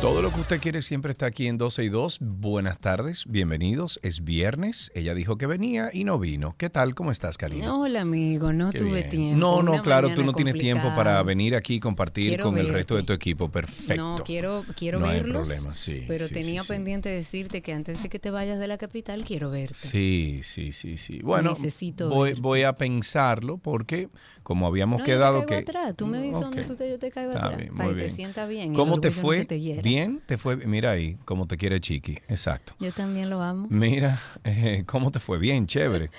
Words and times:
Todo 0.00 0.22
lo 0.22 0.30
que 0.32 0.40
usted 0.40 0.60
quiere 0.62 0.80
siempre 0.80 1.10
está 1.12 1.26
aquí 1.26 1.46
en 1.46 1.58
12 1.58 1.84
y 1.84 1.88
2. 1.90 2.18
Buenas 2.22 2.78
tardes, 2.78 3.24
bienvenidos. 3.28 4.00
Es 4.02 4.24
viernes. 4.24 4.90
Ella 4.94 5.12
dijo 5.12 5.36
que 5.36 5.44
venía 5.46 5.90
y 5.92 6.04
no 6.04 6.18
vino. 6.18 6.54
¿Qué 6.56 6.70
tal? 6.70 6.94
¿Cómo 6.94 7.10
estás, 7.10 7.36
Karina? 7.36 7.76
Hola, 7.78 8.00
amigo, 8.00 8.50
no 8.54 8.70
Qué 8.70 8.78
tuve 8.78 9.00
bien. 9.00 9.08
tiempo. 9.10 9.36
No, 9.38 9.62
no, 9.62 9.72
Una 9.74 9.82
claro, 9.82 10.14
tú 10.14 10.24
no 10.24 10.32
tienes 10.32 10.54
tiempo 10.54 10.88
para 10.96 11.22
venir 11.22 11.54
aquí 11.54 11.74
y 11.74 11.80
compartir 11.80 12.28
Quiero 12.28 12.44
con 12.44 12.56
el 12.56 12.70
resto 12.70 12.96
de 12.96 13.02
tu 13.02 13.12
equipo. 13.12 13.50
Perfecto. 13.50 13.96
No, 14.02 14.16
quiero, 14.24 14.64
quiero 14.74 15.00
No 15.00 15.06
hay 15.06 15.18
verlos. 15.20 15.46
problema, 15.48 15.74
sí, 15.74 16.02
pero 16.08 16.26
sí, 16.28 16.32
tenía 16.32 16.62
sí, 16.62 16.68
pendiente 16.68 17.10
decirte 17.10 17.60
que 17.60 17.74
antes 17.74 18.02
de 18.02 18.08
que 18.08 18.18
te 18.18 18.30
vayas 18.30 18.58
de 18.58 18.68
la 18.68 18.78
capital, 18.78 19.22
quiero 19.26 19.50
verte. 19.50 19.74
Sí, 19.74 20.40
sí, 20.42 20.72
sí, 20.72 20.96
sí. 20.96 21.20
Bueno, 21.22 21.50
Necesito 21.50 22.08
voy, 22.08 22.30
verte. 22.30 22.40
voy 22.40 22.62
a 22.62 22.72
pensarlo 22.72 23.58
porque 23.58 24.08
como 24.42 24.66
habíamos 24.66 25.00
No, 25.00 25.04
quedado 25.04 25.40
yo 25.40 25.40
te 25.42 25.46
caigo 25.46 25.64
que... 25.64 25.70
atrás. 25.70 25.94
Tú 25.96 26.06
me 26.06 26.22
dices 26.22 26.36
Ok. 26.38 26.42
dónde 26.44 26.64
tú 26.64 26.74
te, 26.74 26.88
yo 26.88 26.98
te 26.98 27.10
caigo 27.10 27.32
Está 27.32 27.48
atrás. 27.48 27.60
bien, 27.60 27.74
para 27.76 27.90
que 27.90 27.96
te 27.96 28.08
sienta 28.08 28.46
bien. 28.46 28.72
¿Cómo 28.72 28.98
te 28.98 29.08
no 29.10 29.14
fue? 29.14 29.44
te. 29.44 29.58
Bien, 29.90 30.22
te 30.24 30.38
fue. 30.38 30.56
Mira 30.56 30.92
ahí, 30.92 31.18
cómo 31.24 31.48
te 31.48 31.56
quiere 31.56 31.80
Chiqui. 31.80 32.20
Exacto. 32.28 32.74
Yo 32.78 32.92
también 32.92 33.28
lo 33.28 33.42
amo. 33.42 33.66
Mira, 33.70 34.20
eh, 34.44 34.84
¿cómo 34.86 35.10
te 35.10 35.18
fue? 35.18 35.36
Bien, 35.36 35.66
chévere. 35.66 36.12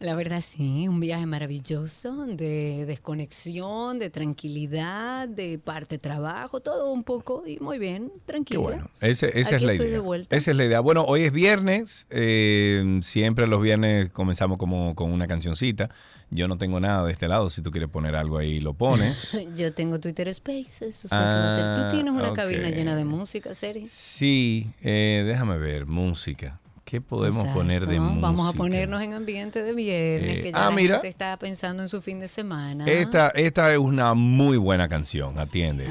La 0.00 0.14
verdad, 0.14 0.40
sí, 0.40 0.86
un 0.86 1.00
viaje 1.00 1.26
maravilloso 1.26 2.24
de 2.26 2.84
desconexión, 2.86 3.98
de 3.98 4.10
tranquilidad, 4.10 5.28
de 5.28 5.58
parte 5.58 5.98
trabajo, 5.98 6.60
todo 6.60 6.92
un 6.92 7.02
poco 7.02 7.42
y 7.46 7.58
muy 7.58 7.78
bien, 7.78 8.10
Qué 8.14 8.20
tranquila. 8.26 8.60
bueno. 8.60 8.90
Ese- 9.00 9.38
esa 9.38 9.56
es 9.56 9.62
la 9.62 9.72
estoy 9.72 9.86
idea. 9.88 9.96
de 9.98 10.04
vuelta. 10.04 10.36
Esa 10.36 10.52
es 10.52 10.56
la 10.56 10.64
idea. 10.64 10.78
Bueno, 10.80 11.04
hoy 11.04 11.22
es 11.24 11.32
viernes. 11.32 12.06
eh, 12.10 13.00
siempre 13.02 13.46
los 13.48 13.60
viernes 13.60 14.10
comenzamos 14.10 14.56
como 14.58 14.94
con 14.94 15.10
una 15.12 15.26
cancioncita. 15.26 15.90
Yo 16.30 16.46
no 16.46 16.58
tengo 16.58 16.78
nada 16.78 17.04
de 17.04 17.12
este 17.12 17.26
lado. 17.26 17.50
Si 17.50 17.62
tú 17.62 17.70
quieres 17.70 17.88
poner 17.90 18.14
algo 18.14 18.38
ahí, 18.38 18.60
lo 18.60 18.74
pones. 18.74 19.36
Yo 19.56 19.72
tengo 19.72 19.98
Twitter 19.98 20.32
Spaces, 20.32 21.04
o 21.06 21.08
sea, 21.08 21.18
¿qué 21.18 21.24
va 21.24 21.48
a 21.52 21.54
ser? 21.56 21.74
Tú 21.74 21.80
Ah, 21.86 21.88
tienes 21.88 22.12
una 22.12 22.32
cabina 22.34 22.68
llena 22.70 22.94
de 22.94 23.04
música, 23.04 23.54
serie. 23.54 23.86
Sí, 23.88 24.66
eh, 24.82 25.24
déjame 25.26 25.58
ver. 25.58 25.86
Música. 25.86 26.60
¿Qué 26.88 27.02
podemos 27.02 27.36
Exacto, 27.40 27.58
poner 27.58 27.86
de 27.86 28.00
música? 28.00 28.20
Vamos 28.22 28.48
a 28.48 28.56
ponernos 28.56 29.02
en 29.02 29.12
ambiente 29.12 29.62
de 29.62 29.74
viernes, 29.74 30.38
Eh, 30.38 30.40
que 30.40 30.52
ya 30.52 30.66
ah, 30.66 30.70
la 30.70 30.76
mira. 30.76 30.94
gente 30.96 31.08
está 31.08 31.36
pensando 31.36 31.82
en 31.82 31.88
su 31.90 32.00
fin 32.00 32.18
de 32.18 32.28
semana. 32.28 32.86
Esta, 32.86 33.28
esta 33.28 33.70
es 33.72 33.78
una 33.78 34.14
muy 34.14 34.56
buena 34.56 34.88
canción. 34.88 35.38
Atiende. 35.38 35.86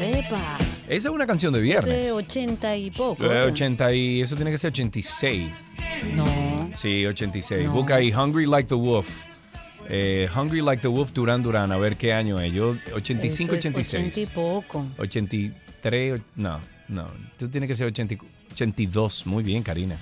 ¡Epa! 0.00 0.56
Esa 0.88 1.08
es 1.08 1.14
una 1.14 1.26
canción 1.26 1.52
de 1.52 1.58
Eso 1.58 1.64
viernes. 1.86 2.06
es 2.06 2.12
80 2.12 2.76
y 2.76 2.90
poco. 2.90 3.22
Eh, 3.24 3.28
¿verdad? 3.28 3.48
80 3.48 3.94
y 3.94 4.20
eso 4.22 4.34
tiene 4.34 4.50
que 4.50 4.58
ser 4.58 4.68
86. 4.68 5.50
No. 6.16 6.70
Sí, 6.76 7.04
86. 7.06 7.66
No. 7.66 7.72
Busca 7.72 7.96
ahí 7.96 8.10
Hungry 8.12 8.46
Like 8.46 8.68
the 8.68 8.74
Wolf. 8.74 9.26
Eh, 9.88 10.28
Hungry 10.34 10.62
Like 10.62 10.80
the 10.80 10.88
Wolf 10.88 11.12
Duran 11.12 11.42
Duran, 11.42 11.70
a 11.72 11.76
ver 11.76 11.96
qué 11.96 12.12
año 12.14 12.40
es. 12.40 12.52
Yo 12.54 12.74
85, 12.94 13.54
eso 13.56 13.68
es 13.68 13.74
86. 13.74 14.04
80 14.16 14.20
y 14.20 14.26
poco. 14.34 14.86
83, 14.98 16.14
och- 16.14 16.22
no, 16.36 16.60
no. 16.88 17.06
Tú 17.38 17.48
tienes 17.48 17.68
que 17.68 17.74
ser 17.74 17.86
80 17.86 18.14
y- 18.14 18.18
82. 18.52 19.26
Muy 19.26 19.42
bien, 19.42 19.62
Karina. 19.62 19.96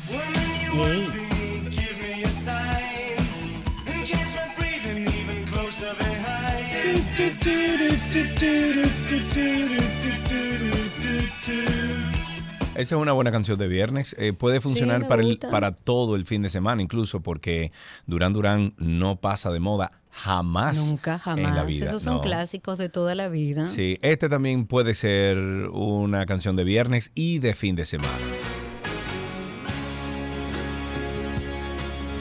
Esa 12.75 12.95
es 12.95 13.01
una 13.01 13.13
buena 13.13 13.33
canción 13.33 13.59
de 13.59 13.67
viernes. 13.67 14.15
Eh, 14.19 14.33
puede 14.33 14.61
funcionar 14.61 15.09
para, 15.09 15.23
el, 15.23 15.39
para 15.39 15.73
todo 15.75 16.15
el 16.15 16.27
fin 16.27 16.43
de 16.43 16.49
semana, 16.49 16.81
incluso 16.81 17.21
porque 17.21 17.73
Duran 18.07 18.33
Duran 18.33 18.75
no 18.79 19.17
pasa 19.17 19.51
de 19.51 19.59
moda 19.59 19.98
jamás. 20.19 20.79
Nunca, 20.79 21.21
En 21.27 21.43
la 21.43 21.49
jamás. 21.51 21.67
vida. 21.67 21.87
Esos 21.87 22.03
son 22.03 22.15
no. 22.15 22.21
clásicos 22.21 22.79
de 22.79 22.89
toda 22.89 23.15
la 23.15 23.29
vida. 23.29 23.69
Sí, 23.69 23.99
este 24.03 24.29
también 24.29 24.67
puede 24.67 24.95
ser 24.95 25.39
una 25.73 26.27
canción 26.27 26.57
de 26.57 26.65
viernes 26.65 27.13
y 27.15 27.39
de 27.39 27.55
fin 27.55 27.77
de 27.77 27.87
semana. 27.87 28.13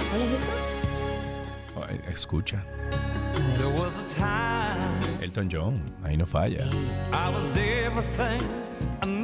¿Cuál 0.10 0.22
es 0.22 0.42
esa? 0.42 2.12
Escucha. 2.12 2.64
There 3.58 3.70
was 3.70 4.04
a 4.04 4.08
time 4.08 5.24
Elton 5.24 5.50
John, 5.52 5.82
ahí 6.04 6.16
no 6.18 6.26
falla. 6.26 6.66
I 7.12 7.30
was 7.34 7.58
everything 7.58 8.42
and 9.02 9.22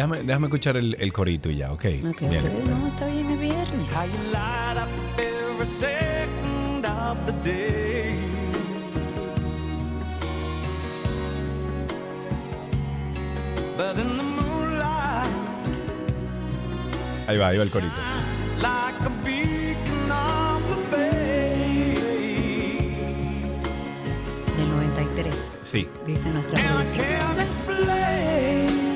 Déjame, 0.00 0.22
déjame 0.22 0.46
escuchar 0.46 0.78
el, 0.78 0.96
el 0.98 1.12
corito 1.12 1.50
y 1.50 1.56
ya, 1.56 1.72
ok. 1.74 1.84
Ok, 2.08 2.20
Bien. 2.22 2.46
ok, 2.46 2.68
no, 2.70 2.86
está 2.86 3.06
bien, 3.06 3.28
es 3.28 3.38
viernes. 3.38 3.92
How 3.94 4.06
you 4.06 4.32
light 4.32 4.78
up 4.78 4.88
every 5.20 5.66
second 5.66 6.86
of 6.86 7.18
the 7.26 7.32
day. 7.44 8.16
But 13.76 13.98
in 13.98 14.16
the 14.16 14.22
moonlight, 14.22 15.28
Ahí 17.26 17.38
va, 17.38 17.48
ahí 17.48 17.56
va 17.58 17.62
el 17.64 17.70
corito. 17.70 17.94
like 18.60 19.06
a 19.06 19.10
beacon 19.24 20.10
on 20.10 20.62
the 20.68 20.76
bay. 20.90 21.94
Del 24.56 24.68
93, 24.68 25.58
Sí. 25.62 25.88
dice 26.06 26.30
nuestra 26.30 26.58
And 26.60 26.68
I 26.68 26.92
productora. 26.92 27.18
can't 27.18 27.40
explain. 27.40 28.89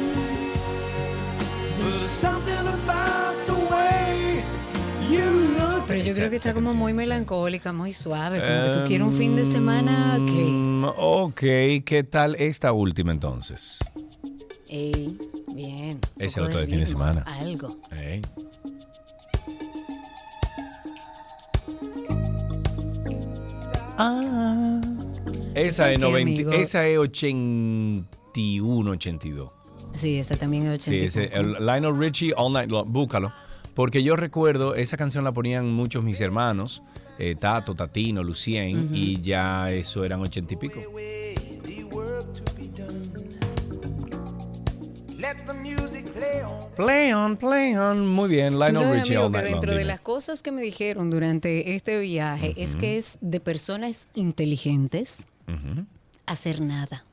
Pero 5.87 6.03
yo 6.03 6.15
creo 6.15 6.31
que 6.31 6.37
está 6.37 6.55
como 6.55 6.75
muy 6.75 6.93
melancólica, 6.95 7.73
muy 7.73 7.93
suave, 7.93 8.41
como 8.41 8.65
que 8.73 8.79
tú 8.79 8.85
quieres 8.85 9.07
un 9.07 9.13
fin 9.13 9.37
de 9.37 9.45
semana 9.45 10.17
que... 10.27 10.33
Mm, 10.33 10.85
Ok, 10.97 11.41
¿qué 11.85 12.07
tal 12.11 12.35
esta 12.37 12.73
última 12.73 13.13
entonces? 13.13 13.79
Ey, 14.69 15.17
bien. 15.55 16.01
Ese 16.19 16.41
otro 16.41 16.59
de 16.59 16.67
fin 16.67 16.81
de 16.81 16.87
semana. 16.87 17.23
Algo. 17.23 17.77
Ey. 17.93 18.23
Ah. 23.99 24.81
Esa 25.55 25.91
es, 25.91 25.97
Sí, 25.97 26.03
90, 26.03 26.33
amigo. 26.33 26.53
esa 26.53 26.87
es 26.87 26.99
81, 26.99 28.91
82. 28.91 29.51
Sí, 29.95 30.19
esta 30.19 30.37
también 30.37 30.65
es 30.67 30.75
80 30.75 30.91
Sí, 30.91 30.97
y 30.97 31.05
ese, 31.05 31.25
el 31.37 31.53
Lionel 31.65 31.97
Richie 31.99 32.33
All 32.37 32.53
Night 32.53 32.71
Long, 32.71 32.91
búscalo. 32.91 33.33
Porque 33.75 34.03
yo 34.03 34.15
recuerdo, 34.17 34.75
esa 34.75 34.97
canción 34.97 35.25
la 35.25 35.33
ponían 35.33 35.71
muchos 35.73 36.05
mis 36.05 36.21
hermanos, 36.21 36.83
eh, 37.19 37.35
Tato, 37.39 37.75
Tatino, 37.75 38.23
Lucien, 38.23 38.91
y 38.93 39.21
ya 39.21 39.71
eso 39.71 40.05
eran 40.05 40.21
ochenta 40.21 40.55
y 40.55 40.57
pico. 40.57 40.81
Let 45.19 45.37
the 45.47 45.55
music 45.55 46.07
play 46.13 46.43
on. 46.43 46.71
Play 46.77 47.13
on, 47.13 47.37
play 47.37 47.77
on. 47.77 48.07
Muy 48.07 48.29
bien, 48.29 48.55
Lionel 48.59 48.75
sabes, 48.77 49.01
Richie 49.03 49.17
amigo, 49.17 49.27
All 49.27 49.33
que 49.33 49.39
Night 49.39 49.45
Long. 49.51 49.53
dentro 49.61 49.73
de 49.73 49.79
dime. 49.79 49.89
las 49.89 50.01
cosas 50.01 50.43
que 50.43 50.53
me 50.53 50.63
dijeron 50.63 51.11
durante 51.11 51.75
este 51.75 51.99
viaje 52.01 52.55
es 52.57 52.77
que 52.77 52.99
es 52.99 53.19
de 53.21 53.41
personas 53.41 54.09
inteligentes 54.15 55.27
hacer 56.27 56.61
nada. 56.61 57.05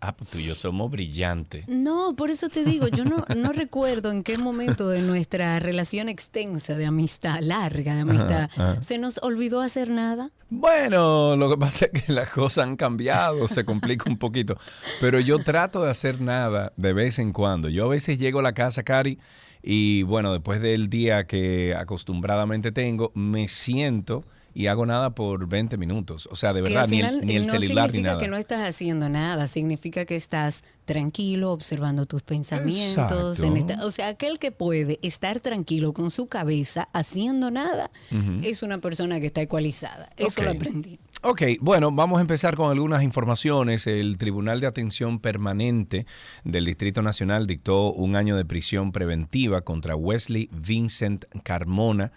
Ah, 0.00 0.16
pues 0.16 0.30
tú 0.30 0.38
y 0.38 0.44
yo 0.44 0.54
somos 0.54 0.90
brillantes. 0.90 1.66
No, 1.68 2.14
por 2.16 2.30
eso 2.30 2.48
te 2.48 2.64
digo, 2.64 2.88
yo 2.88 3.04
no, 3.04 3.24
no 3.34 3.52
recuerdo 3.52 4.10
en 4.10 4.22
qué 4.22 4.38
momento 4.38 4.88
de 4.88 5.02
nuestra 5.02 5.58
relación 5.58 6.08
extensa 6.08 6.76
de 6.76 6.86
amistad, 6.86 7.40
larga 7.40 7.94
de 7.94 8.00
amistad, 8.00 8.50
se 8.80 8.98
nos 8.98 9.18
olvidó 9.22 9.60
hacer 9.60 9.90
nada. 9.90 10.30
Bueno, 10.48 11.36
lo 11.36 11.50
que 11.50 11.56
pasa 11.56 11.86
es 11.90 12.02
que 12.02 12.12
las 12.12 12.30
cosas 12.30 12.64
han 12.64 12.76
cambiado, 12.76 13.48
se 13.48 13.64
complica 13.64 14.08
un 14.08 14.18
poquito. 14.18 14.56
Pero 15.00 15.18
yo 15.20 15.38
trato 15.38 15.82
de 15.82 15.90
hacer 15.90 16.20
nada 16.20 16.72
de 16.76 16.92
vez 16.92 17.18
en 17.18 17.32
cuando. 17.32 17.68
Yo 17.68 17.86
a 17.86 17.88
veces 17.88 18.18
llego 18.18 18.38
a 18.38 18.42
la 18.42 18.52
casa, 18.52 18.82
Cari, 18.82 19.18
y 19.62 20.04
bueno, 20.04 20.32
después 20.32 20.60
del 20.60 20.88
día 20.88 21.26
que 21.26 21.74
acostumbradamente 21.74 22.70
tengo, 22.70 23.10
me 23.14 23.48
siento 23.48 24.24
y 24.56 24.68
hago 24.68 24.86
nada 24.86 25.10
por 25.10 25.46
20 25.46 25.76
minutos. 25.76 26.26
O 26.32 26.36
sea, 26.36 26.54
de 26.54 26.62
verdad, 26.62 26.88
ni 26.88 27.00
el, 27.00 27.04
final 27.06 27.20
ni 27.26 27.36
el 27.36 27.46
no 27.46 27.52
celular 27.52 27.88
ni 27.88 27.92
significa 27.92 28.08
nada. 28.08 28.18
que 28.18 28.28
no 28.28 28.36
estás 28.38 28.66
haciendo 28.66 29.08
nada, 29.10 29.46
significa 29.48 30.06
que 30.06 30.16
estás 30.16 30.64
tranquilo, 30.86 31.52
observando 31.52 32.06
tus 32.06 32.22
pensamientos. 32.22 33.40
en 33.40 33.56
esta- 33.58 33.84
o 33.84 33.90
sea, 33.90 34.08
aquel 34.08 34.38
que 34.38 34.52
puede 34.52 34.98
estar 35.02 35.40
tranquilo 35.40 35.92
con 35.92 36.10
su 36.10 36.26
cabeza 36.28 36.88
haciendo 36.94 37.50
nada 37.50 37.90
es 38.42 38.62
una 38.62 38.78
persona 38.78 39.20
que 39.20 39.26
está 39.26 39.42
ecualizada. 39.42 40.08
Eso 40.16 40.42
lo 40.42 40.50
aprendí. 40.52 40.98
Ok, 41.22 41.42
bueno, 41.60 41.90
vamos 41.90 42.18
a 42.18 42.20
empezar 42.20 42.56
con 42.56 42.70
algunas 42.70 43.02
informaciones. 43.02 43.86
El 43.86 44.16
Tribunal 44.16 44.60
de 44.60 44.66
Atención 44.68 45.18
Permanente 45.18 46.06
del 46.44 46.64
Distrito 46.64 47.02
Nacional 47.02 47.46
dictó 47.46 47.92
un 47.92 48.16
año 48.16 48.36
de 48.36 48.44
prisión 48.44 48.92
preventiva 48.92 49.62
contra 49.62 49.96
Wesley 49.96 50.48
Vincent 50.52 51.24
Carmona, 51.42 52.12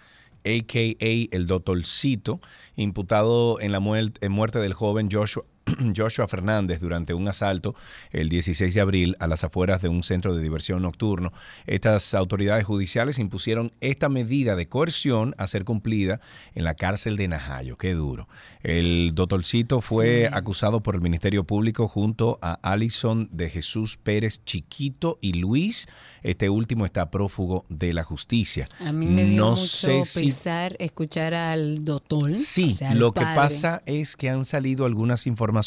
a.k.a. 0.46 1.36
el 1.36 1.48
Doctorcito, 1.48 2.40
imputado 2.76 3.60
en 3.60 3.72
la 3.72 3.80
muel- 3.80 4.14
en 4.22 4.32
muerte 4.32 4.60
del 4.60 4.74
joven 4.74 5.10
Joshua. 5.12 5.44
Joshua 5.96 6.28
Fernández 6.28 6.80
durante 6.80 7.14
un 7.14 7.28
asalto 7.28 7.76
el 8.12 8.30
16 8.30 8.74
de 8.74 8.82
abril 8.82 9.16
a 9.20 9.28
las 9.28 9.44
afueras 9.44 9.82
de 9.82 9.90
un 9.90 10.04
centro 10.04 10.36
de 10.36 10.42
diversión 10.42 10.82
nocturno. 10.82 11.34
Estas 11.66 12.14
autoridades 12.14 12.66
judiciales 12.66 13.20
impusieron 13.20 13.72
esta 13.82 14.10
medida 14.10 14.56
de 14.56 14.68
coerción 14.68 15.36
a 15.38 15.48
ser 15.48 15.66
cumplida 15.66 16.22
en 16.56 16.64
la 16.64 16.76
cárcel 16.76 17.18
de 17.18 17.28
Najayo. 17.28 17.78
Qué 17.78 17.94
duro. 17.94 18.28
El 18.64 19.16
doctorcito 19.16 19.82
fue 19.82 20.30
acusado 20.32 20.82
por 20.82 20.96
el 20.96 21.02
Ministerio 21.02 21.44
Público 21.44 21.88
junto 21.88 22.40
a 22.42 22.60
Alison 22.62 23.30
de 23.32 23.50
Jesús 23.50 23.98
Pérez 23.98 24.44
Chiquito 24.44 25.18
y 25.22 25.34
Luis. 25.34 25.88
Este 26.24 26.50
último 26.50 26.86
está 26.86 27.10
prófugo 27.10 27.66
de 27.70 27.94
la 27.94 28.04
justicia. 28.04 28.68
A 28.80 28.92
mí 28.92 29.06
me 29.06 29.24
dio 29.24 29.42
no 29.42 29.52
mucho 29.52 29.66
sé 29.66 30.06
si 30.06 30.34
escuchar 30.80 31.34
al 31.34 31.86
doctor. 31.86 32.36
Sí, 32.36 32.66
o 32.66 32.72
sea, 32.72 32.92
al 32.92 33.00
lo 33.00 33.14
que 33.14 33.22
pasa 33.22 33.82
es 33.86 34.18
que 34.18 34.30
han 34.30 34.46
salido 34.46 34.86
algunas 34.86 35.26
informaciones 35.28 35.59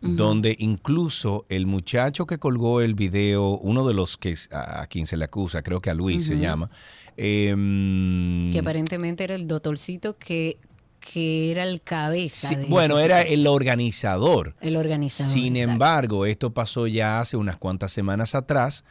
donde 0.00 0.54
incluso 0.58 1.46
el 1.48 1.66
muchacho 1.66 2.26
que 2.26 2.38
colgó 2.38 2.80
el 2.80 2.94
video, 2.94 3.58
uno 3.58 3.86
de 3.86 3.94
los 3.94 4.16
que 4.16 4.34
a, 4.52 4.82
a 4.82 4.86
quien 4.86 5.06
se 5.06 5.16
le 5.16 5.24
acusa, 5.24 5.62
creo 5.62 5.80
que 5.80 5.90
a 5.90 5.94
Luis 5.94 6.26
se 6.26 6.38
llama, 6.38 6.68
em, 7.16 8.50
Que 8.52 8.58
aparentemente 8.58 9.24
era 9.24 9.34
el 9.34 9.46
doctorcito 9.46 10.16
que, 10.18 10.58
que 11.00 11.50
era 11.50 11.64
el 11.64 11.80
cabeza. 11.80 12.48
sí, 12.48 12.56
de 12.56 12.66
bueno, 12.66 12.98
era 12.98 13.18
situación. 13.18 13.40
el 13.40 13.46
organizador. 13.46 14.54
El 14.60 14.76
organizador. 14.76 15.32
Sin 15.32 15.56
exacto. 15.56 15.72
embargo, 15.72 16.26
esto 16.26 16.50
pasó 16.52 16.86
ya 16.86 17.20
hace 17.20 17.36
unas 17.36 17.56
cuantas 17.56 17.92
semanas 17.92 18.34
atrás 18.34 18.84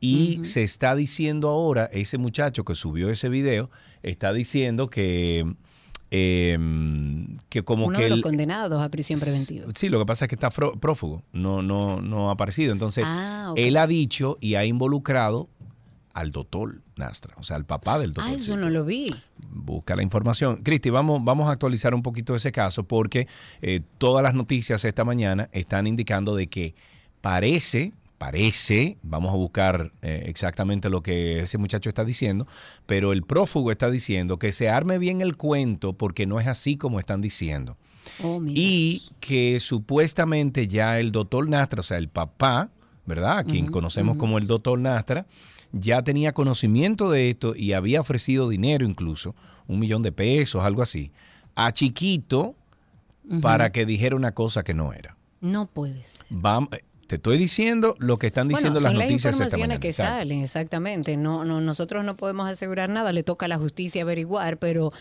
y 0.00 0.40
se 0.42 0.62
está 0.64 0.96
diciendo 0.96 1.48
ahora, 1.48 1.88
ese 1.92 2.18
muchacho 2.18 2.64
que 2.64 2.74
subió 2.74 3.08
ese 3.10 3.28
video, 3.28 3.70
está 4.02 4.32
diciendo 4.32 4.90
que, 4.90 5.54
em, 6.14 7.36
que 7.48 7.62
como 7.62 7.86
Uno 7.86 7.96
que 7.98 8.04
de 8.04 8.10
los 8.10 8.18
él- 8.18 8.22
condenados 8.22 8.80
a 8.82 8.88
prisión 8.90 9.18
preventiva. 9.18 9.66
Sí, 9.74 9.88
lo 9.88 9.98
que 9.98 10.06
pasa 10.06 10.26
es 10.26 10.28
que 10.28 10.34
está 10.34 10.50
prófugo, 10.50 11.22
no, 11.32 11.62
no, 11.62 12.00
no 12.02 12.28
ha 12.28 12.34
aparecido. 12.34 12.72
Entonces, 12.72 13.04
Ah, 13.06 13.52
él 13.56 13.76
ha 13.78 13.86
dicho 13.86 14.36
y 14.40 14.54
ha 14.54 14.64
involucrado 14.64 15.48
al 16.14 16.30
doctor 16.30 16.82
Nastra, 16.96 17.34
o 17.38 17.42
sea, 17.42 17.56
al 17.56 17.64
papá 17.64 17.98
del 17.98 18.12
doctor. 18.12 18.32
Ah, 18.32 18.36
eso 18.36 18.56
no 18.58 18.68
lo 18.68 18.84
vi. 18.84 19.08
Busca 19.50 19.96
la 19.96 20.02
información. 20.02 20.56
Cristi, 20.62 20.90
vamos, 20.90 21.24
vamos 21.24 21.48
a 21.48 21.52
actualizar 21.52 21.94
un 21.94 22.02
poquito 22.02 22.34
ese 22.36 22.52
caso 22.52 22.84
porque 22.84 23.26
eh, 23.62 23.80
todas 23.96 24.22
las 24.22 24.34
noticias 24.34 24.84
esta 24.84 25.04
mañana 25.04 25.48
están 25.52 25.86
indicando 25.86 26.36
de 26.36 26.48
que 26.48 26.74
parece, 27.22 27.94
parece, 28.24 28.98
vamos 29.02 29.32
a 29.32 29.36
buscar 29.36 29.90
eh, 30.00 30.26
exactamente 30.26 30.88
lo 30.88 31.02
que 31.02 31.40
ese 31.40 31.58
muchacho 31.58 31.88
está 31.88 32.04
diciendo, 32.04 32.46
pero 32.86 33.12
el 33.12 33.24
prófugo 33.24 33.72
está 33.72 33.90
diciendo 33.90 34.38
que 34.38 34.52
se 34.52 34.68
arme 34.68 34.98
bien 34.98 35.20
el 35.20 35.36
cuento 35.36 35.94
porque 35.94 36.24
no 36.24 36.38
es 36.38 36.46
así 36.46 36.76
como 36.76 37.00
están 37.00 37.20
diciendo. 37.20 37.76
Oh, 38.22 38.40
Y 38.46 39.02
que 39.18 39.58
supuestamente 39.58 40.68
ya 40.68 41.00
el 41.00 41.10
doctor 41.10 41.48
Nastra, 41.48 41.80
o 41.80 41.82
sea, 41.82 41.98
el 41.98 42.08
papá, 42.08 42.70
¿verdad? 43.06 43.38
A 43.38 43.44
quien 43.44 43.66
conocemos 43.66 44.16
como 44.16 44.38
el 44.38 44.46
doctor 44.46 44.78
Nastra, 44.78 45.26
ya 45.72 46.02
tenía 46.02 46.32
conocimiento 46.32 47.10
de 47.10 47.28
esto 47.30 47.56
y 47.56 47.72
había 47.72 48.00
ofrecido 48.00 48.48
dinero 48.48 48.86
incluso, 48.86 49.34
un 49.66 49.80
millón 49.80 50.02
de 50.02 50.12
pesos, 50.12 50.62
algo 50.64 50.82
así, 50.82 51.10
a 51.56 51.72
Chiquito 51.72 52.54
para 53.40 53.72
que 53.72 53.84
dijera 53.84 54.14
una 54.14 54.30
cosa 54.32 54.62
que 54.62 54.74
no 54.74 54.92
era. 54.92 55.16
No 55.40 55.66
puedes. 55.66 56.24
Vam- 56.30 56.68
te 57.12 57.16
estoy 57.16 57.36
diciendo 57.36 57.94
lo 57.98 58.16
que 58.16 58.28
están 58.28 58.48
diciendo 58.48 58.80
bueno, 58.80 58.84
las 58.84 58.92
son 58.92 58.98
las 58.98 59.06
noticias 59.06 59.32
esta 59.34 59.44
informaciones 59.44 59.68
mañana. 59.68 59.80
que 59.80 59.92
salen, 59.92 60.40
exactamente. 60.40 61.18
No, 61.18 61.44
no, 61.44 61.60
nosotros 61.60 62.06
no 62.06 62.16
podemos 62.16 62.48
asegurar 62.48 62.88
nada, 62.88 63.12
le 63.12 63.22
toca 63.22 63.44
a 63.44 63.48
la 63.50 63.58
justicia 63.58 64.00
averiguar, 64.00 64.56
pero 64.56 64.94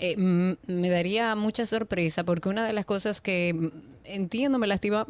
eh, 0.00 0.16
me 0.16 0.88
daría 0.88 1.34
mucha 1.36 1.66
sorpresa 1.66 2.24
porque 2.24 2.48
una 2.48 2.66
de 2.66 2.72
las 2.72 2.84
cosas 2.84 3.20
que 3.20 3.70
entiendo 4.04 4.58
me 4.58 4.66
lastima, 4.66 5.06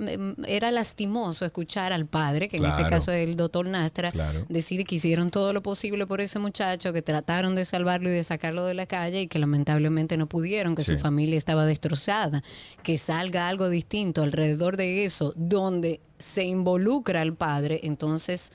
era 0.46 0.70
lastimoso 0.70 1.46
escuchar 1.46 1.90
al 1.92 2.04
padre, 2.06 2.48
que 2.50 2.58
en 2.58 2.66
este 2.66 2.86
caso 2.86 3.10
es 3.12 3.26
el 3.26 3.34
doctor 3.36 3.64
Nastra, 3.66 4.12
Claro. 4.12 4.44
decir 4.50 4.84
que 4.84 4.96
hicieron 4.96 5.30
todo 5.30 5.54
lo 5.54 5.62
posible 5.62 6.06
por 6.06 6.20
ese 6.20 6.38
muchacho, 6.38 6.92
que 6.92 7.00
trataron 7.00 7.54
de 7.54 7.64
salvarlo 7.64 8.10
y 8.10 8.12
de 8.12 8.24
sacarlo 8.24 8.66
de 8.66 8.74
la 8.74 8.84
calle 8.84 9.22
y 9.22 9.26
que 9.28 9.38
lamentablemente 9.38 10.18
no 10.18 10.26
pudieron, 10.28 10.74
que 10.74 10.84
Sí. 10.84 10.92
su 10.92 10.98
familia 10.98 11.38
estaba 11.38 11.64
destrozada, 11.64 12.42
que 12.82 12.98
salga 12.98 13.48
algo 13.48 13.70
distinto 13.70 14.22
alrededor 14.22 14.76
de 14.76 15.04
eso, 15.06 15.32
donde 15.34 16.00
se 16.18 16.44
involucra 16.44 17.22
al 17.22 17.34
padre, 17.34 17.80
entonces 17.84 18.52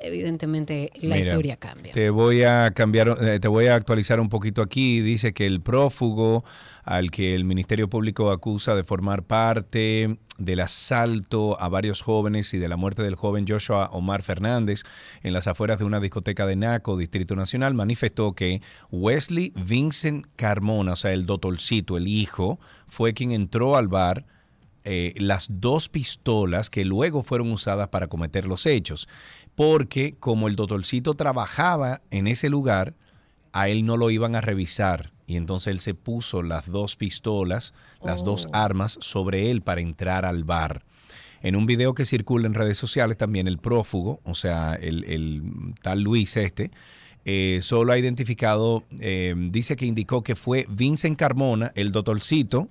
evidentemente 0.00 0.90
la 1.00 1.16
Mira, 1.16 1.28
historia 1.28 1.56
cambia. 1.56 1.92
Te 1.92 2.10
voy 2.10 2.42
a 2.42 2.70
cambiar, 2.72 3.16
eh, 3.20 3.40
te 3.40 3.48
voy 3.48 3.66
a 3.66 3.74
actualizar 3.74 4.20
un 4.20 4.28
poquito 4.28 4.62
aquí. 4.62 5.00
Dice 5.00 5.32
que 5.32 5.46
el 5.46 5.60
prófugo 5.60 6.44
al 6.84 7.10
que 7.10 7.34
el 7.34 7.44
Ministerio 7.44 7.88
Público 7.88 8.30
acusa 8.30 8.74
de 8.74 8.84
formar 8.84 9.22
parte 9.22 10.18
del 10.38 10.60
asalto 10.60 11.60
a 11.60 11.68
varios 11.68 12.00
jóvenes 12.00 12.54
y 12.54 12.58
de 12.58 12.68
la 12.68 12.76
muerte 12.76 13.02
del 13.02 13.14
joven 13.14 13.44
Joshua 13.46 13.90
Omar 13.92 14.22
Fernández 14.22 14.82
en 15.22 15.34
las 15.34 15.46
afueras 15.46 15.78
de 15.78 15.84
una 15.84 16.00
discoteca 16.00 16.46
de 16.46 16.56
Naco, 16.56 16.96
Distrito 16.96 17.36
Nacional, 17.36 17.74
manifestó 17.74 18.32
que 18.32 18.62
Wesley 18.90 19.52
Vincent 19.54 20.26
Carmona, 20.36 20.92
o 20.92 20.96
sea, 20.96 21.12
el 21.12 21.26
doctorcito, 21.26 21.96
el 21.96 22.08
hijo, 22.08 22.58
fue 22.86 23.12
quien 23.12 23.32
entró 23.32 23.76
al 23.76 23.88
bar 23.88 24.24
eh, 24.84 25.12
las 25.18 25.46
dos 25.50 25.90
pistolas 25.90 26.70
que 26.70 26.86
luego 26.86 27.22
fueron 27.22 27.52
usadas 27.52 27.88
para 27.88 28.06
cometer 28.06 28.46
los 28.46 28.64
hechos. 28.64 29.08
Porque 29.60 30.14
como 30.18 30.48
el 30.48 30.56
doctorcito 30.56 31.12
trabajaba 31.12 32.00
en 32.10 32.28
ese 32.28 32.48
lugar, 32.48 32.94
a 33.52 33.68
él 33.68 33.84
no 33.84 33.98
lo 33.98 34.10
iban 34.10 34.34
a 34.34 34.40
revisar. 34.40 35.12
Y 35.26 35.36
entonces 35.36 35.72
él 35.72 35.80
se 35.80 35.92
puso 35.92 36.42
las 36.42 36.70
dos 36.70 36.96
pistolas, 36.96 37.74
las 38.02 38.24
dos 38.24 38.48
armas 38.54 38.96
sobre 39.02 39.50
él 39.50 39.60
para 39.60 39.82
entrar 39.82 40.24
al 40.24 40.44
bar. 40.44 40.82
En 41.42 41.56
un 41.56 41.66
video 41.66 41.92
que 41.92 42.06
circula 42.06 42.46
en 42.46 42.54
redes 42.54 42.78
sociales 42.78 43.18
también 43.18 43.46
el 43.48 43.58
prófugo, 43.58 44.20
o 44.24 44.34
sea, 44.34 44.76
el, 44.76 45.04
el 45.04 45.42
tal 45.82 46.00
Luis 46.00 46.38
este, 46.38 46.70
eh, 47.26 47.58
solo 47.60 47.92
ha 47.92 47.98
identificado, 47.98 48.84
eh, 48.98 49.34
dice 49.36 49.76
que 49.76 49.84
indicó 49.84 50.22
que 50.22 50.36
fue 50.36 50.64
Vincent 50.70 51.18
Carmona, 51.18 51.70
el 51.74 51.92
doctorcito, 51.92 52.70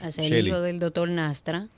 el 0.00 0.10
Shelly. 0.10 0.48
hijo 0.48 0.62
del 0.62 0.80
doctor 0.80 1.10
Nastra. 1.10 1.68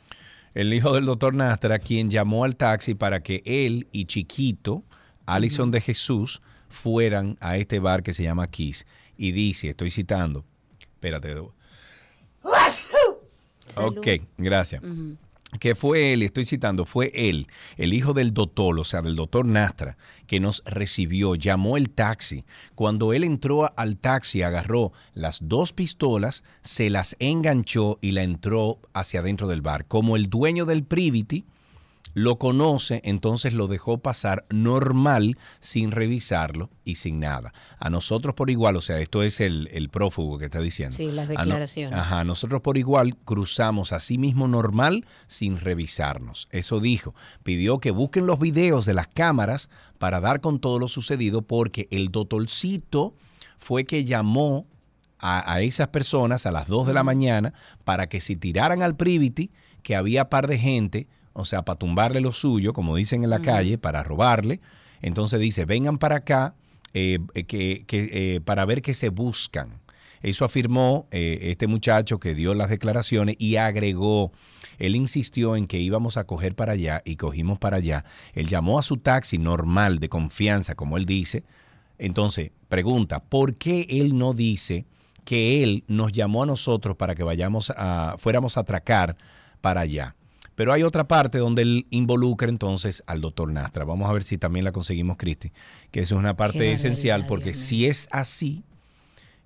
El 0.54 0.74
hijo 0.74 0.94
del 0.94 1.06
doctor 1.06 1.34
Nastra, 1.34 1.78
quien 1.78 2.10
llamó 2.10 2.44
al 2.44 2.56
taxi 2.56 2.94
para 2.94 3.22
que 3.22 3.42
él 3.44 3.88
y 3.92 4.06
Chiquito, 4.06 4.82
Alison 5.26 5.70
de 5.70 5.80
Jesús, 5.80 6.42
fueran 6.68 7.36
a 7.40 7.56
este 7.56 7.78
bar 7.78 8.02
que 8.02 8.12
se 8.12 8.22
llama 8.22 8.48
Kiss. 8.48 8.86
Y 9.16 9.32
dice, 9.32 9.70
estoy 9.70 9.90
citando, 9.90 10.44
espérate. 10.78 11.34
Ok, 13.76 14.06
gracias. 14.36 14.82
Que 15.60 15.74
fue 15.74 16.12
él, 16.12 16.22
estoy 16.22 16.46
citando, 16.46 16.86
fue 16.86 17.12
él, 17.14 17.46
el 17.76 17.92
hijo 17.92 18.14
del 18.14 18.32
doctor, 18.32 18.78
o 18.78 18.84
sea, 18.84 19.02
del 19.02 19.16
doctor 19.16 19.46
Nastra, 19.46 19.98
que 20.26 20.40
nos 20.40 20.62
recibió, 20.64 21.34
llamó 21.34 21.76
el 21.76 21.90
taxi. 21.90 22.44
Cuando 22.74 23.12
él 23.12 23.22
entró 23.22 23.70
al 23.76 23.98
taxi, 23.98 24.42
agarró 24.42 24.92
las 25.12 25.40
dos 25.42 25.74
pistolas, 25.74 26.42
se 26.62 26.88
las 26.88 27.16
enganchó 27.18 27.98
y 28.00 28.12
la 28.12 28.22
entró 28.22 28.80
hacia 28.94 29.20
adentro 29.20 29.46
del 29.46 29.60
bar. 29.60 29.86
Como 29.86 30.16
el 30.16 30.30
dueño 30.30 30.64
del 30.64 30.84
Privity, 30.84 31.44
lo 32.14 32.38
conoce, 32.38 33.00
entonces 33.04 33.54
lo 33.54 33.68
dejó 33.68 33.98
pasar 33.98 34.44
normal, 34.50 35.38
sin 35.60 35.90
revisarlo 35.90 36.68
y 36.84 36.96
sin 36.96 37.20
nada. 37.20 37.52
A 37.78 37.88
nosotros 37.90 38.34
por 38.34 38.50
igual, 38.50 38.76
o 38.76 38.80
sea, 38.80 38.98
esto 39.00 39.22
es 39.22 39.40
el, 39.40 39.68
el 39.72 39.88
prófugo 39.88 40.38
que 40.38 40.44
está 40.46 40.60
diciendo. 40.60 40.96
Sí, 40.96 41.10
las 41.10 41.28
A 41.30 41.32
no- 41.32 41.38
declaraciones. 41.40 41.98
ajá, 41.98 42.24
nosotros 42.24 42.60
por 42.60 42.76
igual 42.76 43.16
cruzamos 43.16 43.92
así 43.92 44.18
mismo 44.18 44.48
normal 44.48 45.06
sin 45.26 45.58
revisarnos. 45.58 46.48
Eso 46.50 46.80
dijo. 46.80 47.14
Pidió 47.42 47.78
que 47.78 47.90
busquen 47.92 48.26
los 48.26 48.38
videos 48.38 48.84
de 48.84 48.94
las 48.94 49.08
cámaras 49.08 49.70
para 49.98 50.20
dar 50.20 50.40
con 50.40 50.58
todo 50.60 50.78
lo 50.78 50.88
sucedido 50.88 51.42
porque 51.42 51.88
el 51.90 52.10
doctorcito 52.10 53.14
fue 53.56 53.84
que 53.84 54.04
llamó 54.04 54.66
a, 55.18 55.52
a 55.52 55.60
esas 55.62 55.88
personas 55.88 56.46
a 56.46 56.50
las 56.50 56.66
2 56.66 56.88
de 56.88 56.92
la 56.94 57.04
mañana 57.04 57.54
para 57.84 58.08
que 58.08 58.20
si 58.20 58.34
tiraran 58.36 58.82
al 58.82 58.96
privity, 58.96 59.50
que 59.82 59.94
había 59.96 60.28
par 60.28 60.46
de 60.48 60.58
gente, 60.58 61.06
o 61.32 61.44
sea, 61.44 61.62
para 61.62 61.78
tumbarle 61.78 62.20
lo 62.20 62.32
suyo, 62.32 62.72
como 62.72 62.96
dicen 62.96 63.24
en 63.24 63.30
la 63.30 63.40
calle, 63.40 63.78
para 63.78 64.02
robarle. 64.02 64.60
Entonces 65.00 65.40
dice, 65.40 65.64
vengan 65.64 65.98
para 65.98 66.16
acá 66.16 66.54
eh, 66.94 67.18
eh, 67.34 67.44
que, 67.44 67.84
que, 67.86 68.10
eh, 68.12 68.40
para 68.40 68.64
ver 68.64 68.82
qué 68.82 68.94
se 68.94 69.08
buscan. 69.08 69.82
Eso 70.22 70.44
afirmó 70.44 71.08
eh, 71.10 71.38
este 71.50 71.66
muchacho 71.66 72.20
que 72.20 72.34
dio 72.34 72.54
las 72.54 72.70
declaraciones 72.70 73.36
y 73.38 73.56
agregó, 73.56 74.32
él 74.78 74.94
insistió 74.94 75.56
en 75.56 75.66
que 75.66 75.78
íbamos 75.78 76.16
a 76.16 76.24
coger 76.24 76.54
para 76.54 76.72
allá 76.72 77.02
y 77.04 77.16
cogimos 77.16 77.58
para 77.58 77.78
allá. 77.78 78.04
Él 78.32 78.46
llamó 78.46 78.78
a 78.78 78.82
su 78.82 78.98
taxi 78.98 79.38
normal, 79.38 79.98
de 79.98 80.08
confianza, 80.08 80.76
como 80.76 80.96
él 80.96 81.06
dice. 81.06 81.44
Entonces, 81.98 82.52
pregunta, 82.68 83.20
¿por 83.20 83.56
qué 83.56 83.86
él 83.88 84.16
no 84.16 84.32
dice 84.32 84.86
que 85.24 85.62
él 85.62 85.84
nos 85.88 86.12
llamó 86.12 86.44
a 86.44 86.46
nosotros 86.46 86.96
para 86.96 87.14
que 87.14 87.24
vayamos 87.24 87.72
a, 87.76 88.14
fuéramos 88.18 88.56
a 88.56 88.60
atracar 88.60 89.16
para 89.60 89.80
allá? 89.82 90.14
Pero 90.54 90.72
hay 90.72 90.82
otra 90.82 91.08
parte 91.08 91.38
donde 91.38 91.62
él 91.62 91.86
involucra 91.90 92.48
entonces 92.48 93.02
al 93.06 93.20
doctor 93.20 93.50
Nastra. 93.50 93.84
Vamos 93.84 94.08
a 94.08 94.12
ver 94.12 94.22
si 94.22 94.38
también 94.38 94.64
la 94.64 94.72
conseguimos, 94.72 95.16
Cristi, 95.16 95.50
que 95.90 96.00
eso 96.00 96.14
es 96.14 96.18
una 96.18 96.36
parte 96.36 96.72
esencial 96.72 97.26
porque 97.26 97.52
Dios 97.52 97.56
si 97.56 97.86
es 97.86 98.08
así, 98.10 98.62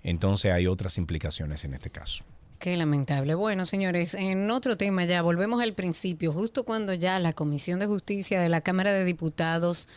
entonces 0.03 0.51
hay 0.51 0.67
otras 0.67 0.97
implicaciones 0.97 1.63
en 1.63 1.73
este 1.73 1.89
caso. 1.89 2.23
Qué 2.59 2.75
lamentable. 2.75 3.35
Bueno, 3.35 3.65
señores, 3.67 4.15
en 4.15 4.49
otro 4.49 4.77
tema 4.77 5.05
ya, 5.05 5.21
volvemos 5.21 5.61
al 5.61 5.73
principio, 5.73 6.33
justo 6.33 6.63
cuando 6.63 6.93
ya 6.93 7.19
la 7.19 7.33
Comisión 7.33 7.79
de 7.79 7.85
Justicia 7.85 8.41
de 8.41 8.49
la 8.49 8.61
Cámara 8.61 8.91
de 8.93 9.05
Diputados 9.05 9.87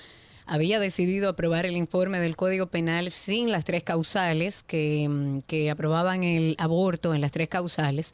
había 0.45 0.79
decidido 0.79 1.31
aprobar 1.31 1.65
el 1.65 1.77
informe 1.77 2.19
del 2.19 2.37
Código 2.37 2.67
Penal 2.67 3.11
sin 3.11 3.51
las 3.51 3.65
tres 3.65 3.83
causales 3.83 4.63
que, 4.63 5.09
mm, 5.09 5.39
que 5.47 5.71
aprobaban 5.71 6.23
el 6.23 6.55
aborto 6.59 7.15
en 7.15 7.21
las 7.21 7.33
tres 7.33 7.49
causales. 7.49 8.13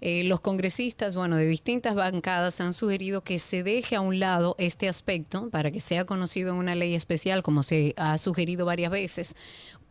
Eh, 0.00 0.24
los 0.24 0.40
congresistas, 0.40 1.16
bueno, 1.16 1.36
de 1.36 1.46
distintas 1.46 1.94
bancadas 1.94 2.60
han 2.60 2.74
sugerido 2.74 3.22
que 3.22 3.38
se 3.38 3.62
deje 3.62 3.96
a 3.96 4.00
un 4.00 4.18
lado 4.18 4.54
este 4.58 4.88
aspecto 4.88 5.48
para 5.50 5.70
que 5.70 5.80
sea 5.80 6.04
conocido 6.04 6.52
en 6.52 6.58
una 6.58 6.74
ley 6.74 6.94
especial, 6.94 7.42
como 7.42 7.62
se 7.62 7.94
ha 7.96 8.18
sugerido 8.18 8.66
varias 8.66 8.90
veces, 8.90 9.36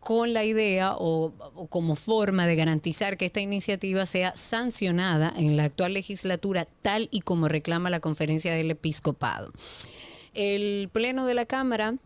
con 0.00 0.32
la 0.32 0.44
idea 0.44 0.94
o, 0.96 1.32
o 1.54 1.66
como 1.66 1.96
forma 1.96 2.46
de 2.46 2.54
garantizar 2.54 3.16
que 3.16 3.26
esta 3.26 3.40
iniciativa 3.40 4.06
sea 4.06 4.36
sancionada 4.36 5.32
en 5.36 5.56
la 5.56 5.64
actual 5.64 5.94
legislatura 5.94 6.68
tal 6.82 7.08
y 7.10 7.20
como 7.20 7.48
reclama 7.48 7.90
la 7.90 8.00
conferencia 8.00 8.54
del 8.54 8.70
episcopado. 8.70 9.52
El 10.34 10.90
Pleno 10.92 11.26
de 11.26 11.34
la 11.34 11.46
Cámara, 11.46 11.96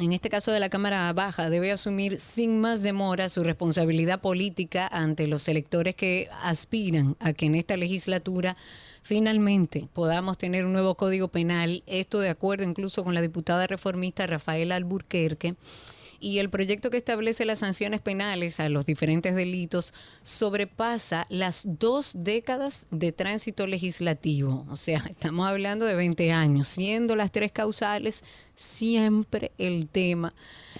en 0.00 0.12
este 0.12 0.28
caso 0.28 0.50
de 0.50 0.58
la 0.58 0.70
Cámara 0.70 1.12
Baja, 1.12 1.50
debe 1.50 1.70
asumir 1.70 2.18
sin 2.18 2.60
más 2.60 2.82
demora 2.82 3.28
su 3.28 3.44
responsabilidad 3.44 4.20
política 4.20 4.88
ante 4.88 5.28
los 5.28 5.46
electores 5.46 5.94
que 5.94 6.28
aspiran 6.42 7.16
a 7.20 7.32
que 7.32 7.46
en 7.46 7.54
esta 7.54 7.76
legislatura 7.76 8.56
finalmente 9.02 9.88
podamos 9.92 10.36
tener 10.36 10.64
un 10.64 10.72
nuevo 10.72 10.96
código 10.96 11.28
penal, 11.28 11.84
esto 11.86 12.18
de 12.18 12.28
acuerdo 12.28 12.64
incluso 12.64 13.04
con 13.04 13.14
la 13.14 13.22
diputada 13.22 13.68
reformista 13.68 14.26
Rafaela 14.26 14.74
Alburquerque. 14.74 15.54
Y 16.24 16.38
el 16.38 16.48
proyecto 16.48 16.88
que 16.88 16.96
establece 16.96 17.44
las 17.44 17.58
sanciones 17.58 18.00
penales 18.00 18.58
a 18.58 18.70
los 18.70 18.86
diferentes 18.86 19.34
delitos 19.34 19.92
sobrepasa 20.22 21.26
las 21.28 21.66
dos 21.66 22.14
décadas 22.16 22.86
de 22.90 23.12
tránsito 23.12 23.66
legislativo. 23.66 24.64
O 24.70 24.76
sea, 24.76 25.04
estamos 25.10 25.46
hablando 25.46 25.84
de 25.84 25.94
20 25.94 26.32
años, 26.32 26.66
siendo 26.66 27.14
las 27.14 27.30
tres 27.30 27.52
causales 27.52 28.24
siempre 28.54 29.52
el 29.58 29.86
tema 29.86 30.32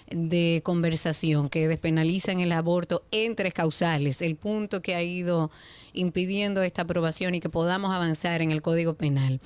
de 0.09 0.63
conversación 0.65 1.51
que 1.51 1.69
despenalizan 1.69 2.41
el 2.41 2.51
aborto 2.51 3.05
en 3.11 3.37
tres 3.37 3.53
causales, 3.53 4.23
el 4.23 4.37
punto 4.37 4.81
que 4.81 4.95
ha 4.95 5.03
ido 5.03 5.51
impidiendo 5.93 6.63
esta 6.63 6.83
aprobación 6.83 7.35
y 7.35 7.41
que 7.41 7.51
podamos 7.51 7.95
avanzar 7.95 8.41
en 8.41 8.51
el 8.51 8.63
Código 8.63 8.95
Penal. 8.95 9.43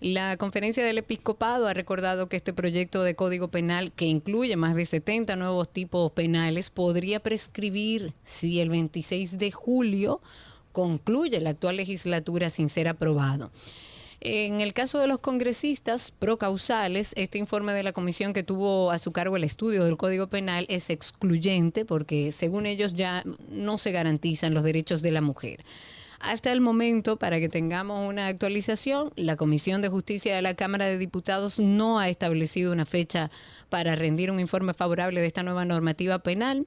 La 0.00 0.36
conferencia 0.36 0.84
del 0.84 0.98
episcopado 0.98 1.66
ha 1.66 1.74
recordado 1.74 2.28
que 2.28 2.36
este 2.36 2.52
proyecto 2.52 3.02
de 3.02 3.16
código 3.16 3.48
penal, 3.48 3.90
que 3.90 4.04
incluye 4.04 4.54
más 4.56 4.76
de 4.76 4.86
70 4.86 5.34
nuevos 5.34 5.68
tipos 5.68 6.12
penales, 6.12 6.70
podría 6.70 7.18
prescribir 7.18 8.14
si 8.22 8.60
el 8.60 8.68
26 8.68 9.38
de 9.38 9.50
julio 9.50 10.20
concluye 10.70 11.40
la 11.40 11.50
actual 11.50 11.76
legislatura 11.76 12.48
sin 12.48 12.68
ser 12.68 12.86
aprobado. 12.86 13.50
En 14.20 14.60
el 14.60 14.72
caso 14.72 15.00
de 15.00 15.08
los 15.08 15.18
congresistas 15.18 16.12
procausales, 16.12 17.12
este 17.16 17.38
informe 17.38 17.72
de 17.72 17.82
la 17.82 17.92
comisión 17.92 18.32
que 18.32 18.44
tuvo 18.44 18.92
a 18.92 18.98
su 18.98 19.10
cargo 19.10 19.36
el 19.36 19.44
estudio 19.44 19.84
del 19.84 19.96
Código 19.96 20.28
Penal 20.28 20.66
es 20.68 20.90
excluyente 20.90 21.84
porque 21.84 22.30
según 22.30 22.66
ellos 22.66 22.94
ya 22.94 23.24
no 23.48 23.78
se 23.78 23.90
garantizan 23.90 24.54
los 24.54 24.62
derechos 24.62 25.02
de 25.02 25.10
la 25.10 25.20
mujer. 25.20 25.64
Hasta 26.20 26.52
el 26.52 26.60
momento, 26.60 27.16
para 27.16 27.38
que 27.38 27.48
tengamos 27.48 28.08
una 28.08 28.26
actualización, 28.26 29.12
la 29.14 29.36
Comisión 29.36 29.82
de 29.82 29.88
Justicia 29.88 30.34
de 30.34 30.42
la 30.42 30.54
Cámara 30.54 30.86
de 30.86 30.98
Diputados 30.98 31.60
no 31.60 32.00
ha 32.00 32.08
establecido 32.08 32.72
una 32.72 32.84
fecha 32.84 33.30
para 33.68 33.94
rendir 33.94 34.30
un 34.30 34.40
informe 34.40 34.74
favorable 34.74 35.20
de 35.20 35.28
esta 35.28 35.44
nueva 35.44 35.64
normativa 35.64 36.18
penal 36.18 36.66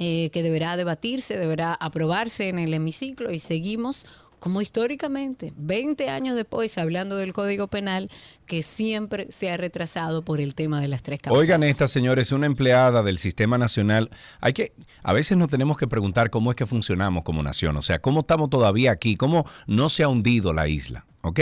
eh, 0.00 0.30
que 0.30 0.42
deberá 0.42 0.76
debatirse, 0.76 1.38
deberá 1.38 1.72
aprobarse 1.72 2.48
en 2.48 2.58
el 2.58 2.74
hemiciclo 2.74 3.30
y 3.30 3.38
seguimos 3.38 4.06
como 4.44 4.60
históricamente, 4.60 5.54
20 5.56 6.10
años 6.10 6.36
después, 6.36 6.76
hablando 6.76 7.16
del 7.16 7.32
Código 7.32 7.68
Penal, 7.68 8.10
que 8.44 8.62
siempre 8.62 9.26
se 9.30 9.50
ha 9.50 9.56
retrasado 9.56 10.22
por 10.22 10.38
el 10.38 10.54
tema 10.54 10.82
de 10.82 10.88
las 10.88 11.02
tres 11.02 11.18
causas. 11.20 11.40
Oigan 11.40 11.62
esta, 11.62 11.88
señores, 11.88 12.30
una 12.30 12.44
empleada 12.44 13.02
del 13.02 13.16
Sistema 13.16 13.56
Nacional. 13.56 14.10
Hay 14.42 14.52
que, 14.52 14.74
a 15.02 15.14
veces 15.14 15.38
nos 15.38 15.48
tenemos 15.48 15.78
que 15.78 15.88
preguntar 15.88 16.28
cómo 16.28 16.50
es 16.50 16.56
que 16.56 16.66
funcionamos 16.66 17.22
como 17.22 17.42
nación, 17.42 17.74
o 17.78 17.80
sea, 17.80 18.00
cómo 18.00 18.20
estamos 18.20 18.50
todavía 18.50 18.90
aquí, 18.90 19.16
cómo 19.16 19.46
no 19.66 19.88
se 19.88 20.02
ha 20.02 20.08
hundido 20.08 20.52
la 20.52 20.68
isla, 20.68 21.06
¿ok? 21.22 21.40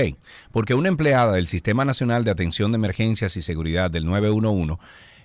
Porque 0.53 0.75
una 0.75 0.89
empleada 0.89 1.33
del 1.33 1.49
Sistema 1.49 1.85
Nacional 1.85 2.23
de 2.23 2.31
Atención 2.31 2.71
de 2.71 2.77
Emergencias 2.77 3.37
y 3.37 3.43
Seguridad 3.43 3.91
del 3.91 4.07
911 4.07 4.77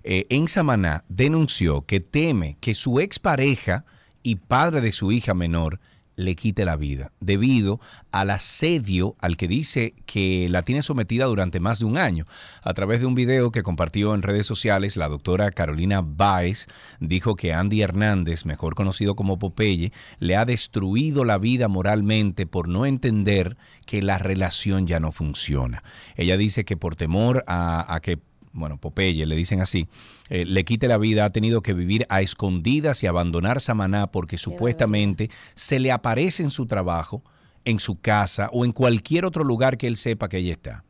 eh, 0.04 0.26
en 0.30 0.48
Samaná 0.48 1.04
denunció 1.10 1.86
que 1.86 2.00
teme 2.00 2.58
que 2.60 2.74
su 2.74 3.00
expareja 3.00 3.86
y 4.24 4.38
padre 4.38 4.82
de 4.82 4.92
su 4.92 5.12
hija 5.12 5.36
menor 5.36 5.80
le 6.18 6.36
quite 6.36 6.66
la 6.66 6.76
vida 6.76 7.12
debido 7.22 7.80
al 8.12 8.32
asedio 8.32 9.16
al 9.22 9.38
que 9.38 9.48
dice 9.48 9.94
que 10.06 10.50
la 10.50 10.64
tiene 10.64 10.82
sometida 10.82 11.26
durante 11.26 11.60
más 11.60 11.80
de 11.80 11.86
un 11.86 11.98
año. 11.98 12.26
A 12.64 12.74
través 12.74 13.00
de 13.00 13.06
un 13.06 13.16
video 13.16 13.52
que 13.52 13.64
compartió 13.64 14.14
en 14.14 14.24
redes 14.24 14.46
sociales, 14.46 14.98
la 14.98 15.08
doctora 15.08 15.52
Carolina 15.52 16.02
Baez 16.04 16.68
dijo 17.00 17.36
que 17.36 17.54
Andy 17.54 17.82
Hernández, 17.82 18.46
mejor 18.46 18.76
conocido 18.76 19.16
como 19.16 19.40
Popeye, 19.40 19.94
le 20.20 20.36
ha 20.36 20.44
destruido 20.44 21.24
la 21.24 21.38
vida 21.38 21.68
moralmente 21.68 22.48
por 22.48 22.68
no 22.68 22.86
entender 22.86 23.56
que 23.86 24.02
la 24.02 24.18
relación 24.18 24.88
ya 24.88 25.00
no 25.00 25.12
funciona. 25.12 25.84
Ella 26.16 26.36
dice 26.36 26.66
que 26.66 26.78
por 26.78 26.96
temor 26.96 27.44
a, 27.48 27.94
a 27.94 28.00
que 28.02 28.20
bueno, 28.54 28.78
Popeye, 28.78 29.26
le 29.26 29.36
dicen 29.36 29.62
así, 29.62 29.88
eh, 30.30 30.46
le 30.46 30.66
quite 30.66 30.88
la 30.88 30.98
vida, 30.98 31.26
ha 31.26 31.30
tenido 31.30 31.62
que 31.62 31.74
vivir 31.74 32.06
a 32.10 32.22
escondidas 32.22 33.04
y 33.04 33.08
abandonar 33.08 33.62
Samaná 33.62 34.08
porque 34.08 34.38
supuestamente 34.38 35.30
se 35.54 35.80
le 35.80 35.92
aparece 35.92 36.44
en 36.44 36.52
su 36.52 36.66
trabajo, 36.66 37.24
en 37.66 37.80
su 37.80 38.00
casa 38.00 38.50
o 38.54 38.66
en 38.66 38.72
cualquier 38.72 39.26
otro 39.26 39.44
lugar 39.44 39.78
que 39.78 39.88
él 39.88 39.98
sepa 39.98 40.30
que 40.30 40.38
ella 40.38 40.54
está. 40.54 40.84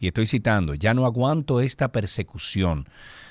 Y 0.00 0.06
estoy 0.06 0.26
citando, 0.26 0.74
ya 0.74 0.94
no 0.94 1.06
aguanto 1.06 1.60
esta 1.60 1.90
persecución. 1.90 2.86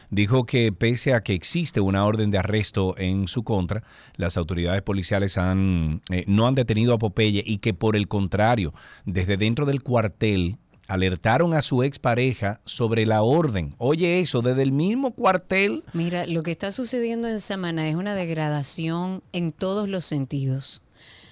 Dijo 0.09 0.45
que 0.45 0.71
pese 0.71 1.13
a 1.13 1.21
que 1.21 1.33
existe 1.33 1.81
una 1.81 2.05
orden 2.05 2.31
de 2.31 2.37
arresto 2.37 2.95
en 2.97 3.27
su 3.27 3.43
contra, 3.43 3.83
las 4.15 4.37
autoridades 4.37 4.81
policiales 4.81 5.37
han, 5.37 6.01
eh, 6.09 6.23
no 6.27 6.47
han 6.47 6.55
detenido 6.55 6.93
a 6.93 6.97
Popeye 6.97 7.43
y 7.45 7.57
que 7.57 7.73
por 7.73 7.95
el 7.95 8.07
contrario, 8.07 8.73
desde 9.05 9.35
dentro 9.35 9.65
del 9.65 9.83
cuartel 9.83 10.57
alertaron 10.87 11.53
a 11.53 11.61
su 11.61 11.83
expareja 11.83 12.59
sobre 12.65 13.05
la 13.05 13.21
orden. 13.21 13.75
Oye 13.77 14.19
eso, 14.19 14.41
desde 14.41 14.63
el 14.63 14.71
mismo 14.71 15.11
cuartel. 15.11 15.83
Mira, 15.93 16.25
lo 16.25 16.43
que 16.43 16.51
está 16.51 16.71
sucediendo 16.71 17.27
en 17.27 17.39
Samaná 17.41 17.89
es 17.89 17.95
una 17.95 18.15
degradación 18.15 19.21
en 19.33 19.51
todos 19.51 19.89
los 19.89 20.05
sentidos. 20.05 20.81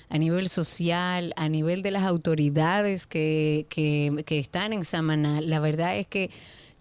A 0.10 0.18
nivel 0.20 0.50
social, 0.50 1.34
a 1.36 1.50
nivel 1.50 1.82
de 1.82 1.92
las 1.92 2.04
autoridades 2.04 3.08
que, 3.08 3.66
que, 3.70 4.24
que 4.26 4.38
están 4.40 4.72
en 4.72 4.86
Samaná, 4.86 5.42
la 5.42 5.60
verdad 5.60 5.98
es 5.98 6.06
que 6.06 6.30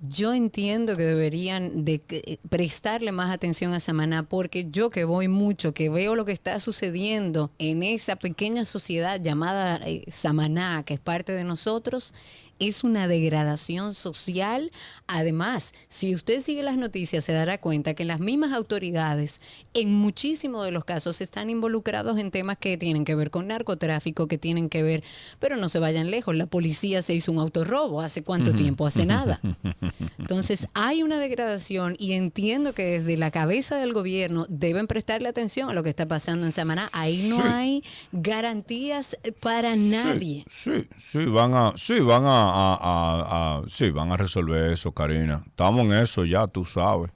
yo 0.07 0.35
entiendo 0.35 0.97
que 0.97 1.05
deberían 1.05 1.85
de 1.87 2.01
que- 2.01 2.39
prestarle 2.51 3.13
más 3.13 3.33
atención 3.33 3.73
a 3.73 3.81
Samaná 3.81 4.25
porque 4.25 4.69
yo 4.71 4.91
que 4.91 5.05
voy 5.05 5.29
mucho, 5.29 5.73
que 5.73 5.89
veo 5.89 6.15
lo 6.15 6.27
que 6.27 6.33
está 6.33 6.61
sucediendo 6.61 7.51
en 7.59 7.83
esa 7.83 8.17
pequeña 8.17 8.67
sociedad 8.67 9.19
llamada 9.23 9.81
eh, 9.87 10.05
Samaná, 10.09 10.83
que 10.85 10.95
es 10.95 11.01
parte 11.01 11.33
de 11.33 11.45
nosotros, 11.45 12.13
es 12.59 12.85
una 12.85 13.09
degradación 13.09 13.95
social. 13.95 14.71
Además, 15.07 15.73
si 15.89 16.15
usted 16.15 16.41
sigue 16.41 16.63
las 16.63 16.77
noticias, 16.77 17.25
se 17.25 17.33
dará 17.33 17.59
cuenta 17.59 17.95
que 17.95 18.05
las 18.05 18.21
mismas 18.21 18.53
autoridades, 18.53 19.41
en 19.75 19.93
muchísimos 19.93 20.65
de 20.65 20.71
los 20.71 20.85
casos, 20.85 21.21
están 21.21 21.51
involucrados 21.51 22.19
en 22.19 22.31
temas 22.31 22.59
que 22.59 22.77
tienen 22.77 23.05
que 23.05 23.15
ver 23.15 23.31
con 23.31 23.47
narcotráfico, 23.47 24.29
que 24.29 24.39
tienen 24.39 24.69
que 24.69 24.83
ver, 24.83 25.03
pero 25.39 25.57
no 25.57 25.69
se 25.69 25.79
vayan 25.79 26.11
lejos, 26.11 26.35
la 26.35 26.47
policía 26.47 27.03
se 27.03 27.15
hizo 27.15 27.33
un 27.33 27.39
autorrobo, 27.39 28.01
¿hace 28.01 28.23
cuánto 28.23 28.55
tiempo? 28.55 28.87
Hace 28.87 29.07
nada. 29.07 29.41
Entonces, 30.19 30.69
hay 30.75 31.03
una 31.03 31.19
degradación 31.19 31.97
y 31.99 32.13
entiendo 32.13 32.73
que 32.73 33.01
desde 33.01 33.17
la 33.17 33.31
cabeza 33.31 33.79
del 33.79 33.93
gobierno 33.93 34.47
deben 34.49 34.87
prestarle 34.87 35.29
atención 35.29 35.71
a 35.71 35.73
lo 35.73 35.83
que 35.83 35.91
está 35.91 36.07
pasando 36.07 36.47
en 36.47 36.53
Samaná. 36.53 36.89
Ahí 36.93 37.29
no 37.29 37.43
hay 37.43 37.83
garantías 38.13 39.19
para 39.41 39.77
nadie. 39.77 40.45
Sí, 40.49 40.87
sí, 40.97 41.25
van 41.25 41.55
a, 41.55 41.73
sí, 41.77 42.01
van 42.01 42.25
a, 42.27 42.44
a- 42.53 43.63
sí, 43.69 43.91
van 43.91 44.13
a 44.13 44.17
resolver 44.17 44.73
eso, 44.73 44.93
Karina. 44.93 45.43
Estamos 45.47 45.83
en 45.87 45.93
eso 45.95 46.25
ya, 46.25 46.47
tú 46.47 46.65
sabes. 46.65 47.11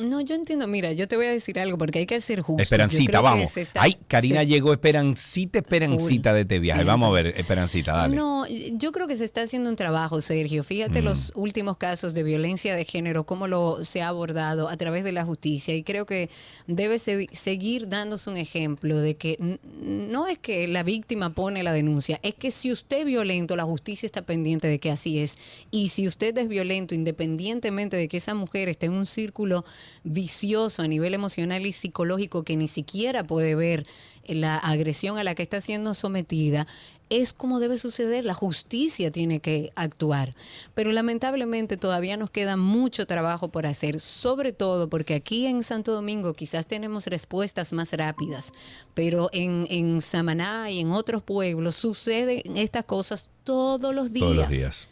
No, 0.00 0.20
yo 0.20 0.34
entiendo. 0.34 0.66
Mira, 0.66 0.92
yo 0.92 1.06
te 1.08 1.16
voy 1.16 1.26
a 1.26 1.30
decir 1.30 1.58
algo 1.58 1.76
porque 1.78 2.00
hay 2.00 2.06
que 2.06 2.20
ser 2.20 2.40
justo. 2.40 2.62
Esperancita, 2.62 3.20
vamos. 3.20 3.56
está- 3.56 3.82
Ay, 3.82 3.96
Karina 4.08 4.40
se- 4.40 4.46
llegó 4.46 4.72
Esperancita, 4.72 5.58
Esperancita 5.58 6.32
de 6.32 6.42
este 6.42 6.58
viaje. 6.58 6.84
Vamos 6.84 7.08
a 7.08 7.12
ver, 7.12 7.26
Esperancita, 7.38 7.92
dale. 7.92 8.16
No, 8.16 8.46
yo 8.48 8.92
creo 8.92 9.06
que 9.06 9.16
se 9.16 9.24
está 9.24 9.42
haciendo 9.42 9.68
un 9.70 9.76
trabajo, 9.76 10.20
Sergio. 10.20 10.64
Fíjate 10.64 11.02
los 11.02 11.32
últimos 11.34 11.76
casos 11.76 12.14
de 12.14 12.22
violencia 12.22 12.74
de 12.76 12.84
género, 12.84 13.24
cómo 13.24 13.46
lo 13.48 13.84
se 13.84 14.02
ha 14.02 14.08
abordado 14.08 14.68
a 14.68 14.76
través 14.76 15.04
de 15.04 15.12
la 15.12 15.24
justicia. 15.24 15.74
Y 15.74 15.82
creo 15.82 16.06
que 16.06 16.30
debe 16.66 16.98
se- 16.98 17.28
seguir 17.32 17.88
dándose 17.88 18.30
un 18.30 18.36
ejemplo 18.36 18.98
de 18.98 19.16
que 19.16 19.58
no 19.82 20.26
es 20.28 20.38
que 20.38 20.66
la 20.68 20.82
víctima 20.82 21.34
pone 21.34 21.62
la 21.62 21.72
denuncia, 21.72 22.18
es 22.22 22.34
que 22.34 22.50
si 22.50 22.72
usted 22.72 23.00
es 23.00 23.06
violento, 23.06 23.56
la 23.56 23.64
justicia 23.64 24.06
está 24.06 24.22
pendiente 24.22 24.68
de 24.68 24.78
que 24.78 24.90
así 24.90 25.18
es. 25.18 25.36
Y 25.70 25.90
si 25.90 26.06
usted 26.06 26.36
es 26.38 26.48
violento, 26.48 26.94
independientemente 26.94 27.96
de 27.96 28.08
que 28.08 28.16
esa 28.16 28.34
mujer 28.34 28.68
esté 28.68 28.86
en 28.86 28.94
un 28.94 29.06
círculo 29.06 29.64
vicioso 30.04 30.82
a 30.82 30.88
nivel 30.88 31.14
emocional 31.14 31.66
y 31.66 31.72
psicológico 31.72 32.42
que 32.42 32.56
ni 32.56 32.68
siquiera 32.68 33.24
puede 33.24 33.54
ver 33.54 33.86
la 34.26 34.56
agresión 34.56 35.18
a 35.18 35.24
la 35.24 35.34
que 35.34 35.42
está 35.42 35.60
siendo 35.60 35.94
sometida, 35.94 36.66
es 37.10 37.34
como 37.34 37.60
debe 37.60 37.76
suceder, 37.76 38.24
la 38.24 38.32
justicia 38.32 39.10
tiene 39.10 39.40
que 39.40 39.70
actuar. 39.74 40.34
Pero 40.72 40.92
lamentablemente 40.92 41.76
todavía 41.76 42.16
nos 42.16 42.30
queda 42.30 42.56
mucho 42.56 43.06
trabajo 43.06 43.48
por 43.48 43.66
hacer, 43.66 44.00
sobre 44.00 44.52
todo 44.52 44.88
porque 44.88 45.14
aquí 45.14 45.46
en 45.46 45.62
Santo 45.62 45.92
Domingo 45.92 46.32
quizás 46.32 46.66
tenemos 46.66 47.06
respuestas 47.06 47.74
más 47.74 47.92
rápidas, 47.92 48.52
pero 48.94 49.28
en, 49.32 49.66
en 49.68 50.00
Samaná 50.00 50.70
y 50.70 50.80
en 50.80 50.90
otros 50.90 51.22
pueblos 51.22 51.76
suceden 51.76 52.56
estas 52.56 52.86
cosas 52.86 53.28
todos 53.44 53.94
los 53.94 54.12
días. 54.12 54.24
Todos 54.24 54.36
los 54.36 54.48
días. 54.48 54.88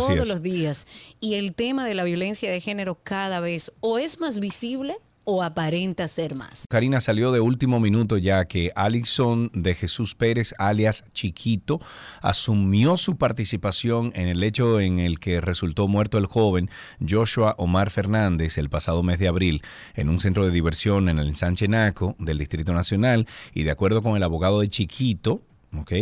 Todos 0.00 0.28
los 0.28 0.42
días. 0.42 0.86
Y 1.20 1.34
el 1.34 1.54
tema 1.54 1.86
de 1.86 1.94
la 1.94 2.04
violencia 2.04 2.50
de 2.50 2.60
género 2.60 2.98
cada 3.02 3.40
vez 3.40 3.72
o 3.80 3.98
es 3.98 4.20
más 4.20 4.40
visible 4.40 4.98
o 5.24 5.42
aparenta 5.42 6.08
ser 6.08 6.34
más. 6.34 6.64
Karina 6.68 7.00
salió 7.00 7.32
de 7.32 7.40
último 7.40 7.78
minuto 7.80 8.16
ya 8.16 8.44
que 8.44 8.72
Alison 8.74 9.50
de 9.54 9.74
Jesús 9.74 10.14
Pérez, 10.14 10.54
alias 10.58 11.04
Chiquito, 11.12 11.80
asumió 12.20 12.96
su 12.96 13.16
participación 13.16 14.12
en 14.14 14.28
el 14.28 14.42
hecho 14.42 14.80
en 14.80 14.98
el 14.98 15.20
que 15.20 15.40
resultó 15.40 15.86
muerto 15.88 16.18
el 16.18 16.26
joven 16.26 16.70
Joshua 17.06 17.54
Omar 17.58 17.90
Fernández 17.90 18.58
el 18.58 18.68
pasado 18.68 19.02
mes 19.02 19.18
de 19.18 19.28
abril 19.28 19.62
en 19.94 20.08
un 20.08 20.20
centro 20.20 20.44
de 20.44 20.50
diversión 20.50 21.08
en 21.08 21.18
el 21.18 21.28
ensanche 21.28 21.68
Naco 21.68 22.16
del 22.18 22.38
Distrito 22.38 22.72
Nacional 22.72 23.26
y 23.54 23.62
de 23.62 23.70
acuerdo 23.70 24.02
con 24.02 24.16
el 24.16 24.22
abogado 24.22 24.60
de 24.60 24.68
Chiquito, 24.68 25.40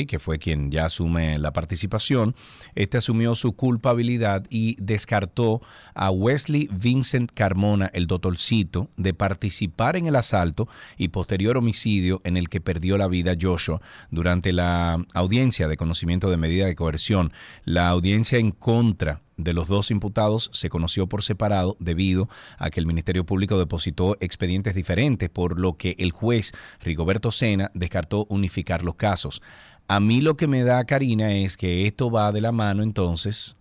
que 0.08 0.18
fue 0.18 0.38
quien 0.38 0.70
ya 0.70 0.86
asume 0.86 1.38
la 1.38 1.52
participación, 1.52 2.34
este 2.74 2.98
asumió 2.98 3.34
su 3.34 3.54
culpabilidad 3.54 4.44
y 4.50 4.76
descartó 4.82 5.62
a 5.94 6.10
Wesley 6.10 6.68
Vincent 6.72 7.30
Carmona, 7.32 7.90
el 7.94 8.06
doctorcito, 8.06 8.88
de 8.96 9.14
participar 9.14 9.96
en 9.96 10.06
el 10.06 10.16
asalto 10.16 10.68
y 10.98 11.08
posterior 11.08 11.56
homicidio 11.56 12.20
en 12.24 12.36
el 12.36 12.48
que 12.48 12.60
perdió 12.60 12.98
la 12.98 13.06
vida 13.06 13.34
Joshua 13.40 13.80
durante 14.10 14.52
la 14.52 15.04
audiencia 15.14 15.68
de 15.68 15.76
conocimiento 15.76 16.30
de 16.30 16.36
medida 16.36 16.66
de 16.66 16.74
coerción. 16.74 17.32
La 17.64 17.88
audiencia 17.88 18.38
en 18.38 18.50
contra 18.50 19.22
de 19.44 19.52
los 19.52 19.68
dos 19.68 19.90
imputados 19.90 20.50
se 20.52 20.68
conoció 20.68 21.06
por 21.06 21.22
separado 21.22 21.76
debido 21.78 22.28
a 22.58 22.70
que 22.70 22.80
el 22.80 22.86
Ministerio 22.86 23.24
Público 23.24 23.58
depositó 23.58 24.16
expedientes 24.20 24.74
diferentes, 24.74 25.28
por 25.30 25.58
lo 25.58 25.74
que 25.74 25.96
el 25.98 26.12
juez 26.12 26.52
Rigoberto 26.80 27.32
Sena 27.32 27.70
descartó 27.74 28.26
unificar 28.28 28.82
los 28.82 28.94
casos. 28.94 29.42
A 29.88 30.00
mí 30.00 30.20
lo 30.20 30.36
que 30.36 30.46
me 30.46 30.62
da, 30.62 30.84
Karina, 30.84 31.34
es 31.34 31.56
que 31.56 31.86
esto 31.86 32.10
va 32.10 32.32
de 32.32 32.40
la 32.40 32.52
mano 32.52 32.82
entonces 32.82 33.56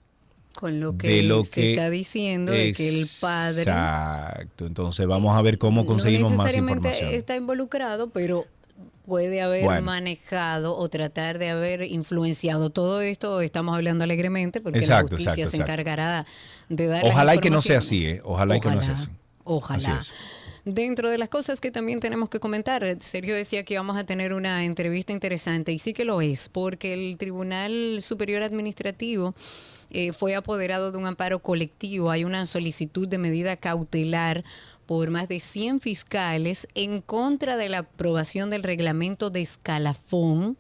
Con 0.54 0.80
lo 0.80 0.98
que, 0.98 1.24
lo 1.24 1.44
se 1.44 1.52
que 1.52 1.70
está 1.72 1.90
diciendo 1.90 2.52
de 2.52 2.72
que 2.74 2.88
el 2.88 3.08
padre 3.20 3.62
Exacto. 3.62 4.66
Entonces 4.68 5.08
vamos 5.08 5.36
a 5.36 5.42
ver 5.42 5.58
cómo 5.58 5.82
no 5.82 5.88
conseguimos 5.88 6.32
más 6.32 6.46
necesariamente 6.46 6.90
información. 6.90 7.20
está 7.20 7.36
involucrado, 7.36 8.10
pero 8.10 8.46
puede 9.10 9.42
haber 9.42 9.66
Bueno. 9.66 9.82
manejado 9.82 10.78
o 10.78 10.88
tratar 10.88 11.38
de 11.40 11.50
haber 11.50 11.82
influenciado 11.82 12.70
todo 12.70 13.02
esto. 13.02 13.42
Estamos 13.42 13.76
hablando 13.76 14.06
alegremente 14.06 14.62
porque 14.62 14.80
Exacto, 14.80 14.94
la 14.94 15.02
justicia 15.10 15.32
exacto, 15.32 15.52
se 15.52 15.58
exacto. 15.58 15.72
encargará 15.74 16.26
de 16.70 16.88
dar 16.88 17.04
las 17.04 17.14
Ojalá 17.14 17.36
y 17.36 17.40
que 17.40 17.50
no 17.50 17.62
sea 17.62 17.80
así. 17.80 18.06
¿eh? 18.06 18.22
Ojalá 18.24 18.56
y 18.56 18.62
que 18.62 18.70
no 18.70 18.82
sea 18.82 18.94
así. 18.94 19.10
Ojalá. 19.44 19.98
Así. 19.98 20.12
Dentro 20.66 21.10
de 21.10 21.18
las 21.18 21.30
cosas 21.30 21.60
que 21.60 21.72
también 21.72 22.00
tenemos 22.00 22.30
que 22.30 22.40
comentar, 22.40 22.98
Sergio 23.00 23.34
decía 23.36 23.64
que 23.64 23.74
íbamos 23.74 23.98
a 23.98 24.04
tener 24.06 24.34
una 24.34 24.64
entrevista 24.66 25.12
interesante 25.12 25.72
y 25.72 25.80
sí 25.80 25.94
que 25.94 26.06
lo 26.06 26.22
es, 26.22 26.50
porque 26.50 26.94
el 26.94 27.18
Tribunal 27.18 28.00
Superior 28.02 28.44
Administrativo 28.44 29.34
eh, 29.90 30.12
fue 30.14 30.36
apoderado 30.36 30.92
de 30.92 30.98
un 31.00 31.08
amparo 31.08 31.40
colectivo. 31.40 32.12
Hay 32.12 32.24
una 32.24 32.46
solicitud 32.46 33.08
de 33.08 33.18
medida 33.18 33.56
cautelar 33.58 34.44
por 34.90 35.12
más 35.12 35.28
de 35.28 35.40
100 35.40 35.82
fiscales 35.82 36.68
en 36.74 37.02
contra 37.02 37.58
de 37.58 37.70
la 37.70 37.78
aprobación 37.78 38.50
del 38.50 38.64
reglamento 38.64 39.30
de 39.30 39.44
escalafón 39.44 40.58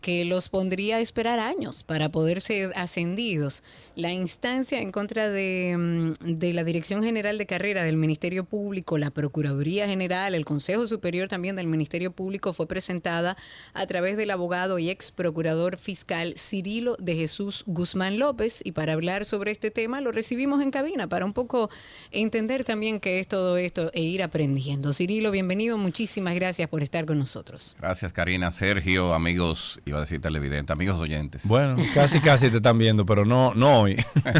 que 0.00 0.24
los 0.24 0.48
pondría 0.48 0.96
a 0.96 1.00
esperar 1.00 1.38
años 1.38 1.84
para 1.84 2.10
poder 2.10 2.40
ser 2.40 2.72
ascendidos. 2.76 3.62
La 3.96 4.12
instancia 4.12 4.80
en 4.80 4.92
contra 4.92 5.28
de, 5.28 5.76
mm, 5.78 6.38
de 6.38 6.52
la 6.52 6.64
Dirección 6.64 7.02
General 7.02 7.38
de 7.38 7.46
Carrera 7.46 7.84
del 7.84 7.96
Ministerio 7.96 8.44
Público, 8.44 8.98
la 8.98 9.10
Procuraduría 9.10 9.86
General, 9.86 10.34
el 10.34 10.44
Consejo 10.44 10.86
Superior 10.86 11.28
también 11.28 11.56
del 11.56 11.66
Ministerio 11.66 12.12
Público 12.12 12.52
fue 12.52 12.66
presentada 12.66 13.36
a 13.74 13.86
través 13.86 14.16
del 14.16 14.30
abogado 14.30 14.78
y 14.78 14.90
ex 14.90 15.10
procurador 15.12 15.78
fiscal 15.78 16.34
Cirilo 16.36 16.96
de 16.98 17.16
Jesús 17.16 17.64
Guzmán 17.66 18.18
López. 18.18 18.60
Y 18.64 18.72
para 18.72 18.94
hablar 18.94 19.24
sobre 19.24 19.50
este 19.50 19.70
tema 19.70 20.00
lo 20.00 20.12
recibimos 20.12 20.62
en 20.62 20.70
cabina 20.70 21.08
para 21.08 21.24
un 21.24 21.32
poco 21.32 21.70
entender 22.10 22.64
también 22.64 23.00
qué 23.00 23.20
es 23.20 23.28
todo 23.28 23.56
esto 23.56 23.90
e 23.94 24.02
ir 24.02 24.22
aprendiendo. 24.22 24.92
Cirilo, 24.92 25.30
bienvenido. 25.30 25.76
Muchísimas 25.78 26.34
gracias 26.34 26.68
por 26.68 26.82
estar 26.82 27.06
con 27.06 27.18
nosotros. 27.18 27.76
Gracias, 27.78 28.12
Karina, 28.12 28.50
Sergio, 28.50 29.14
amigos, 29.14 29.80
iba 29.90 29.98
a 29.98 30.02
decir 30.02 30.20
televidente, 30.20 30.72
amigos 30.72 30.98
oyentes. 30.98 31.46
Bueno, 31.46 31.76
casi 31.94 32.20
casi 32.20 32.50
te 32.50 32.56
están 32.56 32.78
viendo, 32.78 33.04
pero 33.04 33.24
no, 33.24 33.54
no 33.54 33.82
hoy. 33.82 33.96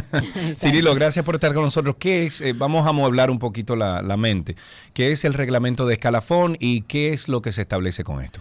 Cirilo, 0.57 0.95
gracias 0.95 1.25
por 1.25 1.35
estar 1.35 1.53
con 1.55 1.65
nosotros. 1.65 1.97
¿Qué 1.99 2.27
es? 2.27 2.41
eh, 2.41 2.53
vamos 2.53 2.87
a 2.87 2.91
amueblar 2.91 3.31
un 3.31 3.39
poquito 3.39 3.77
la, 3.77 4.03
la 4.03 4.17
mente. 4.17 4.57
¿Qué 4.95 5.13
es 5.13 5.25
el 5.25 5.35
reglamento 5.35 5.87
de 5.87 5.95
escalafón 5.95 6.57
y 6.59 6.83
qué 6.83 7.13
es 7.13 7.29
lo 7.29 7.43
que 7.43 7.53
se 7.53 7.63
establece 7.63 8.05
con 8.05 8.23
esto? 8.23 8.41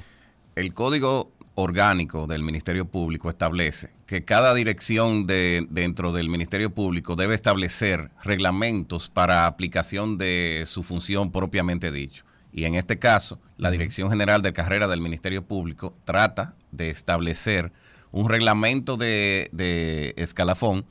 El 0.56 0.74
código 0.74 1.32
orgánico 1.56 2.28
del 2.28 2.43
Ministerio 2.43 2.86
Público 2.86 3.30
establece 3.30 3.89
que 4.06 4.24
cada 4.24 4.54
dirección 4.54 5.28
de, 5.28 5.67
dentro 5.69 6.12
del 6.12 6.30
Ministerio 6.30 6.74
Público 6.74 7.15
debe 7.15 7.36
establecer 7.36 8.10
reglamentos 8.24 9.10
para 9.10 9.45
aplicación 9.45 10.17
de 10.17 10.63
su 10.65 10.84
función 10.84 11.32
propiamente 11.32 11.91
dicho. 11.91 12.24
Y 12.52 12.65
en 12.65 12.76
este 12.76 12.98
caso, 12.98 13.39
la 13.58 13.69
Dirección 13.69 14.10
General 14.10 14.41
de 14.41 14.54
Carrera 14.54 14.88
del 14.88 15.02
Ministerio 15.02 15.43
Público 15.43 15.95
trata 16.04 16.56
de 16.71 16.89
establecer 16.89 17.71
un 18.12 18.29
reglamento 18.29 18.97
de, 18.97 19.49
de 19.51 20.13
escalafón 20.17 20.86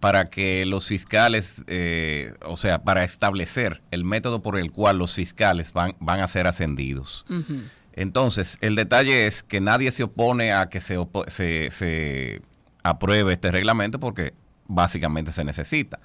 para 0.00 0.30
que 0.30 0.64
los 0.64 0.88
fiscales, 0.88 1.62
eh, 1.66 2.34
o 2.46 2.56
sea, 2.56 2.82
para 2.82 3.04
establecer 3.04 3.82
el 3.90 4.04
método 4.04 4.40
por 4.40 4.58
el 4.58 4.72
cual 4.72 4.98
los 4.98 5.14
fiscales 5.14 5.74
van, 5.74 5.94
van 6.00 6.20
a 6.20 6.26
ser 6.26 6.46
ascendidos. 6.46 7.26
Entonces, 7.92 8.56
el 8.62 8.76
detalle 8.76 9.26
es 9.26 9.42
que 9.42 9.60
nadie 9.60 9.92
se 9.92 10.02
opone 10.02 10.54
a 10.54 10.70
que 10.70 10.80
se, 10.80 10.96
se, 11.28 11.70
se 11.70 12.42
apruebe 12.82 13.34
este 13.34 13.50
reglamento 13.50 14.00
porque 14.00 14.32
básicamente 14.66 15.32
se 15.32 15.44
necesita. 15.44 16.00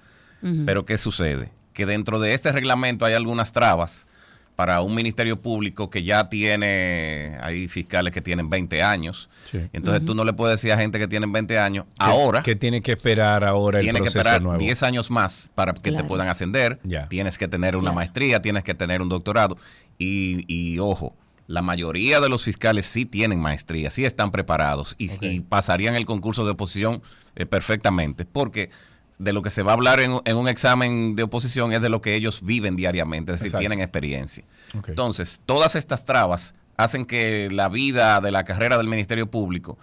Pero 0.66 0.86
¿qué 0.86 1.00
sucede? 1.00 1.52
Que 1.74 1.88
dentro 1.88 2.20
de 2.20 2.36
este 2.36 2.52
reglamento 2.52 3.06
hay 3.06 3.16
algunas 3.16 3.52
trabas 3.52 4.08
para 4.56 4.82
un 4.82 4.96
ministerio 4.96 5.42
público 5.42 5.90
que 5.90 6.04
ya 6.04 6.30
tiene, 6.30 7.38
hay 7.42 7.68
fiscales 7.68 8.14
que 8.14 8.22
tienen 8.22 8.50
20 8.50 8.82
años. 8.84 9.30
Sí. 9.44 9.60
Entonces 9.74 10.06
tú 10.06 10.16
no 10.16 10.24
le 10.24 10.34
puedes 10.34 10.58
decir 10.60 10.72
a 10.72 10.78
gente 10.78 10.98
que 10.98 11.08
tienen 11.08 11.32
20 11.32 11.60
años, 11.60 11.86
ahora 12.00 12.42
¿Qué 12.44 12.56
tiene 12.56 12.82
que 12.82 12.94
esperar 12.94 13.44
ahora 13.44 13.80
el 13.80 13.84
tienes 13.86 14.02
que 14.02 14.06
proceso 14.06 14.20
esperar 14.20 14.42
nuevo? 14.42 14.60
10 14.60 14.84
años 14.84 15.12
más 15.12 15.50
para 15.56 15.74
que 15.74 15.82
Claro. 15.92 15.98
te 15.98 16.04
puedan 16.08 16.30
ascender. 16.30 16.80
Ya. 16.84 17.08
Tienes 17.10 17.38
que 17.38 17.48
tener 17.48 17.76
una 17.76 17.92
maestría, 17.92 18.42
tienes 18.42 18.64
que 18.64 18.74
tener 18.74 19.02
un 19.02 19.10
doctorado. 19.10 19.58
Y, 19.98 20.44
y, 20.48 20.80
ojo, 20.80 21.16
la 21.48 21.62
mayoría 21.62 22.20
de 22.22 22.30
los 22.30 22.44
fiscales 22.44 22.86
sí 22.86 23.06
tienen 23.06 23.40
maestría, 23.40 23.90
sí 23.92 24.04
están 24.06 24.32
preparados 24.32 24.96
y 24.98 25.42
pasarían 25.42 25.96
el 25.96 26.06
concurso 26.06 26.44
de 26.46 26.52
oposición 26.52 27.02
eh, 27.36 27.46
perfectamente, 27.46 28.26
porque 28.26 28.70
de 29.18 29.34
lo 29.34 29.42
que 29.42 29.50
se 29.50 29.64
va 29.64 29.72
a 29.72 29.76
hablar 29.76 30.00
en, 30.00 30.20
en 30.26 30.38
un 30.38 30.48
examen 30.48 31.16
de 31.16 31.24
oposición 31.24 31.72
es 31.74 31.82
de 31.82 31.90
lo 31.90 32.02
que 32.02 32.16
ellos 32.16 32.42
viven 32.42 32.76
diariamente, 32.76 33.32
es 33.32 33.40
decir, 33.40 33.48
Exacto. 33.48 33.62
tienen 33.62 33.82
experiencia. 33.82 34.44
Entonces, 34.88 35.42
todas 35.46 35.76
estas 35.76 36.06
trabas 36.06 36.54
hacen 36.78 37.06
que 37.06 37.50
la 37.52 37.70
vida 37.70 38.20
de 38.22 38.32
la 38.32 38.44
carrera 38.44 38.78
del 38.78 38.88
Ministerio 38.88 39.30
Público 39.30 39.78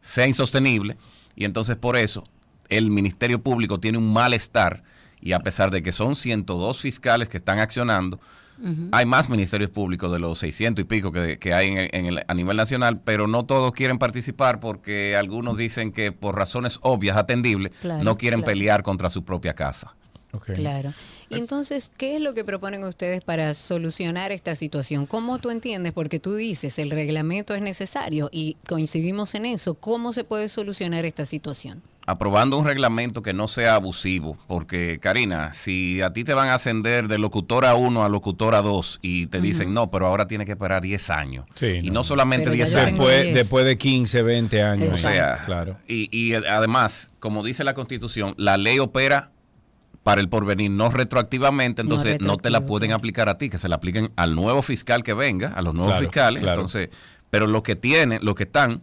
sea 0.00 0.26
insostenible 0.26 0.96
y 1.36 1.44
entonces 1.44 1.76
por 1.76 1.96
eso 1.96 2.24
el 2.68 2.90
Ministerio 2.90 3.42
Público 3.42 3.80
tiene 3.80 3.98
un 3.98 4.12
malestar 4.12 4.82
y 5.20 5.32
a 5.32 5.40
pesar 5.40 5.70
de 5.70 5.82
que 5.82 5.92
son 5.92 6.16
102 6.16 6.80
fiscales 6.80 7.28
que 7.28 7.36
están 7.36 7.58
accionando, 7.58 8.20
hay 8.92 9.06
más 9.06 9.28
ministerios 9.28 9.70
públicos 9.70 10.12
de 10.12 10.18
los 10.18 10.38
600 10.38 10.82
y 10.82 10.86
pico 10.86 11.12
que, 11.12 11.38
que 11.38 11.54
hay 11.54 11.68
en 11.68 11.78
el- 11.78 11.88
en 11.92 12.06
el- 12.06 12.24
a 12.26 12.34
nivel 12.34 12.56
nacional, 12.56 13.00
pero 13.02 13.26
no 13.26 13.44
todos 13.46 13.72
quieren 13.72 13.98
participar 13.98 14.60
porque 14.60 15.16
algunos 15.16 15.56
dicen 15.56 15.92
que 15.92 16.12
por 16.12 16.36
razones 16.36 16.78
obvias, 16.82 17.16
atendibles, 17.16 17.72
Claro, 17.80 18.02
no 18.04 18.16
quieren 18.16 18.40
claro. 18.40 18.52
pelear 18.52 18.82
contra 18.82 19.08
su 19.10 19.24
propia 19.24 19.54
casa. 19.54 19.94
Claro. 20.54 20.94
Y 21.28 21.38
entonces, 21.38 21.90
¿qué 21.96 22.14
es 22.14 22.20
lo 22.22 22.34
que 22.34 22.44
proponen 22.44 22.84
ustedes 22.84 23.20
para 23.24 23.52
solucionar 23.54 24.30
esta 24.30 24.54
situación? 24.54 25.06
¿Cómo 25.06 25.38
tú 25.38 25.50
entiendes? 25.50 25.92
Porque 25.92 26.20
tú 26.20 26.36
dices, 26.36 26.78
el 26.78 26.90
reglamento 26.90 27.52
es 27.54 27.62
necesario 27.62 28.28
y 28.30 28.56
coincidimos 28.68 29.34
en 29.34 29.46
eso. 29.46 29.74
¿Cómo 29.74 30.12
se 30.12 30.22
puede 30.22 30.48
solucionar 30.48 31.04
esta 31.04 31.24
situación? 31.24 31.82
Aprobando 32.10 32.56
un 32.58 32.64
reglamento 32.66 33.22
que 33.22 33.32
no 33.32 33.48
sea 33.48 33.74
abusivo, 33.76 34.36
porque 34.46 34.98
Karina, 35.00 35.52
si 35.54 36.00
a 36.02 36.12
ti 36.12 36.24
te 36.24 36.34
van 36.34 36.48
a 36.48 36.54
ascender 36.54 37.08
de 37.08 37.18
locutora 37.18 37.74
1 37.74 38.04
a 38.04 38.08
locutora 38.08 38.62
2 38.62 38.98
y 39.02 39.26
te 39.28 39.40
dicen, 39.40 39.72
no, 39.72 39.90
pero 39.90 40.06
ahora 40.06 40.26
tienes 40.26 40.44
que 40.46 40.52
esperar 40.52 40.82
10 40.82 41.10
años, 41.10 41.46
Sí, 41.54 41.66
y 41.82 41.88
no. 41.88 41.94
no 41.94 42.04
solamente 42.04 42.44
Pero 42.50 42.56
ya 42.56 42.64
10 42.64 42.70
yo 42.72 42.78
años, 42.80 42.90
Después, 42.98 43.22
10. 43.22 43.34
después 43.34 43.64
de 43.64 43.78
15, 43.78 44.22
20 44.22 44.62
años. 44.62 44.94
o 44.94 44.96
sea, 44.96 45.36
claro. 45.46 45.76
y, 45.88 46.08
y 46.16 46.34
además, 46.34 47.10
como 47.18 47.42
dice 47.42 47.64
la 47.64 47.74
Constitución, 47.74 48.34
la 48.36 48.56
ley 48.56 48.78
opera 48.78 49.32
para 50.02 50.20
el 50.20 50.28
porvenir, 50.28 50.70
no 50.70 50.88
retroactivamente, 50.90 51.82
No 51.84 51.90
entonces 51.90 52.20
no, 52.20 52.36
te 52.38 52.50
la 52.50 52.64
pueden 52.66 52.92
aplicar 52.92 53.28
a 53.28 53.36
ti, 53.38 53.50
que 53.50 53.58
se 53.58 53.68
la 53.68 53.76
apliquen 53.76 54.10
al 54.16 54.34
nuevo 54.34 54.62
fiscal 54.62 55.02
que 55.02 55.12
venga, 55.14 55.48
a 55.48 55.62
los 55.62 55.74
nuevos 55.74 55.92
Claro, 55.92 56.06
fiscales, 56.06 56.42
claro. 56.42 56.58
entonces, 56.60 56.88
pero 57.28 57.46
los 57.46 57.62
que 57.62 57.76
tienen, 57.76 58.18
los 58.22 58.34
que 58.34 58.44
están, 58.44 58.82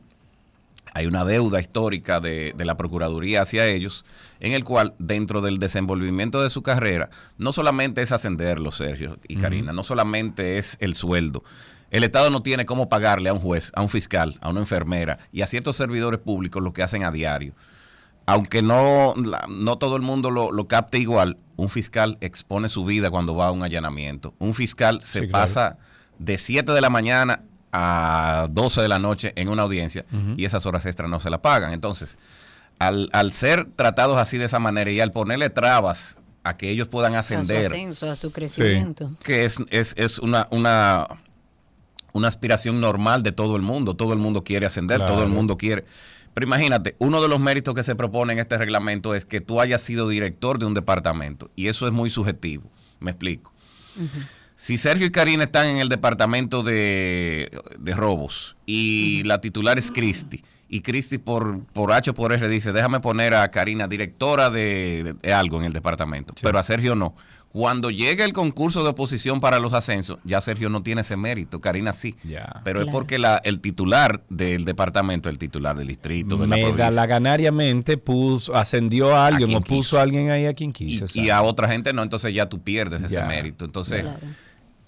hay 0.97 1.05
una 1.05 1.23
deuda 1.25 1.59
histórica 1.59 2.19
de, 2.19 2.53
de 2.55 2.65
la 2.65 2.75
Procuraduría 2.77 3.41
hacia 3.41 3.65
ellos, 3.67 4.03
en 4.39 4.53
el 4.53 4.63
cual 4.63 4.95
dentro 4.99 5.41
del 5.41 5.59
desenvolvimiento 5.59 6.41
de 6.41 6.49
su 6.49 6.63
carrera, 6.63 7.09
no 7.37 7.53
solamente 7.53 8.01
es 8.01 8.11
ascenderlo, 8.11 8.71
Sergio 8.71 9.19
y 9.27 9.35
Karina, 9.37 9.73
no 9.73 9.83
solamente 9.83 10.57
es 10.57 10.77
el 10.79 10.95
sueldo. 10.95 11.43
El 11.91 12.03
Estado 12.03 12.29
no 12.29 12.41
tiene 12.43 12.65
cómo 12.65 12.89
pagarle 12.89 13.29
a 13.29 13.33
un 13.33 13.39
juez, 13.39 13.71
a 13.75 13.81
un 13.81 13.89
fiscal, 13.89 14.37
a 14.41 14.49
una 14.49 14.59
enfermera 14.59 15.19
y 15.31 15.41
a 15.41 15.47
ciertos 15.47 15.75
servidores 15.77 16.19
públicos 16.19 16.61
lo 16.61 16.73
que 16.73 16.83
hacen 16.83 17.03
a 17.03 17.11
diario. 17.11 17.53
Aunque 18.25 18.61
no, 18.61 19.13
no 19.47 19.77
todo 19.77 19.95
el 19.95 20.01
mundo 20.01 20.29
lo, 20.31 20.51
lo 20.51 20.67
capte 20.67 20.97
igual, 20.99 21.37
un 21.55 21.69
fiscal 21.69 22.17
expone 22.19 22.67
su 22.67 22.83
vida 22.83 23.09
cuando 23.09 23.35
va 23.35 23.47
a 23.47 23.51
un 23.51 23.63
allanamiento. 23.63 24.33
Un 24.39 24.53
fiscal 24.53 25.01
se 25.01 25.21
Sí, 25.21 25.27
claro. 25.29 25.43
pasa 25.45 25.77
de 26.19 26.37
7 26.37 26.71
de 26.73 26.81
la 26.81 26.89
mañana 26.89 27.43
a 27.79 28.47
12 28.49 28.81
de 28.81 28.87
la 28.87 28.97
noche 28.97 29.33
en 29.35 29.49
una 29.49 29.61
audiencia 29.61 30.03
y 30.35 30.45
esas 30.45 30.65
horas 30.65 30.85
extras 30.87 31.09
no 31.11 31.19
se 31.19 31.29
la 31.29 31.43
pagan. 31.43 31.73
Entonces, 31.73 32.17
al, 32.79 33.07
al 33.13 33.33
ser 33.33 33.65
tratados 33.75 34.17
así 34.17 34.39
de 34.39 34.45
esa 34.45 34.57
manera 34.57 34.89
y 34.89 34.99
al 34.99 35.11
ponerle 35.11 35.51
trabas 35.51 36.17
a 36.43 36.57
que 36.57 36.71
ellos 36.71 36.87
puedan 36.87 37.13
A 37.13 37.21
su 37.21 37.35
ascender, 37.35 37.67
ascenso, 37.67 38.09
a 38.09 38.15
su 38.15 38.31
crecimiento. 38.31 39.11
que 39.23 39.45
es, 39.45 39.59
es, 39.69 39.93
es 39.97 40.17
una, 40.17 40.47
una, 40.49 41.05
una 42.13 42.27
aspiración 42.27 42.81
normal 42.81 43.21
de 43.21 43.31
todo 43.31 43.55
el 43.55 43.61
mundo. 43.61 43.95
Todo 43.95 44.13
el 44.13 44.19
mundo 44.19 44.43
quiere 44.43 44.65
ascender, 44.65 45.05
todo 45.05 45.21
el 45.21 45.29
mundo 45.29 45.57
quiere. 45.57 45.85
Pero 46.33 46.47
imagínate, 46.47 46.95
uno 46.97 47.21
de 47.21 47.27
los 47.27 47.39
méritos 47.39 47.75
que 47.75 47.83
se 47.83 47.95
propone 47.95 48.33
en 48.33 48.39
este 48.39 48.57
reglamento 48.57 49.13
es 49.13 49.25
que 49.25 49.39
tú 49.39 49.61
hayas 49.61 49.81
sido 49.81 50.07
director 50.09 50.57
de 50.57 50.65
un 50.65 50.73
departamento. 50.73 51.51
Y 51.55 51.67
eso 51.67 51.85
es 51.85 51.93
muy 51.93 52.09
subjetivo. 52.09 52.71
Me 52.99 53.11
explico. 53.11 53.53
Si 54.59 54.79
Sergio 54.79 55.05
y 55.05 55.11
Karina 55.11 55.43
están 55.43 55.67
en 55.67 55.77
el 55.77 55.87
departamento 55.87 56.63
de, 56.63 57.51
de 57.77 57.93
robos 57.93 58.57
y 58.65 59.21
la 59.23 59.39
titular 59.39 59.77
es 59.77 59.91
Cristi, 59.91 60.43
y 60.67 60.81
Cristi 60.81 61.19
por, 61.19 61.59
por 61.73 61.93
H 61.93 62.09
o 62.09 62.13
por 62.15 62.33
R 62.33 62.49
dice, 62.49 62.73
déjame 62.73 62.99
poner 62.99 63.35
a 63.35 63.49
Karina 63.51 63.87
directora 63.87 64.49
de, 64.49 65.03
de- 65.03 65.13
de 65.13 65.33
algo 65.33 65.59
en 65.59 65.65
el 65.65 65.73
departamento, 65.73 66.33
pero 66.41 66.57
a 66.57 66.63
Sergio 66.63 66.95
no. 66.95 67.15
Cuando 67.49 67.89
llegue 67.91 68.23
el 68.23 68.33
concurso 68.33 68.83
de 68.83 68.89
oposición 68.89 69.39
para 69.39 69.59
los 69.59 69.73
ascensos, 69.73 70.17
ya 70.23 70.41
Sergio 70.41 70.69
no 70.69 70.81
tiene 70.83 71.01
ese 71.01 71.15
mérito, 71.17 71.61
Karina 71.61 71.93
sí. 71.93 72.15
Ya. 72.23 72.61
Pero 72.63 72.81
es 72.81 72.87
porque 72.91 73.17
la, 73.19 73.37
el 73.43 73.61
titular 73.61 74.21
del 74.29 74.65
departamento, 74.65 75.29
el 75.29 75.37
titular 75.37 75.77
del 75.77 75.87
distrito, 75.87 76.35
de 76.35 76.47
la 76.47 76.55
provincia, 76.55 76.85
puso, 77.97 78.55
ascendió 78.55 79.15
a 79.15 79.27
alguien 79.27 79.47
quien 79.47 79.57
o 79.59 79.61
puso 79.61 79.97
a 79.97 80.01
alguien 80.01 80.29
ahí 80.31 80.45
a 80.47 80.53
quien 80.53 80.73
quiso. 80.73 81.05
y 81.13 81.29
a 81.29 81.41
otra 81.43 81.69
gente 81.69 81.93
no, 81.93 82.01
entonces 82.03 82.33
ya 82.33 82.47
tú 82.49 82.61
pierdes 82.61 83.03
ese 83.03 83.15
Ya. 83.15 83.25
mérito. 83.25 83.63
Entonces, 83.65 84.01
Claro. 84.01 84.19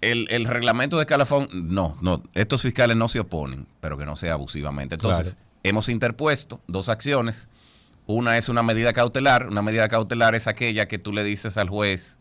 El, 0.01 0.27
el 0.29 0.45
reglamento 0.45 0.97
de 0.97 1.03
escalafón, 1.03 1.49
no, 1.51 1.97
no, 2.01 2.23
estos 2.33 2.61
fiscales 2.61 2.95
no 2.95 3.07
se 3.09 3.19
oponen, 3.19 3.67
pero 3.81 3.97
que 3.97 4.05
no 4.05 4.15
sea 4.15 4.33
abusivamente. 4.33 4.95
Entonces, 4.95 5.33
Claro. 5.35 5.47
hemos 5.63 5.89
interpuesto 5.89 6.61
dos 6.67 6.89
acciones. 6.89 7.49
Una 8.05 8.37
es 8.37 8.49
una 8.49 8.63
medida 8.63 8.93
cautelar. 8.93 9.47
Una 9.47 9.61
medida 9.61 9.87
cautelar 9.87 10.33
es 10.35 10.47
aquella 10.47 10.87
que 10.87 10.97
tú 10.99 11.11
le 11.13 11.23
dices 11.23 11.57
al 11.57 11.69
juez, 11.69 12.17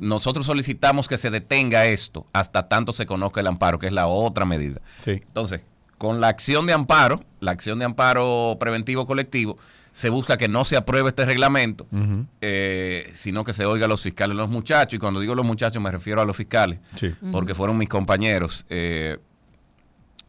nosotros 0.00 0.46
solicitamos 0.46 1.06
que 1.08 1.16
se 1.16 1.30
detenga 1.30 1.86
esto 1.86 2.26
hasta 2.32 2.68
tanto 2.68 2.92
se 2.92 3.06
conozca 3.06 3.40
el 3.40 3.46
amparo, 3.46 3.78
que 3.78 3.86
es 3.86 3.92
la 3.92 4.08
otra 4.08 4.44
medida. 4.44 4.80
Sí. 5.02 5.12
Entonces, 5.12 5.64
con 5.96 6.20
la 6.20 6.28
acción 6.28 6.66
de 6.66 6.72
amparo, 6.72 7.22
la 7.40 7.52
acción 7.52 7.78
de 7.78 7.84
amparo 7.84 8.56
preventivo 8.58 9.06
colectivo, 9.06 9.56
se 9.96 10.10
busca 10.10 10.36
que 10.36 10.46
no 10.46 10.66
se 10.66 10.76
apruebe 10.76 11.08
este 11.08 11.24
reglamento, 11.24 11.86
eh, 12.42 13.10
sino 13.14 13.44
que 13.44 13.54
se 13.54 13.64
oiga 13.64 13.86
a 13.86 13.88
los 13.88 14.02
fiscales, 14.02 14.36
los 14.36 14.50
muchachos, 14.50 14.92
y 14.94 14.98
cuando 14.98 15.20
digo 15.20 15.34
los 15.34 15.46
muchachos 15.46 15.82
me 15.82 15.90
refiero 15.90 16.20
a 16.20 16.26
los 16.26 16.36
fiscales, 16.36 16.80
Sí. 16.96 17.14
porque 17.32 17.54
fueron 17.54 17.78
mis 17.78 17.88
compañeros. 17.88 18.66
eh, 18.68 19.16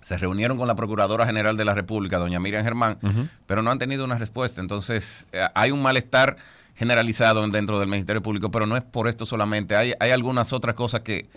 se 0.02 0.18
reunieron 0.18 0.58
con 0.58 0.68
la 0.70 0.76
Procuradora 0.76 1.26
General 1.26 1.58
de 1.58 1.66
la 1.66 1.74
República, 1.74 2.18
doña 2.18 2.40
Miriam 2.40 2.64
Germán, 2.64 2.98
pero 3.46 3.62
no 3.62 3.70
han 3.70 3.78
tenido 3.78 4.06
una 4.06 4.16
respuesta. 4.18 4.62
Entonces, 4.62 5.28
eh, 5.34 5.42
hay 5.54 5.72
un 5.72 5.82
malestar 5.82 6.38
generalizado 6.76 7.44
en- 7.44 7.52
dentro 7.52 7.78
del 7.78 7.90
Ministerio 7.90 8.22
Público, 8.22 8.50
pero 8.50 8.66
no 8.66 8.78
es 8.78 8.84
por 8.84 9.10
esto 9.10 9.26
solamente. 9.26 9.76
Hay, 9.76 9.94
hay 10.00 10.12
algunas 10.12 10.54
otras 10.54 10.76
cosas 10.76 11.02
que 11.02 11.28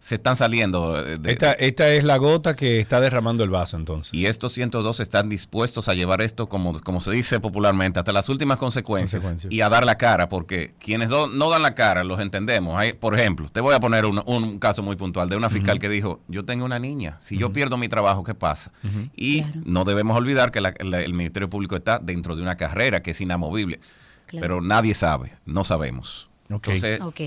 se 0.00 0.14
están 0.14 0.34
saliendo. 0.34 0.98
eh, 1.06 1.18
de- 1.18 1.30
Esta, 1.30 1.52
esta 1.52 1.90
es 1.92 2.02
la 2.04 2.16
gota 2.16 2.56
que 2.56 2.80
está 2.80 3.00
derramando 3.02 3.44
el 3.44 3.50
vaso 3.50 3.76
entonces. 3.76 4.14
y 4.14 4.24
estos 4.26 4.52
102 4.54 4.98
están 4.98 5.28
dispuestos 5.28 5.88
a 5.90 5.94
llevar 5.94 6.22
esto, 6.22 6.48
como, 6.48 6.80
como 6.80 7.00
se 7.02 7.10
dice 7.10 7.38
popularmente, 7.38 7.98
hasta 7.98 8.10
las 8.12 8.28
últimas 8.30 8.56
consecuencias, 8.56 9.22
Consecuencias. 9.22 9.52
y 9.52 9.60
a 9.60 9.68
dar 9.68 9.84
la 9.84 9.98
cara, 9.98 10.28
porque 10.30 10.72
quienes 10.78 11.10
do- 11.10 11.26
no 11.28 11.50
dan 11.50 11.60
la 11.62 11.74
cara 11.74 12.02
los 12.02 12.18
entendemos. 12.18 12.78
Hay, 12.78 12.94
por 12.94 13.14
ejemplo, 13.18 13.50
te 13.52 13.60
voy 13.60 13.74
a 13.74 13.78
poner 13.80 14.06
un, 14.06 14.22
un 14.24 14.58
caso 14.58 14.82
muy 14.82 14.96
puntual 14.96 15.28
de 15.28 15.36
una 15.36 15.50
fiscal 15.50 15.78
que 15.78 15.90
dijo, 15.90 16.20
yo 16.28 16.44
tengo 16.46 16.64
una 16.64 16.78
niña, 16.78 17.16
si 17.20 17.36
yo 17.36 17.52
pierdo 17.52 17.76
mi 17.76 17.88
trabajo, 17.88 18.24
¿qué 18.24 18.34
pasa? 18.34 18.72
Y 19.14 19.42
Claro. 19.42 19.60
no 19.66 19.84
debemos 19.84 20.16
olvidar 20.16 20.50
que 20.50 20.62
la- 20.62 20.74
la- 20.80 21.02
el 21.02 21.12
Ministerio 21.12 21.50
Público 21.50 21.76
está 21.76 21.98
dentro 21.98 22.34
de 22.36 22.42
una 22.42 22.56
carrera 22.56 23.02
que 23.02 23.10
es 23.10 23.20
inamovible, 23.20 23.80
Claro. 24.26 24.40
pero 24.42 24.60
nadie 24.62 24.94
sabe, 24.94 25.32
no 25.44 25.62
sabemos. 25.62 26.30
Ok. 26.50 26.68
Entonces, 26.68 27.00
Ok. 27.02 27.20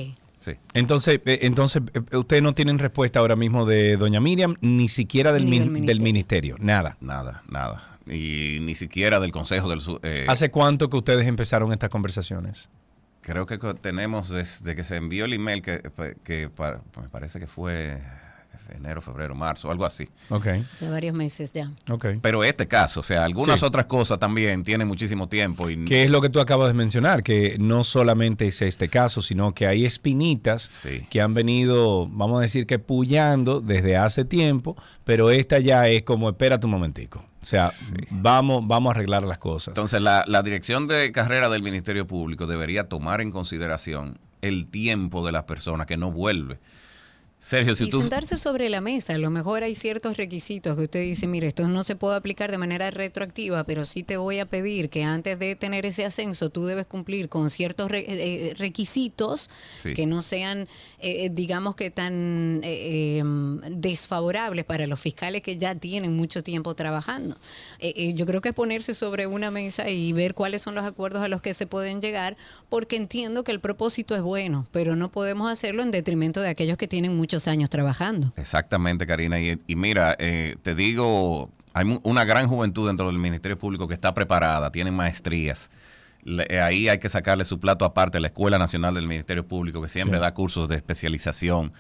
Sí. 0.43 0.51
Entonces, 0.73 1.21
eh, 1.25 1.39
entonces 1.43 1.81
eh, 1.93 2.17
ustedes 2.17 2.43
no 2.43 2.53
tienen 2.53 2.77
respuesta 2.79 3.19
ahora 3.19 3.35
mismo 3.35 3.65
de 3.65 3.97
doña 3.97 4.19
Miriam, 4.19 4.55
ni 4.61 4.87
siquiera 4.89 5.31
del, 5.31 5.45
Ni 5.45 5.59
del 5.59 5.69
min- 5.69 5.85
del 5.85 6.01
ministerio, 6.01 6.55
nada. 6.59 6.97
Nada, 7.01 7.43
nada. 7.49 7.97
Y 8.05 8.57
ni 8.61 8.75
siquiera 8.75 9.19
del 9.21 9.31
Consejo 9.31 9.69
del 9.69 9.79
Sur. 9.79 9.99
eh, 10.03 10.25
¿Hace 10.27 10.51
cuánto 10.51 10.89
que 10.89 10.97
ustedes 10.97 11.25
empezaron 11.27 11.71
estas 11.71 11.89
conversaciones? 11.89 12.69
Creo 13.21 13.45
que 13.45 13.57
tenemos 13.79 14.27
desde 14.29 14.75
que 14.75 14.83
se 14.83 14.97
envió 14.97 15.23
el 15.23 15.31
email, 15.33 15.61
que, 15.61 15.81
que 16.25 16.49
me 17.01 17.07
parece 17.09 17.39
que 17.39 17.47
fue 17.47 17.97
enero, 18.75 19.01
febrero, 19.01 19.35
marzo, 19.35 19.69
algo 19.71 19.85
así. 19.85 20.07
Ok, 20.29 20.47
Hace 20.73 20.89
varios 20.89 21.15
meses 21.15 21.51
ya. 21.51 21.71
ok. 21.89 22.05
Pero 22.21 22.43
este 22.43 22.67
caso, 22.67 22.99
o 23.01 23.03
sea, 23.03 23.23
algunas 23.25 23.59
Sí. 23.59 23.65
otras 23.65 23.85
cosas 23.85 24.19
también 24.19 24.63
tienen 24.63 24.87
muchísimo 24.87 25.27
tiempo. 25.29 25.69
Y 25.69 25.85
¿Qué 25.85 26.03
es 26.03 26.09
lo 26.09 26.21
que 26.21 26.29
tú 26.29 26.39
acabas 26.39 26.67
de 26.69 26.73
mencionar? 26.73 27.23
Que 27.23 27.57
no 27.59 27.83
solamente 27.83 28.47
es 28.47 28.61
este 28.61 28.89
caso, 28.89 29.21
sino 29.21 29.53
que 29.53 29.67
hay 29.67 29.85
espinitas 29.85 30.61
Sí. 30.63 31.05
que 31.09 31.21
han 31.21 31.33
venido, 31.33 32.07
vamos 32.07 32.39
a 32.39 32.41
decir 32.41 32.65
que 32.65 32.79
pullando 32.79 33.61
desde 33.61 33.97
hace 33.97 34.25
tiempo, 34.25 34.75
pero 35.03 35.29
esta 35.31 35.59
ya 35.59 35.87
es 35.87 36.03
como, 36.03 36.29
espérate 36.29 36.65
un 36.65 36.71
momentico. 36.71 37.23
O 37.41 37.45
sea, 37.45 37.69
vamos, 38.09 38.63
vamos 38.65 38.91
a 38.91 38.95
arreglar 38.95 39.23
las 39.23 39.37
cosas. 39.37 39.73
Entonces, 39.73 40.01
la, 40.01 40.23
la 40.27 40.43
dirección 40.43 40.87
de 40.87 41.11
carrera 41.11 41.49
del 41.49 41.61
Ministerio 41.61 42.07
Público 42.07 42.47
debería 42.47 42.87
tomar 42.87 43.19
en 43.19 43.31
consideración 43.31 44.17
el 44.41 44.67
tiempo 44.67 45.25
de 45.25 45.31
las 45.33 45.43
personas 45.43 45.85
que 45.87 45.97
no 45.97 46.11
vuelve. 46.11 46.59
Sergio, 47.45 47.75
si 47.75 47.83
y 47.85 47.89
tú... 47.89 47.99
sentarse 47.99 48.37
sobre 48.37 48.69
la 48.69 48.79
mesa, 48.79 49.15
a 49.15 49.17
lo 49.17 49.29
mejor 49.29 49.63
hay 49.63 49.75
ciertos 49.75 50.15
requisitos 50.15 50.77
que 50.77 50.83
usted 50.83 51.01
dice, 51.01 51.27
mire, 51.27 51.47
esto 51.47 51.67
no 51.67 51.83
se 51.83 51.95
puede 51.97 52.15
aplicar 52.15 52.49
de 52.51 52.57
manera 52.57 52.89
retroactiva, 52.89 53.65
pero 53.65 53.83
sí 53.83 54.03
te 54.03 54.15
voy 54.15 54.39
a 54.39 54.45
pedir 54.45 54.89
que 54.89 55.03
antes 55.03 55.37
de 55.39 55.55
tener 55.57 55.85
ese 55.85 56.05
ascenso 56.05 56.49
tú 56.49 56.65
debes 56.65 56.85
cumplir 56.85 57.27
con 57.27 57.49
ciertos 57.49 57.91
re- 57.91 57.99
eh, 57.99 58.05
eh, 58.49 58.53
requisitos 58.57 59.49
Sí. 59.81 59.93
que 59.93 60.05
no 60.05 60.21
sean, 60.21 60.61
eh, 60.99 61.25
eh, 61.25 61.29
digamos 61.33 61.75
que 61.75 61.91
tan 61.91 62.61
eh, 62.63 63.21
desfavorables 63.71 64.65
para 64.65 64.87
los 64.87 64.99
fiscales 64.99 65.41
que 65.41 65.57
ya 65.57 65.75
tienen 65.75 66.15
mucho 66.15 66.43
tiempo 66.43 66.75
trabajando. 66.75 67.37
Yo 68.15 68.25
creo 68.25 68.39
que 68.41 68.49
es 68.49 68.55
ponerse 68.55 68.93
sobre 68.93 69.27
una 69.27 69.51
mesa 69.51 69.89
y 69.89 70.13
ver 70.13 70.33
cuáles 70.33 70.61
son 70.61 70.75
los 70.75 70.85
acuerdos 70.85 71.21
a 71.23 71.27
los 71.27 71.41
que 71.41 71.53
se 71.53 71.67
pueden 71.67 72.01
llegar, 72.01 72.37
porque 72.69 72.95
entiendo 72.95 73.43
que 73.43 73.51
el 73.51 73.59
propósito 73.59 74.15
es 74.15 74.21
bueno, 74.21 74.65
pero 74.71 74.95
no 74.95 75.11
podemos 75.11 75.51
hacerlo 75.51 75.83
en 75.83 75.91
detrimento 75.91 76.39
de 76.41 76.49
aquellos 76.49 76.77
que 76.77 76.87
tienen 76.87 77.15
muchos 77.33 77.47
años 77.47 77.69
trabajando. 77.69 78.31
Exactamente, 78.37 79.07
Karina. 79.07 79.39
Y, 79.39 79.59
y 79.65 79.75
mira, 79.75 80.15
eh, 80.19 80.55
te 80.61 80.75
digo, 80.75 81.49
hay 81.73 81.99
una 82.03 82.25
gran 82.25 82.47
juventud 82.47 82.85
dentro 82.87 83.07
del 83.07 83.17
Ministerio 83.17 83.57
Público 83.57 83.87
que 83.87 83.95
está 83.95 84.13
preparada, 84.13 84.71
tienen 84.71 84.93
maestrías. 84.93 85.71
Le- 86.23 86.45
eh, 86.49 86.61
ahí 86.61 86.87
hay 86.89 86.99
que 86.99 87.09
sacarle 87.09 87.43
su 87.45 87.59
plato 87.59 87.85
aparte 87.85 88.19
a 88.19 88.21
la 88.21 88.27
Escuela 88.27 88.59
Nacional 88.59 88.93
del 88.93 89.07
Ministerio 89.07 89.47
Público, 89.47 89.81
que 89.81 89.89
siempre 89.89 90.19
Sí. 90.19 90.21
da 90.21 90.33
cursos 90.35 90.69
de 90.69 90.75
especialización. 90.75 91.73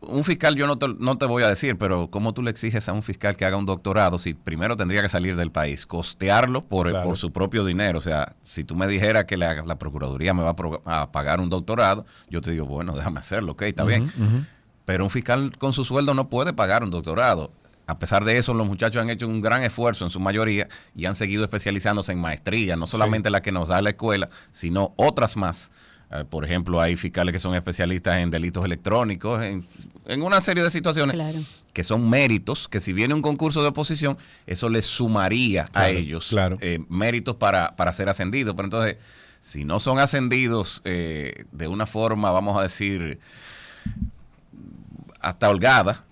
Un 0.00 0.24
fiscal, 0.24 0.54
yo 0.56 0.66
no 0.66 0.78
te, 0.78 0.86
no 0.98 1.18
te 1.18 1.26
voy 1.26 1.42
a 1.42 1.48
decir, 1.48 1.76
pero 1.78 2.08
¿cómo 2.10 2.32
tú 2.34 2.42
le 2.42 2.50
exiges 2.50 2.88
a 2.88 2.92
un 2.92 3.02
fiscal 3.02 3.36
que 3.36 3.44
haga 3.44 3.56
un 3.56 3.66
doctorado 3.66 4.18
si 4.18 4.34
primero 4.34 4.76
tendría 4.76 5.02
que 5.02 5.08
salir 5.08 5.36
del 5.36 5.50
país, 5.50 5.86
costearlo 5.86 6.64
por, 6.64 6.88
Claro. 6.90 7.06
por 7.06 7.16
su 7.16 7.32
propio 7.32 7.64
dinero? 7.64 7.98
O 7.98 8.00
sea, 8.00 8.34
si 8.42 8.64
tú 8.64 8.74
me 8.74 8.86
dijeras 8.88 9.26
que 9.26 9.36
la, 9.36 9.62
la 9.64 9.78
Procuraduría 9.78 10.34
me 10.34 10.42
va 10.42 10.50
a, 10.50 10.56
pro- 10.56 10.82
a 10.84 11.12
pagar 11.12 11.40
un 11.40 11.50
doctorado, 11.50 12.04
yo 12.30 12.40
te 12.40 12.50
digo, 12.50 12.66
bueno, 12.66 12.94
déjame 12.96 13.20
hacerlo, 13.20 13.52
ok, 13.52 13.62
está 13.62 13.84
bien. 13.84 14.10
Pero 14.84 15.04
un 15.04 15.10
fiscal 15.10 15.52
con 15.58 15.72
su 15.72 15.84
sueldo 15.84 16.14
no 16.14 16.28
puede 16.28 16.52
pagar 16.52 16.82
un 16.82 16.90
doctorado. 16.90 17.50
A 17.86 17.98
pesar 17.98 18.24
de 18.24 18.36
eso, 18.38 18.54
los 18.54 18.66
muchachos 18.68 19.02
han 19.02 19.10
hecho 19.10 19.26
un 19.26 19.40
gran 19.40 19.62
esfuerzo 19.64 20.04
en 20.04 20.10
su 20.10 20.20
mayoría 20.20 20.68
y 20.94 21.06
han 21.06 21.16
seguido 21.16 21.42
especializándose 21.42 22.12
en 22.12 22.20
maestría, 22.20 22.76
no 22.76 22.86
solamente 22.86 23.30
la 23.30 23.42
que 23.42 23.50
nos 23.52 23.68
da 23.68 23.82
la 23.82 23.90
escuela, 23.90 24.28
sino 24.52 24.92
otras 24.96 25.36
más. 25.36 25.72
Eh, 26.12 26.24
por 26.28 26.44
ejemplo, 26.44 26.80
hay 26.80 26.96
fiscales 26.96 27.32
que 27.32 27.38
son 27.38 27.54
especialistas 27.54 28.16
en 28.18 28.30
delitos 28.30 28.64
electrónicos, 28.64 29.42
en, 29.44 29.64
en 30.06 30.22
una 30.22 30.40
serie 30.40 30.62
de 30.64 30.70
situaciones 30.70 31.14
Claro. 31.14 31.38
que 31.72 31.84
son 31.84 32.10
méritos, 32.10 32.66
que 32.66 32.80
si 32.80 32.92
viene 32.92 33.14
un 33.14 33.22
concurso 33.22 33.62
de 33.62 33.68
oposición, 33.68 34.18
eso 34.46 34.68
les 34.68 34.84
sumaría 34.86 35.66
a 35.72 35.88
ellos 35.88 36.28
claro. 36.30 36.58
eh, 36.60 36.80
méritos 36.88 37.36
para, 37.36 37.76
para 37.76 37.92
ser 37.92 38.08
ascendidos. 38.08 38.56
Pero 38.56 38.66
entonces, 38.66 38.96
si 39.40 39.64
no 39.64 39.78
son 39.78 40.00
ascendidos 40.00 40.82
eh, 40.84 41.44
de 41.52 41.68
una 41.68 41.86
forma, 41.86 42.32
vamos 42.32 42.58
a 42.58 42.62
decir, 42.62 43.20
hasta 45.20 45.48
holgada, 45.48 46.04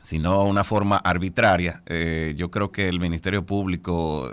sino 0.00 0.44
una 0.44 0.64
forma 0.64 0.96
arbitraria, 0.96 1.82
eh, 1.86 2.34
yo 2.36 2.50
creo 2.50 2.70
que 2.72 2.88
el 2.88 3.00
Ministerio 3.00 3.44
Público, 3.46 4.30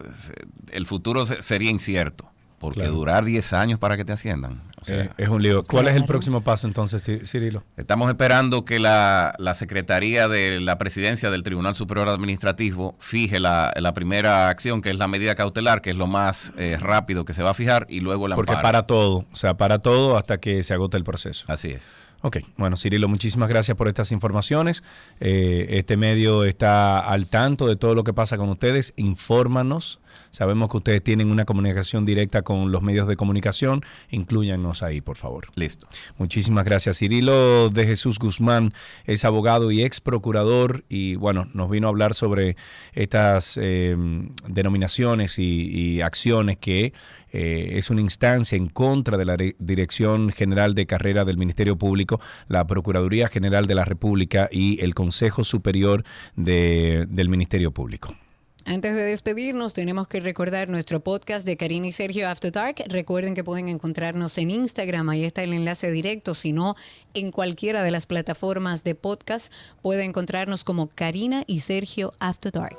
el 0.71 0.85
futuro 0.85 1.25
se- 1.25 1.41
sería 1.41 1.71
incierto, 1.71 2.30
porque 2.61 2.79
Claro. 2.81 2.93
durar 2.95 3.25
10 3.25 3.51
años 3.51 3.77
para 3.79 3.97
que 3.97 4.05
te 4.05 4.13
asciendan. 4.13 4.61
O 4.81 4.85
sea, 4.85 5.01
Eh, 5.03 5.09
es 5.17 5.29
un 5.29 5.41
lío. 5.43 5.63
¿Cuál 5.63 5.87
es 5.87 5.95
el 5.95 6.05
próximo 6.05 6.41
paso 6.41 6.65
entonces, 6.67 7.07
Ci- 7.07 7.25
Cirilo? 7.25 7.63
Estamos 7.77 8.09
esperando 8.09 8.65
que 8.65 8.79
la, 8.79 9.33
la 9.37 9.53
Secretaría 9.53 10.27
de 10.27 10.59
la 10.59 10.77
Presidencia 10.79 11.29
del 11.29 11.43
Tribunal 11.43 11.75
Superior 11.75 12.09
Administrativo 12.09 12.95
fije 12.99 13.39
la, 13.39 13.71
la 13.75 13.93
primera 13.93 14.49
acción, 14.49 14.81
que 14.81 14.89
es 14.89 14.97
la 14.97 15.07
medida 15.07 15.35
cautelar, 15.35 15.81
que 15.81 15.91
es 15.91 15.97
lo 15.97 16.07
más 16.07 16.53
eh, 16.57 16.77
rápido 16.79 17.25
que 17.25 17.33
se 17.33 17.43
va 17.43 17.51
a 17.51 17.53
fijar, 17.53 17.85
y 17.89 17.99
luego 17.99 18.25
el 18.25 18.33
Porque 18.33 18.53
amparo. 18.53 18.67
para 18.67 18.87
todo, 18.87 19.25
o 19.31 19.35
sea, 19.35 19.53
para 19.55 19.79
todo 19.79 20.17
hasta 20.17 20.39
que 20.39 20.63
se 20.63 20.73
agote 20.73 20.97
el 20.97 21.03
proceso. 21.03 21.45
Así 21.47 21.69
es. 21.69 22.07
Ok, 22.23 22.37
bueno, 22.55 22.77
Cirilo, 22.77 23.07
muchísimas 23.07 23.49
gracias 23.49 23.75
por 23.75 23.87
estas 23.87 24.11
informaciones. 24.11 24.83
Eh, 25.19 25.65
este 25.71 25.97
medio 25.97 26.43
está 26.43 26.99
al 26.99 27.25
tanto 27.25 27.65
de 27.67 27.75
todo 27.75 27.95
lo 27.95 28.03
que 28.03 28.13
pasa 28.13 28.37
con 28.37 28.47
ustedes. 28.49 28.93
Infórmanos. 28.95 29.99
Sabemos 30.29 30.69
que 30.69 30.77
ustedes 30.77 31.03
tienen 31.03 31.31
una 31.31 31.45
comunicación 31.45 32.05
directa 32.05 32.43
con 32.43 32.71
los 32.71 32.83
medios 32.83 33.07
de 33.07 33.15
comunicación. 33.15 33.83
Incluyanos 34.11 34.70
ahí, 34.81 35.01
por 35.01 35.17
favor. 35.17 35.47
Listo. 35.55 35.87
Muchísimas 36.17 36.63
gracias. 36.65 36.97
Cirilo 36.97 37.69
de 37.69 37.85
Jesús 37.85 38.17
Guzmán 38.19 38.73
es 39.05 39.25
abogado 39.25 39.71
y 39.71 39.83
ex 39.83 39.99
procurador 40.01 40.83
y 40.89 41.15
bueno, 41.15 41.47
nos 41.53 41.69
vino 41.69 41.87
a 41.87 41.89
hablar 41.89 42.13
sobre 42.13 42.55
estas 42.93 43.57
eh, 43.61 43.95
denominaciones 44.47 45.39
y, 45.39 45.67
y 45.97 46.01
acciones 46.01 46.57
que 46.57 46.93
eh, 47.33 47.73
es 47.77 47.89
una 47.89 48.01
instancia 48.01 48.57
en 48.57 48.67
contra 48.67 49.17
de 49.17 49.25
la 49.25 49.37
Re- 49.37 49.55
Dirección 49.59 50.31
General 50.31 50.75
de 50.75 50.85
Carrera 50.85 51.23
del 51.23 51.37
Ministerio 51.37 51.77
Público, 51.77 52.19
la 52.47 52.67
Procuraduría 52.67 53.27
General 53.29 53.67
de 53.67 53.75
la 53.75 53.85
República 53.85 54.49
y 54.51 54.81
el 54.83 54.93
Consejo 54.95 55.43
Superior 55.43 56.03
de- 56.35 57.05
del 57.09 57.29
Ministerio 57.29 57.71
Público. 57.71 58.15
Antes 58.65 58.95
de 58.95 59.03
despedirnos, 59.03 59.73
tenemos 59.73 60.07
que 60.07 60.19
recordar 60.19 60.69
nuestro 60.69 60.99
podcast 60.99 61.45
de 61.45 61.57
Karina 61.57 61.87
y 61.87 61.91
Sergio 61.91 62.29
After 62.29 62.51
Dark. 62.51 62.83
Recuerden 62.87 63.33
que 63.33 63.43
pueden 63.43 63.67
encontrarnos 63.69 64.37
en 64.37 64.51
Instagram, 64.51 65.09
ahí 65.09 65.25
está 65.25 65.43
el 65.43 65.53
enlace 65.53 65.91
directo, 65.91 66.35
si 66.35 66.53
no, 66.53 66.75
en 67.13 67.31
cualquiera 67.31 67.83
de 67.83 67.91
las 67.91 68.05
plataformas 68.05 68.83
de 68.83 68.95
podcast, 68.95 69.51
puede 69.81 70.03
encontrarnos 70.03 70.63
como 70.63 70.87
Karina 70.87 71.43
y 71.47 71.61
Sergio 71.61 72.13
After 72.19 72.51
Dark. 72.51 72.77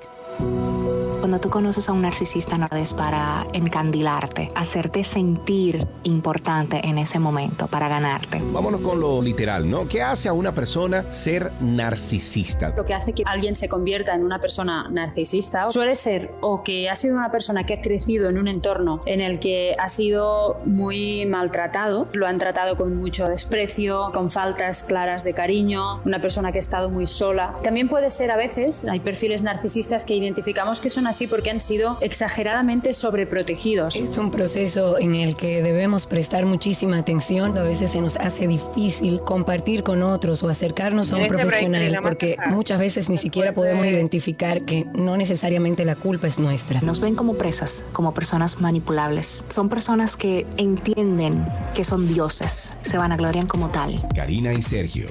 Cuando 1.22 1.38
tú 1.38 1.50
conoces 1.50 1.88
a 1.88 1.92
un 1.92 2.02
narcisista 2.02 2.58
no 2.58 2.66
es 2.72 2.94
para 2.94 3.46
encandilarte, 3.52 4.50
hacerte 4.56 5.04
sentir 5.04 5.86
importante 6.02 6.80
en 6.84 6.98
ese 6.98 7.20
momento, 7.20 7.68
para 7.68 7.86
ganarte. 7.86 8.42
Vámonos 8.50 8.80
con 8.80 9.00
lo 9.00 9.22
literal, 9.22 9.70
¿no? 9.70 9.86
¿Qué 9.86 10.02
hace 10.02 10.28
a 10.28 10.32
una 10.32 10.50
persona 10.50 11.04
ser 11.12 11.52
narcisista? 11.60 12.74
Lo 12.76 12.84
que 12.84 12.92
hace 12.92 13.12
que 13.12 13.22
alguien 13.24 13.54
se 13.54 13.68
convierta 13.68 14.16
en 14.16 14.24
una 14.24 14.40
persona 14.40 14.88
narcisista 14.90 15.70
suele 15.70 15.94
ser 15.94 16.32
o 16.40 16.64
que 16.64 16.90
ha 16.90 16.96
sido 16.96 17.16
una 17.16 17.30
persona 17.30 17.64
que 17.66 17.74
ha 17.74 17.80
crecido 17.80 18.28
en 18.28 18.36
un 18.36 18.48
entorno 18.48 19.02
en 19.06 19.20
el 19.20 19.38
que 19.38 19.74
ha 19.78 19.88
sido 19.88 20.60
muy 20.64 21.24
maltratado, 21.24 22.08
lo 22.14 22.26
han 22.26 22.38
tratado 22.38 22.74
con 22.74 22.96
mucho 22.96 23.26
desprecio, 23.26 24.10
con 24.12 24.28
faltas 24.28 24.82
claras 24.82 25.22
de 25.22 25.34
cariño, 25.34 26.02
una 26.04 26.20
persona 26.20 26.50
que 26.50 26.58
ha 26.58 26.60
estado 26.60 26.90
muy 26.90 27.06
sola. 27.06 27.54
También 27.62 27.88
puede 27.88 28.10
ser 28.10 28.32
a 28.32 28.36
veces, 28.36 28.84
hay 28.86 28.98
perfiles 28.98 29.44
narcisistas 29.44 30.04
que 30.04 30.16
identificamos 30.16 30.80
que 30.80 30.90
son 30.90 31.11
así 31.12 31.26
porque 31.26 31.50
han 31.50 31.60
sido 31.60 31.98
exageradamente 32.00 32.92
sobreprotegidos. 32.92 33.96
Es 33.96 34.18
un 34.18 34.30
proceso 34.30 34.98
en 34.98 35.14
el 35.14 35.36
que 35.36 35.62
debemos 35.62 36.06
prestar 36.06 36.46
muchísima 36.46 36.98
atención. 36.98 37.56
A 37.56 37.62
veces 37.62 37.92
se 37.92 38.00
nos 38.00 38.16
hace 38.16 38.46
difícil 38.46 39.20
compartir 39.20 39.82
con 39.82 40.02
otros 40.02 40.42
o 40.42 40.48
acercarnos 40.48 41.12
a 41.12 41.16
un 41.16 41.28
profesional 41.28 41.98
porque 42.02 42.36
muchas 42.48 42.80
veces 42.80 43.08
ni 43.08 43.18
siquiera 43.18 43.52
podemos 43.52 43.86
identificar 43.86 44.64
que 44.64 44.86
no 44.94 45.16
necesariamente 45.16 45.84
la 45.84 45.96
culpa 45.96 46.26
es 46.26 46.38
nuestra. 46.38 46.80
Nos 46.80 47.00
ven 47.00 47.14
como 47.14 47.34
presas, 47.34 47.84
como 47.92 48.14
personas 48.14 48.60
manipulables. 48.60 49.44
Son 49.48 49.68
personas 49.68 50.16
que 50.16 50.46
entienden 50.56 51.46
que 51.74 51.84
son 51.84 52.08
dioses, 52.08 52.72
se 52.82 52.96
vanaglorian 52.98 53.46
como 53.46 53.68
tal. 53.68 54.00
Karina 54.14 54.52
y 54.52 54.62
Sergio. 54.62 55.06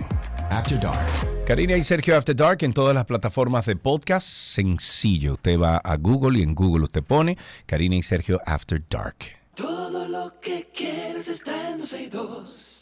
After 0.51 0.77
Dark. 0.77 1.07
Karina 1.45 1.77
y 1.77 1.83
Sergio 1.83 2.17
After 2.17 2.35
Dark 2.35 2.57
en 2.63 2.73
todas 2.73 2.93
las 2.93 3.05
plataformas 3.05 3.65
de 3.65 3.77
podcast. 3.77 4.27
Sencillo. 4.27 5.35
Usted 5.35 5.57
va 5.57 5.77
a 5.77 5.95
Google 5.95 6.39
y 6.39 6.43
en 6.43 6.53
Google 6.53 6.83
usted 6.83 7.01
pone 7.01 7.37
Karina 7.65 7.95
y 7.95 8.03
Sergio 8.03 8.41
After 8.45 8.83
Dark. 8.89 9.15
Todo 9.55 10.09
lo 10.09 10.41
que 10.41 10.69
quieres 10.75 11.29
está 11.29 11.69
en 11.69 11.79
12 11.79 12.03
y 12.03 12.07
2. 12.07 12.80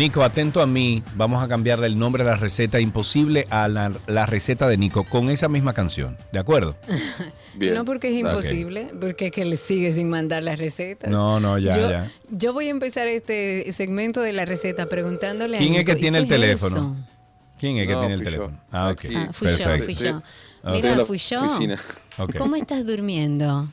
Nico, 0.00 0.22
atento 0.22 0.62
a 0.62 0.66
mí. 0.66 1.02
Vamos 1.14 1.44
a 1.44 1.46
cambiarle 1.46 1.86
el 1.86 1.98
nombre 1.98 2.22
a 2.22 2.26
la 2.26 2.36
receta 2.36 2.80
imposible 2.80 3.46
a 3.50 3.68
la, 3.68 3.92
la 4.06 4.24
receta 4.24 4.66
de 4.66 4.78
Nico 4.78 5.04
con 5.04 5.28
esa 5.28 5.46
misma 5.50 5.74
canción. 5.74 6.16
¿De 6.32 6.38
acuerdo? 6.38 6.74
Bien. 7.54 7.74
No 7.74 7.84
porque 7.84 8.08
es 8.08 8.14
imposible, 8.18 8.88
porque 8.98 9.26
es 9.26 9.30
que 9.32 9.44
le 9.44 9.58
sigue 9.58 9.92
sin 9.92 10.08
mandar 10.08 10.42
las 10.42 10.58
recetas. 10.58 11.10
No, 11.10 11.38
no, 11.38 11.58
ya, 11.58 11.76
yo, 11.76 11.90
ya. 11.90 12.10
Yo 12.30 12.54
voy 12.54 12.68
a 12.68 12.70
empezar 12.70 13.08
este 13.08 13.70
segmento 13.72 14.22
de 14.22 14.32
la 14.32 14.46
receta 14.46 14.86
preguntándole 14.86 15.58
¿Quién 15.58 15.74
a 15.74 15.80
es 15.80 15.84
que 15.84 15.92
Nico, 15.92 15.98
¿y 15.98 16.00
tiene 16.00 16.16
el 16.16 16.24
es 16.24 16.30
teléfono? 16.30 16.76
eso? 16.76 16.96
¿Quién 17.58 17.76
es 17.76 17.86
que 17.86 17.92
No, 17.92 18.00
tiene 18.00 18.14
el 18.14 18.20
fui 18.22 18.24
yo. 18.24 18.38
teléfono? 18.38 18.60
Ah, 18.72 18.88
ok. 18.88 19.04
Ah, 19.14 19.28
fui 19.34 19.48
yo, 19.48 19.56
Perfecto. 19.64 19.84
fui 19.84 19.94
yo. 19.96 20.16
Ok. 20.16 20.24
Estoy 20.64 20.76
en 20.78 20.82
Mira, 20.96 21.04
fui 21.04 21.18
yo. 21.18 22.38
¿Cómo 22.38 22.56
estás 22.56 22.86
durmiendo? 22.86 23.68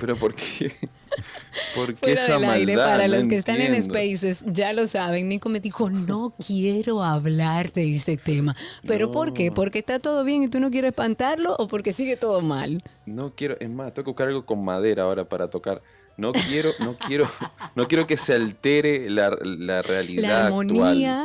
Pero 0.00 0.16
¿por 0.16 0.34
qué? 0.34 0.72
¿Por 1.74 1.88
qué 1.94 1.96
Fuera 1.96 2.24
esa 2.24 2.34
del 2.34 2.44
aire, 2.44 2.76
maldad? 2.76 2.90
para 2.92 3.08
No 3.08 3.16
los 3.16 3.26
que 3.26 3.36
están 3.36 3.60
en. 3.60 3.82
Spaces, 3.82 4.44
ya 4.46 4.72
lo 4.72 4.86
saben. 4.86 5.28
Nico 5.28 5.48
me 5.48 5.60
dijo, 5.60 5.90
no 5.90 6.34
quiero 6.44 7.02
hablar 7.02 7.72
de 7.72 7.92
ese 7.92 8.16
tema. 8.16 8.54
¿Pero 8.86 9.10
por 9.10 9.32
qué? 9.32 9.50
¿Porque 9.52 9.78
está 9.80 9.98
todo 9.98 10.24
bien 10.24 10.42
y 10.42 10.48
tú 10.48 10.60
no 10.60 10.70
quieres 10.70 10.90
espantarlo 10.90 11.54
o 11.58 11.66
porque 11.68 11.92
sigue 11.92 12.16
todo 12.16 12.40
mal? 12.40 12.82
No 13.06 13.34
quiero, 13.34 13.56
es 13.60 13.70
más, 13.70 13.92
tengo 13.94 14.04
que 14.04 14.10
buscar 14.10 14.28
algo 14.28 14.44
con 14.46 14.64
madera 14.64 15.04
ahora 15.04 15.28
para 15.28 15.48
tocar. 15.48 15.82
No 16.16 16.32
quiero, 16.32 16.70
no 16.80 16.94
quiero, 16.96 17.30
no 17.76 17.86
quiero 17.88 18.06
que 18.06 18.16
se 18.18 18.34
altere 18.34 19.08
la, 19.08 19.36
la 19.40 19.82
realidad 19.82 20.22
La 20.28 20.46
armonía, 20.46 21.24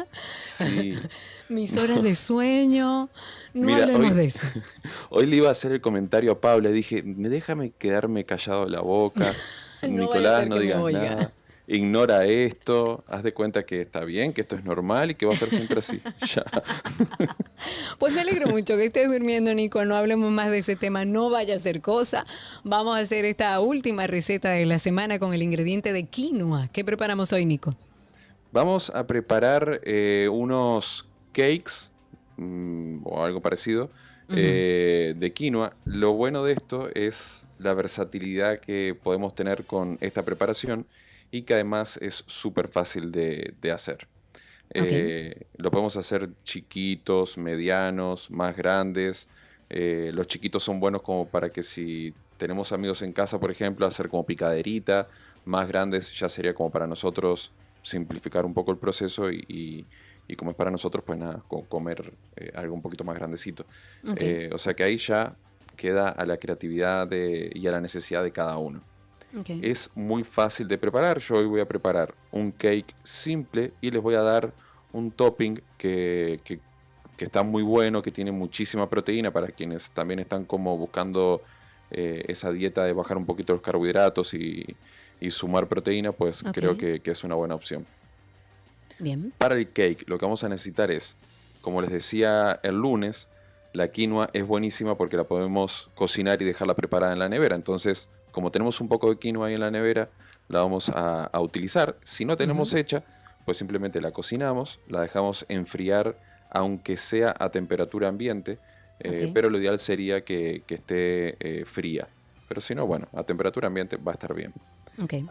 actual. 0.60 0.70
Sí. 0.70 0.94
mis 1.50 1.78
horas 1.78 2.02
de 2.04 2.16
sueño. 2.16 3.10
No 3.54 3.68
Mira, 3.68 3.84
hablemos 3.84 4.12
hoy- 4.12 4.18
de 4.18 4.26
eso. 4.26 4.42
Hoy 5.16 5.28
le 5.28 5.36
iba 5.38 5.50
a 5.50 5.52
hacer 5.52 5.72
el 5.72 5.80
comentario 5.82 6.32
a 6.32 6.42
Pablo, 6.42 6.70
le 6.70 6.74
dije, 6.76 7.04
"Me- 7.04 7.30
déjame 7.30 7.70
quedarme 7.72 8.24
callado 8.24 8.66
la 8.68 8.82
boca. 8.82 9.22
No 9.84 9.90
Nicolás, 10.04 10.48
no 10.48 10.58
digas 10.58 10.78
oiga". 10.78 11.02
nada. 11.02 11.32
Ignora 11.68 12.26
esto, 12.26 13.04
haz 13.08 13.22
de 13.24 13.34
cuenta 13.34 13.64
que 13.66 13.80
está 13.82 14.04
bien, 14.06 14.34
que 14.34 14.42
esto 14.42 14.56
es 14.56 14.64
normal 14.66 15.12
y 15.12 15.16
que 15.16 15.26
va 15.26 15.34
a 15.34 15.36
ser 15.36 15.50
siempre 15.50 15.80
así. 15.80 16.02
Ya. 16.36 16.44
Pues 18.00 18.12
me 18.14 18.22
alegro 18.22 18.48
mucho 18.48 18.76
que 18.76 18.86
estés 18.86 19.10
durmiendo, 19.12 19.54
Nico. 19.54 19.86
No 19.86 19.96
hablemos 19.96 20.32
más 20.32 20.50
de 20.52 20.58
ese 20.60 20.76
tema. 20.76 21.06
No 21.06 21.30
vaya 21.30 21.56
a 21.56 21.60
ser 21.60 21.82
cosa. 21.82 22.26
Vamos 22.64 22.96
a 22.98 23.00
hacer 23.00 23.24
esta 23.26 23.60
última 23.60 24.08
receta 24.08 24.50
de 24.52 24.66
la 24.66 24.80
semana 24.80 25.20
con 25.20 25.34
el 25.34 25.42
ingrediente 25.44 25.94
de 25.94 26.06
quinoa. 26.06 26.68
¿Qué 26.74 26.84
preparamos 26.84 27.32
hoy, 27.34 27.46
Nico? 27.46 27.76
Vamos 28.52 28.90
a 28.94 29.06
preparar 29.06 29.80
eh, 29.84 30.28
unos 30.32 31.06
cakes 31.34 31.90
mm, 32.38 33.02
o 33.06 33.24
algo 33.24 33.42
parecido 33.42 33.90
eh, 34.36 35.14
de 35.18 35.34
quinoa. 35.34 35.80
Lo 35.86 36.14
bueno 36.14 36.44
de 36.44 36.54
esto 36.54 36.90
es 36.94 37.48
la 37.58 37.74
versatilidad 37.74 38.60
que 38.60 39.00
podemos 39.02 39.36
tener 39.36 39.66
con 39.66 39.98
esta 40.02 40.24
preparación 40.26 40.90
y 41.32 41.46
que 41.46 41.54
además 41.56 41.98
es 42.02 42.24
súper 42.28 42.70
fácil 42.70 43.12
de, 43.12 43.56
de 43.60 43.72
hacer. 43.72 44.10
Eh, 44.74 45.48
lo 45.58 45.72
podemos 45.72 45.96
hacer 45.98 46.30
chiquitos, 46.44 47.38
medianos, 47.38 48.30
más 48.32 48.56
grandes. 48.58 49.30
Eh, 49.70 50.12
los 50.14 50.28
chiquitos 50.28 50.64
son 50.64 50.80
buenos 50.80 51.02
como 51.04 51.30
para 51.30 51.52
que 51.52 51.64
si 51.64 52.18
tenemos 52.38 52.72
amigos 52.72 53.02
en 53.02 53.14
casa, 53.14 53.40
por 53.40 53.52
ejemplo, 53.52 53.86
hacer 53.86 54.10
como 54.10 54.26
picaderita. 54.26 55.10
Más 55.46 55.68
grandes 55.68 56.12
ya 56.20 56.30
sería 56.30 56.54
como 56.54 56.72
para 56.72 56.88
nosotros 56.88 57.56
simplificar 57.84 58.46
un 58.46 58.54
poco 58.54 58.72
el 58.72 58.80
proceso 58.80 59.32
y, 59.32 59.44
y- 59.48 59.90
y 60.28 60.36
como 60.36 60.52
es 60.52 60.58
para 60.58 60.72
nosotros, 60.72 61.04
pues 61.06 61.20
nada, 61.20 61.44
co- 61.48 61.68
comer 61.68 62.14
eh, 62.36 62.52
algo 62.56 62.74
un 62.76 62.82
poquito 62.82 63.04
más 63.04 63.16
grandecito. 63.18 63.66
Eh, 64.28 64.50
o 64.54 64.58
sea 64.58 64.74
que 64.74 64.84
ahí 64.84 64.98
ya 64.98 65.36
queda 65.76 66.10
a 66.10 66.26
la 66.26 66.38
creatividad 66.38 67.08
de- 67.08 67.52
y 67.54 67.68
a 67.68 67.72
la 67.72 67.82
necesidad 67.82 68.24
de 68.24 68.32
cada 68.32 68.58
uno. 68.58 68.84
Es 69.62 69.90
muy 69.96 70.24
fácil 70.24 70.68
de 70.68 70.78
preparar. 70.78 71.20
Yo 71.20 71.36
hoy 71.36 71.46
voy 71.48 71.62
a 71.62 71.66
preparar 71.68 72.14
un 72.32 72.52
cake 72.52 72.94
simple 73.04 73.74
y 73.82 73.92
les 73.92 74.02
voy 74.02 74.16
a 74.16 74.22
dar 74.22 74.54
un 74.92 75.12
topping 75.12 75.56
que, 75.78 76.40
que- 76.46 76.60
que 77.18 77.26
está 77.26 77.44
muy 77.44 77.62
bueno, 77.64 78.02
que 78.02 78.12
tiene 78.12 78.32
muchísima 78.32 78.90
proteína 78.90 79.32
para 79.32 79.48
quienes 79.48 79.90
también 79.92 80.20
están 80.20 80.46
como 80.46 80.78
buscando 80.78 81.44
eh, 81.92 82.24
esa 82.28 82.52
dieta 82.52 82.84
de 82.86 82.94
bajar 82.94 83.18
un 83.18 83.26
poquito 83.26 83.54
los 83.54 83.62
carbohidratos 83.62 84.34
y, 84.34 84.64
y 85.20 85.30
sumar 85.32 85.68
proteína, 85.68 86.12
pues 86.12 86.44
creo 86.54 86.76
que, 86.78 87.02
que 87.02 87.12
es 87.12 87.24
una 87.24 87.36
buena 87.36 87.54
opción. 87.56 87.86
Bien. 89.00 89.34
Para 89.38 89.56
el 89.56 89.72
cake 89.72 90.04
lo 90.08 90.18
que 90.18 90.26
vamos 90.26 90.44
a 90.44 90.50
necesitar 90.50 90.92
es, 90.92 91.16
como 91.62 91.82
les 91.82 91.92
decía 91.92 92.60
el 92.64 92.76
lunes, 92.76 93.28
la 93.74 93.88
quinoa 93.90 94.30
es 94.34 94.46
buenísima 94.46 94.96
porque 94.96 95.18
la 95.18 95.24
podemos 95.24 95.90
cocinar 95.96 96.42
y 96.42 96.46
dejarla 96.46 96.76
preparada 96.76 97.14
en 97.14 97.20
la 97.20 97.30
nevera. 97.30 97.56
Entonces, 97.56 98.08
como 98.32 98.52
tenemos 98.52 98.80
un 98.82 98.88
poco 98.88 99.10
de 99.10 99.18
quinoa 99.18 99.48
ahí 99.48 99.56
en 99.56 99.62
la 99.62 99.72
nevera, 99.72 100.10
la 100.48 100.62
vamos 100.62 100.90
a, 100.90 101.26
a 101.26 101.42
utilizar. 101.42 101.96
Si 102.04 102.26
no 102.26 102.38
tenemos 102.38 102.74
hecha, 102.74 103.04
pues 103.46 103.58
simplemente 103.58 104.02
la 104.02 104.12
cocinamos, 104.12 104.80
la 104.88 105.02
dejamos 105.02 105.46
enfriar, 105.50 106.18
aunque 106.50 106.98
sea 106.98 107.36
a 107.38 107.50
temperatura 107.50 108.08
ambiente, 108.08 108.60
eh, 109.00 109.32
pero 109.34 109.50
lo 109.50 109.58
ideal 109.58 109.80
sería 109.80 110.22
que, 110.22 110.64
que 110.68 110.76
esté 110.76 111.36
eh, 111.40 111.66
fría. 111.66 112.08
Pero 112.48 112.62
si 112.62 112.76
no, 112.76 112.86
bueno, 112.86 113.08
a 113.14 113.24
temperatura 113.24 113.68
ambiente 113.68 113.98
va 113.98 114.12
a 114.12 114.16
estar 114.16 114.34
bien. 114.34 114.54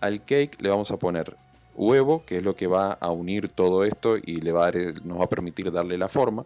Al 0.00 0.24
cake 0.24 0.60
le 0.60 0.68
vamos 0.68 0.90
a 0.90 0.96
poner 0.96 1.36
huevo, 1.74 2.24
que 2.24 2.38
es 2.38 2.42
lo 2.42 2.54
que 2.54 2.66
va 2.66 2.92
a 2.92 3.10
unir 3.10 3.48
todo 3.48 3.84
esto 3.84 4.16
y 4.16 4.40
le 4.40 4.52
va 4.52 4.66
a 4.66 4.72
dar 4.72 5.04
nos 5.04 5.20
va 5.20 5.24
a 5.24 5.28
permitir 5.28 5.70
darle 5.70 5.98
la 5.98 6.08
forma. 6.08 6.44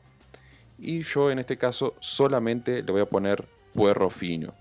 Y 0.78 1.02
yo 1.02 1.30
en 1.30 1.38
este 1.38 1.56
caso 1.56 1.94
solamente 2.00 2.82
le 2.82 2.92
voy 2.92 3.00
a 3.00 3.06
poner 3.06 3.44
puerro 3.74 4.10
fino. 4.10 4.54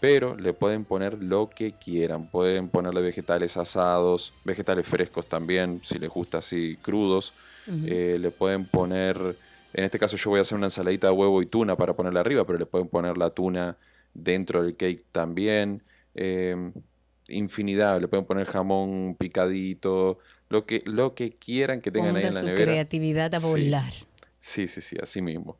Pero 0.00 0.36
le 0.36 0.52
pueden 0.52 0.84
poner 0.84 1.22
lo 1.22 1.48
que 1.48 1.72
quieran. 1.72 2.26
Pueden 2.26 2.68
ponerle 2.68 3.00
vegetales 3.00 3.56
asados, 3.56 4.32
vegetales 4.44 4.86
frescos 4.86 5.26
también, 5.26 5.80
si 5.84 5.98
les 5.98 6.10
gusta 6.10 6.38
así 6.38 6.76
crudos. 6.82 7.32
Eh, 7.68 8.16
le 8.20 8.32
pueden 8.32 8.64
poner, 8.64 9.36
en 9.72 9.84
este 9.84 10.00
caso 10.00 10.16
yo 10.16 10.30
voy 10.30 10.40
a 10.40 10.42
hacer 10.42 10.58
una 10.58 10.66
ensaladita 10.66 11.06
de 11.06 11.12
huevo 11.12 11.40
y 11.40 11.46
tuna 11.46 11.76
para 11.76 11.94
ponerla 11.94 12.18
arriba, 12.18 12.44
pero 12.44 12.58
le 12.58 12.66
pueden 12.66 12.88
poner 12.88 13.16
la 13.16 13.30
tuna 13.30 13.76
dentro 14.12 14.64
del 14.64 14.76
cake 14.76 15.04
también. 15.12 15.82
Eh, 16.16 16.72
infinidad, 17.32 18.00
le 18.00 18.08
pueden 18.08 18.24
poner 18.24 18.46
jamón 18.46 19.16
picadito, 19.18 20.18
lo 20.48 20.66
que, 20.66 20.82
lo 20.84 21.14
que 21.14 21.32
quieran 21.32 21.80
que 21.80 21.90
tengan 21.90 22.16
ahí 22.16 22.24
en 22.24 22.34
la 22.34 22.40
su 22.40 22.46
nevera. 22.46 22.64
creatividad 22.64 23.34
a 23.34 23.38
volar. 23.38 23.92
Sí, 24.40 24.68
sí, 24.68 24.80
sí, 24.80 24.96
así 25.02 25.22
mismo. 25.22 25.56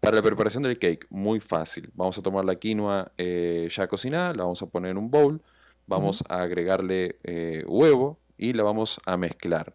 Para 0.00 0.16
la 0.16 0.22
preparación 0.22 0.62
del 0.64 0.78
cake, 0.78 1.06
muy 1.08 1.40
fácil. 1.40 1.88
Vamos 1.94 2.18
a 2.18 2.22
tomar 2.22 2.44
la 2.44 2.56
quinoa 2.56 3.12
eh, 3.16 3.68
ya 3.74 3.86
cocinada, 3.86 4.34
la 4.34 4.42
vamos 4.42 4.60
a 4.60 4.66
poner 4.66 4.90
en 4.90 4.98
un 4.98 5.10
bowl, 5.10 5.40
vamos 5.86 6.22
a 6.28 6.42
agregarle 6.42 7.16
eh, 7.24 7.64
huevo 7.66 8.18
y 8.36 8.52
la 8.52 8.64
vamos 8.64 9.00
a 9.06 9.16
mezclar. 9.16 9.72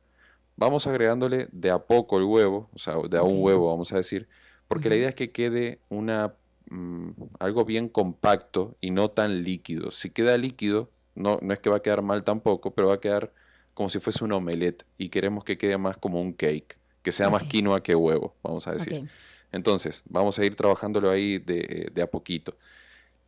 Vamos 0.55 0.87
agregándole 0.87 1.47
de 1.51 1.71
a 1.71 1.79
poco 1.79 2.17
el 2.17 2.25
huevo, 2.25 2.69
o 2.73 2.79
sea, 2.79 2.95
de 3.09 3.17
a 3.17 3.23
un 3.23 3.41
huevo, 3.41 3.69
vamos 3.69 3.93
a 3.93 3.97
decir, 3.97 4.27
porque 4.67 4.89
la 4.89 4.97
idea 4.97 5.09
es 5.09 5.15
que 5.15 5.31
quede 5.31 5.79
una 5.89 6.33
mm, 6.69 7.09
algo 7.39 7.65
bien 7.65 7.87
compacto 7.87 8.75
y 8.81 8.91
no 8.91 9.09
tan 9.09 9.43
líquido. 9.43 9.91
Si 9.91 10.09
queda 10.09 10.37
líquido, 10.37 10.89
no, 11.19 11.37
no 11.41 11.53
es 11.53 11.59
que 11.59 11.69
va 11.69 11.77
a 11.77 11.81
quedar 11.81 12.01
mal 12.01 12.23
tampoco, 12.23 12.71
pero 12.71 12.87
va 12.87 12.95
a 12.95 12.99
quedar 12.99 13.31
como 13.73 13.89
si 13.89 13.99
fuese 13.99 14.23
un 14.23 14.31
omelette 14.31 14.85
y 14.97 15.09
queremos 15.09 15.43
que 15.43 15.57
quede 15.57 15.77
más 15.77 15.97
como 15.97 16.21
un 16.21 16.33
cake, 16.33 16.77
que 17.03 17.11
sea 17.11 17.29
más 17.29 17.43
quinoa 17.43 17.83
que 17.83 17.95
huevo, 17.95 18.35
vamos 18.41 18.67
a 18.67 18.73
decir. 18.73 19.09
Entonces, 19.51 20.01
vamos 20.05 20.39
a 20.39 20.45
ir 20.45 20.55
trabajándolo 20.55 21.09
ahí 21.09 21.37
de, 21.37 21.91
de 21.93 22.01
a 22.01 22.07
poquito. 22.07 22.55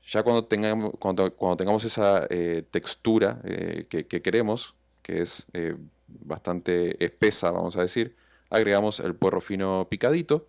Ya 0.09 0.23
cuando 0.23 0.45
tengamos, 0.45 0.93
cuando, 0.99 1.33
cuando 1.35 1.57
tengamos 1.57 1.83
esa 1.83 2.27
eh, 2.29 2.63
textura 2.71 3.39
eh, 3.43 3.85
que, 3.89 4.07
que 4.07 4.21
queremos, 4.21 4.73
que 5.03 5.21
es 5.21 5.45
eh, 5.53 5.75
bastante 6.07 7.03
espesa, 7.03 7.51
vamos 7.51 7.75
a 7.77 7.81
decir, 7.81 8.15
agregamos 8.49 8.99
el 8.99 9.15
puerro 9.15 9.41
fino 9.41 9.87
picadito, 9.89 10.47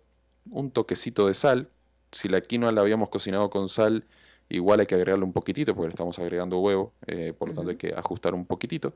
un 0.49 0.71
toquecito 0.71 1.27
de 1.27 1.33
sal. 1.33 1.69
Si 2.11 2.27
la 2.27 2.41
quinoa 2.41 2.71
la 2.71 2.81
habíamos 2.81 3.09
cocinado 3.09 3.49
con 3.49 3.69
sal, 3.69 4.05
igual 4.53 4.79
hay 4.79 4.85
que 4.85 4.95
agregarle 4.95 5.25
un 5.25 5.33
poquitito, 5.33 5.73
porque 5.73 5.87
le 5.87 5.93
estamos 5.93 6.19
agregando 6.19 6.59
huevo, 6.59 6.93
eh, 7.07 7.33
por 7.37 7.49
lo 7.49 7.55
tanto 7.55 7.71
hay 7.71 7.77
que 7.77 7.93
ajustar 7.93 8.35
un 8.35 8.45
poquitito. 8.45 8.93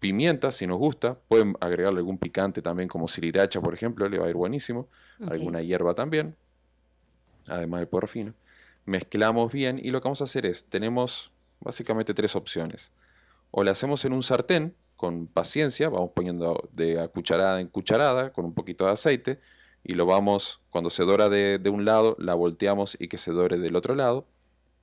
Pimienta, 0.00 0.50
si 0.50 0.66
nos 0.66 0.78
gusta, 0.78 1.16
pueden 1.28 1.56
agregarle 1.60 1.98
algún 1.98 2.18
picante 2.18 2.60
también, 2.60 2.88
como 2.88 3.06
sriracha, 3.06 3.60
por 3.60 3.72
ejemplo, 3.72 4.08
le 4.08 4.18
va 4.18 4.26
a 4.26 4.30
ir 4.30 4.34
buenísimo 4.34 4.88
alguna 5.28 5.60
hierba 5.62 5.94
también, 5.94 6.34
además 7.46 7.80
del 7.80 7.88
puerro 7.88 8.08
fino. 8.08 8.34
Mezclamos 8.86 9.52
bien 9.52 9.78
y 9.80 9.90
lo 9.90 10.00
que 10.00 10.08
vamos 10.08 10.22
a 10.22 10.24
hacer 10.24 10.46
es, 10.46 10.64
tenemos 10.64 11.30
básicamente 11.60 12.14
tres 12.14 12.34
opciones. 12.34 12.90
O 13.50 13.62
la 13.62 13.72
hacemos 13.72 14.04
en 14.04 14.12
un 14.12 14.22
sartén 14.22 14.74
con 14.96 15.26
paciencia, 15.26 15.88
vamos 15.88 16.10
poniendo 16.14 16.68
de 16.72 16.98
a 16.98 17.08
cucharada 17.08 17.60
en 17.60 17.68
cucharada 17.68 18.32
con 18.32 18.44
un 18.44 18.54
poquito 18.54 18.86
de 18.86 18.92
aceite 18.92 19.40
y 19.84 19.94
lo 19.94 20.06
vamos, 20.06 20.60
cuando 20.70 20.90
se 20.90 21.04
dora 21.04 21.28
de, 21.28 21.58
de 21.58 21.70
un 21.70 21.84
lado, 21.84 22.16
la 22.18 22.34
volteamos 22.34 22.96
y 22.98 23.08
que 23.08 23.18
se 23.18 23.30
dore 23.30 23.58
del 23.58 23.76
otro 23.76 23.94
lado. 23.94 24.26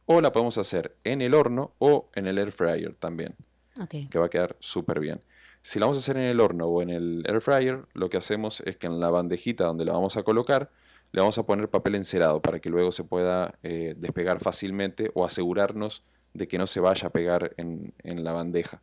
O 0.08 0.20
la 0.22 0.32
podemos 0.32 0.58
hacer 0.58 0.96
en 1.04 1.22
el 1.22 1.34
horno 1.36 1.74
o 1.78 2.10
en 2.16 2.26
el 2.26 2.40
air 2.40 2.52
fryer 2.52 2.96
también 2.96 3.36
Ok. 3.80 4.10
que 4.10 4.18
va 4.20 4.26
a 4.26 4.30
quedar 4.30 4.56
súper 4.60 5.00
bien. 5.00 5.22
Si 5.62 5.80
la 5.80 5.86
vamos 5.86 5.98
a 5.98 6.02
hacer 6.02 6.18
en 6.18 6.24
el 6.24 6.40
horno 6.40 6.66
o 6.66 6.82
en 6.82 6.90
el 6.90 7.24
air 7.28 7.42
fryer, 7.42 7.84
lo 7.94 8.10
que 8.10 8.18
hacemos 8.18 8.62
es 8.66 8.78
que 8.78 8.88
en 8.88 9.00
la 9.00 9.10
bandejita 9.12 9.66
donde 9.66 9.86
la 9.86 9.92
vamos 9.94 10.18
a 10.18 10.24
colocar, 10.24 10.72
le 11.12 11.22
vamos 11.22 11.38
a 11.38 11.44
poner 11.44 11.70
papel 11.70 11.96
encerado 11.96 12.42
para 12.42 12.60
que 12.60 12.70
luego 12.70 12.92
se 12.92 13.04
pueda 13.04 13.54
eh, 13.64 13.94
despegar 13.98 14.40
fácilmente 14.40 15.12
o 15.14 15.26
asegurarnos 15.26 16.04
de 16.34 16.48
que 16.48 16.58
no 16.58 16.68
se 16.68 16.80
vaya 16.80 17.08
a 17.08 17.12
pegar 17.12 17.54
en, 17.58 17.94
en 18.04 18.24
la 18.24 18.32
bandeja. 18.32 18.82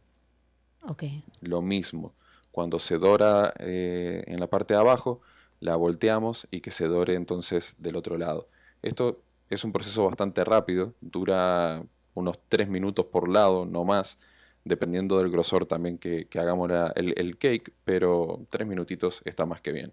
Lo 1.41 1.63
mismo, 1.63 2.13
cuando 2.53 2.79
se 2.79 2.99
dora 2.99 3.55
eh, 3.59 4.23
en 4.27 4.41
la 4.41 4.47
parte 4.47 4.75
de 4.75 4.81
abajo, 4.81 5.21
la 5.61 5.77
volteamos 5.77 6.47
y 6.51 6.61
que 6.61 6.71
se 6.71 6.87
dore 6.87 7.15
entonces 7.15 7.75
del 7.79 7.97
otro 7.97 8.19
lado. 8.19 8.49
Esto 8.83 9.21
es 9.50 9.64
un 9.64 9.72
proceso 9.72 10.04
bastante 10.07 10.44
rápido, 10.44 10.94
dura 11.00 11.83
unos 12.14 12.38
3 12.48 12.68
minutos 12.68 13.07
por 13.07 13.28
lado, 13.28 13.66
no 13.66 13.85
más, 13.85 14.18
dependiendo 14.64 15.18
del 15.18 15.30
grosor 15.30 15.66
también 15.66 15.98
que, 15.98 16.26
que 16.28 16.38
hagamos 16.38 16.70
la- 16.70 16.92
el, 16.96 17.14
el 17.18 17.37
cake, 17.38 17.72
pero 17.85 18.40
3 18.50 18.66
minutitos 18.66 19.20
está 19.24 19.46
más 19.46 19.61
que 19.61 19.72
bien. 19.72 19.92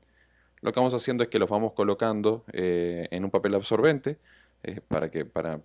Lo 0.61 0.71
que 0.73 0.79
vamos 0.79 0.93
haciendo 0.93 1.23
es 1.23 1.29
que 1.29 1.39
los 1.39 1.49
vamos 1.49 1.73
colocando 1.73 2.45
eh, 2.53 3.07
en 3.11 3.25
un 3.25 3.31
papel 3.31 3.55
absorbente 3.55 4.19
eh, 4.63 4.81
para 4.87 5.09
que, 5.11 5.25
para 5.25 5.61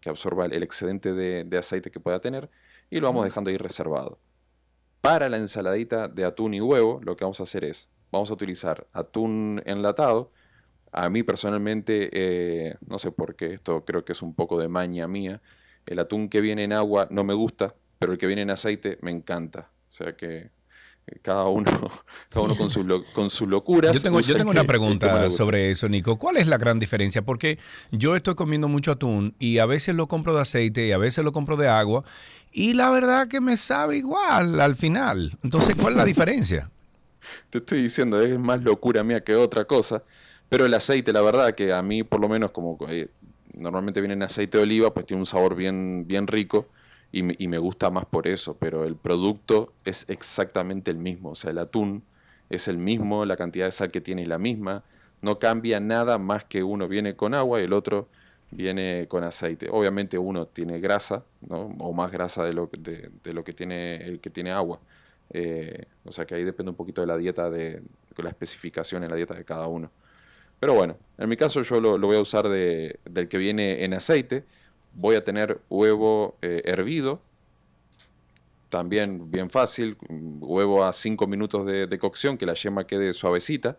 que 0.00 0.10
absorba 0.10 0.46
el 0.46 0.62
excedente 0.62 1.12
de, 1.12 1.44
de 1.44 1.58
aceite 1.58 1.90
que 1.90 2.00
pueda 2.00 2.20
tener 2.20 2.48
y 2.90 3.00
lo 3.00 3.08
vamos 3.08 3.24
dejando 3.24 3.50
ahí 3.50 3.56
reservado. 3.56 4.18
Para 5.00 5.28
la 5.28 5.38
ensaladita 5.38 6.08
de 6.08 6.24
atún 6.24 6.54
y 6.54 6.60
huevo, 6.60 7.00
lo 7.04 7.16
que 7.16 7.24
vamos 7.24 7.40
a 7.40 7.44
hacer 7.44 7.64
es, 7.64 7.88
vamos 8.12 8.30
a 8.30 8.34
utilizar 8.34 8.86
atún 8.92 9.62
enlatado. 9.66 10.30
A 10.92 11.08
mí 11.10 11.22
personalmente, 11.22 12.10
eh, 12.12 12.74
no 12.86 12.98
sé 12.98 13.12
por 13.12 13.36
qué, 13.36 13.54
esto 13.54 13.84
creo 13.84 14.04
que 14.04 14.12
es 14.12 14.22
un 14.22 14.34
poco 14.34 14.58
de 14.58 14.68
maña 14.68 15.06
mía. 15.06 15.40
El 15.86 15.98
atún 16.00 16.28
que 16.28 16.40
viene 16.40 16.64
en 16.64 16.72
agua 16.72 17.06
no 17.10 17.24
me 17.24 17.34
gusta, 17.34 17.74
pero 17.98 18.12
el 18.12 18.18
que 18.18 18.26
viene 18.26 18.42
en 18.42 18.50
aceite 18.50 18.98
me 19.02 19.10
encanta. 19.10 19.70
O 19.88 19.92
sea 19.92 20.16
que 20.16 20.50
eh, 21.06 21.18
cada 21.22 21.46
uno, 21.46 21.64
cada 22.30 22.44
uno 22.44 22.56
con, 22.56 22.70
su 22.70 22.84
lo- 22.84 23.04
con 23.12 23.30
sus 23.30 23.48
locuras. 23.48 23.92
Yo 23.92 24.02
tengo, 24.02 24.20
yo 24.20 24.34
tengo 24.34 24.50
una 24.50 24.64
pregunta 24.64 25.30
sobre 25.30 25.70
eso, 25.70 25.88
Nico. 25.88 26.18
¿Cuál 26.18 26.36
es 26.36 26.46
la 26.46 26.58
gran 26.58 26.78
diferencia? 26.78 27.22
Porque 27.22 27.58
yo 27.92 28.16
estoy 28.16 28.34
comiendo 28.34 28.68
mucho 28.68 28.92
atún 28.92 29.34
y 29.38 29.58
a 29.58 29.66
veces 29.66 29.94
lo 29.94 30.06
compro 30.08 30.34
de 30.34 30.42
aceite 30.42 30.86
y 30.86 30.92
a 30.92 30.98
veces 30.98 31.24
lo 31.24 31.32
compro 31.32 31.56
de 31.56 31.68
agua 31.68 32.04
y 32.52 32.74
la 32.74 32.90
verdad 32.90 33.28
que 33.28 33.40
me 33.40 33.56
sabe 33.56 33.96
igual 33.98 34.60
al 34.60 34.76
final. 34.76 35.38
Entonces, 35.42 35.76
¿cuál 35.76 35.94
es 35.94 35.98
la 35.98 36.04
diferencia? 36.04 36.70
Te 37.50 37.58
estoy 37.58 37.82
diciendo, 37.82 38.20
es 38.20 38.38
más 38.38 38.62
locura 38.62 39.02
mía 39.04 39.22
que 39.22 39.34
otra 39.34 39.64
cosa. 39.64 40.02
Pero 40.50 40.66
el 40.66 40.74
aceite, 40.74 41.12
la 41.12 41.22
verdad, 41.22 41.54
que 41.54 41.72
a 41.72 41.80
mí, 41.80 42.02
por 42.02 42.20
lo 42.20 42.28
menos, 42.28 42.50
como 42.50 42.76
eh, 42.88 43.08
normalmente 43.54 44.00
viene 44.00 44.14
en 44.14 44.24
aceite 44.24 44.58
de 44.58 44.64
oliva, 44.64 44.92
pues 44.92 45.06
tiene 45.06 45.22
un 45.22 45.26
sabor 45.26 45.54
bien, 45.54 46.06
bien 46.06 46.26
rico 46.26 46.66
y 47.12 47.22
me, 47.22 47.58
gusta 47.58 47.90
más 47.90 48.04
por 48.06 48.26
eso. 48.28 48.56
Pero 48.58 48.84
el 48.84 48.96
producto 48.96 49.72
es 49.84 50.04
exactamente 50.08 50.90
el 50.90 50.98
mismo. 50.98 51.30
O 51.30 51.34
sea, 51.36 51.52
el 51.52 51.58
atún 51.58 52.02
es 52.50 52.68
el 52.68 52.78
mismo, 52.78 53.24
la 53.24 53.36
cantidad 53.36 53.66
de 53.66 53.72
sal 53.72 53.90
que 53.92 54.00
tiene 54.00 54.22
es 54.22 54.28
la 54.28 54.38
misma. 54.38 54.84
No 55.22 55.38
cambia 55.38 55.80
nada 55.80 56.18
más 56.18 56.44
que 56.44 56.62
uno 56.62 56.88
viene 56.88 57.14
con 57.16 57.34
agua 57.34 57.60
y 57.60 57.64
el 57.64 57.72
otro 57.72 58.08
viene 58.50 59.06
con 59.08 59.24
aceite. 59.24 59.68
Obviamente 59.70 60.18
uno 60.18 60.46
tiene 60.46 60.80
grasa, 60.80 61.24
¿no? 61.48 61.74
o 61.78 61.92
más 61.92 62.10
grasa 62.10 62.44
de 62.44 62.52
lo, 62.54 62.68
de, 62.76 63.10
de 63.22 63.32
lo 63.34 63.44
que 63.44 63.52
tiene 63.52 63.96
el 64.04 64.20
que 64.20 64.30
tiene 64.30 64.50
agua. 64.52 64.80
Eh, 65.32 65.86
o 66.04 66.12
sea 66.12 66.26
que 66.26 66.34
ahí 66.34 66.44
depende 66.44 66.70
un 66.70 66.76
poquito 66.76 67.00
de 67.02 67.06
la 67.06 67.16
dieta, 67.16 67.50
de, 67.50 67.82
de 68.16 68.22
la 68.22 68.30
especificación 68.30 69.04
en 69.04 69.10
la 69.10 69.16
dieta 69.16 69.34
de 69.34 69.44
cada 69.44 69.66
uno. 69.68 69.90
Pero 70.60 70.74
bueno, 70.74 70.96
en 71.18 71.28
mi 71.28 71.36
caso 71.36 71.62
yo 71.62 71.80
lo, 71.80 71.98
voy 71.98 72.16
a 72.16 72.20
usar 72.20 72.48
de, 72.48 73.00
del 73.06 73.28
que 73.28 73.38
viene 73.38 73.84
en 73.84 73.94
aceite. 73.94 74.44
Voy 74.92 75.16
a 75.16 75.24
tener 75.24 75.60
huevo 75.70 76.36
eh, 76.42 76.62
hervido, 76.64 77.22
también 78.68 79.30
bien 79.30 79.50
fácil, 79.50 79.96
mm, 80.08 80.42
huevo 80.42 80.84
a 80.84 80.92
5 80.92 81.26
minutos 81.26 81.66
de, 81.66 81.86
de 81.86 81.98
cocción, 81.98 82.38
que 82.38 82.46
la 82.46 82.54
yema 82.54 82.86
quede 82.86 83.12
suavecita. 83.14 83.78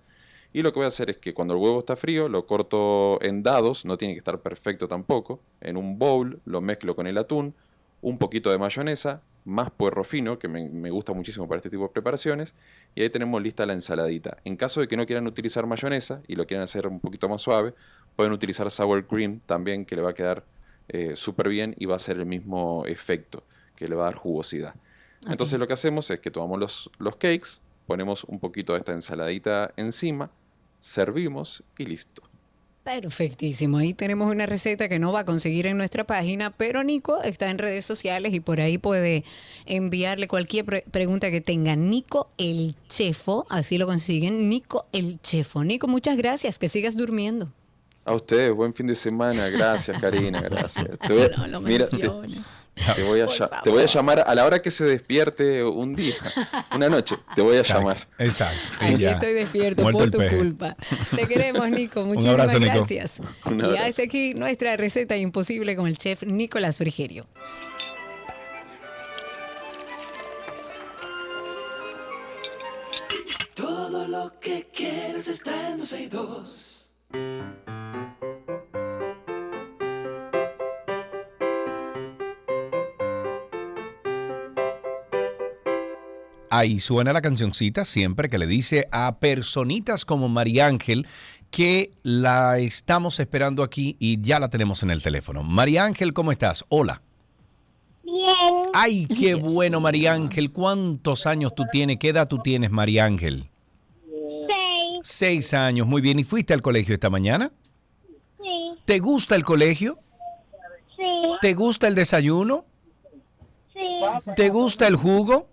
Y 0.53 0.63
lo 0.63 0.73
que 0.73 0.79
voy 0.79 0.85
a 0.85 0.89
hacer 0.89 1.09
es 1.09 1.17
que 1.17 1.33
cuando 1.33 1.53
el 1.53 1.61
huevo 1.61 1.79
está 1.79 1.95
frío, 1.95 2.27
lo 2.27 2.45
corto 2.45 3.21
en 3.21 3.43
dados, 3.43 3.85
no 3.85 3.97
tiene 3.97 4.15
que 4.15 4.19
estar 4.19 4.41
perfecto 4.41 4.87
tampoco. 4.87 5.39
En 5.61 5.77
un 5.77 5.97
bowl 5.97 6.41
lo 6.45 6.61
mezclo 6.61 6.95
con 6.95 7.07
el 7.07 7.17
atún, 7.17 7.55
un 8.01 8.17
poquito 8.17 8.49
de 8.49 8.57
mayonesa, 8.57 9.21
más 9.45 9.71
puerro 9.71 10.03
fino, 10.03 10.39
que 10.39 10.47
me, 10.47 10.69
me 10.69 10.89
gusta 10.89 11.13
muchísimo 11.13 11.47
para 11.47 11.57
este 11.57 11.69
tipo 11.69 11.83
de 11.83 11.89
preparaciones. 11.89 12.53
Y 12.95 13.01
ahí 13.01 13.09
tenemos 13.09 13.41
lista 13.41 13.65
la 13.65 13.73
ensaladita. 13.73 14.37
En 14.43 14.55
caso 14.55 14.81
de 14.81 14.87
que 14.87 14.97
no 14.97 15.05
quieran 15.05 15.27
utilizar 15.27 15.65
mayonesa 15.65 16.21
y 16.27 16.35
lo 16.35 16.45
quieran 16.45 16.63
hacer 16.63 16.87
un 16.87 16.99
poquito 16.99 17.29
más 17.29 17.41
suave, 17.41 17.73
pueden 18.15 18.33
utilizar 18.33 18.69
sour 18.71 19.05
cream 19.07 19.39
también, 19.45 19.85
que 19.85 19.95
le 19.95 20.01
va 20.01 20.11
a 20.11 20.13
quedar 20.13 20.43
eh, 20.89 21.15
súper 21.15 21.49
bien 21.49 21.75
y 21.77 21.85
va 21.85 21.95
a 21.95 21.99
ser 21.99 22.17
el 22.17 22.25
mismo 22.25 22.85
efecto, 22.85 23.43
que 23.75 23.87
le 23.87 23.95
va 23.95 24.03
a 24.03 24.05
dar 24.07 24.15
jugosidad. 24.15 24.75
Entonces 25.27 25.59
lo 25.59 25.67
que 25.67 25.73
hacemos 25.73 26.09
es 26.09 26.19
que 26.19 26.31
tomamos 26.31 26.59
los, 26.59 26.91
los 26.97 27.15
cakes, 27.15 27.61
ponemos 27.87 28.23
un 28.25 28.39
poquito 28.39 28.73
de 28.73 28.79
esta 28.79 28.91
ensaladita 28.91 29.71
encima, 29.77 30.31
servimos 30.79 31.63
y 31.77 31.85
listo. 31.85 32.23
Perfectísimo. 32.83 33.77
Ahí 33.77 33.93
tenemos 33.93 34.31
una 34.31 34.47
receta 34.47 34.89
que 34.89 34.97
no 34.97 35.11
va 35.11 35.19
a 35.19 35.25
conseguir 35.25 35.67
en 35.67 35.77
nuestra 35.77 36.03
página, 36.03 36.49
pero 36.49 36.83
Nico 36.83 37.21
está 37.21 37.51
en 37.51 37.59
redes 37.59 37.85
sociales 37.85 38.33
y 38.33 38.39
por 38.39 38.59
ahí 38.59 38.79
puede 38.79 39.23
enviarle 39.67 40.27
cualquier 40.27 40.65
pre- 40.65 40.83
pregunta 40.89 41.29
que 41.29 41.41
tenga. 41.41 41.75
Nico 41.75 42.31
el 42.39 42.73
Chefo, 42.89 43.45
así 43.49 43.77
lo 43.77 43.85
consiguen. 43.85 44.49
Nico 44.49 44.87
el 44.93 45.19
Chefo. 45.21 45.63
Nico, 45.63 45.87
muchas 45.87 46.17
gracias. 46.17 46.57
Que 46.57 46.69
sigas 46.69 46.97
durmiendo. 46.97 47.51
A 48.03 48.15
ustedes, 48.15 48.51
buen 48.51 48.73
fin 48.73 48.87
de 48.87 48.95
semana, 48.95 49.47
gracias 49.49 50.01
Karina, 50.01 50.41
gracias. 50.49 50.87
No 51.37 51.47
lo 51.47 51.61
mira, 51.61 51.87
te, 52.95 53.03
voy 53.03 53.19
a, 53.21 53.25
Por 53.25 53.35
lla- 53.37 53.61
te 53.63 53.69
voy 53.69 53.83
a 53.83 53.85
llamar 53.87 54.23
a 54.25 54.33
la 54.35 54.45
hora 54.45 54.61
que 54.61 54.71
se 54.71 54.83
despierte 54.85 55.63
un 55.63 55.93
día, 55.95 56.15
una 56.75 56.89
noche, 56.89 57.15
te 57.35 57.41
voy 57.41 57.57
a 57.57 57.59
Exacto, 57.59 57.81
llamar. 57.81 58.07
Exacto. 58.17 58.71
Aquí 58.79 58.97
ya. 58.97 59.11
estoy 59.11 59.33
despierto 59.33 59.81
Muerto 59.83 59.99
por 59.99 60.11
tu 60.11 60.17
peje. 60.19 60.37
culpa. 60.37 60.75
Te 61.15 61.27
queremos, 61.27 61.69
Nico. 61.69 62.01
Muchísimas 62.05 62.39
abrazo, 62.39 62.59
Nico. 62.59 62.73
gracias. 62.75 63.21
Y 63.73 63.75
hasta 63.77 64.03
aquí 64.03 64.33
nuestra 64.33 64.77
receta 64.77 65.15
imposible 65.17 65.75
con 65.75 65.87
el 65.87 65.97
chef 65.97 66.23
Nicolás 66.23 66.77
Frigerio. 66.77 67.27
Todo 73.55 74.07
lo 74.07 74.39
que 74.39 74.67
quieres 74.73 75.27
está 75.27 75.69
en 75.69 75.77
262. 75.77 76.95
Ahí 86.53 86.79
suena 86.79 87.13
la 87.13 87.21
cancioncita 87.21 87.85
siempre 87.85 88.27
que 88.27 88.37
le 88.37 88.45
dice 88.45 88.89
a 88.91 89.19
personitas 89.19 90.03
como 90.03 90.27
María 90.27 90.67
Ángel 90.67 91.07
que 91.49 91.93
la 92.03 92.59
estamos 92.59 93.21
esperando 93.21 93.63
aquí 93.63 93.95
y 93.99 94.21
ya 94.21 94.37
la 94.37 94.49
tenemos 94.49 94.83
en 94.83 94.91
el 94.91 95.01
teléfono. 95.01 95.43
María 95.43 95.85
Ángel, 95.85 96.13
¿cómo 96.13 96.29
estás? 96.33 96.65
Hola. 96.67 97.01
Bien, 98.03 98.25
Ay, 98.73 99.07
qué 99.07 99.35
bueno, 99.35 99.79
María 99.79 100.13
Ángel. 100.13 100.51
¿Cuántos 100.51 101.25
años 101.25 101.55
tú 101.55 101.63
tienes? 101.71 101.97
¿Qué 101.99 102.09
edad 102.09 102.27
tú 102.27 102.39
tienes, 102.39 102.69
María 102.69 103.05
Ángel? 103.05 103.49
seis, 104.03 104.99
Seis 105.03 105.53
años. 105.53 105.87
Muy 105.87 106.01
bien. 106.01 106.19
¿Y 106.19 106.25
fuiste 106.25 106.53
al 106.53 106.61
colegio 106.61 106.93
esta 106.93 107.09
mañana? 107.09 107.49
sí, 108.41 108.73
¿Te 108.83 108.99
gusta 108.99 109.35
el 109.37 109.45
colegio? 109.45 109.99
sí, 110.97 111.03
¿Te 111.41 111.53
gusta 111.53 111.87
el 111.87 111.95
desayuno? 111.95 112.65
sí, 113.71 113.79
¿Te 114.35 114.49
gusta 114.49 114.85
el 114.87 114.97
jugo? 114.97 115.47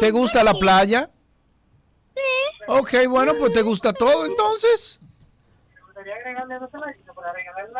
¿Te 0.00 0.10
gusta 0.10 0.42
la 0.44 0.54
playa? 0.54 1.10
Ok, 2.68 2.94
bueno, 3.08 3.34
pues 3.38 3.52
te 3.52 3.62
gusta 3.62 3.92
todo 3.92 4.26
entonces. 4.26 5.00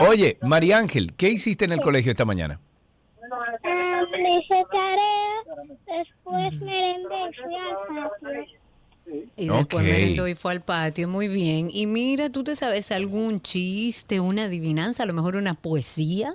Oye, 0.01 0.39
María 0.43 0.79
Ángel, 0.79 1.13
¿qué 1.17 1.29
hiciste 1.29 1.65
en 1.65 1.73
el 1.73 1.81
colegio 1.81 2.13
esta 2.13 2.25
mañana? 2.25 2.61
Ah, 3.65 4.03
hice 4.19 4.65
tarea, 4.71 5.67
después 5.87 6.61
merendé 6.61 7.15
y 7.31 7.35
fui 7.35 7.57
al 7.57 8.11
patio. 8.11 8.59
Y 9.37 9.47
después 9.49 9.83
Ok. 9.83 9.89
merendó 9.89 10.29
y 10.29 10.35
fue 10.35 10.53
al 10.53 10.63
patio. 10.63 11.09
Muy 11.09 11.29
bien. 11.29 11.69
Y 11.73 11.87
mira, 11.87 12.31
¿tú 12.31 12.45
te 12.45 12.55
sabes 12.57 12.91
algún 12.93 13.41
chiste, 13.41 14.21
una 14.21 14.45
adivinanza, 14.45 15.03
a 15.03 15.07
lo 15.07 15.13
mejor 15.13 15.37
una 15.37 15.55
poesía? 15.55 16.35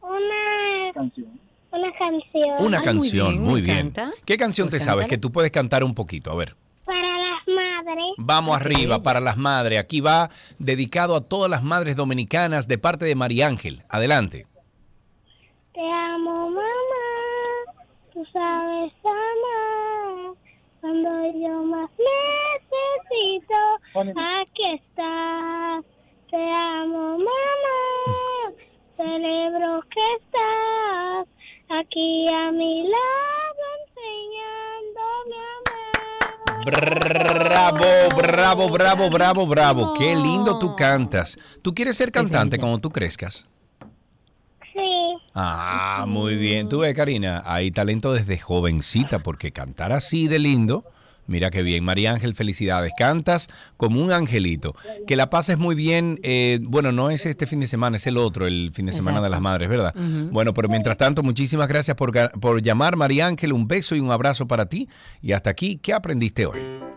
Una 0.00 0.92
canción. 0.94 1.40
Una 1.72 1.92
canción. 1.98 2.56
Una 2.66 2.78
Ay, 2.78 2.84
muy 2.84 2.84
canción, 2.84 3.28
bien, 3.30 3.42
muy 3.42 3.60
bien. 3.62 3.78
encanta. 3.78 4.10
¿Qué 4.24 4.36
canción 4.36 4.68
Pues 4.68 4.82
te 4.82 4.84
sabes? 4.84 5.06
Que 5.06 5.18
tú 5.18 5.32
puedes 5.32 5.50
cantar 5.50 5.82
un 5.84 5.94
poquito, 5.94 6.30
a 6.30 6.34
ver. 6.34 6.54
para 6.84 7.00
las 7.00 7.46
madres. 7.46 8.10
Vamos 8.18 8.56
arriba, 8.56 9.02
para 9.02 9.20
las 9.20 9.36
madres. 9.36 9.78
Aquí 9.78 10.00
va 10.00 10.28
dedicado 10.58 11.16
a 11.16 11.22
todas 11.22 11.50
las 11.50 11.62
madres 11.62 11.96
dominicanas 11.96 12.68
de 12.68 12.78
parte 12.78 13.04
de 13.06 13.14
María 13.14 13.46
Ángel. 13.48 13.82
Adelante. 13.88 14.46
Te 15.72 15.80
amo, 15.80 16.50
mamá. 16.50 16.62
Tú 18.12 18.22
sabes 18.32 18.92
amar. 19.04 20.34
Cuando 20.82 21.08
yo 21.40 21.62
más 21.64 21.90
necesito, 21.90 23.54
aquí 24.20 24.72
estás. 24.74 25.84
Te 26.30 26.36
amo, 26.36 27.18
mamá. 27.18 27.26
Celebro 28.96 29.80
que 29.88 30.00
estás 30.20 31.26
aquí 31.78 32.26
a 32.28 32.50
mi 32.52 32.82
lado, 32.82 33.62
enseñándome 35.24 35.36
a 35.38 35.48
amar. 36.58 38.14
Bravo, 38.14 38.16
bravo, 38.16 38.68
bravo, 38.70 39.10
bravo, 39.10 39.46
bravo. 39.46 39.94
Qué 39.94 40.14
lindo 40.14 40.58
tú 40.58 40.76
cantas. 40.76 41.38
¿Tú 41.62 41.74
quieres 41.74 41.96
ser 41.96 42.12
cantante 42.12 42.58
cuando 42.58 42.78
tú 42.78 42.90
crezcas? 42.90 43.48
Sí, 44.72 45.18
Ah, 45.34 46.04
muy 46.06 46.36
bien. 46.36 46.68
Tú 46.68 46.80
ves, 46.80 46.94
Karina, 46.94 47.42
hay 47.46 47.70
talento 47.70 48.12
desde 48.12 48.38
jovencita 48.38 49.18
porque 49.20 49.50
cantar 49.52 49.92
así 49.92 50.28
de 50.28 50.38
lindo. 50.38 50.84
Mira 51.26 51.50
qué 51.50 51.62
bien, 51.62 51.84
María 51.84 52.12
Ángel, 52.12 52.34
felicidades. 52.34 52.92
Cantas 52.98 53.48
como 53.76 54.02
un 54.02 54.12
angelito. 54.12 54.74
Que 55.06 55.16
la 55.16 55.30
pases 55.30 55.58
muy 55.58 55.74
bien. 55.74 56.18
eh, 56.22 56.58
bueno, 56.62 56.92
no 56.92 57.10
es 57.10 57.26
este 57.26 57.46
fin 57.46 57.60
de 57.60 57.66
semana, 57.66 57.96
es 57.96 58.06
el 58.06 58.16
otro, 58.16 58.46
el 58.46 58.70
fin 58.74 58.86
de 58.86 58.92
semana 58.92 59.20
de 59.20 59.30
las 59.30 59.40
madres, 59.40 59.68
¿verdad? 59.68 59.94
Bueno, 60.30 60.52
pero 60.52 60.68
mientras 60.68 60.96
tanto, 60.96 61.22
muchísimas 61.22 61.68
gracias 61.68 61.96
por, 61.96 62.12
por 62.40 62.62
llamar, 62.62 62.96
María 62.96 63.26
Ángel. 63.26 63.52
Un 63.52 63.68
beso 63.68 63.94
y 63.94 64.00
un 64.00 64.10
abrazo 64.10 64.46
para 64.46 64.66
ti. 64.66 64.88
Y 65.20 65.32
hasta 65.32 65.50
aquí, 65.50 65.76
¿qué 65.76 65.92
aprendiste 65.92 66.46
hoy? 66.46 66.91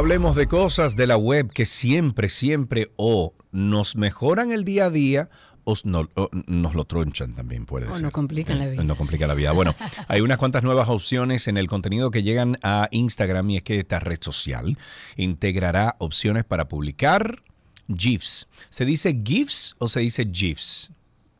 Hablemos 0.00 0.36
de 0.36 0.46
cosas 0.46 0.94
de 0.94 1.06
la 1.06 1.16
web 1.16 1.50
que 1.54 1.64
siempre, 1.64 2.28
siempre 2.28 2.90
o 2.96 3.32
nos 3.50 3.96
mejoran 3.96 4.52
el 4.52 4.62
día 4.62 4.84
a 4.84 4.90
día 4.90 5.30
o 5.64 5.72
no- 5.84 6.10
o 6.16 6.28
nos 6.46 6.74
lo 6.74 6.84
tronchan 6.84 7.34
también, 7.34 7.64
puede 7.64 7.86
O 7.88 7.94
ser. 7.94 8.02
nos 8.02 8.12
complican 8.12 8.58
la 8.58 8.66
vida. 8.66 8.84
No 8.84 8.94
complica 8.94 9.26
la 9.26 9.32
vida. 9.32 9.52
Bueno, 9.52 9.74
hay 10.08 10.20
unas 10.20 10.36
cuantas 10.36 10.62
nuevas 10.64 10.90
opciones 10.90 11.48
en 11.48 11.56
el 11.56 11.66
contenido 11.66 12.10
que 12.10 12.22
llegan 12.22 12.58
a 12.62 12.88
Instagram 12.90 13.48
y 13.48 13.56
es 13.56 13.62
que 13.62 13.78
esta 13.78 13.98
red 13.98 14.18
social 14.20 14.76
integrará 15.16 15.96
opciones 15.98 16.44
para 16.44 16.68
publicar 16.68 17.42
GIFs. 17.88 18.48
¿Se 18.68 18.84
dice 18.84 19.18
GIFs 19.24 19.76
o 19.78 19.88
se 19.88 20.00
dice 20.00 20.28
GIFs? 20.30 20.90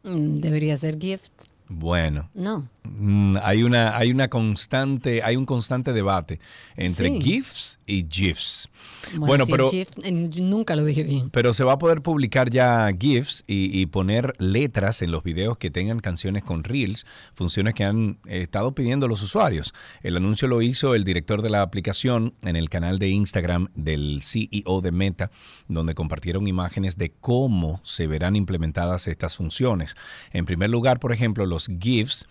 Mm, 0.03 0.37
Debería 0.37 0.79
ser 0.79 0.99
gift. 0.99 1.33
Bueno, 1.69 2.31
No. 2.33 2.67
Mm, 2.99 3.37
hay 3.43 3.63
una, 3.63 3.97
hay 3.97 4.11
una 4.11 4.29
constante, 4.29 5.23
hay 5.23 5.37
un 5.37 5.47
constante 5.47 5.93
debate 5.93 6.41
entre 6.77 7.09
Sí. 7.09 7.21
GIFs 7.21 7.79
y 7.87 8.07
GIFs. 8.09 8.69
Bueno, 9.17 9.45
pero 9.47 9.71
eh, 9.73 9.87
nunca 10.13 10.75
lo 10.77 10.85
dije 10.85 11.05
bien. 11.05 11.31
pero 11.31 11.53
se 11.53 11.65
va 11.65 11.73
a 11.75 11.79
poder 11.79 12.03
publicar 12.03 12.51
ya 12.51 12.91
GIFs 12.99 13.45
y, 13.47 13.79
y 13.81 13.87
poner 13.87 14.33
letras 14.39 15.03
en 15.03 15.11
los 15.11 15.23
videos 15.23 15.59
que 15.59 15.71
tengan 15.71 16.01
canciones 16.01 16.43
con 16.45 16.65
Reels, 16.65 17.07
funciones 17.35 17.75
que 17.75 17.85
han 17.85 18.19
eh, 18.27 18.43
estado 18.43 18.73
pidiendo 18.75 19.09
los 19.09 19.23
usuarios. 19.23 19.75
El 20.03 20.17
anuncio 20.17 20.49
lo 20.49 20.63
hizo 20.63 20.95
el 20.95 21.05
director 21.05 21.43
de 21.43 21.51
la 21.51 21.63
aplicación 21.63 22.35
en 22.43 22.57
el 22.57 22.69
canal 22.71 22.99
de 22.99 23.09
Instagram 23.09 23.69
del 23.75 24.21
CEO 24.23 24.81
de 24.81 24.93
Meta, 24.93 25.31
donde 25.69 25.95
compartieron 25.95 26.47
imágenes 26.47 26.97
de 26.97 27.13
cómo 27.21 27.81
se 27.85 28.07
verán 28.07 28.37
implementadas 28.37 29.07
estas 29.07 29.37
funciones. 29.37 29.97
En 30.33 30.47
primer 30.47 30.71
lugar, 30.71 30.99
por 31.01 31.13
ejemplo, 31.13 31.47
los 31.47 31.69
GIFs 31.81 32.27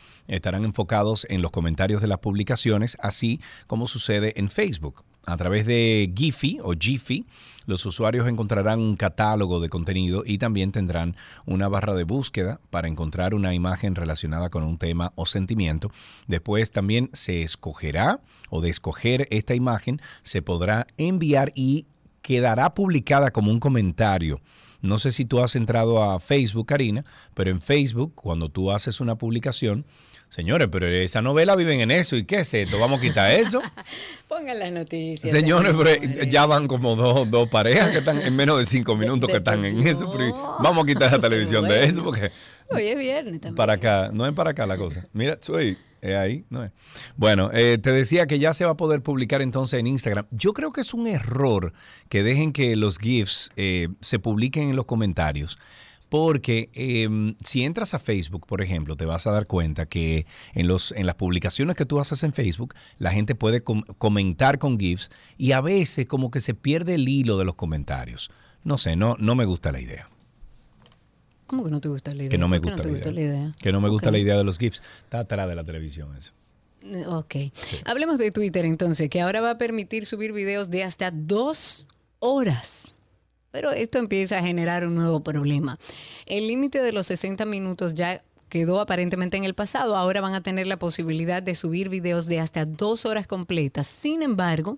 estarán 0.46 0.64
enfocados 0.64 1.26
en 1.32 1.42
los 1.42 1.50
comentarios 1.50 2.04
de 2.04 2.08
las 2.08 2.20
publicaciones, 2.20 2.98
así 3.02 3.42
como 3.66 3.88
sucede 3.88 4.40
en 4.40 4.52
Facebook. 4.52 5.04
A 5.26 5.38
través 5.38 5.66
de 5.66 6.14
Giphy 6.16 6.60
o 6.62 6.74
Giphy, 6.80 7.26
los 7.66 7.84
usuarios 7.88 8.28
encontrarán 8.28 8.80
un 8.80 8.96
catálogo 8.96 9.60
de 9.60 9.70
contenido 9.70 10.22
y 10.24 10.38
también 10.38 10.72
tendrán 10.72 11.16
una 11.48 11.68
barra 11.68 11.96
de 11.96 12.04
búsqueda 12.04 12.62
para 12.70 12.88
encontrar 12.88 13.34
una 13.34 13.56
imagen 13.56 13.96
relacionada 13.96 14.52
con 14.52 14.62
un 14.62 14.78
tema 14.78 15.14
o 15.16 15.26
sentimiento. 15.26 15.90
Después 16.28 16.72
también 16.72 17.10
se 17.14 17.42
escogerá 17.42 18.20
o 18.52 18.62
de 18.62 18.70
escoger 18.70 19.28
esta 19.32 19.56
imagen 19.56 20.00
se 20.22 20.44
podrá 20.44 20.86
enviar 20.98 21.54
y 21.56 21.88
quedará 22.22 22.76
publicada 22.76 23.32
como 23.32 23.50
un 23.52 23.60
comentario. 23.60 24.42
No 24.86 24.98
sé 24.98 25.12
si 25.12 25.26
tú 25.26 25.42
has 25.42 25.56
entrado 25.56 26.04
a 26.04 26.20
Facebook, 26.20 26.68
Karina, 26.68 27.04
pero 27.34 27.52
en 27.52 27.62
Facebook, 27.62 28.14
cuando 28.16 28.50
tú 28.50 28.72
haces 28.72 29.02
una 29.02 29.16
publicación, 29.16 29.86
señores, 30.30 30.70
pero 30.72 30.88
esa 30.88 31.22
novela 31.22 31.56
viven 31.56 31.82
en 31.82 31.92
eso, 31.92 32.16
¿y 32.16 32.26
qué 32.26 32.42
es 32.42 32.54
esto? 32.54 32.80
¿Vamos 32.80 33.00
a 33.00 33.02
quitar 33.02 33.32
eso? 33.32 33.62
Pongan 34.28 34.60
las 34.60 34.72
noticias. 34.72 35.32
Señores, 35.32 35.74
pero 35.78 35.90
señores. 35.90 36.30
ya 36.30 36.46
van 36.46 36.68
como 36.68 36.96
dos, 36.96 37.30
dos 37.30 37.50
parejas 37.50 37.92
que 37.92 38.00
están 38.00 38.22
en 38.22 38.36
menos 38.36 38.60
de 38.60 38.66
cinco 38.66 38.96
minutos 38.96 39.30
que 39.30 39.38
están 39.38 39.64
en 39.66 39.86
eso. 39.88 40.12
pero 40.12 40.58
vamos 40.60 40.84
a 40.84 40.88
quitar 40.88 41.12
la 41.12 41.20
televisión 41.20 41.68
de 41.68 41.86
eso 41.86 42.04
porque 42.04 42.32
Para 43.56 43.74
acá, 43.74 44.10
no 44.14 44.26
es 44.26 44.34
para 44.34 44.52
acá 44.52 44.66
la 44.66 44.78
cosa. 44.78 45.04
Mira, 45.14 45.38
soy 45.42 45.78
es 46.02 46.16
ahí, 46.16 46.46
no 46.50 46.64
es. 46.64 46.72
Bueno, 47.16 47.50
eh, 47.52 47.78
te 47.80 47.92
decía 47.92 48.28
que 48.28 48.38
ya 48.38 48.54
se 48.54 48.66
va 48.66 48.72
a 48.72 48.78
poder 48.78 49.02
publicar 49.02 49.42
entonces 49.42 49.80
en 49.80 49.88
Instagram. 49.88 50.28
Yo 50.32 50.54
creo 50.54 50.72
que 50.72 50.82
es 50.82 50.94
un 50.94 51.08
error 51.08 51.74
que 52.10 52.22
dejen 52.22 52.52
que 52.54 52.76
los 52.76 53.00
GIFs 53.00 53.52
eh, 53.56 53.88
se 54.02 54.20
publiquen 54.20 54.70
en 54.70 54.76
los 54.76 54.86
comentarios. 54.86 55.58
Porque 56.08 56.70
eh, 56.74 57.10
si 57.44 57.64
entras 57.64 57.96
a 57.96 58.00
Facebook, 58.00 58.46
por 58.46 58.62
ejemplo, 58.62 58.96
te 58.96 59.06
vas 59.06 59.26
a 59.26 59.32
dar 59.32 59.48
cuenta 59.48 59.88
que 59.88 60.28
en, 60.54 60.68
los, 60.68 60.92
en 60.92 61.08
las 61.08 61.16
publicaciones 61.16 61.76
que 61.76 61.86
tú 61.86 62.00
haces 62.00 62.22
en 62.22 62.32
Facebook, 62.32 62.76
la 63.00 63.10
gente 63.12 63.34
puede 63.34 63.62
com- 63.64 63.84
comentar 63.98 64.60
con 64.60 64.78
GIFs 64.80 65.10
y 65.38 65.54
a 65.54 65.62
veces 65.62 66.06
como 66.06 66.30
que 66.30 66.42
se 66.42 66.54
pierde 66.54 66.94
el 66.96 67.10
hilo 67.10 67.40
de 67.40 67.46
los 67.46 67.56
comentarios. 67.56 68.30
No 68.64 68.78
sé, 68.78 68.96
no, 68.96 69.16
no 69.20 69.34
me 69.34 69.46
gusta 69.46 69.72
la 69.72 69.82
idea. 69.82 70.08
¿Cómo 71.56 71.66
que 71.66 71.72
no 71.72 71.82
te 71.82 71.90
gusta 71.90 72.12
la 72.12 72.18
idea? 72.24 72.30
Que 72.30 72.38
no 72.38 72.48
me 72.48 72.60
¿Por 72.60 72.66
qué 72.66 72.72
gusta, 72.72 72.82
te 72.84 72.90
la, 72.90 72.94
gusta 72.94 73.10
idea. 73.12 73.32
la 73.32 73.38
idea? 73.38 73.56
Que 73.62 73.72
no 73.72 73.82
me 73.82 73.90
gusta 73.90 74.10
Ok. 74.10 74.14
la 74.14 74.18
idea 74.20 74.38
de 74.38 74.44
los 74.44 74.58
GIFs. 74.58 74.82
Está 75.04 75.20
atrás 75.20 75.48
de 75.48 75.56
la 75.56 75.64
televisión 75.64 76.16
eso. 76.16 76.34
Eh, 76.84 77.06
Ok. 77.08 77.36
Hablemos 77.86 78.18
de 78.18 78.32
Twitter 78.32 78.66
entonces, 78.66 79.10
que 79.10 79.22
ahora 79.22 79.42
va 79.42 79.52
a 79.52 79.58
permitir 79.58 80.06
subir 80.06 80.34
videos 80.34 80.70
de 80.70 80.84
hasta 80.84 81.12
dos 81.12 81.88
horas. 82.20 82.96
Pero 83.52 83.72
esto 83.72 83.98
empieza 84.00 84.38
a 84.40 84.42
generar 84.44 84.86
un 84.86 84.96
nuevo 84.96 85.22
problema. 85.24 85.80
El 86.26 86.48
límite 86.48 86.82
de 86.84 86.92
los 86.92 87.08
60 87.08 87.46
minutos 87.46 87.94
ya 87.94 88.22
quedó 88.50 88.80
aparentemente 88.82 89.38
en 89.38 89.46
el 89.46 89.54
pasado. 89.54 89.96
Ahora 89.96 90.22
van 90.22 90.34
a 90.34 90.42
tener 90.42 90.68
la 90.68 90.78
posibilidad 90.78 91.42
de 91.42 91.56
subir 91.56 91.90
videos 91.90 92.26
de 92.28 92.40
hasta 92.42 92.66
dos 92.66 93.06
horas 93.06 93.28
completas. 93.28 93.88
Sin 93.88 94.22
embargo, 94.22 94.78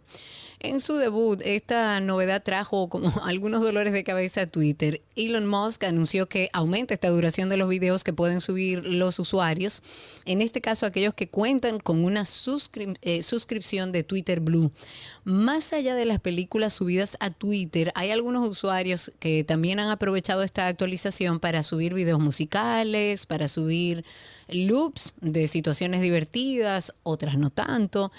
en 0.60 0.80
su 0.80 0.96
debut, 0.96 1.40
esta 1.46 2.00
novedad 2.00 2.42
trajo 2.42 2.90
como 2.90 3.12
algunos 3.24 3.62
dolores 3.62 3.94
de 3.94 4.04
cabeza 4.04 4.42
a 4.42 4.48
Twitter. 4.48 5.02
Elon 5.16 5.46
Musk 5.46 5.84
anunció 5.84 6.28
que 6.28 6.50
aumenta 6.52 6.94
esta 6.94 7.10
duración 7.10 7.50
de 7.50 7.58
los 7.58 7.70
videos 7.70 8.04
que 8.04 8.14
pueden 8.14 8.42
subir 8.42 8.84
los 8.84 9.20
usuarios. 9.20 9.84
En 10.26 10.42
este 10.42 10.60
caso, 10.62 10.86
aquellos 10.86 11.14
que 11.14 11.30
cuentan 11.30 11.80
con 11.80 12.04
una 12.04 12.24
eh, 13.02 13.24
suscripción 13.24 13.92
de 13.92 14.04
Twitter 14.04 14.40
Blue. 14.40 14.72
Más 15.24 15.74
allá 15.74 15.94
de 15.94 16.06
las 16.06 16.20
películas 16.20 16.74
subidas 16.74 17.18
a 17.20 17.30
Twitter, 17.30 17.92
hay 17.96 18.12
algunos 18.12 18.48
usuarios 18.48 19.12
que 19.20 19.44
también 19.44 19.80
han 19.80 19.90
aprovechado 19.90 20.42
esta 20.42 20.68
actualización 20.68 21.40
para 21.40 21.64
subir 21.64 21.94
videos 21.94 22.20
musicales, 22.20 23.26
para 23.26 23.48
subir 23.48 24.04
loops 24.48 25.14
de 25.22 25.48
situaciones 25.48 26.02
divertidas, 26.02 26.94
otras 27.04 27.38
no 27.38 27.50
tanto. 27.50 28.12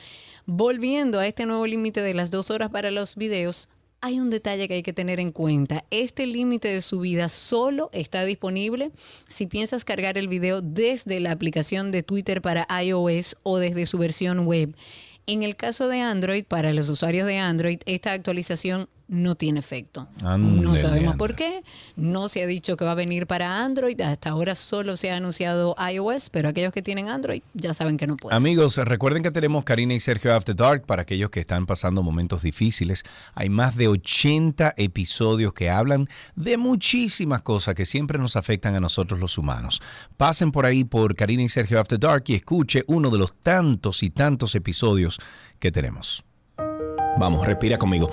Volviendo 0.51 1.21
a 1.21 1.27
este 1.27 1.45
nuevo 1.45 1.67
límite 1.67 2.01
de 2.01 2.15
las 2.15 2.31
dos 2.31 2.51
horas 2.51 2.71
para 2.71 2.91
los 2.91 3.17
videos, 3.17 3.69
hay 4.01 4.19
un 4.19 4.31
detalle 4.31 4.67
que 4.67 4.73
hay 4.73 4.83
que 4.83 4.95
tener 4.95 5.21
en 5.21 5.31
cuenta. 5.31 5.85
Este 5.91 6.27
límite 6.27 6.69
de 6.69 6.81
subida 6.81 7.29
solo 7.29 7.91
está 7.93 8.25
disponible 8.25 8.91
si 9.27 9.47
piensas 9.47 9.85
cargar 9.85 10.17
el 10.17 10.27
video 10.27 10.63
desde 10.63 11.21
la 11.21 11.33
aplicación 11.33 11.91
de 11.91 12.03
Twitter 12.03 12.41
para 12.41 12.67
iOS 12.83 13.37
o 13.43 13.59
desde 13.59 13.85
su 13.85 13.99
versión 13.99 14.47
web. 14.47 14.75
En 15.27 15.43
el 15.43 15.55
caso 15.55 15.87
de 15.87 16.01
Android, 16.01 16.47
para 16.47 16.73
los 16.73 16.89
usuarios 16.89 17.27
de 17.27 17.37
Android, 17.37 17.81
esta 17.85 18.13
actualización 18.13 18.89
no 19.09 19.35
tiene 19.35 19.59
efecto. 19.59 20.07
no 20.23 20.77
sabemos 20.77 21.17
por 21.17 21.35
qué. 21.35 21.63
No 21.97 22.29
se 22.29 22.43
ha 22.43 22.47
dicho 22.47 22.77
que 22.77 22.85
va 22.85 22.93
a 22.93 22.95
venir 22.95 23.27
para 23.27 23.65
Android. 23.65 23.99
Hasta 24.01 24.31
ahora 24.31 24.55
solo 24.55 24.97
se 24.97 25.11
ha 25.11 25.17
anunciado 25.17 25.75
iOS, 25.93 26.29
pero 26.31 26.51
aquellos 26.51 26.73
que 26.73 26.83
tienen 26.83 27.09
Android 27.09 27.43
ya 27.55 27.73
saben 27.73 27.97
que 27.97 28.07
no 28.07 28.17
pueden. 28.17 28.37
Amigos, 28.37 28.77
recuerden 28.77 29.23
que 29.23 29.31
tenemos 29.31 29.65
Karina 29.65 29.95
y 29.95 30.01
Sergio 30.01 30.35
After 30.35 30.55
Dark 30.55 30.85
para 30.85 31.03
aquellos 31.03 31.31
que 31.31 31.41
están 31.41 31.65
pasando 31.67 32.03
momentos 32.03 32.43
difíciles. 32.43 33.03
Hay 33.35 33.49
más 33.49 33.77
de 33.77 33.89
80 33.89 34.75
episodios 34.77 35.55
que 35.55 35.71
hablan 35.71 36.09
de 36.37 36.59
muchísimas 36.59 37.41
cosas 37.43 37.75
que 37.75 37.87
siempre 37.87 38.19
nos 38.19 38.37
afectan 38.37 38.75
a 38.75 38.81
nosotros 38.81 39.19
los 39.19 39.39
humanos. 39.39 39.81
Pasen 40.19 40.53
por 40.53 40.67
ahí 40.67 40.85
por 40.85 41.15
Karina 41.15 41.43
y 41.43 41.49
Sergio 41.49 41.81
After 41.81 41.99
Dark 41.99 42.25
y 42.27 42.35
escuche 42.35 42.85
uno 42.87 43.09
de 43.09 43.19
los 43.19 43.33
tantos 43.43 44.03
y 44.03 44.11
tantos 44.11 44.55
episodios 44.55 45.19
que 45.59 45.73
tenemos. 45.73 46.23
Vamos, 47.19 47.47
respira 47.47 47.79
conmigo. 47.79 48.11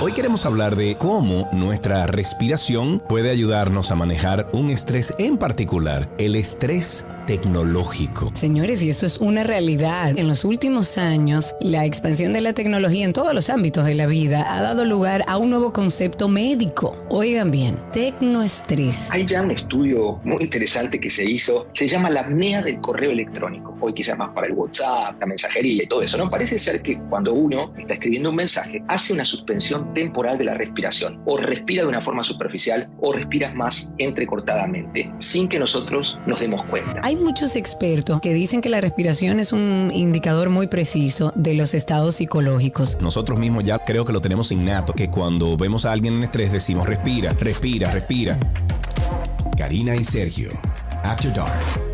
Hoy 0.00 0.12
queremos 0.12 0.44
hablar 0.44 0.74
de 0.74 0.96
cómo 0.96 1.48
nuestra 1.52 2.06
respiración 2.08 2.98
puede 2.98 3.30
ayudarnos 3.30 3.92
a 3.92 3.94
manejar 3.94 4.48
un 4.52 4.70
estrés 4.70 5.14
en 5.18 5.38
particular, 5.38 6.08
el 6.18 6.34
estrés 6.34 7.06
tecnológico. 7.26 8.30
Señores, 8.34 8.82
y 8.82 8.90
eso 8.90 9.06
es 9.06 9.18
una 9.18 9.44
realidad. 9.44 10.18
En 10.18 10.28
los 10.28 10.44
últimos 10.44 10.98
años, 10.98 11.54
la 11.60 11.86
expansión 11.86 12.32
de 12.32 12.40
la 12.40 12.52
tecnología 12.52 13.04
en 13.04 13.12
todos 13.12 13.32
los 13.32 13.48
ámbitos 13.48 13.86
de 13.86 13.94
la 13.94 14.06
vida 14.06 14.52
ha 14.52 14.60
dado 14.60 14.84
lugar 14.84 15.24
a 15.26 15.38
un 15.38 15.50
nuevo 15.50 15.72
concepto 15.72 16.28
médico. 16.28 16.98
Oigan 17.08 17.50
bien, 17.50 17.78
tecnoestrés. 17.92 19.10
Hay 19.10 19.24
ya 19.24 19.42
un 19.42 19.52
estudio 19.52 20.20
muy 20.24 20.42
interesante 20.42 21.00
que 21.00 21.08
se 21.08 21.24
hizo, 21.24 21.68
se 21.72 21.86
llama 21.86 22.10
la 22.10 22.22
apnea 22.22 22.62
del 22.62 22.80
correo 22.80 23.12
electrónico. 23.12 23.74
Hoy 23.80 23.94
quizás 23.94 24.18
más 24.18 24.34
para 24.34 24.46
el 24.46 24.52
WhatsApp, 24.52 25.18
la 25.20 25.26
mensajería 25.26 25.84
y 25.84 25.86
todo 25.86 26.02
eso, 26.02 26.18
¿no? 26.18 26.28
Parece 26.28 26.58
ser 26.58 26.82
que 26.82 27.00
cuando 27.08 27.32
uno 27.32 27.72
está 27.78 27.94
escribiendo 27.94 28.30
un 28.30 28.36
mensaje, 28.36 28.82
hace 28.88 29.12
una 29.12 29.24
suspensión 29.24 29.83
temporal 29.92 30.38
de 30.38 30.44
la 30.44 30.54
respiración, 30.54 31.20
o 31.26 31.36
respira 31.36 31.82
de 31.82 31.88
una 31.88 32.00
forma 32.00 32.24
superficial, 32.24 32.90
o 33.00 33.12
respira 33.12 33.52
más 33.54 33.92
entrecortadamente, 33.98 35.12
sin 35.18 35.48
que 35.48 35.58
nosotros 35.58 36.18
nos 36.26 36.40
demos 36.40 36.62
cuenta. 36.64 37.00
Hay 37.02 37.16
muchos 37.16 37.56
expertos 37.56 38.20
que 38.20 38.34
dicen 38.34 38.60
que 38.60 38.68
la 38.68 38.80
respiración 38.80 39.40
es 39.40 39.52
un 39.52 39.90
indicador 39.92 40.50
muy 40.50 40.66
preciso 40.66 41.32
de 41.34 41.54
los 41.54 41.74
estados 41.74 42.16
psicológicos. 42.16 42.98
Nosotros 43.00 43.38
mismos 43.38 43.64
ya 43.64 43.78
creo 43.78 44.04
que 44.04 44.12
lo 44.12 44.20
tenemos 44.20 44.50
innato, 44.52 44.92
que 44.92 45.08
cuando 45.08 45.56
vemos 45.56 45.84
a 45.84 45.92
alguien 45.92 46.14
en 46.14 46.24
estrés 46.24 46.52
decimos 46.52 46.86
respira, 46.86 47.32
respira, 47.38 47.90
respira. 47.90 48.38
Karina 49.56 49.94
y 49.94 50.04
Sergio, 50.04 50.50
After 51.02 51.32
Dark. 51.32 51.93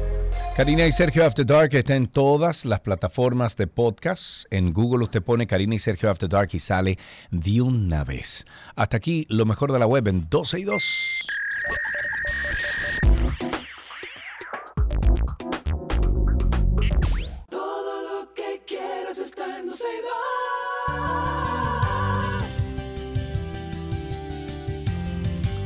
Karina 0.60 0.86
y 0.86 0.92
Sergio 0.92 1.24
After 1.24 1.46
Dark 1.46 1.74
está 1.74 1.96
en 1.96 2.06
todas 2.06 2.66
las 2.66 2.80
plataformas 2.80 3.56
de 3.56 3.66
podcast. 3.66 4.44
En 4.50 4.74
Google 4.74 5.04
usted 5.04 5.22
pone 5.22 5.46
Karina 5.46 5.74
y 5.74 5.78
Sergio 5.78 6.10
After 6.10 6.28
Dark 6.28 6.50
y 6.52 6.58
sale 6.58 6.98
de 7.30 7.62
una 7.62 8.04
vez. 8.04 8.44
Hasta 8.76 8.98
aquí 8.98 9.26
lo 9.30 9.46
mejor 9.46 9.72
de 9.72 9.78
la 9.78 9.86
web 9.86 10.06
en 10.08 10.28
12 10.28 10.60
y 10.60 10.64
2. 10.64 11.26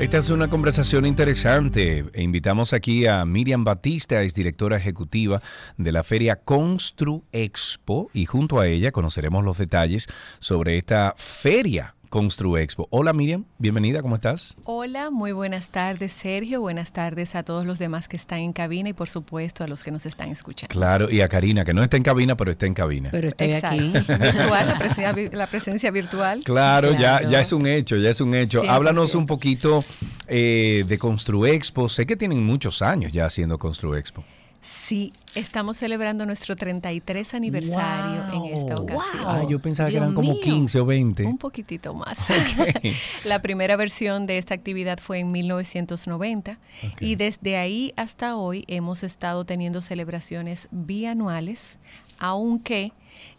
Esta 0.05 0.19
es 0.19 0.29
una 0.29 0.49
conversación 0.49 1.07
interesante. 1.07 2.05
Invitamos 2.15 2.75
aquí 2.75 3.07
a 3.07 3.25
Miriam 3.25 3.65
Batista, 3.65 4.21
es 4.21 4.35
directora 4.35 4.77
ejecutiva 4.77 5.41
de 5.79 5.93
la 5.93 6.05
feria 6.05 6.37
Constru 6.37 7.23
Expo 7.33 8.11
y 8.13 8.27
junto 8.27 8.61
a 8.61 8.67
ella 8.67 8.93
conoceremos 8.93 9.43
los 9.43 9.57
detalles 9.57 10.07
sobre 10.41 10.77
esta 10.77 11.15
feria 11.17 11.94
Constru 12.19 12.57
Expo. 12.59 12.87
Hola 12.91 13.13
Miriam, 13.13 13.45
bienvenida, 13.59 14.01
¿cómo 14.01 14.15
estás? 14.15 14.57
Hola, 14.63 15.11
muy 15.11 15.33
buenas 15.33 15.71
tardes 15.71 16.13
Sergio, 16.13 16.61
buenas 16.61 16.93
tardes 16.93 17.35
a 17.35 17.43
todos 17.43 17.67
los 17.67 17.81
demás 17.81 18.07
que 18.07 18.17
están 18.17 18.39
en 18.39 18.53
cabina 18.53 18.91
y 18.91 18.93
por 18.93 19.09
supuesto 19.09 19.65
a 19.65 19.67
los 19.67 19.83
que 19.83 19.91
nos 19.91 20.07
están 20.07 20.29
escuchando. 20.29 20.73
Claro, 20.73 21.11
y 21.11 21.23
a 21.23 21.29
Karina, 21.29 21.65
que 21.65 21.75
no 21.75 21.83
está 21.83 21.97
en 21.97 22.05
cabina, 22.05 22.37
pero 22.37 22.53
está 22.53 22.67
en 22.67 22.75
cabina. 22.75 23.09
Pero 23.11 23.27
estoy 23.27 23.51
Exacto. 23.51 23.81
aquí. 23.81 23.93
Virtual, 24.23 24.67
la 24.69 24.79
presencia, 24.79 25.15
la 25.33 25.47
presencia 25.49 25.91
virtual. 25.91 26.43
Claro, 26.45 26.93
Ya, 26.93 27.19
Claro. 27.19 27.31
ya 27.31 27.41
es 27.41 27.53
un 27.53 27.67
hecho, 27.67 27.97
ya 27.97 28.11
es 28.11 28.21
un 28.21 28.33
hecho. 28.37 28.63
100%. 28.63 28.69
Háblanos 28.71 29.17
un 29.17 29.27
poquito 29.27 29.85
eh, 30.29 30.85
de 30.87 30.99
Constru 30.99 31.47
Expo. 31.47 31.89
Sé 31.89 32.07
que 32.07 32.15
tienen 32.17 32.45
muchos 32.47 32.81
años 32.81 33.11
ya 33.11 33.27
haciendo 33.27 33.59
Constru 33.59 33.97
Expo. 33.97 34.23
Sí, 34.63 35.13
estamos 35.35 35.77
celebrando 35.77 36.27
nuestro 36.27 36.55
33 36.57 37.35
aniversario 37.35 38.23
en 38.35 38.55
esta 38.57 38.75
Wow. 38.77 38.85
ocasión. 38.85 39.25
Ah, 39.27 39.43
yo 39.49 39.59
pensaba 39.61 39.91
que 39.91 39.97
eran 39.97 40.15
como 40.15 40.33
mío. 40.33 40.41
15 40.43 40.81
o 40.81 40.85
20. 40.85 41.25
Un 41.25 41.39
poquitito 41.39 41.95
más. 41.95 42.19
La 43.25 43.43
primera 43.43 43.77
versión 43.77 44.27
de 44.27 44.39
esta 44.39 44.55
actividad 44.55 44.99
fue 44.99 45.19
en 45.21 45.31
1990 45.33 46.59
y 47.01 47.17
desde 47.17 47.57
ahí 47.57 47.93
hasta 47.97 48.37
hoy 48.37 48.65
hemos 48.69 49.03
estado 49.03 49.45
teniendo 49.45 49.83
celebraciones 49.83 50.69
bianuales, 50.71 51.79
aunque 52.19 52.93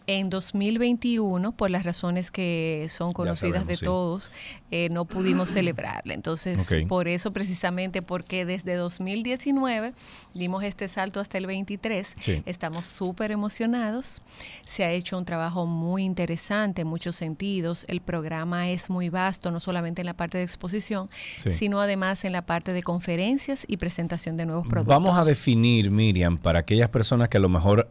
en 0.08 0.30
2021, 0.30 1.52
por 1.52 1.70
las 1.70 1.82
razones 1.84 2.30
que 2.30 2.86
son 2.88 3.12
conocidas 3.12 3.62
sabemos, 3.62 3.66
de 3.68 3.76
sí. 3.76 3.84
todos, 3.84 4.32
eh, 4.70 4.88
no 4.90 5.04
pudimos 5.04 5.50
celebrarla. 5.50 6.14
Entonces, 6.14 6.66
por 6.88 7.08
eso 7.08 7.32
precisamente, 7.32 8.02
porque 8.02 8.44
desde 8.44 8.74
2019 8.74 9.94
dimos 10.34 10.62
este 10.64 10.88
salto 10.88 11.18
hasta 11.20 11.38
el 11.38 11.46
23, 11.46 12.14
Sí. 12.20 12.42
estamos 12.46 12.86
súper 12.86 13.30
emocionados. 13.32 14.22
Se 14.64 14.84
ha 14.84 14.92
hecho 14.92 15.18
un 15.18 15.24
trabajo 15.24 15.66
muy 15.66 16.04
interesante 16.04 16.82
en 16.82 16.88
muchos 16.88 17.16
sentidos. 17.16 17.84
El 17.88 18.00
programa 18.00 18.70
es 18.70 18.90
muy 18.90 19.08
vasto, 19.08 19.50
no 19.50 19.60
solamente 19.60 20.02
en 20.02 20.06
la 20.06 20.14
parte 20.14 20.38
de 20.38 20.44
exposición, 20.44 21.08
Sí. 21.38 21.52
sino 21.52 21.80
además 21.80 22.24
en 22.24 22.32
la 22.32 22.42
parte 22.46 22.72
de 22.72 22.82
conferencias 22.82 23.64
y 23.68 23.76
presentación 23.78 24.36
de 24.36 24.46
nuevos 24.46 24.66
productos. 24.68 24.94
Vamos 24.94 25.18
a 25.18 25.24
definir, 25.24 25.90
Miriam, 25.90 26.38
para 26.38 26.60
aquellas 26.60 26.88
personas 26.90 27.28
que 27.28 27.38
a 27.38 27.40
lo 27.40 27.48
mejor 27.48 27.90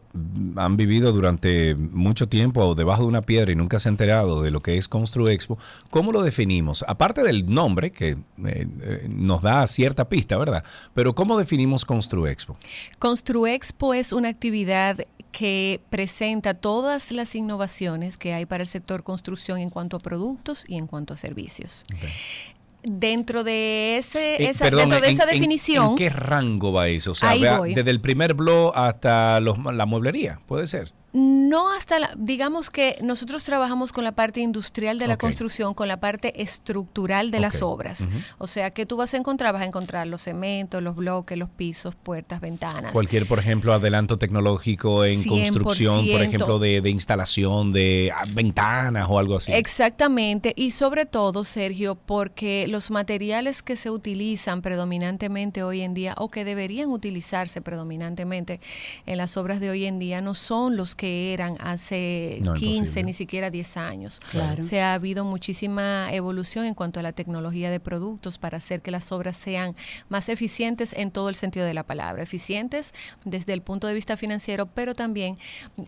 han 0.56 0.76
vivido 0.76 1.12
durante 1.12 1.74
mucho 2.06 2.28
tiempo 2.28 2.74
debajo 2.74 3.02
de 3.02 3.08
una 3.08 3.22
piedra 3.22 3.52
y 3.52 3.54
nunca 3.54 3.78
se 3.78 3.88
han 3.88 3.94
enterado 3.94 4.40
de 4.42 4.50
lo 4.50 4.60
que 4.60 4.76
es 4.76 4.88
Constru 4.88 5.28
Expo, 5.28 5.58
¿cómo 5.90 6.12
lo 6.12 6.22
definimos? 6.22 6.84
Aparte 6.88 7.22
del 7.22 7.52
nombre, 7.52 7.90
que 7.92 8.10
eh, 8.10 8.16
eh, 8.44 9.06
nos 9.10 9.42
da 9.42 9.66
cierta 9.66 10.08
pista, 10.08 10.36
¿verdad? 10.36 10.64
Pero 10.94 11.14
¿cómo 11.14 11.36
definimos 11.38 11.84
Constru 11.84 12.26
Expo? 12.26 12.56
Construexpo 12.98 13.92
es 13.94 14.12
una 14.12 14.28
actividad 14.28 14.98
que 15.32 15.80
presenta 15.90 16.54
todas 16.54 17.12
las 17.12 17.34
innovaciones 17.34 18.16
que 18.16 18.32
hay 18.32 18.46
para 18.46 18.62
el 18.62 18.66
sector 18.68 19.02
construcción 19.02 19.58
en 19.58 19.68
cuanto 19.68 19.98
a 19.98 20.00
productos 20.00 20.64
y 20.66 20.76
en 20.76 20.86
cuanto 20.86 21.12
a 21.12 21.16
servicios. 21.16 21.84
Dentro 22.82 23.42
de 23.42 23.98
ese, 23.98 24.36
Eh, 24.36 24.48
esa, 24.50 24.64
perdón, 24.66 24.82
dentro 24.90 25.00
de 25.00 25.08
¿en- 25.08 25.14
esa 25.14 25.24
en- 25.24 25.30
definición, 25.30 25.88
¿En 25.90 25.96
qué 25.96 26.08
rango 26.08 26.72
va 26.72 26.86
eso? 26.88 27.10
O 27.10 27.14
sea, 27.16 27.34
vea, 27.34 27.60
desde 27.60 27.90
el 27.90 28.00
primer 28.00 28.34
blog 28.34 28.72
hasta 28.76 29.40
los- 29.40 29.58
la 29.58 29.86
mueblería, 29.86 30.38
puede 30.46 30.66
ser. 30.68 30.92
No 31.16 31.72
hasta 31.72 31.98
la, 31.98 32.10
digamos 32.18 32.68
que 32.68 32.98
nosotros 33.02 33.42
trabajamos 33.42 33.90
con 33.90 34.04
la 34.04 34.12
parte 34.12 34.40
industrial 34.40 34.98
de 34.98 35.06
la 35.06 35.16
construcción, 35.16 35.72
con 35.72 35.88
la 35.88 35.98
parte 35.98 36.42
estructural 36.42 37.30
de 37.30 37.40
las 37.40 37.62
obras. 37.62 38.06
O 38.36 38.46
sea, 38.46 38.70
que 38.70 38.84
tú 38.84 38.98
vas 38.98 39.14
a 39.14 39.16
encontrar, 39.16 39.54
vas 39.54 39.62
a 39.62 39.64
encontrar 39.64 40.06
los 40.06 40.20
cementos, 40.20 40.82
los 40.82 40.94
bloques, 40.94 41.38
los 41.38 41.48
pisos, 41.48 41.94
puertas, 41.94 42.42
ventanas. 42.42 42.92
Cualquier, 42.92 43.24
por 43.24 43.38
ejemplo, 43.38 43.72
adelanto 43.72 44.18
tecnológico 44.18 45.06
en 45.06 45.24
construcción, 45.24 46.06
por 46.06 46.20
100%. 46.20 46.22
ejemplo, 46.22 46.58
de, 46.58 46.82
de 46.82 46.90
instalación 46.90 47.72
de 47.72 48.12
ah, 48.14 48.24
ventanas 48.34 49.06
o 49.08 49.18
algo 49.18 49.36
así. 49.36 49.52
Exactamente, 49.52 50.52
y 50.54 50.72
sobre 50.72 51.06
todo, 51.06 51.44
Sergio, 51.44 51.94
porque 51.94 52.66
los 52.68 52.90
materiales 52.90 53.62
que 53.62 53.78
se 53.78 53.90
utilizan 53.90 54.60
predominantemente 54.60 55.62
hoy 55.62 55.80
en 55.80 55.94
día 55.94 56.14
o 56.18 56.30
que 56.30 56.44
deberían 56.44 56.90
utilizarse 56.90 57.62
predominantemente 57.62 58.60
en 59.06 59.16
las 59.16 59.38
obras 59.38 59.60
de 59.60 59.70
hoy 59.70 59.86
en 59.86 59.98
día 59.98 60.20
no 60.20 60.34
son 60.34 60.76
los 60.76 60.94
que 60.94 61.05
eran 61.06 61.56
hace 61.60 62.38
No, 62.42 62.54
15, 62.54 62.76
imposible. 62.76 63.02
ni 63.04 63.12
siquiera 63.12 63.50
10 63.50 63.76
años. 63.76 64.20
Claro. 64.30 64.60
O 64.60 64.64
sea, 64.64 64.92
ha 64.92 64.94
habido 64.94 65.24
muchísima 65.24 66.08
evolución 66.12 66.64
en 66.66 66.74
cuanto 66.74 67.00
a 67.00 67.02
la 67.02 67.12
tecnología 67.12 67.70
de 67.70 67.80
productos 67.80 68.38
para 68.38 68.58
hacer 68.58 68.82
que 68.82 68.90
las 68.90 69.12
obras 69.12 69.36
sean 69.36 69.74
más 70.08 70.28
eficientes 70.28 70.92
en 70.92 71.10
todo 71.10 71.28
el 71.28 71.34
sentido 71.36 71.66
de 71.66 71.74
la 71.74 71.82
palabra. 71.84 72.22
Eficientes 72.22 72.92
desde 73.24 73.52
el 73.52 73.62
punto 73.62 73.86
de 73.86 73.94
vista 73.94 74.16
financiero, 74.16 74.66
pero 74.66 74.94
también 74.94 75.38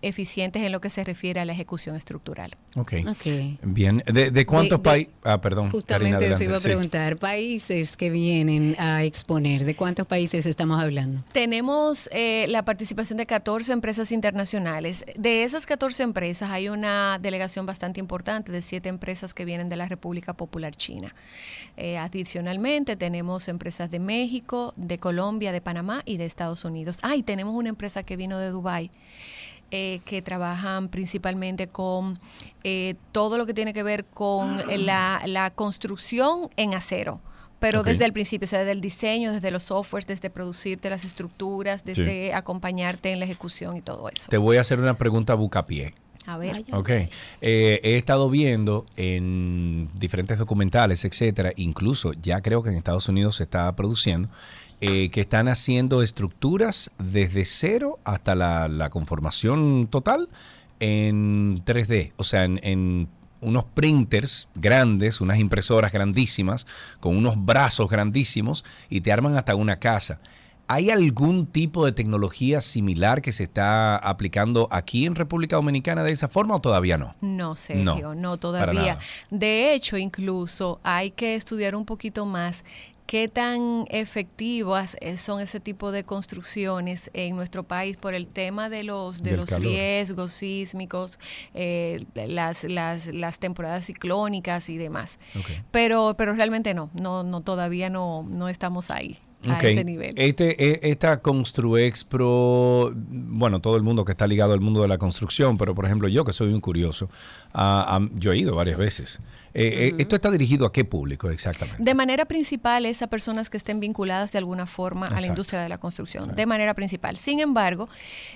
eficientes 0.03 0.63
en 0.63 0.73
lo 0.73 0.81
que 0.81 0.91
se 0.91 1.05
refiere 1.05 1.41
a 1.41 1.45
la 1.45 1.53
ejecución 1.53 1.97
estructural. 1.97 2.57
Ok. 2.77 2.95
Ok. 3.09 3.27
Bien. 3.63 4.03
¿De, 4.07 4.31
de 4.31 4.47
cuántos 4.47 4.81
países? 4.81 5.13
Ah, 5.25 5.41
perdón. 5.41 5.71
Justamente 5.71 6.19
Karina, 6.19 6.35
eso 6.35 6.45
iba 6.45 6.55
a 6.55 6.57
adelante. 6.57 6.61
Sí. 6.61 6.69
preguntar. 6.69 7.17
Países 7.19 7.97
que 7.97 8.11
vienen 8.11 8.77
a 8.79 9.03
exponer, 9.05 9.65
¿de 9.65 9.75
cuántos 9.75 10.07
países 10.07 10.47
estamos 10.47 10.81
hablando? 10.81 11.23
Tenemos 11.33 12.09
eh, 12.13 12.47
la 12.49 12.65
participación 12.65 13.17
de 13.17 13.27
14 13.27 13.73
empresas 13.73 14.13
internacionales. 14.13 14.98
De 15.17 15.45
esas 15.45 15.67
14 15.67 16.03
empresas 16.03 16.51
hay 16.51 16.69
una 16.69 17.19
delegación 17.21 17.67
bastante 17.67 18.01
importante 18.01 18.53
de 18.53 18.63
7 18.63 18.89
empresas 18.89 19.35
que 19.35 19.45
vienen 19.45 19.69
de 19.69 19.77
la 19.77 19.87
República 19.87 20.35
Popular 20.35 20.75
China. 20.75 21.15
Eh, 21.77 21.99
adicionalmente 21.99 22.97
tenemos 22.97 23.49
empresas 23.49 23.91
de 23.91 23.99
México, 23.99 24.73
de 24.77 24.99
Colombia, 24.99 25.53
de 25.53 25.61
Panamá 25.61 26.03
y 26.05 26.17
de 26.17 26.25
Estados 26.25 26.65
Unidos. 26.65 26.99
Ah, 27.03 27.17
y 27.17 27.23
tenemos 27.23 27.55
una 27.55 27.69
empresa 27.69 28.03
que 28.03 28.17
vino 28.17 28.39
de 28.39 28.51
Dubái. 28.51 28.91
eh, 29.71 30.01
que 30.07 30.23
trabajan 30.23 30.89
principalmente 30.89 31.69
con 31.69 32.19
eh, 32.65 32.95
todo 33.13 33.37
lo 33.37 33.45
que 33.45 33.53
tiene 33.53 33.75
que 33.75 33.83
ver 33.83 34.07
con 34.07 34.63
la 34.67 35.53
construcción 35.55 36.49
en 36.57 36.73
acero. 36.73 37.21
Pero 37.61 37.83
desde 37.83 38.05
el 38.05 38.13
principio, 38.13 38.47
o 38.47 38.49
sea, 38.49 38.61
desde 38.61 38.73
el 38.73 38.81
diseño, 38.81 39.33
desde 39.33 39.51
los 39.51 39.65
softwares, 39.65 40.07
desde 40.07 40.31
producirte 40.31 40.91
las 40.91 41.05
estructuras, 41.05 41.85
desde 41.85 42.33
acompañarte 42.35 43.11
en 43.11 43.19
la 43.19 43.25
ejecución 43.25 43.77
y 43.77 43.83
todo 43.83 44.09
eso. 44.09 44.31
Te 44.31 44.39
voy 44.39 44.59
a 44.59 44.61
hacer 44.61 44.79
una 44.79 44.95
pregunta 44.95 45.35
bucapié. 45.35 45.93
A 46.27 46.37
ver. 46.37 46.63
Ok. 46.73 46.91
Eh, 46.91 47.11
he 47.83 47.97
estado 47.97 48.29
viendo 48.29 48.85
en 48.97 49.89
diferentes 49.99 50.39
documentales, 50.39 51.05
etcétera, 51.07 51.53
incluso 51.57 52.13
ya 52.13 52.43
creo 52.43 52.63
que 52.63 52.69
en 52.69 52.77
Estados 52.77 53.09
Unidos 53.09 53.37
se 53.37 53.45
está 53.45 53.75
produciendo, 53.75 54.29
eh, 54.83 55.09
que 55.09 55.23
están 55.23 55.49
haciendo 55.49 56.03
estructuras 56.03 56.91
desde 56.99 57.47
cero 57.47 57.99
hasta 58.05 58.35
la, 58.35 58.69
la 58.69 58.91
conformación 58.91 59.89
total 59.89 60.29
en 60.81 61.65
3D, 61.65 62.13
o 62.17 62.25
sea, 62.25 62.45
en, 62.45 62.61
en 62.63 63.09
unos 63.41 63.65
printers 63.65 64.49
grandes, 64.55 65.21
unas 65.21 65.39
impresoras 65.39 65.93
grandísimas, 65.93 66.67
con 67.01 67.17
unos 67.17 67.45
brazos 67.45 67.91
grandísimos, 67.91 68.65
y 68.89 69.01
te 69.01 69.13
arman 69.13 69.37
hasta 69.37 69.55
una 69.55 69.79
casa. 69.79 70.21
¿Hay 70.71 70.91
algún 70.91 71.47
tipo 71.47 71.87
de 71.87 71.93
tecnología 71.93 72.61
similar 72.61 73.23
que 73.23 73.33
se 73.33 73.45
está 73.45 73.97
aplicando 73.97 74.69
aquí 74.71 75.07
en 75.07 75.15
República 75.15 75.57
Dominicana 75.57 76.05
de 76.05 76.13
esa 76.13 76.29
forma 76.29 76.57
o 76.57 76.61
todavía 76.61 76.99
no? 76.99 77.15
No, 77.23 77.57
Sergio, 77.57 78.15
no, 78.15 78.37
para 78.37 78.39
todavía. 78.39 78.99
De 79.31 79.73
hecho, 79.73 79.97
incluso 79.97 80.79
hay 80.83 81.11
que 81.11 81.37
estudiar 81.37 81.75
un 81.75 81.87
poquito 81.87 82.27
más 82.27 82.67
qué 83.09 83.27
tan 83.27 83.87
efectivas 83.89 84.95
eh, 85.01 85.17
son 85.17 85.41
ese 85.41 85.61
tipo 85.61 85.93
de 85.93 86.05
construcciones 86.05 87.11
en 87.15 87.37
nuestro 87.37 87.63
país 87.63 87.97
por 87.97 88.13
el 88.13 88.29
tema 88.29 88.69
de 88.69 88.85
los 88.85 89.23
de 89.23 89.31
Del 89.31 89.41
los 89.41 89.49
calor. 89.49 89.63
riesgos 89.67 90.33
sísmicos, 90.33 91.19
eh, 91.55 92.05
las, 92.15 92.65
las, 92.65 93.07
las 93.07 93.39
temporadas 93.39 93.87
ciclónicas 93.87 94.69
y 94.69 94.77
demás. 94.77 95.19
Pero, 95.71 96.17
pero 96.19 96.35
realmente 96.35 96.75
no, 96.75 96.91
no, 97.01 97.23
no 97.23 97.41
todavía 97.41 97.89
no, 97.89 98.27
no 98.29 98.51
estamos 98.51 98.91
ahí. 98.91 99.19
A 99.47 99.59
ese 99.59 99.85
nivel. 99.85 100.15
Este, 100.17 100.87
e- 100.87 100.91
esta 100.91 101.21
Construexpro, 101.23 102.93
bueno, 102.95 103.61
todo 103.61 103.77
el 103.77 103.83
mundo 103.83 104.05
que 104.05 104.13
está 104.13 104.27
ligado 104.27 104.53
al 104.53 104.61
mundo 104.61 104.83
de 104.83 104.89
la 104.89 104.99
construcción, 104.99 105.57
pero 105.57 105.75
por 105.75 105.87
ejemplo 105.87 106.09
yo 106.09 106.25
que 106.25 106.33
soy 106.33 106.53
un 106.53 106.61
curioso, 106.61 107.09
ah, 107.55 108.01
yo 108.15 108.33
he 108.33 108.39
ido 108.39 108.55
varias 108.55 108.79
veces. 108.79 109.21
Eh, 109.55 109.89
eh, 109.89 109.95
¿Esto 109.99 110.17
está 110.17 110.31
dirigido 110.31 110.67
a 110.67 110.73
qué 110.73 110.85
público 110.85 111.31
exactamente? 111.31 111.83
De 111.83 111.95
manera 111.95 112.27
principal 112.27 112.85
es 112.85 113.01
a 113.03 113.07
personas 113.07 113.49
que 113.49 113.57
estén 113.57 113.81
vinculadas 113.81 114.33
de 114.33 114.39
alguna 114.39 114.67
forma 114.67 115.07
a 115.07 115.21
la 115.21 115.27
industria 115.27 115.61
de 115.63 115.69
la 115.69 115.79
construcción, 115.79 116.35
de 116.35 116.47
manera 116.47 116.75
principal. 116.75 117.17
Sin 117.17 117.41
embargo, 117.41 117.89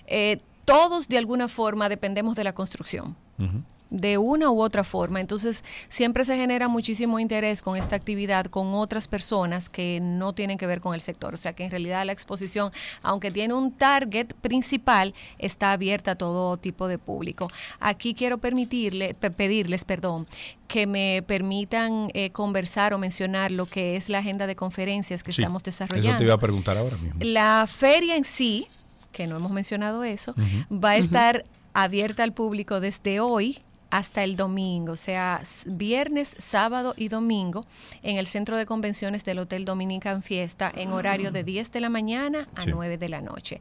eh, 0.07 0.38
todos 0.64 1.09
de 1.09 1.18
alguna 1.18 1.48
forma 1.48 1.88
dependemos 1.88 2.34
de 2.36 2.44
la 2.44 2.55
construcción. 2.55 3.16
Ujú. 3.38 3.62
De 3.93 4.16
una 4.16 4.51
u 4.51 4.62
otra 4.62 4.84
forma. 4.84 5.20
Entonces, 5.20 5.62
siempre 5.88 6.24
se 6.24 6.36
genera 6.36 6.66
muchísimo 6.66 7.20
interés 7.20 7.61
con 7.61 7.76
esta 7.76 7.95
actividad 7.95 8.47
con 8.47 8.72
otras 8.72 9.07
personas 9.07 9.68
que 9.68 10.01
no 10.01 10.32
tienen 10.32 10.57
que 10.57 10.66
ver 10.66 10.80
con 10.80 10.95
el 10.95 11.03
sector. 11.03 11.34
O 11.34 11.36
sea 11.36 11.53
que 11.53 11.64
en 11.64 11.70
realidad 11.70 12.05
la 12.07 12.12
exposición, 12.12 12.72
aunque 13.03 13.30
tiene 13.30 13.53
un 13.53 13.70
target 13.70 14.32
principal, 14.40 15.14
está 15.38 15.72
abierta 15.72 16.12
a 16.12 16.14
todo 16.14 16.57
tipo 16.57 16.88
de 16.88 16.99
público. 16.99 17.49
Aquí 17.80 18.14
quiero 18.14 18.38
permitirle, 18.38 19.12
pedirles, 19.14 19.84
perdón, 19.84 20.26
que 20.68 20.86
me 20.86 21.22
permitan 21.26 22.09
eh, 22.14 22.30
conversar 22.30 22.95
o 22.95 22.99
mencionar 22.99 23.51
lo 23.51 23.66
que 23.66 23.97
es 23.97 24.09
la 24.09 24.18
agenda 24.18 24.47
de 24.47 24.57
conferencias 24.57 25.22
que 25.22 25.34
Sí, 25.34 25.43
estamos 25.43 25.62
desarrollando. 25.62 26.12
Eso 26.12 26.18
te 26.18 26.24
iba 26.24 26.34
a 26.34 26.38
preguntar 26.38 26.78
ahora 26.78 26.97
mismo. 26.97 27.20
La 27.22 27.66
feria 27.68 28.16
en 28.16 28.24
sí, 28.24 28.68
que 29.12 29.26
no 29.26 29.36
hemos 29.36 29.53
mencionado 29.53 30.03
eso, 30.03 30.34
va 30.72 30.90
a 30.90 30.97
estar 30.97 31.45
abierta 31.74 32.22
al 32.22 32.32
público 32.32 32.80
desde 32.80 33.20
hoy 33.20 33.59
hasta 33.93 34.24
el 34.24 34.36
domingo, 34.36 34.93
o 34.93 34.97
sea, 34.97 35.43
viernes, 35.66 36.34
sábado 36.38 36.95
y 36.97 37.09
domingo 37.09 37.61
en 38.03 38.16
el 38.16 38.26
centro 38.26 38.57
de 38.57 38.64
convenciones 38.64 39.22
del 39.22 39.38
Hotel 39.38 39.66
Dominican 39.66 40.22
Fiesta 40.22 40.72
en 40.74 40.93
horario 40.93 41.30
de 41.30 41.45
10 41.45 41.70
de 41.72 41.80
la 41.80 41.90
mañana 41.90 42.49
a 42.55 42.62
Sí. 42.62 42.70
9 42.70 42.97
de 42.97 43.09
la 43.11 43.20
noche. 43.20 43.61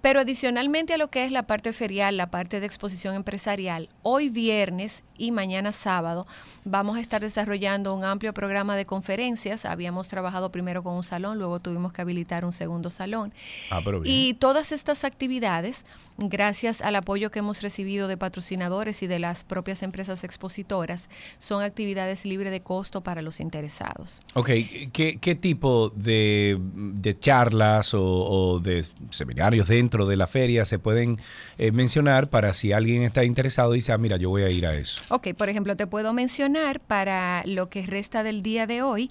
Pero 0.00 0.20
adicionalmente 0.20 0.94
a 0.94 0.98
lo 0.98 1.08
que 1.08 1.24
es 1.24 1.32
la 1.32 1.42
parte 1.42 1.72
ferial, 1.72 2.16
la 2.16 2.30
parte 2.30 2.60
de 2.60 2.66
exposición 2.66 3.14
empresarial, 3.14 3.88
hoy 4.02 4.30
viernes 4.30 5.04
y 5.18 5.30
mañana 5.30 5.72
sábado 5.72 6.26
vamos 6.64 6.96
a 6.96 7.00
estar 7.00 7.20
desarrollando 7.20 7.94
un 7.94 8.04
amplio 8.04 8.32
programa 8.32 8.76
de 8.76 8.86
conferencias. 8.86 9.66
Habíamos 9.66 10.08
trabajado 10.08 10.50
primero 10.50 10.82
con 10.82 10.94
un 10.94 11.04
salón, 11.04 11.38
luego 11.38 11.60
tuvimos 11.60 11.92
que 11.92 12.00
habilitar 12.00 12.46
un 12.46 12.52
segundo 12.52 12.88
salón. 12.88 13.34
Ah, 13.70 13.80
pero 13.84 14.00
bien. 14.00 14.14
Y 14.14 14.34
todas 14.34 14.72
estas 14.72 15.04
actividades, 15.04 15.84
gracias 16.16 16.80
al 16.80 16.96
apoyo 16.96 17.30
que 17.30 17.40
hemos 17.40 17.60
recibido 17.60 18.08
de 18.08 18.16
patrocinadores 18.16 19.02
y 19.02 19.06
de 19.06 19.18
las 19.18 19.44
propias 19.44 19.82
empresas 19.82 20.24
expositoras, 20.24 21.10
son 21.38 21.62
actividades 21.62 22.24
libres 22.24 22.52
de 22.52 22.62
costo 22.62 23.02
para 23.02 23.20
los 23.20 23.40
interesados. 23.40 24.22
Ok, 24.32 24.48
¿qué, 24.92 25.18
qué 25.20 25.34
tipo 25.34 25.90
de, 25.90 26.58
de 26.58 27.18
charlas 27.18 27.92
o, 27.92 28.02
o 28.02 28.60
de 28.60 28.82
seminarios 29.10 29.68
dentro 29.68 29.89
de 29.90 30.16
la 30.16 30.26
feria 30.26 30.64
se 30.64 30.78
pueden 30.78 31.18
eh, 31.58 31.72
mencionar 31.72 32.28
para 32.28 32.52
si 32.54 32.72
alguien 32.72 33.02
está 33.02 33.24
interesado 33.24 33.74
y 33.74 33.78
dice, 33.78 33.92
ah, 33.92 33.98
mira, 33.98 34.16
yo 34.16 34.30
voy 34.30 34.42
a 34.42 34.50
ir 34.50 34.66
a 34.66 34.74
eso? 34.74 35.02
Ok, 35.08 35.34
por 35.34 35.48
ejemplo, 35.48 35.76
te 35.76 35.86
puedo 35.86 36.12
mencionar 36.12 36.80
para 36.80 37.42
lo 37.44 37.68
que 37.68 37.82
resta 37.82 38.22
del 38.22 38.42
día 38.42 38.66
de 38.66 38.82
hoy, 38.82 39.10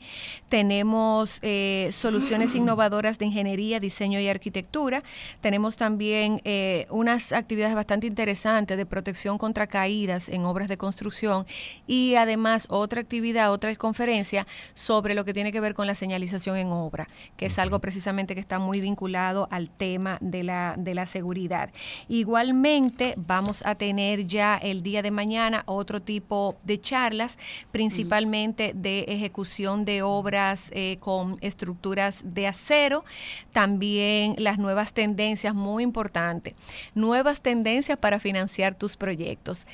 tenemos 0.49 1.39
eh, 1.41 1.89
soluciones 1.91 2.55
innovadoras 2.55 3.17
de 3.17 3.25
ingeniería, 3.25 3.79
diseño 3.79 4.19
y 4.19 4.27
arquitectura. 4.27 5.03
Tenemos 5.41 5.77
también 5.77 6.41
eh, 6.43 6.87
unas 6.89 7.31
actividades 7.31 7.75
bastante 7.75 8.07
interesantes 8.07 8.77
de 8.77 8.85
protección 8.85 9.37
contra 9.37 9.67
caídas 9.67 10.29
en 10.29 10.45
obras 10.45 10.67
de 10.67 10.77
construcción 10.77 11.45
y 11.87 12.15
además 12.15 12.67
otra 12.69 13.01
actividad, 13.01 13.51
otra 13.51 13.75
conferencia 13.75 14.47
sobre 14.73 15.13
lo 15.13 15.25
que 15.25 15.33
tiene 15.33 15.51
que 15.51 15.59
ver 15.59 15.73
con 15.73 15.87
la 15.87 15.95
señalización 15.95 16.57
en 16.57 16.71
obra, 16.71 17.07
que 17.37 17.47
es 17.47 17.59
algo 17.59 17.79
precisamente 17.79 18.35
que 18.35 18.41
está 18.41 18.59
muy 18.59 18.81
vinculado 18.81 19.47
al 19.51 19.69
tema 19.69 20.17
de 20.21 20.43
la, 20.43 20.68
de 20.77 20.93
la 20.93 21.05
seguridad. 21.05 21.69
Igualmente 22.07 23.13
vamos 23.17 23.65
a 23.65 23.75
tener 23.75 24.25
ya 24.25 24.57
el 24.57 24.83
día 24.83 25.01
de 25.01 25.11
mañana 25.11 25.63
otro 25.65 26.01
tipo 26.01 26.57
de 26.63 26.79
charlas, 26.79 27.37
principalmente 27.71 28.73
de 28.75 29.01
ejecución 29.07 29.85
de 29.85 30.01
obras 30.01 30.69
eh, 30.71 30.97
con 30.99 31.37
estructuras 31.41 32.21
de 32.23 32.47
acero, 32.47 33.05
también 33.51 34.35
las 34.37 34.57
nuevas 34.57 34.93
tendencias, 34.93 35.53
muy 35.55 35.83
importante, 35.83 36.55
nuevas 36.95 37.41
tendencias 37.41 37.97
para 37.97 38.19
financiar 38.19 38.75
tus 38.75 38.97
proyectos. 38.97 39.67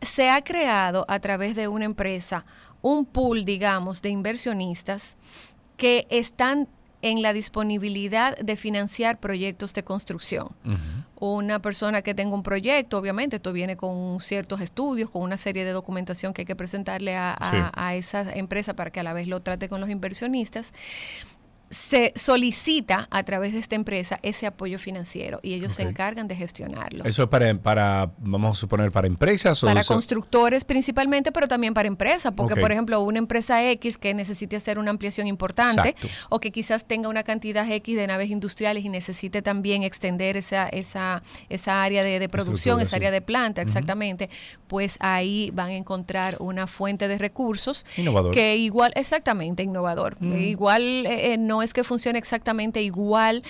Se 0.00 0.30
ha 0.30 0.42
creado 0.42 1.04
a 1.08 1.20
través 1.20 1.54
de 1.54 1.68
una 1.68 1.84
empresa 1.84 2.44
un 2.82 3.04
pool, 3.04 3.44
digamos, 3.44 4.02
de 4.02 4.10
inversionistas 4.10 5.16
que 5.76 6.06
están 6.10 6.68
en 7.02 7.20
la 7.20 7.32
disponibilidad 7.32 8.36
de 8.38 8.56
financiar 8.56 9.18
proyectos 9.20 9.72
de 9.74 9.82
construcción 9.84 10.48
una 11.16 11.60
persona 11.62 12.02
que 12.02 12.14
tenga 12.14 12.34
un 12.34 12.42
proyecto, 12.42 12.98
obviamente 12.98 13.36
esto 13.36 13.52
viene 13.52 13.76
con 13.76 14.18
ciertos 14.20 14.60
estudios, 14.60 15.08
con 15.08 15.22
una 15.22 15.36
serie 15.36 15.64
de 15.64 15.70
documentación 15.70 16.32
que 16.34 16.42
hay 16.42 16.46
que 16.46 16.56
presentarle 16.56 17.14
a, 17.14 17.32
a- 17.34 17.50
Sí. 17.50 17.56
a 17.74 17.94
esa 17.94 18.32
empresa 18.32 18.74
para 18.74 18.90
que 18.90 18.98
a 18.98 19.04
la 19.04 19.12
vez 19.12 19.28
lo 19.28 19.38
trate 19.40 19.68
con 19.68 19.80
los 19.80 19.88
inversionistas. 19.88 20.72
Se 21.72 22.12
solicita 22.16 23.08
a 23.10 23.22
través 23.24 23.52
de 23.54 23.58
esta 23.58 23.74
empresa 23.74 24.18
ese 24.22 24.46
apoyo 24.46 24.78
financiero 24.78 25.40
y 25.42 25.54
ellos 25.54 25.72
se 25.72 25.82
encargan 25.82 26.28
de 26.28 26.36
gestionarlo. 26.36 27.02
¿Eso 27.04 27.22
es 27.24 27.28
para, 27.30 27.52
para, 27.54 28.10
vamos 28.18 28.56
a 28.58 28.60
suponer, 28.60 28.92
para 28.92 29.06
empresas? 29.06 29.62
o 29.64 29.66
Para 29.66 29.80
eso- 29.80 29.94
constructores 29.94 30.64
principalmente, 30.64 31.32
pero 31.32 31.48
también 31.48 31.72
para 31.72 31.88
empresas, 31.88 32.32
porque 32.36 32.56
por 32.56 32.70
ejemplo 32.72 33.00
una 33.00 33.18
empresa 33.18 33.68
X 33.70 33.96
que 33.96 34.12
necesite 34.12 34.54
hacer 34.54 34.78
una 34.78 34.90
ampliación 34.90 35.26
importante 35.26 35.88
Exacto. 35.88 36.08
o 36.28 36.40
que 36.40 36.50
quizás 36.52 36.84
tenga 36.84 37.08
una 37.08 37.22
cantidad 37.22 37.66
X 37.70 37.96
de 37.96 38.06
naves 38.06 38.28
industriales 38.28 38.84
y 38.84 38.90
necesite 38.90 39.40
también 39.40 39.82
extender 39.82 40.36
esa, 40.36 40.68
esa, 40.68 41.22
esa 41.48 41.82
área 41.82 42.04
de, 42.04 42.18
de 42.18 42.28
producción, 42.28 42.80
esa 42.82 42.96
área 42.96 43.10
de 43.10 43.22
planta, 43.22 43.62
exactamente, 43.62 44.28
pues 44.68 44.98
ahí 45.00 45.50
van 45.54 45.68
a 45.70 45.74
encontrar 45.76 46.36
una 46.38 46.66
fuente 46.66 47.08
de 47.08 47.16
recursos 47.16 47.86
Innovador. 47.96 48.34
que 48.34 48.56
igual, 48.56 48.92
exactamente, 48.94 49.62
innovador. 49.62 50.16
Mm. 50.20 50.32
Igual 50.38 50.82
eh, 51.06 51.32
eh, 51.32 51.38
no 51.62 51.64
es 51.64 51.72
que 51.74 51.84
funcione 51.84 52.18
exactamente 52.18 52.82
igual 52.82 53.40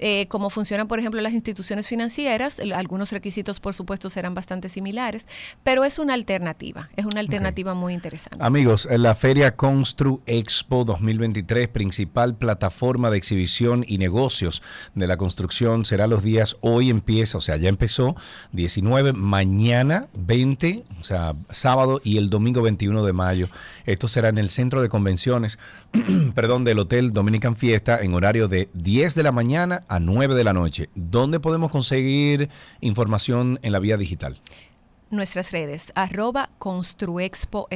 eh, 0.00 0.26
como 0.26 0.50
funcionan, 0.50 0.88
por 0.88 0.98
ejemplo, 0.98 1.20
las 1.20 1.32
instituciones 1.32 1.86
financieras. 1.86 2.58
Algunos 2.74 3.12
requisitos, 3.12 3.60
por 3.60 3.74
supuesto, 3.74 4.10
serán 4.10 4.34
bastante 4.34 4.68
similares, 4.68 5.26
pero 5.62 5.84
es 5.84 6.00
una 6.00 6.14
alternativa, 6.14 6.90
es 6.96 7.04
una 7.04 7.20
alternativa 7.20 7.74
muy 7.74 7.94
interesante. 7.94 8.38
Amigos, 8.40 8.88
la 8.90 9.14
Feria 9.14 9.54
Constru 9.54 10.20
Expo 10.26 10.84
2023, 10.84 11.68
principal 11.68 12.34
plataforma 12.34 13.08
de 13.08 13.18
exhibición 13.18 13.84
y 13.86 13.98
negocios 13.98 14.62
de 14.96 15.06
la 15.06 15.16
construcción, 15.16 15.84
será 15.84 16.08
los 16.08 16.24
días, 16.24 16.56
hoy 16.62 16.90
empieza, 16.90 17.38
o 17.38 17.40
sea, 17.40 17.56
ya 17.56 17.68
empezó, 17.68 18.16
19, 18.50 19.12
mañana 19.12 20.08
20, 20.18 20.82
o 20.98 21.04
sea, 21.04 21.36
sábado 21.50 22.00
y 22.02 22.16
el 22.16 22.30
domingo 22.30 22.62
21 22.62 23.04
de 23.04 23.12
mayo. 23.12 23.46
Esto 23.86 24.08
será 24.08 24.28
en 24.28 24.38
el 24.38 24.50
centro 24.50 24.82
de 24.82 24.88
convenciones, 24.88 25.60
perdón, 26.34 26.64
del 26.64 26.80
Hotel 26.80 27.12
Dominican 27.12 27.59
Fiesta 27.60 28.00
en 28.00 28.14
horario 28.14 28.48
de 28.48 28.70
10 28.72 29.14
de 29.14 29.22
la 29.22 29.32
mañana 29.32 29.84
a 29.86 30.00
9 30.00 30.34
de 30.34 30.44
la 30.44 30.54
noche. 30.54 30.88
¿Dónde 30.94 31.40
podemos 31.40 31.70
conseguir 31.70 32.48
información 32.80 33.58
en 33.60 33.72
la 33.72 33.78
vía 33.80 33.98
digital? 33.98 34.40
Nuestras 35.10 35.52
redes, 35.52 35.92
arroba 35.94 36.50
construexpord. 36.58 37.70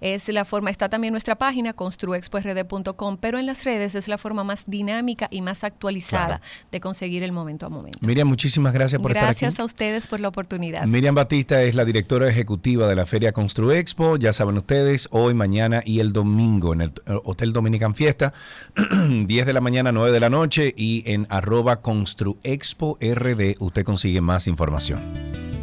Es 0.00 0.28
la 0.28 0.44
forma, 0.44 0.70
está 0.70 0.88
también 0.88 1.12
nuestra 1.12 1.36
página, 1.36 1.72
construexpord.com, 1.72 3.18
pero 3.18 3.38
en 3.38 3.46
las 3.46 3.64
redes 3.64 3.94
es 3.94 4.08
la 4.08 4.18
forma 4.18 4.44
más 4.44 4.64
dinámica 4.66 5.28
y 5.30 5.42
más 5.42 5.64
actualizada 5.64 6.40
de 6.70 6.80
conseguir 6.80 7.22
el 7.22 7.32
momento 7.32 7.66
a 7.66 7.68
momento. 7.68 7.98
Miriam, 8.02 8.28
muchísimas 8.28 8.72
gracias 8.72 9.00
por 9.00 9.10
estar 9.10 9.24
aquí. 9.24 9.40
Gracias 9.40 9.60
a 9.60 9.64
ustedes 9.64 10.08
por 10.08 10.20
la 10.20 10.28
oportunidad. 10.28 10.86
Miriam 10.86 11.14
Batista 11.14 11.62
es 11.62 11.74
la 11.74 11.84
directora 11.84 12.28
ejecutiva 12.28 12.86
de 12.88 12.96
la 12.96 13.06
Feria 13.06 13.32
Constru 13.32 13.72
Expo. 13.72 14.16
Ya 14.16 14.32
saben 14.32 14.56
ustedes, 14.56 15.08
hoy, 15.10 15.34
mañana 15.34 15.82
y 15.84 16.00
el 16.00 16.12
domingo 16.12 16.72
en 16.72 16.80
el 16.82 16.92
eh, 17.06 17.18
Hotel 17.24 17.52
Dominican 17.52 17.94
Fiesta, 17.94 18.32
10 18.76 19.46
de 19.46 19.52
la 19.52 19.60
mañana, 19.60 19.92
9 19.92 20.12
de 20.12 20.20
la 20.20 20.30
noche 20.30 20.74
y 20.76 21.02
en 21.06 21.26
arroba 21.30 21.80
Constru 21.80 22.38
Expo 22.42 22.98
RD 23.00 23.56
usted 23.58 23.84
consigue 23.84 24.20
más 24.20 24.46
información. 24.46 25.55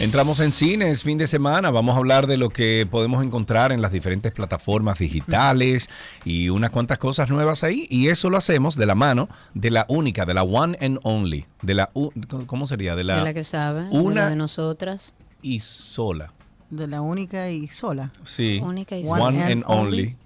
Entramos 0.00 0.40
en 0.40 0.52
cines, 0.52 1.04
fin 1.04 1.18
de 1.18 1.26
semana. 1.26 1.70
Vamos 1.70 1.94
a 1.94 1.98
hablar 1.98 2.26
de 2.26 2.38
lo 2.38 2.48
que 2.48 2.86
podemos 2.90 3.22
encontrar 3.22 3.70
en 3.70 3.82
las 3.82 3.92
diferentes 3.92 4.32
plataformas 4.32 4.98
digitales 4.98 5.90
y 6.24 6.48
unas 6.48 6.70
cuantas 6.70 6.98
cosas 6.98 7.28
nuevas 7.28 7.62
ahí. 7.64 7.86
Y 7.90 8.08
eso 8.08 8.30
lo 8.30 8.38
hacemos 8.38 8.76
de 8.76 8.86
la 8.86 8.94
mano 8.94 9.28
de 9.52 9.70
la 9.70 9.84
única, 9.88 10.24
de 10.24 10.32
la 10.32 10.42
one 10.42 10.78
and 10.80 10.98
only, 11.02 11.44
de 11.60 11.74
la, 11.74 11.90
u- 11.92 12.12
¿cómo 12.46 12.66
sería? 12.66 12.96
De 12.96 13.04
la, 13.04 13.18
de 13.18 13.24
la 13.24 13.34
que 13.34 13.44
sabe, 13.44 13.84
de 13.84 13.90
una 13.90 14.22
la 14.22 14.30
de 14.30 14.36
nosotras. 14.36 15.12
y 15.42 15.60
sola. 15.60 16.32
De 16.70 16.86
la 16.86 17.02
única 17.02 17.50
y 17.50 17.68
sola. 17.68 18.10
Sí. 18.24 18.58
Única 18.62 18.96
y 18.96 19.04
One, 19.06 19.18
sola. 19.38 19.46
and 19.48 19.64
only. 19.66 20.16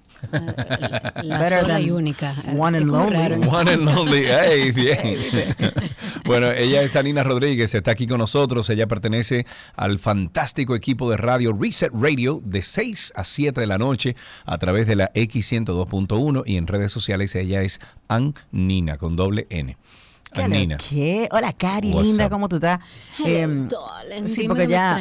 La 1.23 1.39
Better 1.39 1.61
sola 1.63 1.81
y 1.81 1.87
than 1.87 1.95
única. 1.95 2.35
one 2.57 2.77
and 2.79 2.87
lonely. 2.91 3.47
One 3.49 3.71
and 3.73 3.89
only. 3.89 4.25
Hey, 4.27 4.73
bien. 4.73 5.55
bueno, 6.25 6.51
ella 6.51 6.83
es 6.83 6.97
Alina 6.97 7.23
Rodríguez, 7.23 7.75
está 7.75 7.93
aquí 7.93 8.07
con 8.07 8.19
nosotros. 8.19 8.69
Ella 8.71 8.87
pertenece 8.87 9.47
al 9.77 9.99
fantástico 9.99 10.75
equipo 10.75 11.11
de 11.11 11.17
radio 11.17 11.53
Reset 11.59 11.91
Radio 11.93 12.41
de 12.45 12.63
6 12.63 13.13
a 13.17 13.25
7 13.25 13.61
de 13.61 13.67
la 13.67 13.79
noche 13.79 14.17
a 14.45 14.59
través 14.59 14.87
de 14.87 14.97
la 14.97 15.13
X102.1 15.13 16.43
y 16.47 16.57
en 16.57 16.67
redes 16.67 16.93
sociales 16.93 17.35
ella 17.35 17.63
es 17.63 17.81
Ann 18.09 18.35
Nina 18.53 18.99
con 18.99 19.17
doble 19.17 19.47
N. 19.51 19.77
¿Qué? 20.35 20.49
Nina. 20.49 20.77
¿Qué? 20.77 21.29
Hola, 21.31 21.53
Cari, 21.53 21.91
What's 21.91 22.07
linda, 22.09 22.27
up? 22.27 22.31
¿cómo 22.33 22.49
tú 22.49 22.57
estás? 22.57 22.81
Em, 23.25 23.69
sí, 24.27 24.49
porque 24.49 24.67
ya, 24.67 25.01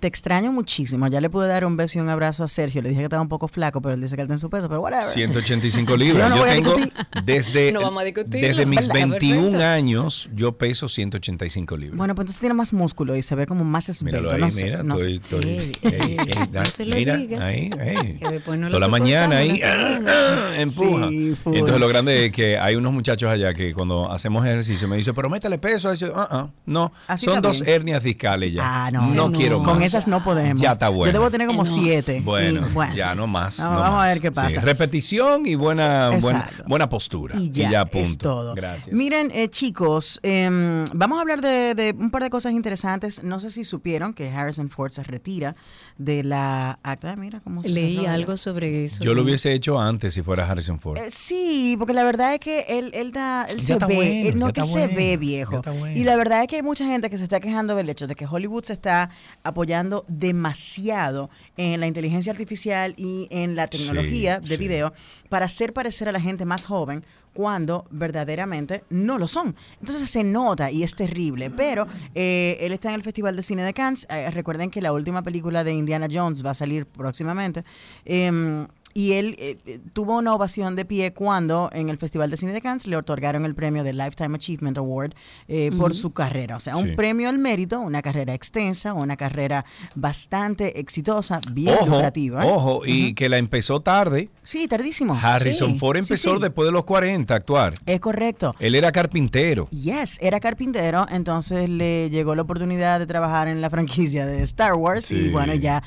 te 0.00 0.06
extraño 0.06 0.52
muchísimo. 0.52 1.06
Ya 1.08 1.20
le 1.20 1.28
pude 1.30 1.46
dar 1.46 1.64
un 1.64 1.76
beso 1.76 1.98
y 1.98 2.00
un 2.00 2.08
abrazo 2.08 2.42
a 2.44 2.48
Sergio. 2.48 2.80
Le 2.82 2.88
dije 2.88 3.00
que 3.02 3.04
estaba 3.06 3.22
un 3.22 3.28
poco 3.28 3.48
flaco, 3.48 3.80
pero 3.82 3.94
él 3.94 4.00
dice 4.00 4.16
que 4.16 4.22
él 4.22 4.26
está 4.26 4.34
en 4.34 4.38
su 4.38 4.50
peso, 4.50 4.68
pero 4.68 4.80
whatever. 4.80 5.06
185 5.08 5.96
libras. 5.96 6.28
Yo 6.30 6.36
no 6.36 6.46
Yo, 6.46 6.52
tengo 6.52 6.76
desde, 7.24 7.72
No 7.72 7.82
vamos 7.82 8.02
a 8.02 8.04
discutir, 8.06 8.40
desde 8.40 8.66
mis 8.66 8.88
verdad, 8.88 8.94
21 8.94 9.42
perfecto. 9.42 9.64
años, 9.66 10.28
yo 10.34 10.52
peso 10.56 10.88
185 10.88 11.76
libras. 11.76 11.98
Bueno, 11.98 12.14
pues 12.14 12.24
entonces 12.24 12.40
tiene 12.40 12.54
más 12.54 12.72
músculo 12.72 13.16
y 13.16 13.22
se 13.22 13.34
ve 13.34 13.46
como 13.46 13.64
más 13.64 13.88
esbelto. 13.88 14.20
Míralo 14.20 14.36
ahí, 14.36 14.40
no 14.40 14.50
sé, 14.50 14.64
mira, 14.64 14.82
no 14.82 14.96
estoy, 14.96 15.76
no 16.52 16.64
se 16.64 16.86
mira, 16.86 17.16
diga. 17.16 17.44
ahí, 17.44 17.70
ahí. 17.78 18.14
Que 18.18 18.28
después 18.30 18.58
no 18.58 18.66
lo 18.66 18.70
Toda 18.76 18.80
la 18.80 18.88
mañana 18.88 19.38
ahí, 19.38 19.60
empuja. 20.58 21.08
Sí, 21.08 21.36
entonces 21.46 21.80
lo 21.80 21.88
grande 21.88 22.26
es 22.26 22.32
que 22.32 22.58
hay 22.58 22.76
unos 22.76 22.92
muchachos 22.92 23.30
allá 23.30 23.52
que 23.54 23.74
cuando 23.74 24.10
hacemos 24.10 24.45
ejercicio 24.46 24.88
me 24.88 24.96
dicen, 24.96 25.14
pero 25.14 25.28
métale 25.28 25.58
peso. 25.58 25.88
a 25.88 25.94
eso". 25.94 26.12
Ah, 26.14 26.28
ah, 26.30 26.48
no, 26.66 26.92
Así 27.06 27.26
son 27.26 27.40
dos 27.42 27.62
bien. 27.62 27.74
hernias 27.74 28.02
discales 28.02 28.52
ya. 28.52 28.62
Ah, 28.86 28.90
no. 28.90 29.06
no, 29.08 29.28
no. 29.28 29.32
quiero 29.32 29.60
más. 29.60 29.74
Con 29.74 29.82
esas 29.82 30.06
no 30.06 30.22
podemos. 30.22 30.60
Ya 30.60 30.72
está 30.72 30.88
bueno. 30.88 31.12
Yo 31.12 31.18
debo 31.18 31.30
tener 31.30 31.46
como 31.46 31.64
siete. 31.64 32.20
Bueno, 32.24 32.66
Y, 32.66 32.72
bueno, 32.72 32.94
ya 32.94 33.14
no 33.14 33.26
más. 33.26 33.58
Vamos, 33.58 33.74
no 33.76 33.80
vamos 33.80 34.00
a 34.02 34.06
ver 34.06 34.20
qué 34.20 34.32
pasa. 34.32 34.48
Sí, 34.50 34.56
repetición 34.56 35.46
y 35.46 35.54
buena, 35.54 36.10
buena, 36.20 36.48
buena 36.66 36.88
postura. 36.88 37.36
Y 37.36 37.50
ya, 37.50 37.82
es 37.82 37.88
punto. 37.90 38.18
todo. 38.18 38.54
Gracias. 38.54 38.94
Miren, 38.94 39.30
eh, 39.32 39.48
chicos, 39.48 40.20
em, 40.22 40.84
vamos 40.92 41.18
a 41.18 41.20
hablar 41.22 41.40
de, 41.40 41.74
de 41.74 41.94
un 41.98 42.10
par 42.10 42.22
de 42.22 42.30
cosas 42.30 42.52
interesantes. 42.52 43.22
No 43.22 43.40
sé 43.40 43.50
si 43.50 43.64
supieron 43.64 44.14
que 44.14 44.28
Harrison 44.30 44.68
Ford 44.70 44.90
se 44.90 45.02
retira 45.02 45.56
de 45.98 46.22
la 46.24 46.78
acta. 46.82 47.16
Mira 47.16 47.40
cómo 47.40 47.62
se 47.62 47.68
Leí 47.70 48.06
algo 48.06 48.36
sobre 48.36 48.84
eso. 48.84 49.04
Yo 49.04 49.14
lo 49.14 49.22
hubiese 49.22 49.52
hecho 49.52 49.80
antes 49.80 50.14
si 50.14 50.22
fuera 50.22 50.48
Harrison 50.48 50.78
Ford. 50.78 50.98
Eh, 50.98 51.10
sí, 51.10 51.76
porque 51.78 51.92
la 51.92 52.04
verdad 52.04 52.34
es 52.34 52.40
que 52.40 52.60
él, 52.68 52.90
él, 52.94 53.12
da, 53.12 53.44
él 53.48 53.58
Ya 53.58 53.78
se 53.78 53.86
ve, 53.86 53.94
bueno, 53.94 54.28
él 54.28 54.35
no 54.38 54.52
que 54.52 54.64
se 54.64 54.86
ve 54.88 55.16
viejo. 55.16 55.62
bueno. 55.62 55.88
Y 55.98 56.04
la 56.04 56.16
verdad 56.16 56.42
es 56.42 56.48
que 56.48 56.56
hay 56.56 56.62
mucha 56.62 56.84
gente 56.86 57.10
que 57.10 57.18
se 57.18 57.24
está 57.24 57.40
quejando 57.40 57.74
del 57.76 57.88
hecho 57.88 58.06
de 58.06 58.14
que 58.14 58.26
Hollywood 58.26 58.64
se 58.64 58.72
está 58.74 59.10
apoyando 59.42 60.04
demasiado 60.08 61.30
en 61.56 61.80
la 61.80 61.86
inteligencia 61.86 62.32
artificial 62.32 62.94
y 62.96 63.26
en 63.30 63.56
la 63.56 63.66
tecnología 63.66 64.40
Sí, 64.42 64.48
de 64.48 64.54
sí. 64.56 64.60
video 64.60 64.92
para 65.28 65.46
hacer 65.46 65.72
parecer 65.72 66.08
a 66.08 66.12
la 66.12 66.20
gente 66.20 66.44
más 66.44 66.66
joven 66.66 67.04
cuando 67.32 67.84
verdaderamente 67.90 68.84
no 68.88 69.18
lo 69.18 69.28
son. 69.28 69.54
Entonces 69.80 70.08
se 70.08 70.24
nota 70.24 70.70
y 70.70 70.82
es 70.82 70.94
terrible, 70.94 71.50
pero 71.50 71.86
eh, 72.14 72.56
él 72.60 72.72
está 72.72 72.88
en 72.88 72.94
el 72.94 73.02
Festival 73.02 73.36
de 73.36 73.42
Cine 73.42 73.62
de 73.62 73.74
Cannes. 73.74 74.06
Eh, 74.08 74.30
recuerden 74.30 74.70
que 74.70 74.80
la 74.80 74.92
última 74.92 75.20
película 75.22 75.62
de 75.62 75.74
Indiana 75.74 76.08
Jones 76.10 76.44
va 76.44 76.50
a 76.50 76.54
salir 76.54 76.86
próximamente. 76.86 77.62
Em, 78.06 78.66
y 78.96 79.12
él 79.12 79.36
eh, 79.38 79.58
eh, 79.66 79.78
tuvo 79.92 80.16
una 80.16 80.34
ovación 80.34 80.74
de 80.74 80.86
pie 80.86 81.12
cuando 81.12 81.68
en 81.74 81.90
el 81.90 81.98
Festival 81.98 82.30
de 82.30 82.38
Cine 82.38 82.52
de 82.52 82.62
Cannes 82.62 82.86
le 82.86 82.96
otorgaron 82.96 83.44
el 83.44 83.54
premio 83.54 83.84
del 83.84 83.98
Lifetime 83.98 84.36
Achievement 84.36 84.78
Award 84.78 85.12
eh, 85.48 85.70
por 85.76 85.94
su 85.94 86.14
carrera. 86.14 86.56
O 86.56 86.60
sea, 86.60 86.76
un 86.78 86.86
Sí. 86.86 86.92
premio 86.96 87.28
al 87.28 87.36
mérito, 87.36 87.78
una 87.78 88.00
carrera 88.00 88.32
extensa, 88.32 88.94
una 88.94 89.18
carrera 89.18 89.66
bastante 89.94 90.80
exitosa, 90.80 91.40
bien 91.52 91.74
ojo, 91.78 91.86
lucrativa. 91.86 92.42
¿eh? 92.44 92.48
ojo, 92.50 92.82
y 92.86 93.12
que 93.12 93.28
la 93.28 93.36
empezó 93.36 93.80
tarde. 93.80 94.30
Sí, 94.42 94.66
tardísimo. 94.68 95.18
Harrison 95.20 95.72
Sí, 95.72 95.78
Ford 95.78 95.96
empezó 95.98 96.36
sí. 96.36 96.40
después 96.42 96.64
de 96.66 96.72
los 96.72 96.84
40 96.84 97.34
a 97.34 97.36
actuar. 97.36 97.74
Es 97.84 98.00
correcto. 98.00 98.54
Él 98.60 98.74
era 98.74 98.92
carpintero. 98.92 99.68
Yes, 99.72 100.16
era 100.22 100.40
carpintero, 100.40 101.06
entonces 101.10 101.68
le 101.68 102.08
llegó 102.08 102.34
la 102.34 102.42
oportunidad 102.42 102.98
de 102.98 103.06
trabajar 103.06 103.48
en 103.48 103.60
la 103.60 103.68
franquicia 103.68 104.24
de 104.24 104.42
Star 104.44 104.74
Wars 104.74 105.10
y 105.10 105.28
bueno, 105.28 105.54
ya 105.54 105.82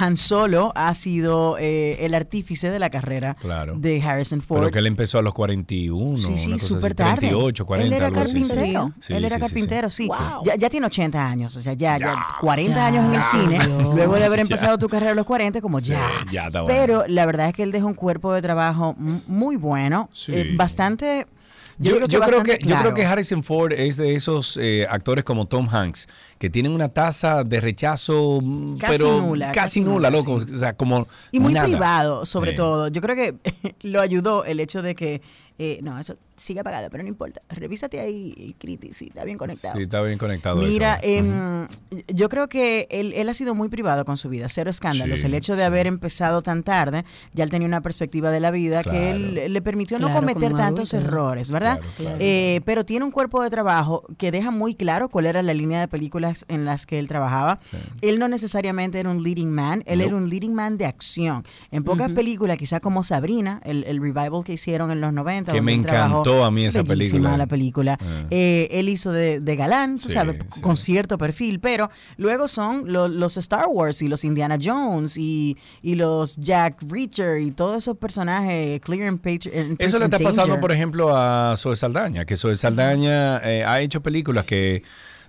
Han 0.00 0.16
Solo 0.16 0.72
ha 0.74 0.94
sido 0.94 1.56
eh, 1.58 2.04
el 2.04 2.14
artífice 2.40 2.70
de 2.70 2.78
la 2.78 2.88
carrera 2.90 3.34
Claro. 3.40 3.74
de 3.76 4.00
Harrison 4.02 4.40
Ford. 4.40 4.60
Pero 4.60 4.70
que 4.70 4.78
él 4.78 4.86
empezó 4.86 5.18
a 5.18 5.22
los 5.22 5.34
41, 5.34 6.16
Sí, 6.16 6.38
sí, 6.38 6.46
una 6.48 6.56
cosa 6.56 6.66
súper 6.68 6.86
así, 6.92 6.94
tarde. 6.96 7.16
38, 7.28 7.66
40, 7.66 7.86
Él 7.86 7.92
era 8.02 8.10
carpintero. 8.10 8.92
Sí, 8.98 9.12
Él 9.12 9.24
era 9.24 9.28
sí, 9.28 9.34
sí, 9.34 9.34
sí. 9.34 9.40
carpintero, 9.54 9.90
sí. 9.90 10.06
Wow. 10.08 10.44
Ya, 10.44 10.54
ya 10.56 10.70
tiene 10.70 10.86
80 10.86 11.26
años, 11.30 11.54
o 11.56 11.60
sea, 11.60 11.74
ya, 11.74 11.98
ya, 11.98 12.26
40 12.40 12.74
Ya, 12.74 12.86
años 12.86 13.04
en 13.04 13.10
el 13.14 13.20
ya. 13.20 13.30
cine, 13.30 13.58
Dios. 13.78 13.94
luego 13.94 14.16
de 14.16 14.24
haber 14.24 14.38
Ya. 14.38 14.42
empezado 14.42 14.78
tu 14.78 14.88
carrera 14.88 15.12
a 15.12 15.14
los 15.14 15.26
40, 15.26 15.60
como 15.60 15.80
Sí, 15.80 15.88
ya. 15.88 16.00
ya 16.32 16.46
está 16.46 16.62
bueno. 16.62 16.78
Pero 16.80 17.04
la 17.08 17.26
verdad 17.26 17.48
es 17.48 17.54
que 17.54 17.62
él 17.62 17.72
deja 17.72 17.84
un 17.84 17.94
cuerpo 17.94 18.32
de 18.32 18.40
trabajo 18.42 18.94
muy 19.26 19.56
bueno, 19.56 20.08
Sí. 20.12 20.32
eh, 20.34 20.52
bastante... 20.56 21.26
Yo, 21.82 22.06
yo 22.06 22.20
creo 22.20 22.42
que, 22.42 22.52
yo 22.52 22.66
creo 22.66 22.80
claro. 22.80 22.94
que 22.94 23.04
Harrison 23.06 23.42
Ford 23.42 23.72
es 23.72 23.96
de 23.96 24.14
esos 24.14 24.58
eh, 24.60 24.86
actores 24.88 25.24
como 25.24 25.46
Tom 25.46 25.66
Hanks, 25.70 26.08
que 26.38 26.50
tienen 26.50 26.72
una 26.72 26.90
tasa 26.90 27.42
de 27.42 27.58
rechazo, 27.60 28.40
mm, 28.42 28.76
Casi 28.76 28.92
pero 28.92 29.20
nula, 29.22 29.46
casi, 29.46 29.54
casi 29.54 29.80
nula, 29.80 30.10
nula, 30.10 30.10
loco. 30.10 30.40
sí. 30.46 30.54
O 30.54 30.58
sea, 30.58 30.74
como 30.74 31.08
Y 31.32 31.40
muy 31.40 31.54
nada. 31.54 31.66
privado, 31.66 32.26
sobre 32.26 32.52
todo. 32.52 32.88
Yo 32.88 33.00
creo 33.00 33.16
que 33.16 33.34
lo 33.80 34.00
ayudó 34.02 34.44
el 34.44 34.60
hecho 34.60 34.82
de 34.82 34.94
que, 34.94 35.22
eh, 35.58 35.80
no, 35.82 35.98
eso 35.98 36.16
sigue 36.40 36.60
apagado, 36.60 36.88
pero 36.90 37.02
no 37.02 37.08
importa. 37.08 37.42
Revísate 37.50 38.00
ahí, 38.00 38.54
Criti, 38.58 38.92
sí, 38.92 39.06
está 39.06 39.24
bien 39.24 39.36
conectado. 39.38 39.76
Sí, 39.76 39.82
está 39.82 40.00
bien 40.02 40.18
conectado. 40.18 40.56
Mira, 40.56 40.94
eso. 41.02 41.24
em, 41.26 41.68
yo 42.08 42.28
creo 42.28 42.48
que 42.48 42.88
él, 42.90 43.12
él 43.14 43.28
ha 43.28 43.34
sido 43.34 43.54
muy 43.54 43.68
privado 43.68 44.04
con 44.04 44.16
su 44.16 44.28
vida, 44.28 44.48
cero 44.48 44.70
escándalos. 44.70 45.20
Sí, 45.20 45.26
el 45.26 45.34
hecho 45.34 45.56
de 45.56 45.64
haber 45.64 45.86
empezado 45.86 46.42
tan 46.42 46.62
tarde, 46.62 47.04
ya 47.34 47.44
él 47.44 47.50
tenía 47.50 47.68
una 47.68 47.82
perspectiva 47.82 48.30
de 48.30 48.40
la 48.40 48.50
vida 48.50 48.82
que 48.82 49.10
él 49.10 49.52
le 49.52 49.62
permitió 49.62 49.98
no 49.98 50.10
cometer 50.12 50.52
tantos 50.54 50.94
adulto. 50.94 51.08
errores, 51.10 51.50
¿verdad? 51.50 51.78
Claro, 51.78 51.92
claro. 51.96 52.16
Eh, 52.20 52.60
pero 52.64 52.84
tiene 52.84 53.04
un 53.04 53.10
cuerpo 53.10 53.42
de 53.42 53.50
trabajo 53.50 54.04
que 54.18 54.30
deja 54.32 54.50
muy 54.50 54.74
claro 54.74 55.08
cuál 55.08 55.26
era 55.26 55.42
la 55.42 55.52
línea 55.54 55.80
de 55.80 55.88
películas 55.88 56.44
en 56.48 56.64
las 56.64 56.86
que 56.86 56.98
él 56.98 57.06
trabajaba. 57.08 57.58
Sí. 57.64 57.76
Él 58.02 58.18
no 58.18 58.28
necesariamente 58.28 58.98
era 58.98 59.10
un 59.10 59.22
leading 59.22 59.50
man, 59.50 59.82
él 59.86 59.98
No. 59.98 60.04
era 60.06 60.16
un 60.16 60.28
leading 60.30 60.54
man 60.54 60.78
de 60.78 60.86
acción. 60.86 61.44
En 61.70 61.84
pocas 61.84 62.10
películas, 62.12 62.56
quizá 62.58 62.80
como 62.80 63.04
Sabrina, 63.04 63.60
el, 63.64 63.84
el 63.84 64.00
revival 64.00 64.42
que 64.44 64.54
hicieron 64.54 64.90
en 64.90 65.00
los 65.00 65.12
90. 65.12 65.52
Que 65.52 65.58
donde 65.58 65.72
me 65.72 65.74
él 65.78 65.82
trabajó, 65.82 66.22
encantó 66.30 66.44
a 66.44 66.50
mí 66.50 66.64
esa 66.66 66.84
película. 66.84 67.36
la 67.36 67.46
película. 67.46 67.98
Ah. 68.00 68.24
Eh, 68.30 68.68
él 68.72 68.88
hizo 68.88 69.12
de, 69.12 69.40
de 69.40 69.56
galán, 69.56 69.94
tú 69.96 70.08
Sí, 70.08 70.14
sabes, 70.14 70.38
sí. 70.54 70.60
con 70.60 70.76
cierto 70.76 71.18
perfil, 71.18 71.60
pero 71.60 71.90
luego 72.16 72.48
son 72.48 72.92
lo- 72.92 73.08
los 73.08 73.36
Star 73.36 73.66
Wars 73.68 74.02
y 74.02 74.08
los 74.08 74.24
Indiana 74.24 74.56
Jones 74.62 75.16
y, 75.16 75.56
y 75.82 75.94
los 75.94 76.36
Jack 76.36 76.82
Reacher 76.88 77.40
y 77.40 77.50
todos 77.50 77.78
esos 77.78 77.96
personajes, 77.96 78.80
Clear 78.80 79.08
and 79.08 79.20
Page. 79.20 79.50
Eso 79.78 79.98
le 79.98 80.04
está 80.06 80.18
pasando, 80.18 80.58
por 80.60 80.72
ejemplo, 80.72 81.16
a 81.16 81.54
Zoe 81.56 81.76
Saldaña, 81.76 82.24
que 82.24 82.36
Zoe 82.36 82.56
Saldaña 82.56 83.38
eh, 83.44 83.64
ha 83.64 83.80
hecho 83.80 84.00
películas 84.02 84.44
que 84.44 84.82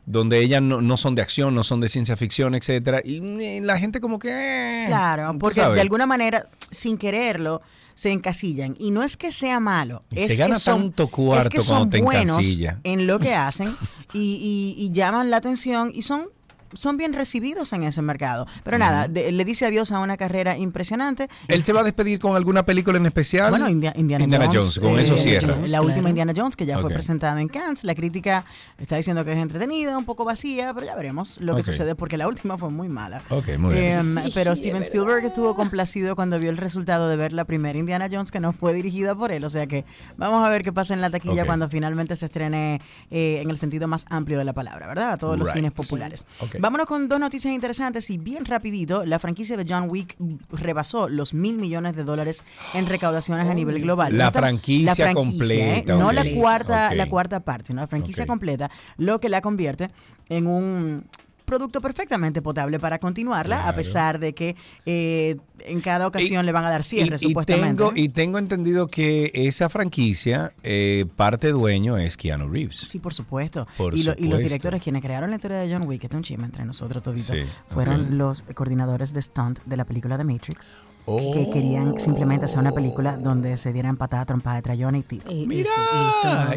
donde 0.05 0.39
ellas 0.39 0.63
no, 0.63 0.81
no 0.81 0.97
son 0.97 1.13
de 1.13 1.21
acción, 1.21 1.53
no 1.53 1.63
son 1.63 1.79
de 1.79 1.87
ciencia 1.87 2.15
ficción, 2.15 2.55
etcétera, 2.55 3.01
y 3.05 3.17
eh, 3.39 3.61
la 3.63 3.77
gente 3.77 4.01
como 4.01 4.17
que 4.17 4.29
eh, 4.29 4.85
Claro, 4.87 5.35
porque 5.39 5.61
de 5.61 5.79
alguna 5.79 6.07
manera, 6.07 6.47
sin 6.71 6.97
quererlo, 6.97 7.61
se 8.01 8.11
encasillan. 8.11 8.75
Y 8.79 8.89
no 8.89 9.03
es 9.03 9.15
que 9.15 9.31
sea 9.31 9.59
malo, 9.59 10.03
Y 10.09 10.21
es 10.21 10.29
se 10.29 10.35
gana 10.37 10.55
que 10.55 10.59
son, 10.59 10.81
tanto 10.81 11.07
cuarto 11.07 11.43
es 11.43 11.49
que 11.49 11.57
cuando 11.57 11.75
son 11.83 11.89
te 11.91 12.01
buenos 12.01 12.37
en 12.83 13.05
lo 13.05 13.19
que 13.19 13.35
hacen 13.35 13.75
y, 14.11 14.75
y- 14.79 14.83
y 14.83 14.91
llaman 14.91 15.29
la 15.29 15.37
atención 15.37 15.91
y 15.93 16.01
son 16.01 16.27
son 16.74 16.97
bien 16.97 17.13
recibidos 17.13 17.74
en 17.74 17.84
ese 17.84 18.01
mercado. 18.01 18.47
Pero 18.63 18.78
nada, 18.78 19.07
de- 19.07 19.32
le 19.32 19.45
dice 19.45 19.65
adiós 19.65 19.91
a 19.91 19.99
una 19.99 20.17
carrera 20.17 20.57
impresionante. 20.57 21.30
¿Él 21.47 21.63
se 21.63 21.74
va 21.74 21.82
a 21.82 21.84
despedir 21.84 22.19
con 22.19 22.36
alguna 22.36 22.63
película 22.65 22.97
en 22.97 23.05
especial? 23.05 23.49
Bueno, 23.49 23.69
India- 23.69 23.93
Indiana, 23.95 24.47
Jones. 24.47 24.80
con 24.80 24.97
eso 24.99 25.15
eh, 25.15 25.17
cierra. 25.17 25.55
La 25.55 25.65
Claro. 25.65 25.84
última 25.86 26.09
Indiana 26.09 26.34
Jones, 26.36 26.55
que 26.55 26.65
ya 26.65 26.80
fue 26.80 26.89
presentada 26.91 27.39
en 27.41 27.47
Cannes. 27.47 27.84
La 27.84 27.95
crítica 27.95 28.45
está 28.78 28.95
diciendo 28.97 29.24
que 29.26 29.32
es 29.34 29.38
entretenida, 29.38 29.97
un 29.97 30.05
poco 30.05 30.26
vacía, 30.26 30.72
pero 30.74 30.86
ya 30.86 30.95
veremos 30.95 31.39
lo 31.41 31.55
que 31.55 31.63
sucede, 31.63 31.95
porque 31.95 32.17
la 32.17 32.28
última 32.28 32.57
fue 32.57 32.69
muy 32.69 32.88
mala. 32.89 33.22
Ok, 33.30 33.57
muy 33.57 33.74
bien. 33.76 33.99
Em, 33.99 34.24
Sí, 34.26 34.32
pero 34.34 34.55
Steven. 34.55 34.82
Spielberg 34.84 35.26
estuvo 35.26 35.55
complacido 35.55 36.15
cuando 36.15 36.39
vio 36.39 36.49
el 36.49 36.57
resultado 36.57 37.09
de 37.09 37.15
ver 37.15 37.34
la 37.34 37.45
primera 37.45 37.78
Indiana 37.78 38.07
Jones, 38.11 38.32
que 38.32 38.39
no 38.39 38.53
fue 38.53 38.74
dirigida 38.74 39.15
por 39.15 39.32
él. 39.32 39.43
O 39.43 39.49
sea 39.49 39.67
que 39.67 39.86
vamos 40.17 40.45
a 40.45 40.49
ver 40.49 40.63
qué 40.63 40.72
pasa 40.72 40.93
en 40.93 41.01
la 41.01 41.09
taquilla 41.09 41.45
cuando 41.45 41.69
finalmente 41.69 42.15
se 42.15 42.26
estrene 42.26 42.80
eh, 43.09 43.39
en 43.41 43.49
el 43.49 43.57
sentido 43.57 43.88
más 43.88 44.05
amplio 44.09 44.38
de 44.38 44.45
la 44.45 44.53
palabra, 44.53 44.88
¿verdad? 44.88 45.11
A 45.13 45.17
todos 45.17 45.38
los 45.38 45.49
cines 45.51 45.72
populares. 45.72 46.26
Ok. 46.39 46.55
Vámonos 46.62 46.86
con 46.86 47.09
dos 47.09 47.20
noticias 47.20 47.51
interesantes 47.55 48.07
y 48.12 48.20
bien 48.20 48.45
rapidito, 48.45 49.03
la 49.03 49.18
franquicia 49.18 49.57
de 49.57 49.66
John 49.68 49.89
Wick 49.89 50.16
rebasó 50.51 51.09
los 51.09 51.34
mil 51.34 51.57
millones 51.57 51.95
de 51.95 52.03
dólares 52.03 52.43
en 52.76 52.86
recaudaciones 52.86 53.47
a 53.47 53.53
nivel 53.55 53.82
global. 53.82 54.16
La 54.16 54.26
No 54.26 54.32
franquicia 54.32 55.09
¿eh? 55.09 55.14
completa, 55.16 55.95
No 55.95 56.09
ok. 56.09 56.14
la 56.14 56.24
cuarta, 56.36 56.93
la 56.93 57.09
cuarta 57.09 57.39
parte, 57.39 57.70
sino 57.70 57.82
la 57.82 57.88
franquicia 57.88 58.28
completa, 58.28 58.70
lo 58.97 59.20
que 59.20 59.30
la 59.30 59.41
convierte 59.41 59.89
en 60.30 60.45
un 60.45 61.07
producto 61.51 61.81
perfectamente 61.81 62.41
potable 62.41 62.79
para 62.79 62.97
continuarla, 62.97 63.67
a 63.67 63.75
pesar 63.75 64.19
de 64.19 64.33
que 64.33 64.55
eh, 64.85 65.35
en 65.59 65.81
cada 65.81 66.07
ocasión 66.07 66.43
Y- 66.43 66.45
le 66.45 66.51
van 66.53 66.63
a 66.63 66.69
dar 66.69 66.83
cierre, 66.85 67.17
y, 67.19 67.25
y 67.25 67.27
supuestamente. 67.27 67.83
y 67.95 68.07
tengo 68.07 68.37
entendido 68.37 68.87
que 68.87 69.31
esa 69.33 69.67
franquicia, 69.67 70.53
eh, 70.63 71.05
parte 71.17 71.49
dueño 71.49 71.97
es 71.97 72.15
Keanu 72.15 72.47
Reeves. 72.47 72.77
Sí, 72.77 72.99
por 72.99 73.13
supuesto. 73.13 73.67
Por 73.77 73.93
y, 73.95 74.03
lo- 74.03 74.15
y 74.17 74.27
los 74.29 74.39
directores 74.39 74.81
quienes 74.81 75.01
crearon 75.01 75.29
la 75.29 75.35
historia 75.35 75.57
de 75.57 75.71
John 75.73 75.85
Wick, 75.87 75.99
que 76.01 76.07
es 76.07 76.13
un 76.13 76.23
chisme 76.23 76.45
entre 76.45 76.63
nosotros 76.63 77.03
toditos, 77.03 77.25
Sí, 77.35 77.43
fueron 77.73 78.17
los 78.17 78.43
coordinadores 78.55 79.13
de 79.13 79.21
stunt 79.21 79.59
de 79.65 79.75
la 79.75 79.83
película 79.83 80.17
The 80.17 80.23
Matrix. 80.23 80.73
Que 81.05 81.49
querían 81.51 81.99
simplemente 81.99 82.45
hacer 82.45 82.59
una 82.59 82.71
película 82.71 83.17
donde 83.17 83.57
se 83.57 83.73
dieran 83.73 83.97
patada, 83.97 84.25
trompada 84.25 84.57
de 84.57 84.61
trayón 84.61 84.95
y 84.95 85.03
tiro. 85.03 85.25
Mira, 85.31 85.69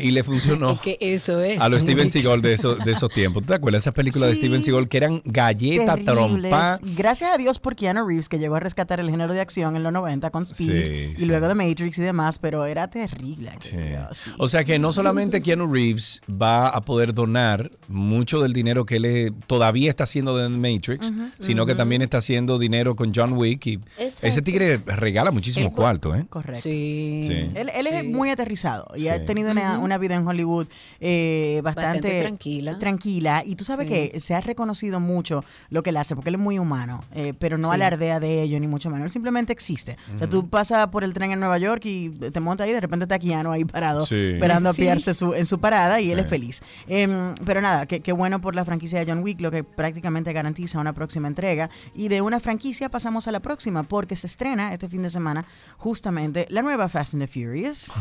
y 0.01 0.11
le 0.11 0.22
funcionó. 0.22 0.70
Es 0.72 0.80
que 0.80 0.99
eso 1.01 1.40
es. 1.40 1.61
A 1.61 1.68
los 1.68 1.82
Steven. 1.82 2.11
Seagal 2.11 2.42
de, 2.42 2.53
esos 2.53 2.84
de 2.84 2.92
esos 2.92 3.11
tiempos. 3.11 3.45
¿Te 3.45 3.55
acuerdas 3.55 3.82
esas 3.84 3.95
películas 3.95 4.28
de. 4.28 4.36
Steven 4.36 4.62
Seagal 4.62 4.88
que 4.88 4.97
eran 4.99 5.22
galleta, 5.24 5.95
Terribles. 5.97 6.51
trompa? 6.51 6.78
Gracias 6.97 7.34
a 7.34 7.38
Dios 7.38 7.59
por 7.59 7.74
Keanu 7.76 8.07
Reeves, 8.07 8.28
que 8.28 8.38
llegó 8.38 8.57
a 8.57 8.61
rescatar 8.61 9.01
el 9.01 9.11
género 9.11 9.32
de 9.32 9.40
acción 9.40 9.76
en 9.76 9.82
los 9.82 9.92
90 9.92 10.30
con 10.30 10.42
Speed 10.45 10.84
Sí, 10.84 10.90
y 11.12 11.16
sí. 11.16 11.26
luego 11.26 11.49
de 11.49 11.55
Matrix 11.55 11.99
y 11.99 12.03
demás, 12.03 12.38
pero 12.38 12.64
era 12.66 12.88
terrible. 12.88 13.51
O 14.38 14.49
sea 14.49 14.64
que 14.64 14.78
no 14.78 14.92
solamente 14.92 15.42
Keanu 15.42 15.72
Reeves 15.72 16.20
va 16.30 16.68
a 16.68 16.80
poder 16.82 17.14
donar 17.14 17.70
mucho 17.88 18.40
del 18.40 18.53
dinero 18.53 18.84
que 18.86 18.97
él 18.97 19.05
eh, 19.05 19.32
todavía 19.47 19.90
está 19.90 20.05
haciendo 20.05 20.36
de 20.36 20.49
Matrix, 20.49 21.12
sino 21.38 21.66
que 21.66 21.74
también 21.74 22.03
está 22.03 22.18
haciendo 22.18 22.59
dinero 22.59 22.95
con 22.95 23.12
John 23.14 23.32
Wick 23.34 23.66
y 23.66 23.74
Exacto. 23.99 24.26
Ese 24.35 24.43
tigre 24.43 24.78
regala 24.87 25.30
muchísimo 25.30 25.72
cuarto, 25.72 26.14
¿eh? 26.14 26.24
Correcto. 26.28 26.61
Sí. 26.62 27.22
Sí. 27.24 27.51
Él, 27.55 27.70
él 27.74 27.87
es 27.87 28.05
muy 28.05 28.30
aterrizado 28.30 28.87
y 28.97 29.09
ha 29.09 29.18
Sí. 29.18 29.24
tenido 29.26 29.51
una, 29.53 29.78
una 29.78 29.99
vida 29.99 30.14
en 30.16 30.26
Hollywood 30.26 30.66
eh, 31.01 31.61
bastante, 31.62 31.87
Bastante 32.01 32.20
tranquila. 32.22 32.78
tranquila. 32.78 33.43
Y 33.47 33.57
tú 33.57 33.64
sabes 33.64 33.87
Sí. 33.89 33.93
que 34.11 34.20
se 34.20 34.35
ha 34.35 34.41
reconocido 34.41 35.01
mucho 35.01 35.45
lo 35.70 35.82
que 35.82 35.91
él 35.91 35.97
hace, 35.97 36.14
porque 36.14 36.28
él 36.30 36.37
es 36.37 36.41
muy 36.41 36.59
humano, 36.59 37.05
eh, 37.14 37.35
pero 37.39 37.59
no 37.59 37.68
Sí. 37.68 37.74
alardea 37.74 38.20
de 38.20 38.43
ello, 38.43 38.59
ni 38.61 38.66
mucho 38.66 38.91
menos. 38.91 39.05
Él 39.07 39.11
simplemente 39.11 39.53
existe. 39.53 39.97
O 40.14 40.18
sea, 40.18 40.28
tú 40.28 40.49
pasas 40.49 40.89
por 40.89 41.05
el 41.05 41.12
tren 41.12 41.32
en 41.32 41.41
Nueva 41.41 41.59
York 41.59 41.82
y 41.85 42.11
te 42.11 42.41
montas 42.41 42.66
ahí, 42.66 42.72
de 42.72 42.80
repente 42.80 43.05
está 43.05 43.18
Keanu 43.18 43.51
ahí 43.53 43.64
parado, 43.64 44.07
Sí. 44.07 44.32
esperando 44.35 44.72
Sí. 44.72 44.82
a 44.82 44.85
pillarse 44.85 45.14
su, 45.14 45.35
en 45.35 45.47
su 45.47 45.59
parada 45.61 46.01
y 46.01 46.11
él 46.11 46.18
es 46.18 46.28
feliz. 46.28 46.62
Em, 46.89 47.35
pero 47.45 47.61
nada, 47.61 47.87
qué 47.87 48.01
qué 48.01 48.12
bueno 48.12 48.41
por 48.41 48.55
la 48.55 48.64
franquicia 48.64 48.99
de 49.03 49.11
John 49.11 49.22
Wick, 49.22 49.41
lo 49.41 49.51
que 49.51 49.64
prácticamente 49.64 50.32
garantiza 50.32 50.78
una 50.78 50.93
próxima 50.93 51.28
entrega. 51.28 51.70
Y 51.95 52.09
de 52.09 52.20
una 52.20 52.41
franquicia 52.41 52.89
pasamos 52.91 53.28
a 53.28 53.32
la 53.32 53.41
próxima, 53.41 53.82
porque 53.82 54.14
se 54.25 54.29
estrena 54.29 54.72
este 54.72 54.89
fin 54.89 55.03
de 55.03 55.11
semana 55.11 55.45
justamente 55.77 56.47
la 56.49 56.62
nueva 56.62 56.89
Fast 56.89 57.12
and 57.12 57.22
the 57.22 57.29
Furious 57.29 57.93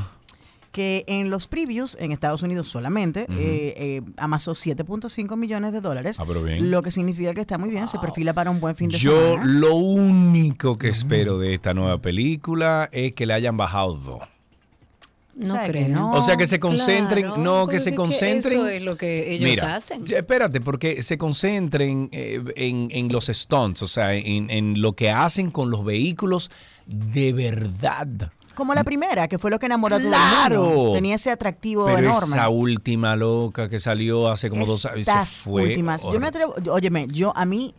que 0.72 1.04
en 1.08 1.30
los 1.30 1.48
previews 1.48 1.98
en 2.00 2.12
Estados 2.14 2.42
Unidos 2.44 2.68
solamente 2.70 3.26
Ujú. 3.30 3.38
eh, 3.38 3.74
eh, 3.78 4.02
amasó 4.18 4.54
7.5 4.54 5.36
millones 5.38 5.72
de 5.74 5.82
dólares, 5.82 6.18
Ah, 6.20 6.24
pero 6.26 6.42
bien. 6.42 6.72
lo 6.72 6.82
que 6.82 6.90
significa 6.92 7.34
que 7.34 7.42
está 7.42 7.58
muy 7.60 7.70
bien, 7.70 7.88
se 7.88 8.00
perfila 8.00 8.34
para 8.34 8.50
un 8.50 8.60
buen 8.62 8.76
fin 8.76 8.90
de 8.90 8.98
Yo 8.98 9.34
semana. 9.34 9.46
lo 9.46 9.76
único 9.76 10.78
que 10.80 10.90
espero 10.90 11.38
de 11.38 11.54
esta 11.54 11.74
nueva 11.76 12.00
película 12.00 12.90
es 12.92 13.14
que 13.14 13.26
le 13.28 13.34
hayan 13.34 13.56
bajado 13.58 13.96
dos. 13.98 14.22
No 15.36 15.56
¿Sabes 15.56 15.72
que 15.72 15.86
creo. 15.86 15.90
no? 15.90 16.12
O 16.14 16.22
sea, 16.22 16.38
que 16.38 16.46
se 16.46 16.60
concentren, 16.60 17.26
Claro, 17.26 17.42
no, 17.42 17.68
que 17.68 17.80
se 17.80 17.96
concentren. 17.96 18.54
eso 18.60 18.68
es 18.68 18.84
lo 18.84 18.96
que 18.98 19.34
ellos 19.34 19.50
Mira, 19.50 19.76
hacen. 19.76 20.04
Espérate, 20.08 20.62
porque 20.62 21.02
se 21.02 21.18
concentren 21.18 22.10
eh, 22.12 22.42
en, 22.56 22.90
en 22.92 23.08
los 23.12 23.26
stunts, 23.28 23.82
o 23.82 23.88
sea, 23.88 24.14
en, 24.14 24.50
en 24.52 24.80
lo 24.82 24.94
que 24.94 25.10
hacen 25.10 25.50
con 25.50 25.72
los 25.72 25.84
vehículos 25.84 26.52
de 26.86 27.34
verdad. 27.34 28.08
Como 28.54 28.76
la 28.76 28.84
primera, 28.84 29.28
que 29.28 29.40
fue 29.40 29.50
lo 29.50 29.58
que 29.58 29.66
enamoró 29.66 29.96
a 29.96 29.98
todo 29.98 30.08
el 30.10 30.14
¡Claro! 30.14 30.66
mundo. 30.66 30.94
Tenía 30.94 31.16
ese 31.16 31.32
atractivo 31.32 31.86
Pero 31.86 31.98
enorme. 31.98 32.36
esa 32.36 32.50
última 32.50 33.16
loca 33.16 33.68
que 33.68 33.80
salió 33.80 34.30
hace 34.30 34.50
como 34.52 34.68
dos 34.68 34.86
años. 34.86 35.08
Fue 35.46 35.64
últimas. 35.64 36.04
Yo 36.04 36.12
me 36.20 36.28
horrible. 36.28 36.28
atrevo, 36.28 36.56
óyeme, 36.72 37.08
yo 37.10 37.34
a 37.36 37.46
mí, 37.46 37.74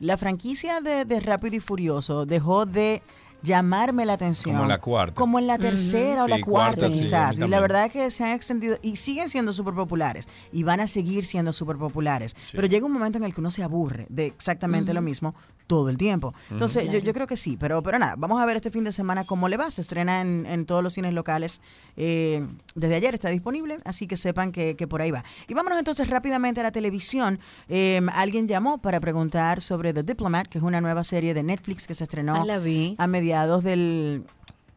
la 0.00 0.18
franquicia 0.18 0.82
de, 0.82 1.06
de 1.06 1.20
Rápido 1.20 1.56
y 1.56 1.60
Furioso 1.60 2.26
dejó 2.26 2.66
de 2.66 3.00
llamarme 3.42 4.04
la 4.06 4.14
atención. 4.14 4.54
Como 4.54 4.64
en 4.64 4.68
la 4.68 4.80
cuarta. 4.80 5.14
Como 5.14 5.38
en 5.38 5.46
la 5.46 5.58
tercera 5.58 6.22
o 6.22 6.26
Sí, 6.26 6.30
la 6.30 6.40
cuarta, 6.40 6.86
sí, 6.88 6.92
quizás. 6.92 7.38
y 7.38 7.46
la 7.48 7.60
verdad 7.60 7.86
es 7.86 7.92
que 7.92 8.10
se 8.10 8.24
han 8.24 8.30
extendido 8.34 8.78
y 8.82 8.96
siguen 8.96 9.28
siendo 9.28 9.52
súper 9.52 9.74
populares. 9.74 10.28
Y 10.52 10.62
van 10.62 10.80
a 10.80 10.86
seguir 10.86 11.24
siendo 11.24 11.52
súper 11.52 11.76
populares. 11.76 12.34
Pero 12.52 12.66
llega 12.66 12.86
un 12.86 12.92
momento 12.92 13.18
en 13.18 13.24
el 13.24 13.34
que 13.34 13.40
uno 13.40 13.50
se 13.50 13.62
aburre 13.62 14.06
de 14.08 14.26
exactamente 14.26 14.92
lo 14.94 15.02
mismo 15.02 15.34
todo 15.66 15.88
el 15.88 15.96
tiempo. 15.96 16.34
Entonces, 16.50 16.90
yo, 16.90 16.98
yo 16.98 17.12
creo 17.12 17.28
que 17.28 17.36
sí. 17.36 17.56
Pero, 17.56 17.80
pero 17.80 17.96
nada, 17.98 18.14
vamos 18.18 18.40
a 18.42 18.46
ver 18.46 18.56
este 18.56 18.72
fin 18.72 18.82
de 18.82 18.90
semana 18.90 19.24
cómo 19.24 19.48
le 19.48 19.56
va. 19.56 19.70
Se 19.70 19.82
estrena 19.82 20.20
en, 20.20 20.44
en 20.46 20.66
todos 20.66 20.82
los 20.82 20.94
cines 20.94 21.14
locales. 21.14 21.60
Eh, 21.96 22.46
desde 22.74 22.94
ayer 22.96 23.14
está 23.14 23.28
disponible, 23.30 23.78
así 23.84 24.06
que 24.06 24.16
sepan 24.16 24.52
que, 24.52 24.76
que 24.76 24.86
por 24.86 25.02
ahí 25.02 25.10
va. 25.10 25.24
Y 25.48 25.54
vámonos 25.54 25.78
entonces 25.78 26.08
rápidamente 26.08 26.60
a 26.60 26.62
la 26.62 26.72
televisión. 26.72 27.38
Eh, 27.68 28.00
alguien 28.12 28.48
llamó 28.48 28.78
para 28.78 29.00
preguntar 29.00 29.60
sobre 29.60 29.92
The 29.92 30.02
Diplomat, 30.02 30.48
que 30.48 30.58
es 30.58 30.64
una 30.64 30.80
nueva 30.80 31.04
serie 31.04 31.34
de 31.34 31.42
Netflix 31.42 31.86
que 31.86 31.94
se 31.94 32.04
estrenó 32.04 32.34
Ah, 32.36 32.44
la 32.44 32.58
vi. 32.58 32.94
a 32.98 33.06
mediados 33.06 33.64
del, 33.64 34.24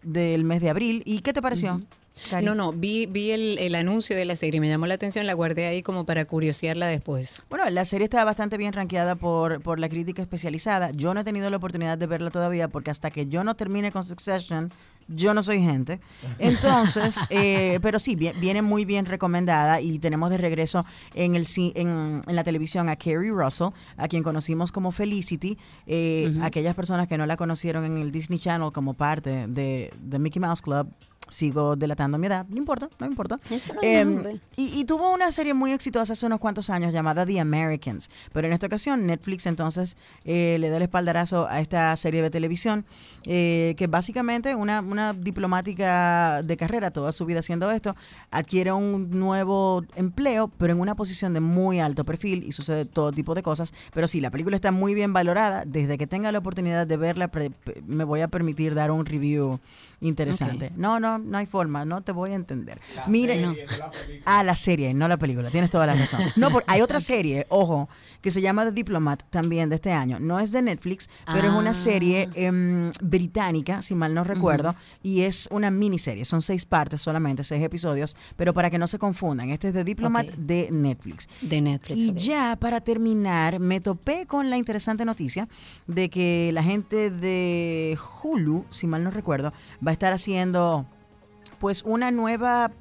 del 0.02 0.44
mes 0.44 0.62
de 0.62 0.70
abril. 0.70 1.04
¿Y 1.06 1.20
qué 1.22 1.34
te 1.34 1.42
pareció? 1.42 1.82
Cari? 2.30 2.46
No, 2.46 2.54
no, 2.54 2.72
vi, 2.72 3.08
vi 3.08 3.32
el, 3.32 3.58
el 3.58 3.74
anuncio 3.74 4.16
de 4.16 4.24
la 4.24 4.36
serie, 4.36 4.60
me 4.62 4.70
llamó 4.70 4.86
la 4.86 4.94
atención, 4.94 5.26
la 5.26 5.34
guardé 5.34 5.66
ahí 5.66 5.82
como 5.82 6.06
para 6.06 6.26
curiosearla 6.26 6.86
después. 6.86 7.42
Bueno, 7.50 7.68
la 7.72 7.86
serie 7.86 8.06
está 8.06 8.24
bastante 8.24 8.56
bien 8.58 8.72
rankeada 8.72 9.16
por, 9.16 9.62
por 9.64 9.80
la 9.80 9.90
crítica 9.90 10.22
especializada. 10.22 10.92
Yo 10.92 11.16
no 11.16 11.22
he 11.22 11.24
tenido 11.24 11.50
la 11.50 11.58
oportunidad 11.58 11.98
de 11.98 12.06
verla 12.06 12.30
todavía 12.30 12.68
porque 12.68 12.92
hasta 12.92 13.10
que 13.10 13.26
yo 13.26 13.44
no 13.44 13.56
termine 13.56 13.92
con 13.92 14.04
Succession, 14.04 14.72
yo 15.08 15.34
no 15.34 15.44
soy 15.44 15.62
gente. 15.62 16.00
Entonces, 16.40 17.18
eh, 17.30 17.80
pero 17.82 18.00
sí, 18.00 18.16
vie- 18.16 18.34
viene 18.40 18.62
muy 18.62 18.86
bien 18.86 19.06
recomendada 19.06 19.82
y 19.82 20.00
tenemos 20.00 20.30
de 20.30 20.38
regreso 20.38 20.86
en, 21.14 21.36
el, 21.36 21.46
en, 21.76 22.22
en 22.28 22.36
la 22.36 22.44
televisión 22.44 22.90
a 22.90 22.96
Kerry 22.96 23.32
Russell, 23.32 23.70
a 23.98 24.08
quien 24.08 24.24
conocimos 24.24 24.72
como 24.72 24.92
Felicity. 24.92 25.58
Eh, 25.88 26.34
Aquellas 26.42 26.76
personas 26.76 27.08
que 27.08 27.18
no 27.18 27.26
la 27.26 27.38
conocieron 27.38 27.86
en 27.86 27.98
el 27.98 28.12
Disney 28.12 28.40
Channel 28.40 28.72
como 28.72 28.94
parte 28.94 29.48
de, 29.48 29.92
de 30.00 30.20
Mickey 30.20 30.40
Mouse 30.40 30.62
Club. 30.62 30.88
Sigo 31.30 31.76
delatando 31.76 32.18
mi 32.18 32.28
edad, 32.28 32.46
no 32.48 32.58
importa, 32.58 32.90
no 33.00 33.06
importa. 33.06 33.40
Eso 33.50 33.74
no 33.74 33.82
es 33.82 33.88
Em, 33.88 34.40
y, 34.56 34.80
y 34.80 34.86
tuvo 34.86 35.14
una 35.14 35.32
serie 35.32 35.54
muy 35.54 35.72
exitosa 35.72 36.14
hace 36.14 36.26
unos 36.26 36.40
cuantos 36.40 36.70
años 36.70 36.94
llamada 36.94 37.26
The 37.26 37.40
Americans, 37.40 38.10
pero 38.32 38.48
en 38.48 38.54
esta 38.54 38.68
ocasión 38.68 39.08
Netflix 39.08 39.46
entonces 39.46 39.98
eh, 40.26 40.58
le 40.60 40.70
da 40.70 40.78
el 40.78 40.84
espaldarazo 40.84 41.48
a 41.50 41.60
esta 41.60 41.96
serie 41.96 42.22
de 42.22 42.30
televisión, 42.30 42.86
eh, 43.26 43.74
que 43.78 43.88
básicamente 43.88 44.56
una, 44.56 44.82
una 44.82 45.14
diplomática 45.14 46.42
de 46.44 46.58
carrera, 46.58 46.92
toda 46.92 47.12
su 47.12 47.26
vida 47.26 47.40
haciendo 47.40 47.72
esto, 47.72 47.96
adquiere 48.32 48.72
un 48.72 49.10
nuevo 49.12 49.84
empleo, 49.96 50.50
pero 50.58 50.74
en 50.74 50.80
una 50.80 50.96
posición 50.96 51.34
de 51.34 51.40
muy 51.40 51.80
alto 51.80 52.04
perfil 52.04 52.44
y 52.44 52.52
sucede 52.52 52.86
todo 52.86 53.12
tipo 53.12 53.36
de 53.36 53.44
cosas. 53.44 53.74
Pero 53.94 54.08
sí, 54.08 54.22
la 54.22 54.32
película 54.32 54.56
está 54.56 54.72
muy 54.72 54.94
bien 54.94 55.14
valorada. 55.14 55.64
Desde 55.66 55.98
que 55.98 56.08
tenga 56.08 56.32
la 56.32 56.40
oportunidad 56.40 56.88
de 56.88 56.98
verla, 56.98 57.32
me 57.86 58.04
voy 58.04 58.22
a 58.22 58.28
permitir 58.28 58.76
dar 58.76 58.92
un 58.92 59.06
review 59.06 59.60
interesante. 60.02 60.72
No, 60.76 61.00
no, 61.00 61.13
no 61.18 61.38
hay 61.38 61.46
forma, 61.46 61.86
no 61.86 62.02
te 62.02 62.12
voy 62.12 62.32
a 62.32 62.36
entender. 62.36 62.80
Miren, 63.08 63.56
Ah, 64.26 64.44
la 64.44 64.56
serie, 64.56 64.94
no 64.94 65.08
la 65.08 65.18
película. 65.18 65.50
Tienes 65.50 65.70
toda 65.72 65.86
la 65.88 65.94
razón. 65.94 66.22
No, 66.36 66.50
porque 66.50 66.66
hay 66.72 66.82
otra 66.82 67.00
serie, 67.00 67.46
ojo, 67.50 67.90
que 68.22 68.32
se 68.32 68.42
llama 68.42 68.64
The 68.66 68.72
Diplomat 68.72 69.24
también 69.30 69.70
de 69.70 69.76
este 69.76 69.92
año. 69.92 70.20
No 70.20 70.40
es 70.40 70.52
de 70.52 70.62
Netflix, 70.62 71.10
pero 71.26 71.48
es 71.50 71.54
una 71.54 71.72
Ah. 71.72 71.74
serie 71.76 72.30
em, 72.36 72.92
británica, 73.02 73.82
si 73.82 73.96
mal 73.96 74.14
no 74.14 74.24
recuerdo, 74.24 74.76
y 75.02 75.22
es 75.22 75.48
una 75.52 75.72
miniserie. 75.72 76.24
Son 76.26 76.42
seis 76.42 76.66
partes 76.66 77.02
solamente, 77.02 77.44
seis 77.44 77.62
episodios, 77.64 78.16
pero 78.36 78.54
para 78.54 78.70
que 78.70 78.78
no 78.78 78.88
se 78.88 78.98
confundan, 79.00 79.50
este 79.50 79.70
es 79.70 79.74
The 79.74 79.84
Diplomat 79.84 80.28
de 80.36 80.70
Netflix. 80.72 81.28
De 81.42 81.62
Netflix. 81.62 81.98
Y 82.00 82.14
ya 82.14 82.56
para 82.60 82.82
terminar, 82.82 83.60
me 83.60 83.82
topé 83.82 84.26
con 84.26 84.50
la 84.50 84.58
interesante 84.58 85.06
noticia 85.06 85.48
de 85.88 86.10
que 86.10 86.52
la 86.54 86.64
gente 86.64 87.10
de 87.10 87.98
Hulu, 88.24 88.66
si 88.70 88.88
mal 88.88 89.04
no 89.04 89.12
recuerdo, 89.12 89.52
va 89.86 89.92
a 89.92 89.94
estar 89.94 90.14
haciendo 90.14 90.86
pues 91.64 91.82
una 91.84 92.12
nueva, 92.12 92.74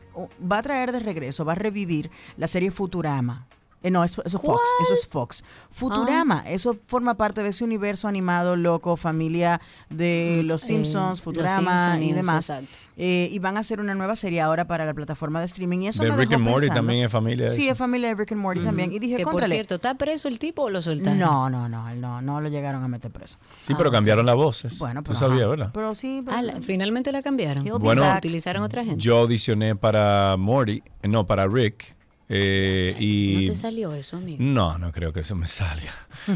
va 0.42 0.58
a 0.58 0.62
traer 0.62 0.90
de 0.90 0.98
regreso, 0.98 1.44
va 1.44 1.52
a 1.52 1.54
revivir 1.54 2.10
la 2.36 2.48
serie 2.48 2.72
Futurama. 2.72 3.46
Eh, 3.82 3.90
no, 3.90 4.04
eso, 4.04 4.22
eso 4.24 4.36
es 4.38 4.42
Fox, 4.42 4.60
eso 4.82 4.94
es 4.94 5.06
Fox. 5.08 5.42
Futurama, 5.70 6.44
eso 6.46 6.76
forma 6.86 7.14
parte 7.14 7.42
de 7.42 7.48
ese 7.48 7.64
universo 7.64 8.06
animado, 8.08 8.56
loco, 8.56 8.96
familia 8.96 9.60
de 9.90 10.42
Los 10.44 10.64
Eh, 10.64 10.66
Simpsons, 10.68 11.08
Los 11.10 11.22
Futurama 11.22 11.98
y 12.00 12.12
demás. 12.12 12.50
Eh, 12.98 13.30
y 13.32 13.38
van 13.38 13.56
a 13.56 13.60
hacer 13.60 13.80
una 13.80 13.94
nueva 13.94 14.16
serie 14.16 14.40
ahora 14.42 14.66
para 14.66 14.84
la 14.84 14.92
plataforma 14.92 15.40
de 15.40 15.46
streaming. 15.46 15.78
Y 15.78 15.88
eso 15.88 16.02
De 16.04 16.10
me 16.10 16.16
Rick 16.16 16.28
dejó 16.28 16.40
and 16.40 16.44
Morty 16.48 16.60
pensando. 16.66 16.78
también 16.80 17.04
es 17.06 17.10
familia 17.10 17.50
Sí, 17.50 17.62
eso. 17.64 17.72
es 17.72 17.78
familia 17.78 18.08
de 18.08 18.14
Rick 18.14 18.32
and 18.32 18.40
Morty 18.42 18.60
también. 18.62 18.92
Y 18.92 18.98
dije, 18.98 19.16
que 19.16 19.24
por 19.24 19.42
cierto, 19.46 19.76
¿está 19.76 19.94
preso 19.94 20.28
el 20.28 20.38
tipo 20.38 20.62
o 20.64 20.70
lo 20.70 20.82
soltaron? 20.82 21.18
No, 21.18 21.48
no, 21.50 21.68
no, 21.70 21.88
él 21.88 22.00
no, 22.00 22.20
no 22.20 22.40
lo 22.40 22.48
llegaron 22.50 22.84
a 22.84 22.88
meter 22.88 23.10
preso. 23.10 23.38
Sí, 23.62 23.74
pero 23.76 23.90
cambiaron 23.90 24.26
las 24.26 24.36
voces. 24.36 24.78
Bueno, 24.78 25.02
Tú 25.02 25.12
pero, 25.12 25.18
sabías. 25.18 25.48
¿verdad? 25.48 25.70
Pero 25.72 25.94
sí, 25.94 26.22
pero- 26.24 26.36
Ah, 26.36 26.42
la- 26.42 26.60
finalmente 26.60 27.10
la 27.12 27.22
cambiaron. 27.22 27.64
Bueno, 27.80 28.02
utilizaron 28.16 28.62
otra 28.62 28.84
gente. 28.84 29.00
Yo 29.02 29.16
audicioné 29.16 29.74
para 29.74 30.36
Morty, 30.36 30.82
eh, 31.02 31.08
no, 31.08 31.26
para 31.26 31.46
Rick. 31.48 31.96
Eh, 32.34 32.96
y 32.98 33.44
¿No 33.46 33.52
te 33.52 33.58
salió 33.58 33.92
eso, 33.92 34.16
amigo? 34.16 34.38
No, 34.42 34.78
no 34.78 34.90
creo 34.90 35.12
que 35.12 35.20
eso 35.20 35.34
me 35.36 35.46
salga. 35.46 35.92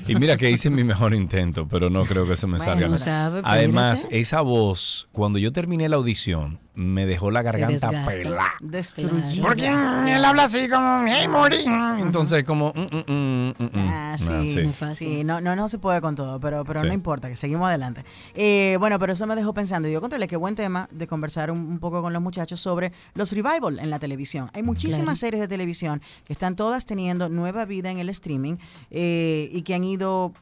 Y 0.07 0.15
mira 0.17 0.37
que 0.37 0.51
hice 0.51 0.69
mi 0.69 0.85
mejor 0.85 1.15
intento, 1.15 1.67
pero 1.67 1.89
no 1.89 2.05
creo 2.05 2.27
que 2.27 2.35
eso 2.35 2.47
me 2.47 2.59
Bueno, 2.59 2.73
salga. 2.73 2.89
no 2.89 2.99
sabe, 2.99 3.41
Además, 3.45 4.07
esa 4.11 4.41
voz, 4.43 5.09
cuando 5.13 5.39
yo 5.39 5.53
terminé 5.53 5.89
la 5.89 5.97
audición, 5.97 6.59
me 6.77 7.07
dejó 7.07 7.31
la 7.31 7.43
garganta 7.43 7.91
pelada. 8.07 8.53
Destruyida. 8.61 9.43
Porque 9.49 9.71
mm, 9.71 10.07
él 10.09 10.25
habla 10.25 10.45
así 10.45 10.69
como, 10.69 11.05
hey, 11.07 11.27
Morty. 11.27 11.65
Entonces, 11.99 12.45
como, 12.45 12.73
mm, 12.75 12.81
mm, 12.81 13.13
mm, 13.13 13.55
mm, 13.59 13.65
mm. 13.65 13.89
Ah, 13.89 14.17
sí, 14.19 14.27
Ah, 14.31 14.43
sí. 14.47 14.61
No 14.63 14.73
fácil. 14.73 15.09
Sí, 15.09 15.25
no, 15.25 15.41
no, 15.41 15.57
no 15.57 15.69
se 15.69 15.79
puede 15.79 16.01
con 16.01 16.15
todo, 16.15 16.39
pero, 16.39 16.65
pero 16.65 16.81
Sí. 16.81 16.87
no 16.87 16.93
importa, 16.93 17.29
que 17.29 17.37
seguimos 17.37 17.67
adelante. 17.67 18.05
Eh, 18.35 18.77
bueno, 18.79 18.99
pero 18.99 19.15
eso 19.15 19.27
me 19.27 19.35
dejó 19.35 19.53
pensando. 19.55 19.89
Y 19.89 19.93
yo 19.93 20.01
contrale, 20.01 20.29
qué 20.29 20.37
buen 20.37 20.55
tema 20.55 20.89
de 20.93 21.07
conversar 21.07 21.51
un, 21.51 21.59
un 21.61 21.79
poco 21.79 22.03
con 22.03 22.13
los 22.13 22.23
muchachos 22.23 22.61
sobre 22.61 22.93
los 23.15 23.33
revival 23.33 23.79
en 23.79 23.91
la 23.91 23.99
televisión. 23.99 24.51
Hay 24.53 24.63
muchísimas 24.63 25.05
Claro. 25.05 25.17
series 25.17 25.41
de 25.41 25.49
televisión 25.49 26.03
que 26.25 26.33
están 26.35 26.57
todas 26.57 26.85
teniendo 26.87 27.29
nueva 27.29 27.65
vida 27.65 27.91
en 27.91 27.99
el 27.99 28.09
streaming 28.11 28.57
eh, 28.91 29.49
y 29.53 29.63
que 29.63 29.75
han 29.75 29.85
ido 29.85 30.33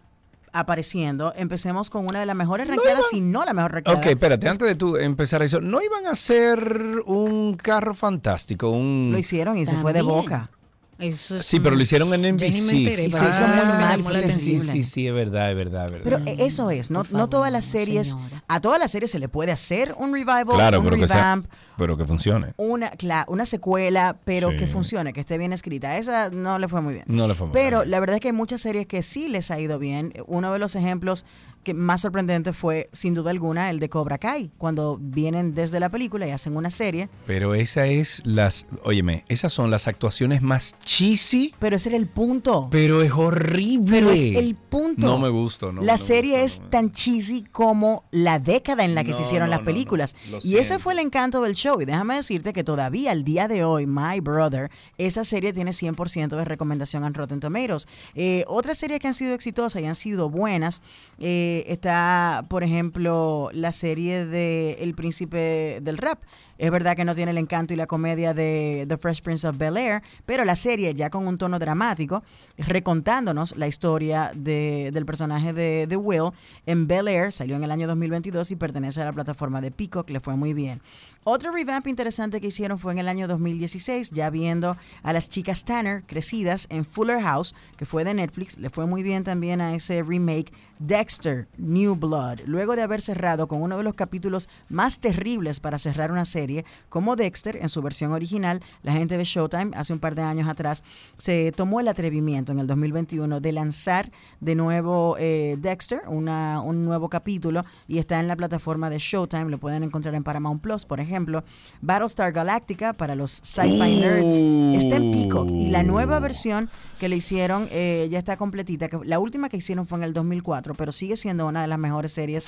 apareciendo, 0.54 1.34
empecemos 1.36 1.90
con 1.90 2.06
una 2.06 2.20
de 2.20 2.26
las 2.26 2.36
mejores 2.36 2.66
ranqueadas, 2.68 3.04
si 3.10 3.20
no 3.20 3.44
la 3.44 3.52
mejor 3.52 3.72
ranqueada. 3.72 3.98
Ok, 3.98 4.06
espérate, 4.06 4.48
antes 4.48 4.68
de 4.68 4.76
tú 4.76 4.96
empezar 4.96 5.42
eso, 5.42 5.60
¿no 5.60 5.82
iban 5.82 6.06
a 6.06 6.12
hacer 6.12 7.02
un 7.06 7.54
carro 7.54 7.92
fantástico? 7.92 8.70
Un... 8.70 9.10
Lo 9.12 9.18
hicieron 9.18 9.58
y 9.58 9.66
se 9.66 9.76
fue 9.76 9.92
de 9.92 10.02
boca. 10.02 10.50
Eso 10.98 11.36
es 11.38 11.46
Sí, 11.46 11.58
pero 11.58 11.74
lo 11.74 11.82
hicieron 11.82 12.14
en 12.14 12.36
NBC. 12.36 12.42
me 12.42 12.52
Sí, 12.52 12.86
eso 12.86 13.48
me 13.48 14.28
sí. 14.28 14.30
Sí, 14.30 14.58
sí, 14.60 14.82
sí, 14.84 15.08
es 15.08 15.14
verdad, 15.14 15.50
es 15.50 15.56
verdad, 15.56 15.86
es 15.86 15.90
verdad. 15.90 16.04
Pero 16.04 16.18
eh, 16.18 16.46
eso 16.46 16.70
es, 16.70 16.90
no, 16.90 17.02
no 17.10 17.28
todas 17.28 17.50
las 17.50 17.64
series, 17.64 18.16
a 18.46 18.60
todas 18.60 18.78
las 18.78 18.92
series 18.92 19.10
se 19.10 19.18
le 19.18 19.28
puede 19.28 19.50
hacer 19.50 19.94
un 19.98 20.12
revival, 20.12 20.46
claro, 20.46 20.78
un 20.78 20.84
pero 20.84 20.96
que, 20.96 21.08
sea, 21.08 21.16
revamp, 21.16 21.46
pero 21.76 21.96
que 21.96 22.04
funcione. 22.06 22.52
una, 22.56 22.90
cla- 22.92 23.24
una 23.28 23.46
secuela, 23.46 24.16
pero 24.24 24.50
Sí. 24.50 24.56
que 24.56 24.66
funcione, 24.66 25.12
que 25.12 25.20
esté 25.20 25.38
bien 25.38 25.52
escrita. 25.52 25.96
Esa 25.98 26.30
no 26.30 26.58
le 26.58 26.68
fue 26.68 26.80
muy 26.80 26.94
bien. 26.94 27.04
No 27.08 27.26
le 27.28 27.34
fue 27.34 27.46
muy 27.48 27.54
Pero 27.54 27.84
la 27.84 28.00
verdad 28.00 28.16
es 28.16 28.20
que 28.22 28.28
hay 28.28 28.32
muchas 28.34 28.60
series 28.60 28.86
que 28.86 29.02
sí 29.02 29.28
les 29.28 29.50
ha 29.50 29.58
ido 29.60 29.78
bien. 29.78 30.12
Uno 30.26 30.52
de 30.52 30.58
los 30.58 30.76
ejemplos 30.76 31.26
que 31.64 31.74
más 31.74 32.02
sorprendente 32.02 32.52
fue, 32.52 32.88
sin 32.92 33.14
duda 33.14 33.30
alguna, 33.30 33.70
el 33.70 33.80
de 33.80 33.88
Cobra 33.88 34.18
Kai, 34.18 34.50
cuando 34.58 34.98
vienen 35.00 35.54
desde 35.54 35.80
la 35.80 35.88
película 35.88 36.26
y 36.26 36.30
hacen 36.30 36.56
una 36.56 36.70
serie. 36.70 37.08
Pero 37.26 37.54
esa 37.54 37.86
es 37.86 38.22
las, 38.24 38.66
óyeme, 38.84 39.24
esas 39.28 39.52
son 39.52 39.70
las 39.70 39.88
actuaciones 39.88 40.42
más 40.42 40.76
cheesy, 40.84 41.54
Pero 41.58 41.76
ese 41.76 41.88
era 41.88 41.98
el 41.98 42.06
punto. 42.06 42.68
pero 42.70 43.02
es 43.02 43.10
horrible. 43.10 43.90
Pero 43.98 44.10
es 44.10 44.36
el 44.36 44.54
punto. 44.54 45.06
No 45.06 45.18
me 45.18 45.28
gusta, 45.30 45.72
no. 45.72 45.82
la 45.82 45.96
no 45.96 45.98
serie 45.98 46.44
es 46.44 46.60
tan 46.70 46.92
cheesy 46.92 47.42
como 47.42 48.04
la 48.10 48.38
década 48.38 48.84
en 48.84 48.94
la 48.94 49.02
que 49.04 49.10
No, 49.10 49.16
se 49.16 49.22
hicieron 49.22 49.50
las 49.50 49.60
películas. 49.60 50.14
Y 50.42 50.56
ese 50.56 50.78
fue 50.78 50.92
el 50.92 50.98
encanto 50.98 51.40
del 51.40 51.54
show. 51.54 51.80
Y 51.80 51.84
déjame 51.84 52.16
decirte 52.16 52.52
que 52.52 52.62
todavía 52.64 53.10
al 53.10 53.24
día 53.24 53.48
de 53.48 53.64
hoy, 53.64 53.86
My 53.86 54.20
Brother, 54.20 54.70
esa 54.98 55.24
serie 55.24 55.52
tiene 55.52 55.70
100% 55.70 56.36
de 56.36 56.44
recomendación 56.44 57.04
en 57.04 57.14
Rotten 57.14 57.40
Tomatoes. 57.40 57.86
Eh, 58.14 58.44
otras 58.46 58.76
series 58.78 59.00
que 59.00 59.06
han 59.08 59.14
sido 59.14 59.34
exitosas 59.34 59.80
y 59.82 59.86
han 59.86 59.94
sido 59.94 60.28
buenas, 60.28 60.82
eh, 61.18 61.53
está, 61.66 62.46
por 62.48 62.64
ejemplo, 62.64 63.50
la 63.52 63.72
serie 63.72 64.26
de 64.26 64.72
El 64.80 64.94
Príncipe 64.94 65.78
del 65.82 65.98
Rap. 65.98 66.22
Es 66.64 66.70
verdad 66.70 66.96
que 66.96 67.04
no 67.04 67.14
tiene 67.14 67.30
el 67.30 67.36
encanto 67.36 67.74
y 67.74 67.76
la 67.76 67.86
comedia 67.86 68.32
de 68.32 68.86
The 68.88 68.96
Fresh 68.96 69.20
Prince 69.20 69.46
of 69.46 69.58
Bel 69.58 69.76
Air, 69.76 70.02
pero 70.24 70.46
la 70.46 70.56
serie 70.56 70.94
ya 70.94 71.10
con 71.10 71.26
un 71.26 71.36
tono 71.36 71.58
dramático, 71.58 72.22
recontándonos 72.56 73.54
la 73.58 73.66
historia 73.68 74.32
de- 74.34 74.88
del 74.90 75.04
personaje 75.04 75.52
de, 75.52 75.86
de 75.86 75.96
Will 75.98 76.30
en 76.64 76.86
Bel 76.86 77.08
Air, 77.08 77.32
salió 77.32 77.56
en 77.56 77.64
el 77.64 77.70
año 77.70 77.86
2022 77.86 78.50
y 78.52 78.56
pertenece 78.56 79.02
a 79.02 79.04
la 79.04 79.12
plataforma 79.12 79.60
de 79.60 79.72
Peacock, 79.72 80.08
le 80.08 80.20
fue 80.20 80.36
muy 80.36 80.54
bien. 80.54 80.80
Otro 81.24 81.52
revamp 81.52 81.86
interesante 81.86 82.40
que 82.40 82.46
hicieron 82.46 82.78
fue 82.78 82.92
en 82.92 82.98
el 82.98 83.08
año 83.08 83.28
2016, 83.28 84.10
ya 84.12 84.30
viendo 84.30 84.76
a 85.02 85.12
las 85.12 85.28
chicas 85.28 85.64
Tanner 85.64 86.02
crecidas 86.06 86.66
en 86.70 86.86
Fuller 86.86 87.20
House, 87.20 87.54
que 87.76 87.84
fue 87.86 88.04
de 88.04 88.14
Netflix, 88.14 88.58
le 88.58 88.70
fue 88.70 88.86
muy 88.86 89.02
bien 89.02 89.22
también 89.24 89.60
a 89.60 89.74
ese 89.74 90.02
remake 90.02 90.50
Dexter, 90.80 91.46
New 91.56 91.94
Blood, 91.94 92.40
luego 92.46 92.76
de 92.76 92.82
haber 92.82 93.00
cerrado 93.00 93.46
con 93.48 93.62
uno 93.62 93.78
de 93.78 93.84
los 93.84 93.94
capítulos 93.94 94.48
más 94.68 94.98
terribles 94.98 95.60
para 95.60 95.78
cerrar 95.78 96.10
una 96.12 96.24
serie, 96.26 96.53
como 96.88 97.16
Dexter 97.16 97.56
en 97.56 97.68
su 97.68 97.82
versión 97.82 98.12
original, 98.12 98.60
la 98.82 98.92
gente 98.92 99.16
de 99.16 99.24
Showtime 99.24 99.70
hace 99.74 99.92
un 99.92 99.98
par 99.98 100.14
de 100.14 100.22
años 100.22 100.48
atrás 100.48 100.84
se 101.18 101.50
tomó 101.52 101.80
el 101.80 101.88
atrevimiento 101.88 102.52
en 102.52 102.58
el 102.60 102.66
2021 102.66 103.40
de 103.40 103.52
lanzar 103.52 104.10
de 104.40 104.54
nuevo 104.54 105.16
eh, 105.18 105.56
Dexter, 105.58 106.02
una- 106.06 106.60
un 106.60 106.84
nuevo 106.84 107.08
capítulo, 107.08 107.64
y 107.88 107.98
está 107.98 108.20
en 108.20 108.28
la 108.28 108.36
plataforma 108.36 108.90
de 108.90 108.98
Showtime, 108.98 109.50
lo 109.50 109.58
pueden 109.58 109.82
encontrar 109.82 110.14
en 110.14 110.22
Paramount 110.24 110.60
Plus, 110.62 110.84
por 110.84 111.00
ejemplo. 111.00 111.42
Battlestar 111.80 112.32
Galactica 112.32 112.92
para 112.92 113.14
los 113.14 113.40
sci-fi 113.42 114.00
nerds 114.00 114.34
está 114.82 114.96
en 114.96 115.10
Peacock 115.12 115.48
y 115.50 115.68
la 115.68 115.82
nueva 115.82 116.20
versión 116.20 116.70
que 117.00 117.08
le 117.08 117.16
hicieron 117.16 117.66
eh, 117.70 118.08
ya 118.10 118.18
está 118.18 118.36
completita. 118.36 118.88
Que 118.88 118.98
la 119.04 119.18
última 119.18 119.48
que 119.48 119.56
hicieron 119.56 119.86
fue 119.86 119.98
en 119.98 120.04
el 120.04 120.12
2004, 120.12 120.74
pero 120.74 120.92
sigue 120.92 121.16
siendo 121.16 121.46
una 121.46 121.62
de 121.62 121.68
las 121.68 121.78
mejores 121.78 122.12
series 122.12 122.46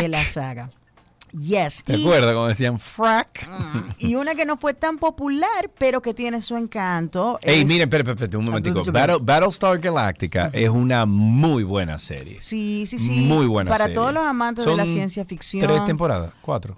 de 0.00 0.08
la 0.08 0.24
saga. 0.24 0.70
Yes. 1.32 1.82
¿Te 1.84 1.94
acuerdas 1.96 2.32
cuando 2.32 2.48
decían 2.48 2.78
frack? 2.78 3.46
y 3.98 4.14
una 4.14 4.34
que 4.34 4.44
no 4.44 4.56
fue 4.56 4.74
tan 4.74 4.98
popular, 4.98 5.70
pero 5.78 6.00
que 6.02 6.14
tiene 6.14 6.40
su 6.40 6.56
encanto. 6.56 7.38
Ey, 7.42 7.60
es- 7.60 7.66
miren, 7.66 7.82
espérate, 7.88 8.10
espérate 8.10 8.36
un 8.36 8.44
momentico. 8.46 8.82
Battle- 8.90 9.18
Battlestar 9.20 9.78
Galactica 9.78 10.50
es 10.52 10.68
una 10.68 11.06
muy 11.06 11.62
buena 11.64 11.98
serie. 11.98 12.38
Sí, 12.40 12.84
sí, 12.86 12.98
sí. 12.98 13.10
Muy 13.28 13.46
buena 13.46 13.70
Para 13.70 13.84
serie. 13.84 13.94
todos 13.94 14.12
los 14.12 14.22
amantes 14.24 14.64
de 14.64 14.76
la 14.76 14.86
ciencia 14.86 15.24
ficción. 15.24 15.66
Tres 15.66 15.84
temporadas, 15.86 16.32
cuatro. 16.40 16.76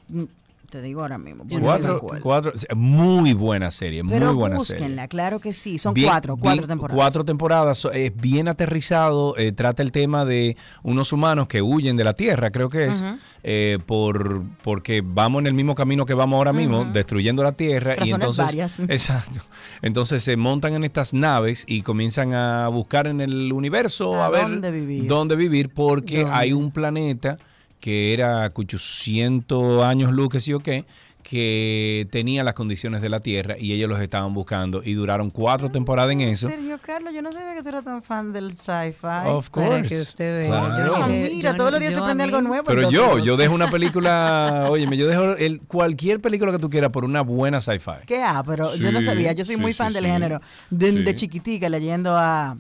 Te 0.71 0.81
digo 0.83 1.01
ahora 1.03 1.19
mismo. 1.19 1.45
no 1.49 1.61
Cuatro, 1.61 2.01
cuatro, 2.23 2.53
muy 2.77 3.33
buena 3.33 3.73
serie, 3.73 4.05
Pero 4.09 4.27
muy 4.27 4.35
buena 4.37 4.57
búsquenla, 4.57 4.87
serie. 5.03 5.09
claro 5.09 5.41
que 5.41 5.53
sí. 5.53 5.79
Son 5.79 5.93
Bien- 5.95 6.09
cuatro, 6.09 6.37
cuatro 6.37 6.59
bien- 6.63 6.69
temporadas. 6.69 6.97
Cuatro 6.97 7.25
temporadas, 7.25 7.89
es 7.93 8.17
bien 8.17 8.47
aterrizado, 8.47 9.37
eh, 9.37 9.51
trata 9.51 9.83
el 9.83 9.91
tema 9.91 10.25
de 10.25 10.57
unos 10.85 11.13
humanos 11.13 11.49
que 11.49 11.61
huyen 11.61 11.97
de 11.97 12.05
la 12.05 12.13
Tierra, 12.13 12.51
creo 12.53 12.69
que 12.69 12.87
es, 12.87 13.05
eh, 13.43 13.79
por 13.85 14.43
porque 14.63 15.03
vamos 15.05 15.41
en 15.41 15.49
el 15.49 15.55
mismo 15.55 15.75
camino 15.75 16.07
que 16.07 16.15
vamos 16.15 16.37
ahora 16.37 16.53
mismo, 16.53 16.85
destruyendo 16.85 17.43
la 17.43 17.53
Tierra. 17.53 17.97
y 18.05 18.11
entonces, 18.13 18.45
varias. 18.45 18.79
Exacto. 18.89 19.41
Entonces 19.83 20.23
se 20.23 20.37
montan 20.37 20.75
en 20.75 20.85
estas 20.85 21.15
naves 21.15 21.65
y 21.67 21.83
comienzan 21.83 22.33
a 22.33 22.69
buscar 22.69 23.09
en 23.09 23.21
el 23.21 23.53
universo 23.53 24.15
¿A 24.23 24.27
a, 24.27 24.31
ver 24.31 24.43
dónde 24.43 24.71
vivir? 24.71 25.09
dónde 25.09 25.35
vivir, 25.35 25.71
porque 25.71 26.21
¿Dónde? 26.21 26.35
hay 26.37 26.53
un 26.53 26.71
planeta 26.71 27.39
que 27.81 28.13
era 28.13 28.51
800 28.55 29.85
años 29.85 30.13
luz, 30.13 30.29
que 30.29 30.41
sí 30.41 30.53
o 30.53 30.61
qué, 30.61 30.85
que 31.23 32.09
tenía 32.11 32.43
las 32.43 32.55
condiciones 32.55 33.03
de 33.03 33.09
la 33.09 33.21
Tierra 33.21 33.55
y 33.59 33.73
ellos 33.73 33.89
los 33.89 34.01
estaban 34.01 34.33
buscando 34.35 34.83
y 34.83 34.95
duraron 34.95 35.31
cuatro 35.31 35.71
temporadas 35.71 36.13
en 36.13 36.23
eso. 36.23 36.49
Sergio 36.49 36.79
Carlos, 36.81 37.13
yo 37.15 37.21
no 37.23 37.31
sabía 37.33 37.55
que 37.55 37.63
tú 37.63 37.69
eras 37.69 37.85
tan 37.85 38.03
fan 38.03 38.33
del 38.33 38.53
sci-fi. 38.53 39.27
Of 39.27 39.51
Para 39.51 39.69
course. 39.69 39.83
que 39.95 40.01
usted 40.01 40.39
vea. 40.41 40.49
Claro. 40.49 40.87
Yo 40.87 40.97
Ah, 40.97 41.09
dije, 41.09 41.31
mira, 41.37 41.51
yo- 41.53 41.57
todos 41.57 41.71
los 41.73 41.81
días 41.81 41.93
se 41.95 42.01
aprende 42.01 42.25
algo 42.25 42.41
nuevo. 42.41 42.65
Pero 42.65 42.91
yo, 42.91 43.19
yo 43.19 43.37
dejo 43.37 43.55
una 43.55 43.71
película, 43.71 44.67
oye, 44.71 44.87
yo 44.97 45.07
dejo 45.07 45.37
el, 45.37 45.61
cualquier 45.63 46.21
película 46.21 46.53
que 46.53 46.59
tú 46.59 46.71
quieras 46.71 46.91
por 46.91 47.05
una 47.05 47.21
buena 47.21 47.61
sci-fi. 47.61 48.05
¿Qué? 48.07 48.23
Ah, 48.23 48.43
pero 48.47 48.75
yo 48.77 48.91
no 48.91 49.03
sabía. 49.03 49.33
Yo 49.33 49.45
soy 49.45 49.57
sí, 49.57 49.61
muy 49.61 49.73
sí, 49.73 49.79
fan 49.79 49.93
del 49.93 50.05
sí. 50.05 50.11
género. 50.11 50.41
De, 50.71 50.91
Sí. 50.91 51.03
de 51.03 51.15
chiquitica, 51.15 51.69
leyendo 51.69 52.17
a, 52.17 52.57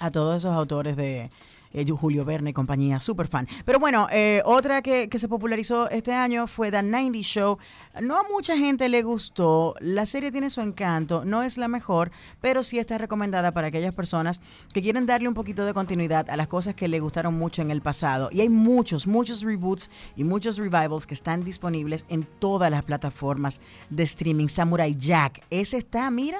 a 0.00 0.10
todos 0.10 0.36
esos 0.38 0.52
autores 0.52 0.96
de 0.96 1.30
eh, 1.72 1.86
Julio 1.90 2.24
Verne 2.24 2.50
y 2.50 2.52
compañía, 2.52 3.00
súper 3.00 3.28
fan. 3.28 3.46
Pero 3.64 3.78
bueno, 3.78 4.08
eh, 4.10 4.42
otra 4.44 4.82
que, 4.82 5.08
que 5.08 5.18
se 5.18 5.28
popularizó 5.28 5.90
este 5.90 6.12
año 6.12 6.46
fue 6.46 6.70
The 6.70 6.82
90 6.82 7.18
Show. 7.20 7.58
No 8.00 8.18
a 8.18 8.22
mucha 8.32 8.56
gente 8.56 8.88
le 8.88 9.02
gustó. 9.02 9.74
La 9.80 10.06
serie 10.06 10.32
tiene 10.32 10.50
su 10.50 10.60
encanto. 10.60 11.24
No 11.24 11.42
es 11.42 11.58
la 11.58 11.68
mejor, 11.68 12.10
pero 12.40 12.62
sí 12.62 12.78
está 12.78 12.98
recomendada 12.98 13.52
para 13.52 13.68
aquellas 13.68 13.94
personas 13.94 14.40
que 14.72 14.80
quieren 14.82 15.06
darle 15.06 15.28
un 15.28 15.34
poquito 15.34 15.64
de 15.66 15.74
continuidad 15.74 16.28
a 16.30 16.36
las 16.36 16.48
cosas 16.48 16.74
que 16.74 16.88
le 16.88 17.00
gustaron 17.00 17.34
mucho 17.34 17.62
en 17.62 17.70
el 17.70 17.82
pasado. 17.82 18.30
Y 18.32 18.40
hay 18.40 18.48
muchos, 18.48 19.06
muchos 19.06 19.42
reboots 19.42 19.90
y 20.16 20.24
muchos 20.24 20.56
revivals 20.56 21.06
que 21.06 21.14
están 21.14 21.44
disponibles 21.44 22.06
en 22.08 22.26
todas 22.38 22.70
las 22.70 22.82
plataformas 22.82 23.60
de 23.90 24.04
streaming. 24.04 24.48
Samurai 24.48 24.94
Jack, 24.96 25.42
ese 25.50 25.78
está, 25.78 26.10
mira, 26.10 26.38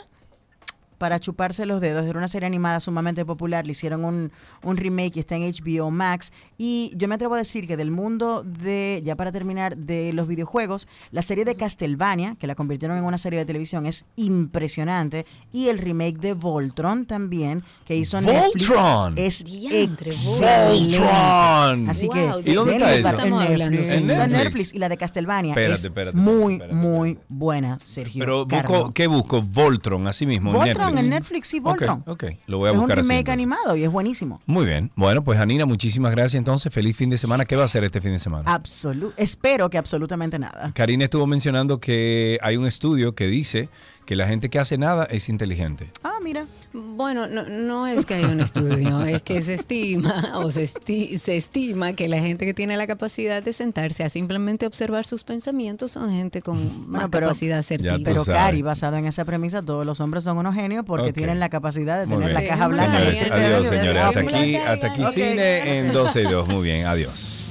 para 1.03 1.19
chuparse 1.19 1.67
los 1.67 1.81
dedos. 1.81 2.07
Era 2.07 2.17
una 2.17 2.29
serie 2.29 2.47
animada 2.47 2.79
sumamente 2.79 3.25
popular. 3.25 3.67
Le 3.67 3.73
hicieron 3.73 4.05
un, 4.05 4.31
un 4.63 4.77
remake 4.77 5.17
y 5.17 5.19
está 5.19 5.35
en 5.35 5.43
HBO 5.43 5.91
Max. 5.91 6.33
Y 6.57 6.93
yo 6.95 7.09
me 7.09 7.17
atrevo 7.17 7.35
a 7.35 7.39
decir 7.39 7.67
que 7.67 7.77
del 7.77 7.91
mundo 7.91 8.45
de, 8.45 9.03
ya 9.05 9.17
para 9.17 9.33
terminar, 9.33 9.77
de 9.77 10.13
los 10.13 10.29
videojuegos, 10.29 10.87
la 11.11 11.23
serie 11.23 11.45
de 11.45 11.57
Castlevania, 11.57 12.37
que 12.37 12.47
la 12.47 12.55
convirtieron 12.55 12.97
en 12.99 13.03
una 13.03 13.19
serie 13.19 13.41
de 13.41 13.45
televisión, 13.45 13.85
es 13.85 14.05
impresionante. 14.15 15.27
Y 15.51 15.67
el 15.71 15.79
remake 15.79 16.19
de 16.21 16.35
Voltron 16.35 17.05
también, 17.05 17.65
que 17.85 17.97
hizo 17.97 18.21
Netflix, 18.21 18.69
Voltron. 18.69 19.19
es 19.19 19.43
Diantre, 19.43 20.11
excelente. 20.11 20.99
Voltron. 21.01 21.91
Así 21.91 22.07
Wow, 22.07 22.15
que, 22.45 22.51
¿Y 22.53 22.55
dónde 22.55 22.77
está 22.77 22.95
eso? 22.95 23.09
en 23.27 23.33
hablando, 23.33 23.71
Netflix. 23.71 23.93
¿En 23.93 24.07
La 24.07 24.27
Netflix? 24.29 24.45
Netflix 24.45 24.75
y 24.75 24.79
la 24.79 24.89
de 24.89 24.97
Castlevania 24.97 25.51
Espérate, 25.51 25.75
es 25.75 25.85
espérate, 25.85 26.17
muy, 26.17 26.53
espérate, 26.55 26.77
muy 26.77 27.19
buena, 27.29 27.79
Sergio. 27.81 28.21
Pero 28.21 28.47
Carlos. 28.47 28.79
busco, 28.79 28.93
¿qué 28.95 29.09
busco? 29.09 29.43
Voltron, 29.43 30.07
así 30.07 30.27
mismo. 30.27 30.53
en 30.65 30.92
Voltron 30.93 31.05
en 31.05 31.11
Netflix, 31.11 31.49
sí, 31.49 31.61
Voltron. 31.61 32.05
Ok, 32.07 32.25
lo 32.47 32.59
voy 32.59 32.69
a 32.69 32.71
es 32.73 32.75
un 32.75 32.81
buscar 32.83 32.99
así. 33.01 33.09
remake 33.09 33.21
entonces. 33.21 33.33
animado 33.33 33.77
y 33.77 33.85
es 33.85 33.91
buenísimo. 33.91 34.41
Muy 34.47 34.67
bien. 34.67 34.91
Bueno, 34.97 35.23
pues 35.25 35.39
Anina, 35.41 35.67
muchísimas 35.67 36.13
gracias 36.13 36.35
entonces. 36.39 36.73
Feliz 36.73 36.97
fin 36.97 37.11
de 37.11 37.19
semana. 37.19 37.45
¿Qué 37.45 37.57
va 37.57 37.63
a 37.63 37.67
hacer 37.67 37.85
este 37.85 38.01
fin 38.01 38.13
de 38.13 38.19
semana? 38.19 38.53
Absolu 38.53 39.13
espero 39.17 39.69
que 39.71 39.79
absolutamente 39.79 40.39
nada. 40.39 40.73
Karina 40.75 41.05
estuvo 41.05 41.27
mencionando 41.27 41.81
que 41.81 42.39
hay 42.43 42.57
un 42.57 42.67
estudio 42.67 43.15
que 43.15 43.27
dice 43.27 43.69
que 44.07 44.17
la 44.17 44.27
gente 44.27 44.49
que 44.51 44.59
hace 44.59 44.79
nada 44.79 45.05
es 45.05 45.29
inteligente. 45.29 45.91
Ah, 46.03 46.19
mira. 46.23 46.47
Bueno, 46.75 47.27
no, 47.27 47.45
no 47.49 47.87
es 47.87 48.07
que 48.07 48.15
haya 48.15 48.29
un 48.29 48.41
estudio, 48.41 49.03
es 49.03 49.21
que 49.23 49.43
se 49.43 49.55
estima 49.55 50.33
o 50.43 50.51
se, 50.51 50.63
esti- 50.63 51.19
se 51.19 51.37
estima 51.37 51.93
que 51.93 52.09
la 52.09 52.19
gente 52.19 52.47
que 52.47 52.55
tiene 52.55 52.77
la 52.79 52.87
capacidad 52.87 53.43
de 53.43 53.53
sentarse 53.53 54.05
a 54.05 54.09
simplemente 54.09 54.67
observar 54.67 55.05
sus 55.05 55.23
pensamientos 55.23 55.91
son 55.93 56.11
gente 56.13 56.41
con 56.41 56.89
más 56.91 57.09
pero- 57.11 57.27
capacidad 57.27 57.59
asertiva. 57.59 57.97
Pero. 58.03 58.25
Cari, 58.25 58.63
basado 58.63 58.97
en 58.97 59.07
esa 59.07 59.25
premisa, 59.27 59.61
todos 59.63 59.85
los 59.85 60.01
hombres 60.01 60.25
son 60.25 60.39
unos 60.39 60.55
genios 60.55 60.85
porque 60.87 61.13
tienen 61.13 61.41
la 61.41 61.49
capacidad 61.51 62.01
de 62.01 62.07
Muy 62.07 62.19
tener 62.19 62.31
bien. 62.33 62.43
la 62.43 62.49
caja 62.49 62.69
blanca. 62.69 62.99
Señores, 62.99 63.33
adiós, 63.33 63.69
señores. 63.69 64.03
Hasta 64.03 64.21
aquí, 64.21 64.57
hasta 64.57 64.87
aquí 64.87 65.03
cine 65.13 65.79
en 65.79 65.85
gracias. 65.93 66.15
12 66.15 66.21
y 66.23 66.25
2. 66.25 66.49
Muy 66.49 66.63
bien, 66.65 66.87
adiós. 66.87 67.42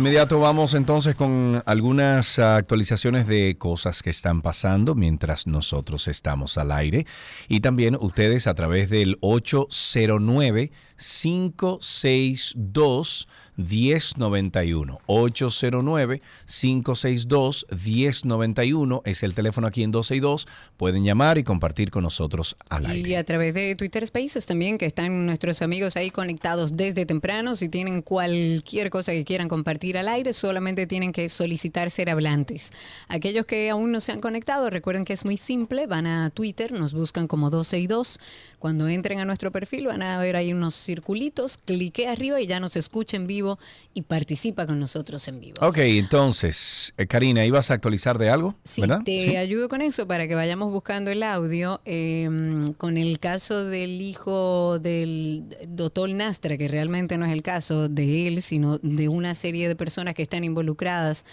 Inmediato 0.00 0.40
vamos 0.40 0.72
entonces 0.72 1.14
con 1.14 1.62
algunas 1.66 2.38
actualizaciones 2.38 3.26
de 3.26 3.56
cosas 3.58 4.02
que 4.02 4.08
están 4.08 4.40
pasando 4.40 4.94
mientras 4.94 5.46
nosotros 5.46 6.08
estamos 6.08 6.56
al 6.56 6.72
aire. 6.72 7.04
Y 7.48 7.60
también 7.60 7.98
ustedes 8.00 8.46
a 8.46 8.54
través 8.54 8.88
del 8.88 9.18
809 9.20 10.72
562 11.00 13.26
1091 13.56 15.00
809 15.06 16.22
562 16.46 17.66
1091 17.70 19.02
es 19.04 19.22
el 19.22 19.34
teléfono 19.34 19.66
aquí 19.66 19.82
en 19.82 19.90
12 19.90 20.16
y 20.16 20.20
2 20.20 20.48
pueden 20.76 21.04
llamar 21.04 21.38
y 21.38 21.44
compartir 21.44 21.90
con 21.90 22.04
nosotros 22.04 22.56
al 22.70 22.86
aire 22.86 23.08
Y 23.08 23.14
a 23.14 23.24
través 23.24 23.54
de 23.54 23.74
Twitter 23.76 24.06
Spaces 24.06 24.46
también, 24.46 24.78
que 24.78 24.86
están 24.86 25.26
nuestros 25.26 25.62
amigos 25.62 25.96
ahí 25.96 26.10
conectados 26.10 26.76
desde 26.76 27.06
temprano. 27.06 27.56
Si 27.56 27.68
tienen 27.68 28.02
cualquier 28.02 28.90
cosa 28.90 29.12
que 29.12 29.24
quieran 29.24 29.48
compartir 29.48 29.98
al 29.98 30.08
aire, 30.08 30.32
solamente 30.32 30.86
tienen 30.86 31.12
que 31.12 31.28
solicitar 31.28 31.90
ser 31.90 32.10
hablantes. 32.10 32.72
Aquellos 33.08 33.46
que 33.46 33.70
aún 33.70 33.92
no 33.92 34.00
se 34.00 34.12
han 34.12 34.20
conectado, 34.20 34.70
recuerden 34.70 35.04
que 35.04 35.12
es 35.12 35.24
muy 35.24 35.36
simple. 35.36 35.86
Van 35.86 36.06
a 36.06 36.30
Twitter, 36.30 36.72
nos 36.72 36.92
buscan 36.92 37.26
como 37.26 37.50
12 37.50 37.78
y 37.78 37.86
2. 37.86 38.20
Cuando 38.58 38.88
entren 38.88 39.20
a 39.20 39.24
nuestro 39.24 39.52
perfil, 39.52 39.86
van 39.86 40.02
a 40.02 40.18
ver 40.18 40.36
ahí 40.36 40.52
unos 40.52 40.74
circulitos. 40.94 41.56
Clique 41.56 42.08
arriba 42.08 42.40
y 42.40 42.46
ya 42.46 42.58
nos 42.60 42.74
escucha 42.76 43.16
en 43.16 43.26
vivo 43.26 43.58
y 43.94 44.02
participa 44.02 44.66
con 44.66 44.80
nosotros 44.80 45.26
en 45.28 45.40
vivo. 45.40 45.56
Ok, 45.60 45.78
entonces, 45.78 46.92
eh, 46.96 47.06
Karina, 47.06 47.44
¿ibas 47.46 47.70
a 47.70 47.74
actualizar 47.74 48.18
de 48.18 48.28
algo? 48.30 48.54
Sí, 48.64 48.80
¿verdad? 48.80 49.02
te 49.04 49.22
Sí. 49.22 49.36
ayudo 49.36 49.68
con 49.68 49.82
eso 49.82 50.06
para 50.08 50.26
que 50.26 50.34
vayamos 50.34 50.72
buscando 50.72 51.10
el 51.10 51.22
audio. 51.22 51.80
eh, 51.84 52.28
con 52.76 52.98
el 52.98 53.18
caso 53.20 53.64
del 53.64 54.00
hijo 54.00 54.78
del 54.80 55.44
doctor 55.68 56.10
Nastra, 56.10 56.56
que 56.58 56.68
realmente 56.68 57.16
no 57.18 57.24
es 57.26 57.32
el 57.32 57.42
caso 57.42 57.88
de 57.88 58.26
él, 58.28 58.42
sino 58.42 58.78
de 58.78 59.08
una 59.08 59.34
serie 59.34 59.68
de 59.68 59.76
personas 59.76 60.14
que 60.14 60.22
están 60.22 60.44
involucradas 60.44 61.24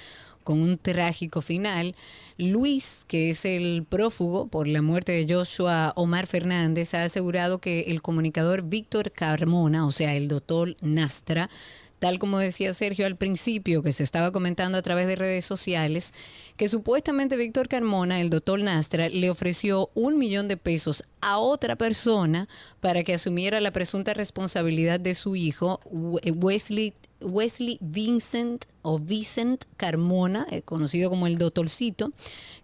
con 0.43 0.61
un 0.61 0.77
trágico 0.77 1.41
final. 1.41 1.95
Luis, 2.37 3.03
que 3.07 3.31
es 3.31 3.45
el 3.45 3.83
prófugo 3.89 4.47
por 4.47 4.67
la 4.67 4.81
muerte 4.83 5.11
de 5.11 5.33
Joshua 5.33 5.93
Omar 5.95 6.27
Fernández, 6.27 6.93
ha 6.93 7.03
asegurado 7.03 7.59
que 7.59 7.81
el 7.87 8.01
comunicador 8.01 8.61
Víctor 8.61 9.11
Carmona, 9.11 9.85
o 9.87 9.91
sea, 9.91 10.13
el 10.13 10.27
doctor 10.27 10.75
Nastra, 10.81 11.49
tal 11.97 12.19
como 12.19 12.37
decía 12.37 12.75
Sergio 12.75 13.07
al 13.07 13.15
principio, 13.15 13.81
que 13.81 13.91
se 13.91 14.03
estaba 14.03 14.31
comentando 14.31 14.77
a 14.77 14.83
través 14.83 15.07
de 15.07 15.15
redes 15.15 15.45
sociales, 15.45 16.13
que 16.55 16.69
supuestamente 16.69 17.37
Víctor 17.37 17.67
Carmona, 17.67 18.21
el 18.21 18.29
doctor 18.29 18.59
Nastra, 18.59 19.09
le 19.09 19.31
ofreció 19.31 19.89
un 19.95 20.19
millón 20.19 20.47
de 20.47 20.57
pesos 20.57 21.03
a 21.21 21.39
otra 21.39 21.75
persona 21.75 22.47
para 22.81 23.03
que 23.03 23.15
asumiera 23.15 23.59
la 23.61 23.71
presunta 23.71 24.13
responsabilidad 24.13 24.99
de 24.99 25.15
su 25.15 25.35
hijo, 25.35 25.79
We- 25.85 26.21
Wesley. 26.33 26.93
Wesley 27.21 27.77
Vincent 27.81 28.65
o 28.81 28.99
Vicent 28.99 29.65
Carmona, 29.75 30.45
eh, 30.49 30.61
conocido 30.61 31.09
como 31.09 31.27
el 31.27 31.37
doctorcito, 31.37 32.11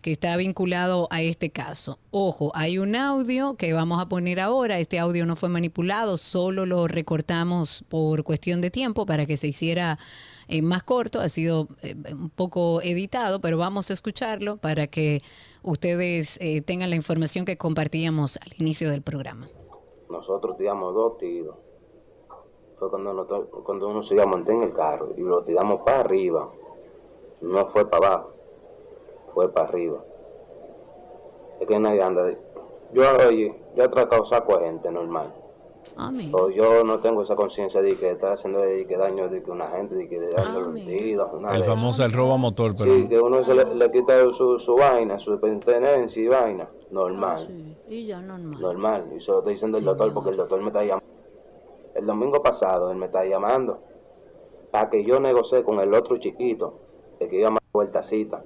que 0.01 0.11
está 0.11 0.35
vinculado 0.37 1.07
a 1.11 1.21
este 1.21 1.49
caso. 1.49 1.99
Ojo, 2.11 2.51
hay 2.55 2.77
un 2.77 2.95
audio 2.95 3.55
que 3.55 3.73
vamos 3.73 4.01
a 4.01 4.07
poner 4.07 4.39
ahora. 4.39 4.79
Este 4.79 4.99
audio 4.99 5.25
no 5.25 5.35
fue 5.35 5.49
manipulado, 5.49 6.17
solo 6.17 6.65
lo 6.65 6.87
recortamos 6.87 7.83
por 7.89 8.23
cuestión 8.23 8.61
de 8.61 8.71
tiempo 8.71 9.05
para 9.05 9.25
que 9.25 9.37
se 9.37 9.47
hiciera 9.47 9.97
eh, 10.47 10.61
más 10.61 10.83
corto. 10.83 11.19
Ha 11.19 11.29
sido 11.29 11.67
eh, 11.81 11.95
un 12.11 12.29
poco 12.29 12.81
editado, 12.81 13.41
pero 13.41 13.57
vamos 13.57 13.89
a 13.89 13.93
escucharlo 13.93 14.57
para 14.57 14.87
que 14.87 15.21
ustedes 15.61 16.39
tengan 16.65 16.89
la 16.89 16.95
información 16.95 17.45
que 17.45 17.57
compartíamos 17.57 18.37
al 18.37 18.53
inicio 18.59 18.89
del 18.89 19.01
programa. 19.01 19.47
Nosotros 20.09 20.57
tiramos 20.57 20.93
dos 20.93 21.17
tiros. 21.17 21.55
Fue 22.83 22.89
cuando, 22.89 23.13
nosotros- 23.13 23.47
cuando 23.63 23.87
uno 23.87 24.03
se 24.03 24.13
iba 24.13 24.23
a 24.23 24.27
montar 24.27 24.55
en 24.55 24.63
el 24.63 24.73
carro 24.73 25.11
y 25.15 25.21
lo 25.21 25.41
tiramos 25.43 25.83
para 25.85 26.01
arriba. 26.01 26.49
No 27.39 27.65
fue 27.67 27.89
para 27.89 28.07
abajo, 28.07 28.31
fue 29.33 29.47
para 29.53 29.69
arriba. 29.69 30.03
Es 31.61 31.65
que 31.67 31.79
nadie 31.79 32.01
anda. 32.03 32.23
de- 32.23 32.37
Yo, 32.91 33.03
oye, 33.25 33.55
yo 33.77 33.83
he 33.85 33.87
tratado 33.87 34.25
saco 34.25 34.55
a 34.57 34.59
gente 34.59 34.91
normal. 34.91 35.33
O 36.33 36.49
yo 36.49 36.83
no 36.83 36.99
tengo 36.99 37.21
esa 37.21 37.37
conciencia 37.37 37.81
de 37.81 37.95
que 37.97 38.11
está 38.11 38.33
haciendo 38.33 38.59
de 38.59 38.85
que 38.85 38.97
daño 38.97 39.29
de 39.29 39.41
que 39.41 39.51
una 39.51 39.69
gente, 39.69 39.95
de 39.95 40.09
que 40.09 40.15
heridos, 40.17 41.39
nada 41.39 41.55
El 41.55 41.63
famoso 41.63 42.03
el 42.03 42.11
robo 42.11 42.33
a 42.33 42.37
motor, 42.37 42.75
pero 42.77 42.93
Sí, 42.95 43.07
que 43.07 43.19
uno 43.19 43.43
se 43.45 43.55
le, 43.55 43.63
le 43.75 43.91
quita 43.91 44.13
su, 44.33 44.59
su 44.59 44.75
vaina, 44.75 45.19
su 45.19 45.39
pertenencia 45.39 46.21
y 46.21 46.27
vaina. 46.27 46.67
Normal. 46.91 47.47
Y 47.87 48.05
ya 48.07 48.21
normal. 48.21 48.61
Normal. 48.61 49.09
Y 49.13 49.17
eso 49.17 49.31
lo 49.33 49.37
estoy 49.39 49.53
diciendo 49.53 49.77
el 49.77 49.85
doctor 49.85 50.13
porque 50.13 50.31
el 50.31 50.37
doctor 50.37 50.59
me 50.59 50.67
está 50.67 50.81
llamando. 50.83 51.12
El 51.95 52.05
domingo 52.05 52.41
pasado 52.41 52.91
él 52.91 52.97
me 52.97 53.05
está 53.07 53.23
llamando 53.25 53.79
para 54.71 54.89
que 54.89 55.03
yo 55.03 55.19
negocie 55.19 55.63
con 55.63 55.79
el 55.79 55.93
otro 55.93 56.17
chiquito, 56.17 56.79
el 57.19 57.29
que 57.29 57.39
iba 57.39 57.51
más 57.51 57.61
vueltacita. 57.71 58.43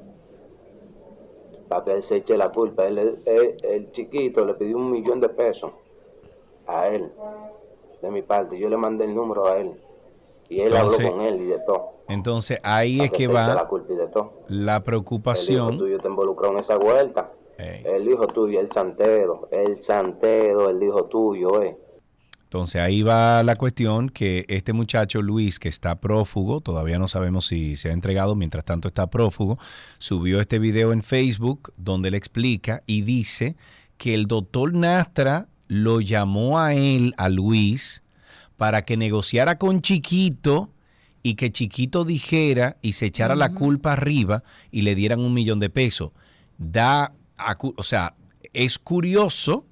Para 1.70 1.84
que 1.84 1.92
él 1.94 2.04
se 2.04 2.18
eche 2.18 2.38
la 2.38 2.50
culpa. 2.50 2.86
Él, 2.88 3.18
el 3.26 3.90
chiquito 3.92 4.46
le 4.46 4.54
pidió 4.54 4.78
un 4.78 4.92
millón 4.92 5.20
de 5.20 5.30
pesos 5.30 5.72
a 6.66 6.88
él, 6.90 7.12
de 8.02 8.12
mi 8.12 8.22
parte. 8.22 8.58
Yo 8.58 8.70
le 8.70 8.78
mandé 8.78 9.06
el 9.06 9.16
número 9.16 9.48
a 9.48 9.58
él. 9.58 9.74
Y 10.50 10.62
él 10.62 10.74
Entonces- 10.74 11.00
habló 11.06 11.12
con 11.18 11.22
él 11.26 11.42
y 11.42 11.46
de 11.48 11.60
todo. 11.60 11.90
entonces 12.08 12.60
ahí 12.64 13.02
es 13.02 13.12
que 13.12 13.26
eche 13.26 13.34
la 13.34 13.54
va 13.56 13.68
culpa 13.68 13.92
y 13.94 13.96
de 13.98 14.08
todo. 14.08 14.32
la 14.48 14.74
El 14.76 14.78
hijo 14.78 14.84
preocupación. 14.86 15.78
tuyo 15.78 16.00
te 16.00 16.08
involucró 16.08 16.52
en 16.52 16.60
esa 16.60 16.78
vuelta. 16.78 17.32
El 17.58 18.08
hijo 18.08 18.28
tuyo, 18.28 18.60
el 18.60 18.72
santero, 18.72 19.48
el 19.52 19.82
santero, 19.82 20.70
el 20.70 20.82
hijo 20.84 21.06
tuyo, 21.06 21.62
eh. 21.64 21.76
Entonces 22.48 22.80
ahí 22.80 23.02
va 23.02 23.44
la 23.44 23.58
cuestión 23.58 24.08
que 24.08 24.46
este 24.48 24.72
muchacho 24.72 25.22
Luis, 25.22 25.60
que 25.60 25.68
está 25.68 26.00
prófugo, 26.00 26.62
todavía 26.62 26.98
no 26.98 27.10
sabemos 27.10 27.48
si 27.48 27.76
se 27.76 27.90
ha 27.90 27.92
entregado, 27.92 28.36
mientras 28.36 28.64
tanto 28.64 28.88
está 28.88 29.08
prófugo, 29.08 29.60
subió 29.98 30.40
este 30.40 30.58
video 30.58 30.94
en 30.94 31.04
Facebook 31.04 31.74
donde 31.76 32.10
le 32.10 32.16
explica 32.16 32.84
y 32.88 33.02
dice 33.02 33.58
que 33.98 34.14
el 34.14 34.28
doctor 34.28 34.74
Nastra 34.74 35.50
lo 35.68 36.00
llamó 36.00 36.58
a 36.58 36.74
él, 36.74 37.14
a 37.18 37.28
Luis, 37.28 38.02
para 38.56 38.86
que 38.86 38.96
negociara 38.96 39.58
con 39.58 39.82
Chiquito 39.82 40.72
y 41.24 41.36
que 41.36 41.52
Chiquito 41.52 42.06
dijera 42.06 42.78
y 42.82 42.94
se 42.94 43.08
echara 43.08 43.36
la 43.36 43.52
culpa 43.52 43.92
arriba 43.92 44.44
y 44.72 44.84
le 44.84 44.96
dieran 44.96 45.20
un 45.20 45.34
millón 45.34 45.60
de 45.60 45.70
pesos. 45.70 46.12
Da, 46.58 47.12
o 47.76 47.84
sea, 47.84 48.16
es 48.54 48.80
curioso 48.80 49.66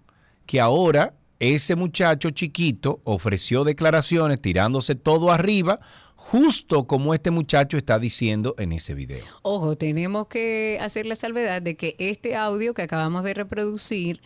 que 0.46 0.60
ahora 0.60 1.14
ese 1.40 1.76
muchacho 1.76 2.30
chiquito 2.30 3.02
ofreció 3.04 3.64
declaraciones 3.64 4.42
tirándose 4.42 4.96
todo 4.96 5.32
arriba, 5.32 5.80
justo 6.16 6.88
como 6.88 7.14
este 7.14 7.30
muchacho 7.32 7.78
está 7.78 8.00
diciendo 8.00 8.56
en 8.58 8.72
ese 8.72 8.94
video. 8.94 9.24
Ojo, 9.42 9.76
tenemos 9.78 10.28
que 10.28 10.78
hacer 10.82 11.06
la 11.06 11.16
salvedad 11.16 11.62
de 11.62 11.76
que 11.76 11.96
este 12.00 12.36
audio 12.36 12.74
que 12.74 12.82
acabamos 12.84 13.24
de 13.24 13.34
reproducir 13.34 14.22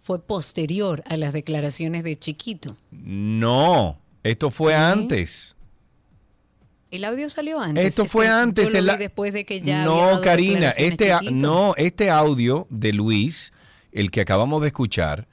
fue 0.00 0.20
posterior 0.20 1.02
a 1.06 1.16
las 1.16 1.32
declaraciones 1.32 2.04
de 2.04 2.18
Chiquito. 2.18 2.76
No, 2.90 3.98
esto 4.22 4.50
fue 4.50 4.72
Sí. 4.72 4.78
antes. 4.78 5.56
El 6.90 7.04
audio 7.04 7.28
salió 7.30 7.58
antes. 7.58 7.86
Esto 7.86 8.02
Es 8.02 8.10
fue 8.12 8.28
antes. 8.28 8.66
Yo 8.66 8.72
lo 8.74 8.78
el 8.80 8.84
vi 8.84 8.90
a- 8.90 8.96
después 8.98 9.32
de 9.32 9.44
que 9.46 9.60
ya 9.62 9.84
había 9.84 9.94
dado 9.94 10.14
no, 10.16 10.20
Karina, 10.20 10.70
declaraciones 10.72 11.00
este, 11.22 11.30
no, 11.32 11.74
este 11.78 12.10
audio 12.10 12.66
de 12.68 12.92
Luis, 12.92 13.52
el 13.92 14.10
que 14.10 14.20
acabamos 14.22 14.60
de 14.62 14.68
escuchar, 14.68 15.28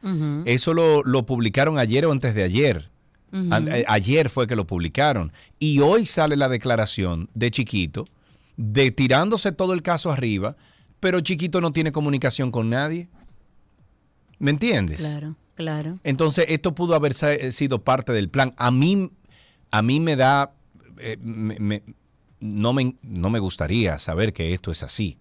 eso 0.46 0.74
lo, 0.74 1.02
lo 1.04 1.26
publicaron 1.26 1.80
ayer 1.80 2.06
o 2.06 2.12
antes 2.12 2.36
de 2.36 2.44
ayer. 2.44 2.90
Eh, 3.32 3.86
ayer 3.88 4.30
fue 4.30 4.48
que 4.48 4.56
lo 4.56 4.66
publicaron. 4.68 5.32
Y 5.60 5.80
hoy 5.80 6.06
sale 6.06 6.36
la 6.36 6.50
declaración 6.50 7.30
de 7.34 7.52
Chiquito, 7.52 8.06
de 8.58 8.92
tirándose 8.92 9.52
todo 9.52 9.74
el 9.74 9.82
caso 9.82 10.12
arriba, 10.12 10.56
pero 11.00 11.22
Chiquito 11.22 11.62
no 11.62 11.72
tiene 11.72 11.92
comunicación 11.92 12.52
con 12.52 12.70
nadie. 12.70 13.08
¿Me 14.40 14.52
entiendes? 14.52 14.98
Claro, 14.98 15.36
claro. 15.56 16.00
Entonces, 16.04 16.46
esto 16.50 16.74
pudo 16.76 16.96
haber 16.96 17.14
eh, 17.22 17.52
sido 17.52 17.84
parte 17.84 18.12
del 18.14 18.30
plan. 18.30 18.54
A 18.58 18.72
mí, 18.72 19.12
a 19.72 19.82
mí 19.82 20.00
me 20.00 20.16
da, 20.16 20.54
eh, 21.00 21.18
me- 21.22 21.60
me- 21.60 21.84
no, 22.40 22.72
me, 22.74 22.96
no 23.04 23.30
me 23.30 23.40
gustaría 23.40 24.00
saber 24.00 24.32
que 24.34 24.54
esto 24.54 24.72
es 24.72 24.82
así. 24.84 25.18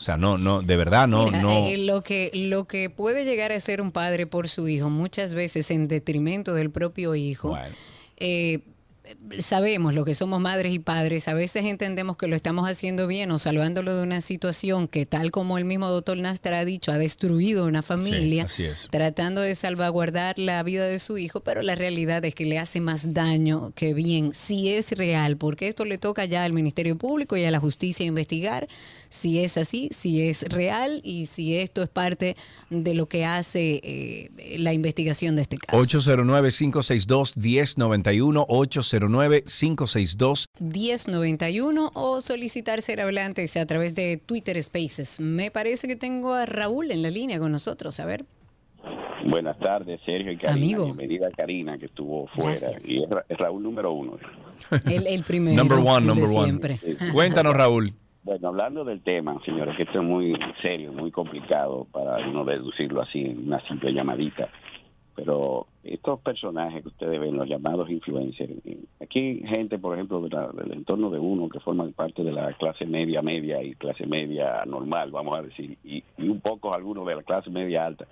O 0.00 0.02
sea, 0.02 0.16
no, 0.16 0.38
no, 0.38 0.62
de 0.62 0.76
verdad, 0.78 1.06
no, 1.06 1.26
Mira, 1.26 1.42
no. 1.42 1.66
eh, 1.66 1.76
lo, 1.76 2.00
que, 2.00 2.30
lo 2.32 2.64
que 2.64 2.88
puede 2.88 3.26
llegar 3.26 3.52
a 3.52 3.60
ser 3.60 3.82
un 3.82 3.92
padre 3.92 4.26
por 4.26 4.48
su 4.48 4.66
hijo, 4.66 4.88
muchas 4.88 5.34
veces 5.34 5.70
en 5.70 5.88
detrimento 5.88 6.54
del 6.54 6.70
propio 6.70 7.14
hijo, 7.14 7.54
eh, 8.16 8.60
sabemos 9.40 9.92
lo 9.92 10.04
que 10.04 10.14
somos 10.14 10.40
madres 10.40 10.72
y 10.72 10.78
padres, 10.78 11.28
a 11.28 11.34
veces 11.34 11.64
entendemos 11.66 12.16
que 12.16 12.28
lo 12.28 12.36
estamos 12.36 12.66
haciendo 12.68 13.06
bien 13.06 13.30
o 13.30 13.38
salvándolo 13.38 13.94
de 13.94 14.02
una 14.02 14.22
situación 14.22 14.88
que 14.88 15.04
tal 15.04 15.30
como 15.30 15.58
el 15.58 15.66
mismo 15.66 15.88
doctor 15.88 16.16
Nastra 16.16 16.60
ha 16.60 16.64
dicho, 16.64 16.92
ha 16.92 16.98
destruido 16.98 17.66
una 17.66 17.82
familia, 17.82 18.44
así 18.44 18.64
es. 18.64 18.88
tratando 18.90 19.40
de 19.40 19.54
salvaguardar 19.54 20.38
la 20.38 20.62
vida 20.62 20.86
de 20.86 20.98
su 20.98 21.18
hijo, 21.18 21.40
pero 21.40 21.60
la 21.60 21.74
realidad 21.74 22.24
es 22.24 22.34
que 22.34 22.46
le 22.46 22.58
hace 22.58 22.80
más 22.80 23.12
daño 23.12 23.72
que 23.74 23.94
bien, 23.94 24.32
si 24.32 24.70
es 24.72 24.92
real, 24.92 25.36
porque 25.36 25.68
esto 25.68 25.84
le 25.84 25.98
toca 25.98 26.24
ya 26.24 26.44
al 26.44 26.52
Ministerio 26.52 26.96
Público 26.96 27.36
y 27.36 27.44
a 27.44 27.50
la 27.50 27.60
justicia 27.60 28.06
investigar 28.06 28.68
si 29.10 29.40
es 29.44 29.58
así, 29.58 29.90
si 29.92 30.22
es 30.28 30.44
real 30.48 31.00
y 31.04 31.26
si 31.26 31.56
esto 31.56 31.82
es 31.82 31.88
parte 31.90 32.36
de 32.70 32.94
lo 32.94 33.06
que 33.06 33.24
hace 33.26 33.80
eh, 33.82 34.30
la 34.58 34.72
investigación 34.72 35.36
de 35.36 35.42
este 35.42 35.58
caso. 35.58 35.82
809-562-1091, 35.84 38.46
809-562. 38.48 40.44
1091 40.60 41.90
o 41.94 42.20
solicitar 42.20 42.82
ser 42.82 43.00
hablantes 43.00 43.56
a 43.56 43.66
través 43.66 43.94
de 43.94 44.16
Twitter 44.16 44.60
Spaces. 44.62 45.20
Me 45.20 45.50
parece 45.50 45.88
que 45.88 45.96
tengo 45.96 46.34
a 46.34 46.46
Raúl 46.46 46.90
en 46.92 47.02
la 47.02 47.10
línea 47.10 47.38
con 47.38 47.52
nosotros. 47.52 47.98
A 48.00 48.06
ver. 48.06 48.24
Buenas 49.26 49.58
tardes, 49.58 50.00
Sergio 50.06 50.32
y 50.32 50.36
Karina. 50.38 50.52
Amigo. 50.54 50.84
Bienvenida 50.86 51.28
a 51.28 51.30
Karina, 51.30 51.78
que 51.78 51.86
estuvo 51.86 52.26
fuera. 52.28 52.50
Gracias. 52.58 52.88
Y 52.88 53.02
es, 53.02 53.10
Ra- 53.10 53.24
es 53.28 53.36
Raúl 53.38 53.62
número 53.62 53.92
uno. 53.92 54.18
El, 54.86 55.06
el 55.06 55.22
primero. 55.24 55.56
Number 55.56 55.78
one, 55.78 55.98
el 55.98 56.02
de 56.02 56.06
number 56.08 56.24
one. 56.30 56.44
siempre. 56.44 56.78
Cuéntanos, 57.12 57.54
Raúl. 57.54 57.94
Bueno, 58.22 58.48
hablando 58.48 58.84
del 58.84 59.00
tema, 59.00 59.40
señores, 59.44 59.76
que 59.76 59.84
esto 59.84 60.00
es 60.00 60.04
muy 60.04 60.38
serio, 60.62 60.92
muy 60.92 61.10
complicado 61.10 61.86
para 61.90 62.18
uno 62.28 62.44
deducirlo 62.44 63.00
así 63.00 63.20
en 63.22 63.46
una 63.46 63.60
simple 63.66 63.94
llamadita. 63.94 64.48
Pero 65.16 65.66
estos 65.82 66.20
personajes 66.20 66.82
que 66.82 66.88
ustedes 66.88 67.18
ven, 67.18 67.36
los 67.36 67.48
llamados 67.48 67.90
influencers, 67.90 68.52
eh, 68.64 68.78
aquí 69.00 69.42
gente, 69.46 69.78
por 69.78 69.94
ejemplo, 69.94 70.20
de 70.20 70.28
la- 70.28 70.48
del 70.48 70.72
entorno 70.72 71.10
de 71.10 71.18
uno 71.18 71.48
que 71.48 71.60
forman 71.60 71.92
parte 71.92 72.22
de 72.22 72.32
la 72.32 72.52
clase 72.52 72.86
media, 72.86 73.22
media 73.22 73.62
y 73.62 73.74
clase 73.74 74.06
media 74.06 74.64
normal, 74.66 75.10
vamos 75.10 75.38
a 75.38 75.42
decir, 75.42 75.78
y, 75.82 76.02
un 76.18 76.40
poco 76.40 76.74
algunos 76.74 77.06
de 77.06 77.16
la 77.16 77.22
clase 77.22 77.50
media 77.50 77.86
alta. 77.86 78.06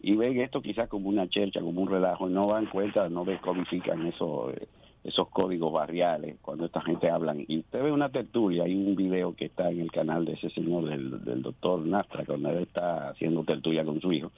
Y 0.00 0.14
ven 0.16 0.40
esto 0.40 0.60
quizás 0.60 0.88
como 0.88 1.08
una 1.08 1.28
chercha, 1.28 1.60
como 1.60 1.80
un 1.80 1.88
relajo, 1.90 2.28
y 2.28 2.32
no 2.32 2.48
dan 2.48 2.66
cuenta, 2.66 3.08
no 3.08 3.24
decodifican 3.24 4.06
eso, 4.06 4.50
eh, 4.50 4.66
esos 5.04 5.28
códigos 5.28 5.72
barriales 5.72 6.36
cuando 6.42 6.66
esta 6.66 6.80
gente 6.82 7.10
hablan. 7.10 7.44
Y 7.46 7.58
usted 7.58 7.82
ve 7.82 7.92
una 7.92 8.08
tertulia, 8.08 8.64
hay 8.64 8.74
un 8.74 8.96
video 8.96 9.34
que 9.34 9.46
está 9.46 9.70
en 9.70 9.80
el 9.80 9.90
canal 9.90 10.24
de 10.24 10.32
ese 10.34 10.50
señor, 10.50 10.86
del, 10.86 11.24
del 11.24 11.42
doctor 11.42 11.80
Nastra, 11.80 12.24
cuando 12.24 12.50
él 12.50 12.62
está 12.64 13.10
haciendo 13.10 13.44
tertulia 13.44 13.84
con 13.84 14.00
su 14.00 14.12
hijo, 14.12 14.30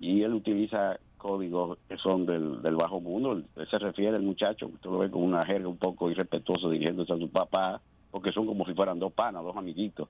y 0.00 0.22
él 0.22 0.34
utiliza 0.34 0.98
códigos 1.16 1.78
que 1.88 1.96
son 1.98 2.26
del, 2.26 2.60
del 2.62 2.74
bajo 2.74 3.00
mundo. 3.00 3.32
Él 3.32 3.68
se 3.70 3.78
refiere 3.78 4.16
al 4.16 4.22
muchacho, 4.22 4.66
usted 4.66 4.90
lo 4.90 4.98
ve 4.98 5.10
con 5.10 5.22
una 5.22 5.46
jerga 5.46 5.68
un 5.68 5.76
poco 5.76 6.10
irrespetuoso 6.10 6.68
dirigiéndose 6.68 7.12
a 7.12 7.18
su 7.18 7.30
papá, 7.30 7.80
porque 8.10 8.32
son 8.32 8.46
como 8.46 8.66
si 8.66 8.74
fueran 8.74 8.98
dos 8.98 9.12
panas, 9.12 9.44
dos 9.44 9.56
amiguitos. 9.56 10.08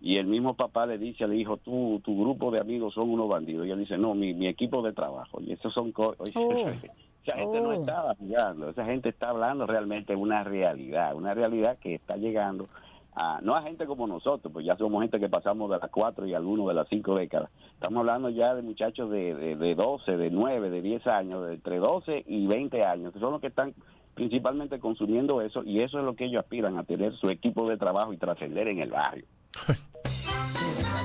Y 0.00 0.16
el 0.16 0.26
mismo 0.26 0.54
papá 0.54 0.86
le 0.86 0.98
dice 0.98 1.24
al 1.24 1.34
hijo, 1.34 1.58
tú, 1.58 2.00
tu 2.04 2.18
grupo 2.18 2.50
de 2.50 2.60
amigos 2.60 2.94
son 2.94 3.10
unos 3.10 3.28
bandidos. 3.28 3.66
Y 3.66 3.70
él 3.70 3.78
dice, 3.78 3.96
no, 3.96 4.14
mi, 4.14 4.34
mi 4.34 4.46
equipo 4.46 4.82
de 4.82 4.92
trabajo. 4.92 5.40
Y 5.40 5.52
esos 5.52 5.72
son 5.72 5.92
cosas... 5.92 6.30
Esa 7.26 7.38
gente 7.38 7.60
no 7.60 7.68
Oh. 7.70 7.72
estaba 7.72 8.14
jugando, 8.14 8.68
esa 8.70 8.84
gente 8.84 9.08
está 9.08 9.30
hablando 9.30 9.66
realmente 9.66 10.12
de 10.12 10.16
una 10.16 10.44
realidad, 10.44 11.14
una 11.16 11.34
realidad 11.34 11.76
que 11.78 11.96
está 11.96 12.16
llegando 12.16 12.68
a, 13.16 13.40
no 13.42 13.56
a 13.56 13.62
gente 13.62 13.84
como 13.86 14.06
nosotros, 14.06 14.52
pues 14.52 14.64
ya 14.64 14.76
somos 14.76 15.02
gente 15.02 15.18
que 15.18 15.28
pasamos 15.28 15.68
de 15.70 15.78
las 15.78 15.90
cuatro 15.90 16.26
y 16.26 16.34
algunos 16.34 16.68
de 16.68 16.74
las 16.74 16.86
cinco 16.88 17.16
décadas. 17.16 17.50
Estamos 17.72 18.00
hablando 18.00 18.28
ya 18.28 18.54
de 18.54 18.62
muchachos 18.62 19.10
de, 19.10 19.34
de, 19.34 19.56
de 19.56 19.74
12, 19.74 20.16
de 20.16 20.30
9, 20.30 20.70
de 20.70 20.82
10 20.82 21.06
años, 21.08 21.46
de 21.46 21.54
entre 21.54 21.78
12 21.78 22.24
y 22.28 22.46
20 22.46 22.84
años, 22.84 23.12
que 23.12 23.18
son 23.18 23.32
los 23.32 23.40
que 23.40 23.48
están 23.48 23.74
principalmente 24.14 24.78
consumiendo 24.78 25.40
eso 25.42 25.62
y 25.64 25.80
eso 25.80 25.98
es 25.98 26.04
lo 26.04 26.14
que 26.14 26.26
ellos 26.26 26.44
aspiran 26.44 26.78
a 26.78 26.84
tener 26.84 27.14
su 27.16 27.28
equipo 27.28 27.68
de 27.68 27.76
trabajo 27.76 28.12
y 28.12 28.18
trascender 28.18 28.68
en 28.68 28.78
el 28.80 28.90
barrio. 28.90 29.24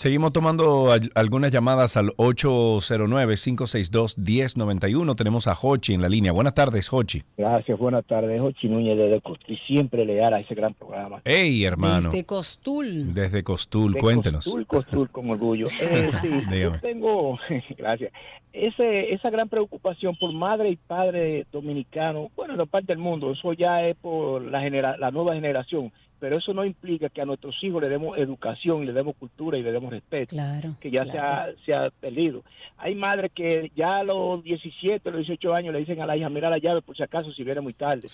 Seguimos 0.00 0.32
tomando 0.32 0.90
al- 0.92 1.10
algunas 1.14 1.52
llamadas 1.52 1.98
al 1.98 2.08
809-562-1091. 2.16 5.14
Tenemos 5.14 5.46
a 5.46 5.52
Hochi 5.60 5.92
en 5.92 6.00
la 6.00 6.08
línea. 6.08 6.32
Buenas 6.32 6.54
tardes, 6.54 6.90
Hochi. 6.90 7.22
Gracias, 7.36 7.78
buenas 7.78 8.06
tardes. 8.06 8.40
Jochi 8.40 8.70
Núñez 8.70 8.96
desde 8.96 9.20
Costi, 9.20 9.58
siempre 9.66 10.06
leal 10.06 10.32
a 10.32 10.40
ese 10.40 10.54
gran 10.54 10.72
programa. 10.72 11.20
Hey, 11.26 11.64
hermano. 11.64 12.08
Desde 12.08 12.24
Costul. 12.24 13.12
Desde 13.12 13.42
Costul, 13.42 13.92
De 13.92 14.00
cuéntenos. 14.00 14.46
Costul, 14.46 14.66
Costul, 14.66 15.10
con 15.10 15.28
orgullo. 15.28 15.66
Eh, 15.90 16.10
sí, 16.22 16.30
yo 16.62 16.72
tengo, 16.80 17.38
gracias, 17.76 18.10
ese, 18.54 19.12
esa 19.12 19.28
gran 19.28 19.50
preocupación 19.50 20.16
por 20.16 20.32
madre 20.32 20.70
y 20.70 20.76
padre 20.76 21.44
dominicanos, 21.52 22.28
bueno, 22.36 22.54
en 22.54 22.58
la 22.58 22.64
parte 22.66 22.94
del 22.94 22.98
mundo, 23.02 23.32
eso 23.32 23.52
ya 23.52 23.86
es 23.86 23.96
por 23.96 24.40
la, 24.42 24.60
genera, 24.62 24.96
la 24.96 25.10
nueva 25.10 25.34
generación, 25.34 25.92
pero 26.20 26.36
eso 26.38 26.52
no 26.54 26.64
implica 26.64 27.08
que 27.08 27.20
a 27.22 27.24
nuestros 27.24 27.56
hijos 27.64 27.82
le 27.82 27.88
demos 27.88 28.16
educación, 28.18 28.82
y 28.82 28.86
le 28.86 28.92
demos 28.92 29.16
cultura 29.16 29.56
y 29.58 29.62
le 29.62 29.72
demos 29.72 29.90
respeto, 29.90 30.30
Claro. 30.36 30.74
que 30.80 30.90
ya 30.90 31.04
se, 31.06 31.18
ha, 31.18 31.48
se 31.64 31.74
ha 31.74 31.90
perdido. 31.90 32.42
Hay 32.78 32.94
madres 32.94 33.32
que 33.34 33.72
ya 33.74 33.98
a 33.98 34.04
los 34.04 34.44
17, 34.44 35.10
los 35.10 35.26
18 35.26 35.54
años 35.54 35.72
le 35.72 35.80
dicen 35.80 36.00
a 36.00 36.06
la 36.06 36.16
hija, 36.16 36.28
mira 36.28 36.48
la 36.50 36.58
llave 36.58 36.82
por 36.82 36.96
si 36.96 37.02
acaso 37.02 37.32
si 37.32 37.42
viene 37.42 37.60
muy 37.60 37.72
tarde. 37.72 38.06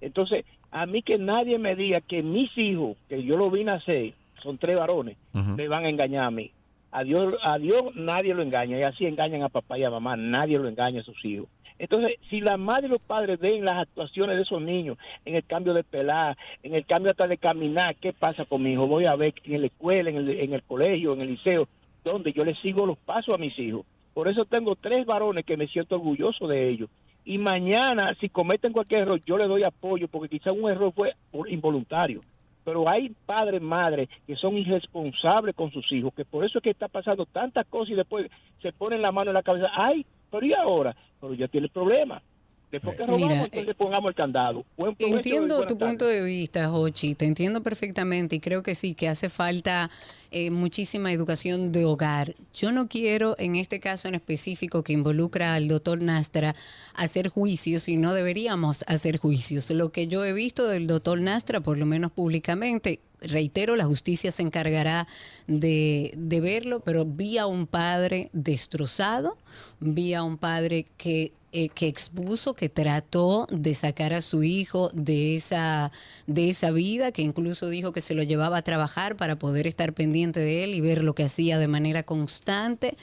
Entonces, 0.00 0.44
a 0.70 0.86
mí 0.86 1.02
que 1.02 1.18
nadie 1.18 1.58
me 1.58 1.74
diga 1.74 2.00
que 2.00 2.22
mis 2.22 2.56
hijos, 2.56 2.96
que 3.08 3.22
yo 3.24 3.36
lo 3.36 3.50
vi 3.50 3.64
nacer, 3.64 4.12
son 4.42 4.58
tres 4.58 4.76
varones, 4.76 5.16
me 5.32 5.66
van 5.68 5.84
a 5.86 5.88
engañar 5.88 6.24
a 6.24 6.30
mí. 6.30 6.50
A 6.92 7.02
Dios, 7.02 7.34
a 7.42 7.58
Dios 7.58 7.94
nadie 7.96 8.34
lo 8.34 8.42
engaña, 8.42 8.78
y 8.78 8.82
así 8.82 9.04
engañan 9.06 9.42
a 9.42 9.48
papá 9.48 9.76
y 9.78 9.82
a 9.84 9.90
mamá, 9.90 10.16
nadie 10.16 10.58
lo 10.58 10.68
engaña 10.68 11.00
a 11.00 11.04
sus 11.04 11.24
hijos. 11.24 11.48
Entonces, 11.78 12.18
si 12.30 12.40
la 12.40 12.56
madre 12.56 12.86
y 12.86 12.90
los 12.90 13.00
padres 13.00 13.38
ven 13.40 13.64
las 13.64 13.78
actuaciones 13.78 14.36
de 14.36 14.42
esos 14.42 14.62
niños, 14.62 14.96
en 15.24 15.34
el 15.34 15.44
cambio 15.44 15.74
de 15.74 15.82
pelar, 15.82 16.36
en 16.62 16.74
el 16.74 16.86
cambio 16.86 17.10
hasta 17.10 17.26
de 17.26 17.36
caminar, 17.36 17.96
¿qué 17.96 18.12
pasa 18.12 18.44
con 18.44 18.62
mi 18.62 18.72
hijo? 18.72 18.86
Voy 18.86 19.06
a 19.06 19.16
ver 19.16 19.34
en 19.44 19.60
la 19.60 19.66
escuela, 19.66 20.10
en 20.10 20.16
el, 20.16 20.30
en 20.30 20.52
el 20.54 20.62
colegio, 20.62 21.12
en 21.12 21.22
el 21.22 21.28
liceo, 21.28 21.68
donde 22.04 22.32
yo 22.32 22.44
le 22.44 22.54
sigo 22.56 22.86
los 22.86 22.98
pasos 22.98 23.34
a 23.34 23.38
mis 23.38 23.58
hijos. 23.58 23.84
Por 24.12 24.28
eso 24.28 24.44
tengo 24.44 24.76
tres 24.76 25.04
varones 25.04 25.44
que 25.44 25.56
me 25.56 25.66
siento 25.66 25.96
orgulloso 25.96 26.46
de 26.46 26.68
ellos. 26.68 26.88
Y 27.24 27.38
mañana, 27.38 28.14
si 28.20 28.28
cometen 28.28 28.72
cualquier 28.72 29.00
error, 29.00 29.20
yo 29.24 29.36
le 29.36 29.48
doy 29.48 29.64
apoyo, 29.64 30.08
porque 30.08 30.28
quizás 30.28 30.54
un 30.56 30.70
error 30.70 30.92
fue 30.92 31.14
involuntario. 31.48 32.22
Pero 32.64 32.88
hay 32.88 33.10
padres, 33.26 33.60
madres 33.60 34.08
que 34.26 34.36
son 34.36 34.56
irresponsables 34.56 35.54
con 35.54 35.70
sus 35.70 35.90
hijos, 35.92 36.14
que 36.14 36.24
por 36.24 36.44
eso 36.44 36.58
es 36.58 36.62
que 36.62 36.70
está 36.70 36.88
pasando 36.88 37.26
tantas 37.26 37.66
cosas 37.66 37.90
y 37.90 37.94
después 37.94 38.30
se 38.62 38.72
ponen 38.72 39.02
la 39.02 39.12
mano 39.12 39.30
en 39.30 39.34
la 39.34 39.42
cabeza. 39.42 39.70
Ay, 39.74 40.06
pero 40.34 40.46
¿y 40.46 40.52
ahora? 40.52 40.96
Pero 41.20 41.34
ya 41.34 41.46
tiene 41.46 41.68
problema. 41.68 42.20
Después 42.72 42.96
que 42.96 43.06
robamos, 43.06 43.28
Mira, 43.28 43.44
entonces 43.44 43.76
pongamos 43.76 44.08
el 44.08 44.14
candado. 44.16 44.64
Provecho 44.74 45.06
Entiendo 45.06 45.60
tu 45.60 45.76
tardes. 45.76 45.90
punto 45.90 46.06
de 46.06 46.24
vista, 46.24 46.68
Jochi, 46.70 47.14
te 47.14 47.24
entiendo 47.24 47.62
perfectamente 47.62 48.34
y 48.34 48.40
creo 48.40 48.64
que 48.64 48.74
sí, 48.74 48.94
que 48.94 49.08
hace 49.08 49.28
falta 49.28 49.90
eh, 50.32 50.50
muchísima 50.50 51.12
educación 51.12 51.70
de 51.70 51.84
hogar. 51.84 52.34
Yo 52.52 52.72
no 52.72 52.88
quiero, 52.88 53.36
en 53.38 53.54
este 53.54 53.78
caso 53.78 54.08
en 54.08 54.16
específico 54.16 54.82
que 54.82 54.92
involucra 54.92 55.54
al 55.54 55.68
doctor 55.68 56.02
Nastra, 56.02 56.56
hacer 56.94 57.28
juicios 57.28 57.88
y 57.88 57.96
no 57.96 58.12
deberíamos 58.12 58.84
hacer 58.88 59.18
juicios. 59.18 59.70
Lo 59.70 59.92
que 59.92 60.08
yo 60.08 60.24
he 60.24 60.32
visto 60.32 60.66
del 60.66 60.88
doctor 60.88 61.20
Nastra, 61.20 61.60
por 61.60 61.78
lo 61.78 61.86
menos 61.86 62.10
públicamente, 62.10 62.98
reitero, 63.24 63.76
la 63.76 63.84
justicia 63.84 64.30
se 64.30 64.42
encargará 64.42 65.06
de, 65.46 66.12
de 66.16 66.40
verlo, 66.40 66.80
pero 66.80 67.04
vi 67.04 67.38
a 67.38 67.46
un 67.46 67.66
padre 67.66 68.30
destrozado, 68.32 69.36
vi 69.80 70.14
a 70.14 70.22
un 70.22 70.38
padre 70.38 70.86
que 70.96 71.32
eh, 71.56 71.68
que 71.68 71.86
expuso, 71.86 72.54
que 72.54 72.68
trató 72.68 73.46
de 73.48 73.76
sacar 73.76 74.12
a 74.12 74.22
su 74.22 74.42
hijo 74.42 74.90
de 74.92 75.36
esa, 75.36 75.92
de 76.26 76.50
esa 76.50 76.72
vida, 76.72 77.12
que 77.12 77.22
incluso 77.22 77.68
dijo 77.68 77.92
que 77.92 78.00
se 78.00 78.16
lo 78.16 78.24
llevaba 78.24 78.56
a 78.56 78.62
trabajar 78.62 79.14
para 79.14 79.38
poder 79.38 79.68
estar 79.68 79.92
pendiente 79.92 80.40
de 80.40 80.64
él 80.64 80.74
y 80.74 80.80
ver 80.80 81.04
lo 81.04 81.14
que 81.14 81.22
hacía 81.22 81.60
de 81.60 81.68
manera 81.68 82.02
constante. 82.02 82.96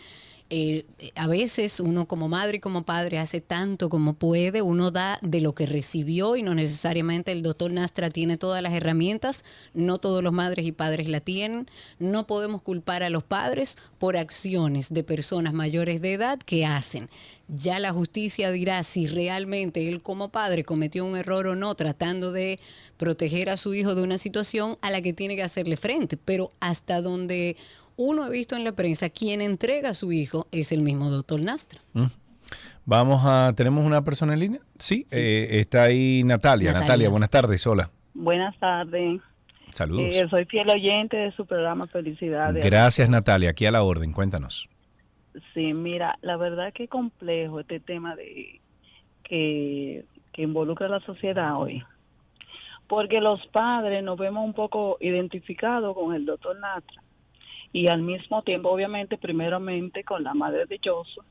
Eh, 0.53 0.83
a 1.15 1.27
veces 1.27 1.79
uno 1.79 2.09
como 2.09 2.27
madre 2.27 2.57
y 2.57 2.59
como 2.59 2.83
padre 2.83 3.19
hace 3.19 3.39
tanto 3.39 3.87
como 3.87 4.15
puede, 4.15 4.61
uno 4.61 4.91
da 4.91 5.17
de 5.21 5.39
lo 5.39 5.55
que 5.55 5.65
recibió 5.65 6.35
y 6.35 6.43
no 6.43 6.53
necesariamente 6.53 7.31
el 7.31 7.41
doctor 7.41 7.71
Nastra 7.71 8.09
tiene 8.09 8.35
todas 8.35 8.61
las 8.61 8.73
herramientas, 8.73 9.45
no 9.73 9.97
todos 9.97 10.21
los 10.21 10.33
madres 10.33 10.65
y 10.65 10.73
padres 10.73 11.07
la 11.07 11.21
tienen, 11.21 11.69
no 11.99 12.27
podemos 12.27 12.61
culpar 12.61 13.01
a 13.01 13.09
los 13.09 13.23
padres 13.23 13.77
por 13.97 14.17
acciones 14.17 14.93
de 14.93 15.05
personas 15.05 15.53
mayores 15.53 16.01
de 16.01 16.15
edad 16.15 16.37
que 16.37 16.65
hacen. 16.65 17.09
Ya 17.47 17.79
la 17.79 17.93
justicia 17.93 18.51
dirá 18.51 18.83
si 18.83 19.07
realmente 19.07 19.87
él 19.87 20.01
como 20.01 20.33
padre 20.33 20.65
cometió 20.65 21.05
un 21.05 21.15
error 21.15 21.47
o 21.47 21.55
no 21.55 21.75
tratando 21.75 22.33
de 22.33 22.59
proteger 22.97 23.49
a 23.49 23.57
su 23.57 23.73
hijo 23.73 23.95
de 23.95 24.03
una 24.03 24.17
situación 24.17 24.77
a 24.81 24.91
la 24.91 25.01
que 25.01 25.13
tiene 25.13 25.35
que 25.35 25.43
hacerle 25.43 25.75
frente, 25.75 26.17
pero 26.17 26.51
hasta 26.59 27.01
donde 27.01 27.55
uno 28.01 28.23
ha 28.23 28.29
visto 28.29 28.55
en 28.55 28.63
la 28.63 28.71
prensa, 28.71 29.09
quien 29.09 29.41
entrega 29.41 29.89
a 29.89 29.93
su 29.93 30.11
hijo 30.11 30.47
es 30.51 30.71
el 30.71 30.81
mismo 30.81 31.09
doctor 31.09 31.41
Nastra. 31.41 31.81
Mm. 31.93 32.05
Vamos 32.83 33.21
a, 33.23 33.53
¿tenemos 33.55 33.85
una 33.85 34.03
persona 34.03 34.33
en 34.33 34.39
línea? 34.39 34.61
Sí, 34.79 35.05
eh, 35.11 35.47
está 35.51 35.83
ahí 35.83 36.23
Natalia. 36.23 36.69
Natalia. 36.69 36.87
Natalia. 36.87 37.09
buenas 37.09 37.29
tardes, 37.29 37.67
hola. 37.67 37.91
Buenas 38.13 38.57
tardes. 38.57 39.21
Saludos. 39.69 40.15
Eh, 40.15 40.27
soy 40.29 40.45
fiel 40.45 40.69
oyente 40.69 41.15
de 41.15 41.31
su 41.33 41.45
programa 41.45 41.87
Felicidades. 41.87 42.65
Gracias, 42.65 43.07
Natalia. 43.07 43.51
Aquí 43.51 43.65
a 43.65 43.71
la 43.71 43.83
orden. 43.83 44.11
Cuéntanos. 44.11 44.67
Sí, 45.53 45.73
mira, 45.73 46.17
la 46.21 46.35
verdad 46.37 46.73
que 46.73 46.85
es 46.85 46.89
complejo 46.89 47.59
este 47.59 47.79
tema 47.79 48.15
de 48.15 48.59
que, 49.23 50.03
que 50.33 50.41
involucra 50.41 50.87
a 50.87 50.89
la 50.89 50.99
sociedad 51.01 51.55
hoy. 51.55 51.83
Porque 52.87 53.21
los 53.21 53.45
padres 53.47 54.03
nos 54.03 54.17
vemos 54.17 54.43
un 54.43 54.53
poco 54.53 54.97
identificados 54.99 55.93
con 55.93 56.13
el 56.13 56.25
doctor 56.25 56.59
Natra 56.59 57.01
y 57.73 57.87
al 57.87 58.01
mismo 58.01 58.41
tiempo, 58.41 58.69
obviamente, 58.69 59.17
primeramente 59.17 60.03
con 60.03 60.23
la 60.23 60.33
madre 60.33 60.65
de 60.65 60.79
Joshua. 60.83 61.25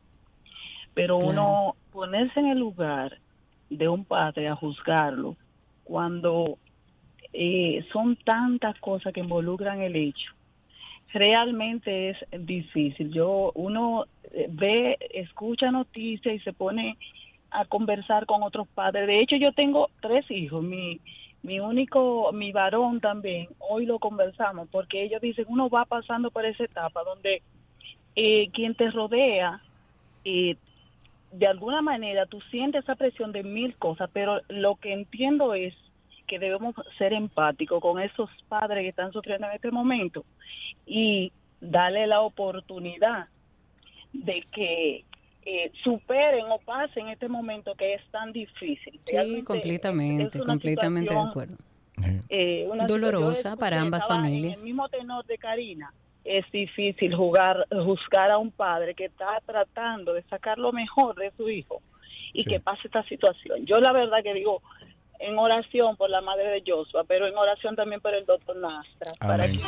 Pero 0.95 1.19
uno 1.19 1.77
ponerse 1.93 2.41
en 2.41 2.47
el 2.47 2.59
lugar 2.59 3.19
de 3.69 3.89
un 3.89 4.05
padre 4.05 4.49
a 4.49 4.57
juzgarlo 4.57 5.37
cuando 5.85 6.59
eh, 7.33 7.85
son 7.93 8.17
tantas 8.17 8.79
cosas 8.81 9.13
que 9.13 9.21
involucran 9.21 9.81
el 9.81 9.95
hecho 9.97 10.33
realmente 11.13 12.11
es 12.11 12.17
difícil. 12.39 13.13
Yo 13.13 13.53
uno 13.55 14.07
eh, 14.33 14.47
ve, 14.51 14.99
escucha 15.13 15.71
noticias 15.71 16.35
y 16.35 16.39
se 16.41 16.53
pone 16.53 16.97
a 17.51 17.65
conversar 17.65 18.27
con 18.27 18.43
otros 18.43 18.69
padres. 18.69 19.07
De 19.07 19.21
hecho, 19.21 19.37
yo 19.37 19.53
tengo 19.53 19.91
tres 20.01 20.31
hijos. 20.31 20.63
Mi 20.63 21.01
mi 21.43 21.61
único, 21.61 22.33
mi 22.33 22.53
varón 22.53 23.01
también. 23.01 23.49
Hoy 23.59 23.87
lo 23.87 23.99
conversamos 23.99 24.69
porque 24.71 25.03
ellos 25.03 25.21
dicen 25.21 25.47
uno 25.49 25.69
va 25.69 25.85
pasando 25.85 26.31
por 26.31 26.45
esa 26.45 26.65
etapa 26.65 27.03
donde 27.05 27.43
eh, 28.17 28.51
quien 28.51 28.75
te 28.75 28.91
rodea 28.91 29.63
eh, 30.25 30.57
de 31.33 31.47
alguna 31.47 31.81
manera 31.81 32.27
tú 32.27 32.41
sientes 32.51 32.83
esa 32.83 32.97
presión 32.97 33.33
de 33.33 33.43
mil 33.43 33.77
cosas, 33.77 34.11
pero 34.13 34.41
lo 34.49 34.77
que 34.77 34.93
entiendo 34.93 35.55
es 35.55 35.75
que 36.27 36.39
debemos 36.39 36.75
ser 36.99 37.13
empáticos 37.13 37.81
con 37.81 38.01
esos 38.01 38.31
padres 38.49 38.83
que 38.83 38.89
están 38.89 39.13
sufriendo 39.13 39.47
en 39.47 39.55
este 39.55 39.71
momento 39.71 40.25
y 40.87 41.33
darle 41.61 42.07
la 42.07 42.21
oportunidad 42.21 43.29
de 44.13 44.45
que 44.53 45.05
eh, 45.53 45.73
superen 45.83 46.47
o 46.49 46.59
pasen 46.59 47.09
este 47.09 47.29
momento 47.29 47.75
que 47.75 47.95
es 47.95 48.03
tan 48.11 48.33
difícil. 48.33 49.01
Sí, 49.05 49.15
Realmente 49.17 49.45
completamente, 49.45 50.39
es 50.39 50.45
completamente 50.45 51.13
de 51.13 51.21
acuerdo. 51.21 51.57
eh, 52.29 52.69
una 52.71 52.87
Dolorosa 52.87 53.57
para 53.57 53.81
ambas 53.81 54.07
familias. 54.07 54.55
En 54.55 54.59
el 54.61 54.65
mismo 54.65 54.89
tenor 54.89 55.25
de 55.27 55.39
Karina, 55.39 55.93
es 56.25 56.45
difícil 56.53 57.15
jugar, 57.17 57.67
juzgar 57.71 58.31
a 58.31 58.39
un 58.39 58.53
padre 58.53 58.95
que 58.95 59.07
está 59.07 59.41
tratando 59.45 60.13
de 60.15 60.23
sacar 60.25 60.59
lo 60.59 60.71
mejor 60.73 61.17
de 61.17 61.33
su 61.37 61.49
hijo 61.49 61.83
y 62.33 62.45
que 62.45 62.61
pase 62.61 62.83
esta 62.87 63.03
situación. 63.05 63.67
Yo 63.67 63.81
la 63.81 63.93
verdad 63.93 64.23
que 64.23 64.35
digo, 64.35 64.63
en 65.19 65.37
oración 65.37 65.97
por 65.97 66.11
la 66.11 66.21
madre 66.21 66.49
de 66.49 66.63
Joshua, 66.65 67.05
pero 67.05 67.27
en 67.27 67.37
oración 67.37 67.75
también 67.75 68.01
por 68.01 68.15
el 68.15 68.25
doctor 68.25 68.57
Nastra. 68.57 69.13
Para 69.19 69.47
que 69.47 69.59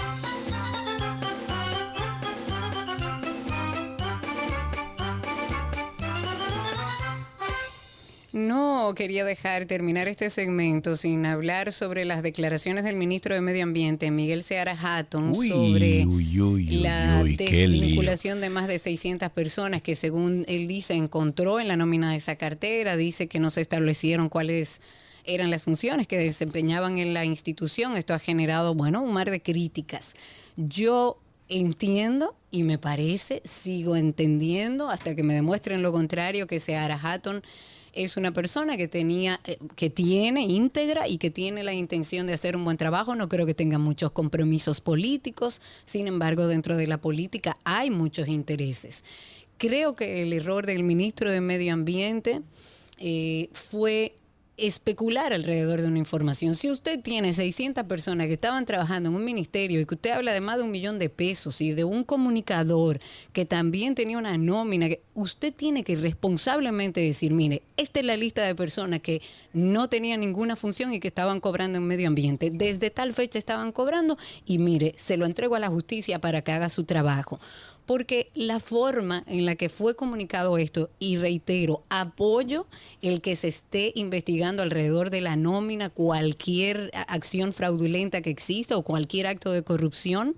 No 8.33 8.95
quería 8.97 9.27
dejar 9.27 9.67
terminar 9.67 10.09
este 10.09 10.31
segmento 10.31 10.97
sin 10.97 11.27
hablar 11.27 11.71
sobre 11.71 12.07
las 12.07 12.23
declaraciones 12.23 12.83
del 12.85 12.97
ministro 12.97 13.35
de 13.35 13.43
Medio 13.43 13.63
Ambiente, 13.63 14.11
Miguel 14.11 14.43
Seara 14.43 14.77
Hatton, 14.81 15.33
Uy, 15.37 15.49
sobre 15.49 16.07
uy, 16.07 16.41
uy, 16.41 16.67
la 16.79 17.23
desvinculación 17.23 18.41
de 18.41 18.49
más 18.49 18.69
de 18.69 18.79
600 18.79 19.31
personas 19.31 19.83
que 19.83 19.97
según 19.97 20.47
él 20.49 20.67
dice 20.67 20.95
encontró 20.95 21.61
en 21.61 21.69
la 21.69 21.77
nómina 21.77 22.13
de 22.13 22.17
esa 22.17 22.37
cartera, 22.37 22.97
dice 22.97 23.29
que 23.29 23.39
no 23.39 23.51
se 23.51 23.61
establecieron 23.61 24.31
cuáles 24.31 24.81
eran 25.25 25.51
las 25.51 25.65
funciones 25.65 26.07
que 26.07 26.19
desempeñaban 26.19 26.99
en 26.99 27.15
la 27.15 27.25
institución. 27.25 27.97
Esto 27.97 28.15
ha 28.15 28.19
generado, 28.19 28.75
bueno, 28.75 29.03
un 29.03 29.13
mar 29.13 29.31
de 29.31 29.43
críticas. 29.43 30.15
Yo 30.57 31.19
entiendo 31.59 32.35
y 32.51 32.63
me 32.63 32.79
parece, 32.79 33.43
sigo 33.45 33.97
entendiendo 33.97 34.91
hasta 34.91 35.15
que 35.15 35.23
me 35.23 35.35
demuestren 35.35 35.83
lo 35.83 35.93
contrario, 35.93 36.47
que 36.47 36.61
Seara 36.61 36.99
Hatton 37.03 37.43
es 37.93 38.17
una 38.17 38.33
persona 38.33 38.77
que 38.77 38.89
tenía, 38.89 39.41
eh, 39.45 39.59
que 39.77 39.91
tiene 39.91 40.43
íntegra 40.43 41.07
y 41.09 41.19
que 41.19 41.31
tiene 41.31 41.63
la 41.63 41.75
intención 41.75 42.27
de 42.27 42.33
hacer 42.33 42.57
un 42.57 42.65
buen 42.65 42.77
trabajo. 42.77 43.15
No 43.15 43.29
creo 43.29 43.47
que 43.47 43.55
tenga 43.55 43.79
muchos 43.79 44.13
compromisos 44.13 44.81
políticos. 44.81 45.61
Sin 45.85 46.07
embargo, 46.07 46.47
dentro 46.47 46.77
de 46.77 46.87
la 46.87 47.01
política 47.01 47.59
hay 47.65 47.91
muchos 47.91 48.29
intereses. 48.29 49.05
Creo 49.59 49.95
que 49.95 50.23
el 50.23 50.33
error 50.33 50.67
del 50.67 50.83
ministro 50.83 51.31
de 51.31 51.41
Medio 51.41 51.73
Ambiente 51.75 52.41
eh, 52.99 53.49
fue 53.53 54.17
especular 54.57 55.33
alrededor 55.33 55.81
de 55.81 55.89
una 55.89 55.99
información. 55.99 56.55
Si 56.55 56.71
usted 56.71 57.01
tiene 57.01 57.33
600 57.33 57.85
personas 57.85 58.27
que 58.27 58.35
estaban 58.35 58.67
trabajando 58.67 59.09
en 59.09 59.17
un 59.17 59.25
ministerio 59.25 59.81
y 59.81 59.87
que 59.87 59.95
usted 59.95 60.11
habla 60.11 60.33
de 60.33 60.41
más 60.41 60.59
de 60.59 60.65
un 60.65 60.71
millón 60.71 60.99
de 60.99 61.09
pesos 61.09 61.61
y 61.61 61.73
de 61.73 61.85
un 61.85 62.05
comunicador 62.05 63.01
que 63.33 63.47
también 63.47 63.95
tenía 63.95 64.19
una 64.19 64.37
nómina, 64.37 64.89
que 64.89 65.01
usted 65.15 65.55
tiene 65.55 65.85
que 65.85 65.97
responsablemente 65.97 67.01
decir, 67.01 67.33
mire, 67.33 67.63
esta 67.77 68.01
es 68.01 68.07
la 68.07 68.17
lista 68.17 68.43
de 68.43 68.55
personas 68.55 69.01
que 69.01 69.23
no 69.53 69.89
tenían 69.89 70.21
ninguna 70.21 70.55
función 70.55 70.93
y 70.93 71.01
que 71.01 71.09
estaban 71.09 71.41
cobrando 71.41 71.79
en 71.79 71.87
medio 71.87 72.09
ambiente. 72.09 72.51
Desde 72.53 72.91
tal 72.91 73.15
fecha 73.15 73.39
estaban 73.39 73.73
cobrando 73.73 74.19
y 74.45 74.59
mire, 74.59 74.95
se 74.99 75.17
lo 75.17 75.25
entrego 75.25 75.55
a 75.55 75.61
la 75.61 75.69
justicia 75.69 76.21
para 76.21 76.43
que 76.43 76.53
haga 76.53 76.69
su 76.69 76.85
trabajo 76.85 77.41
porque 77.87 78.31
la 78.35 78.61
forma 78.61 79.25
en 79.27 79.45
la 79.45 79.57
que 79.57 79.69
fue 79.69 79.97
comunicado 79.97 80.59
esto, 80.59 80.91
y 80.99 81.17
reitero, 81.17 81.83
apoyo 81.89 82.67
el 83.01 83.21
que 83.21 83.37
se 83.37 83.49
esté 83.49 83.93
investigando 83.95 84.63
alrededor 84.63 85.11
de 85.11 85.21
la 85.21 85.37
nómina 85.37 85.91
cualquier 85.91 86.91
acción 87.09 87.53
fraudulenta 87.53 88.23
que 88.23 88.31
exista 88.31 88.77
o 88.77 88.83
cualquier 88.83 89.27
acto 89.27 89.53
de 89.53 89.63
corrupción, 89.63 90.37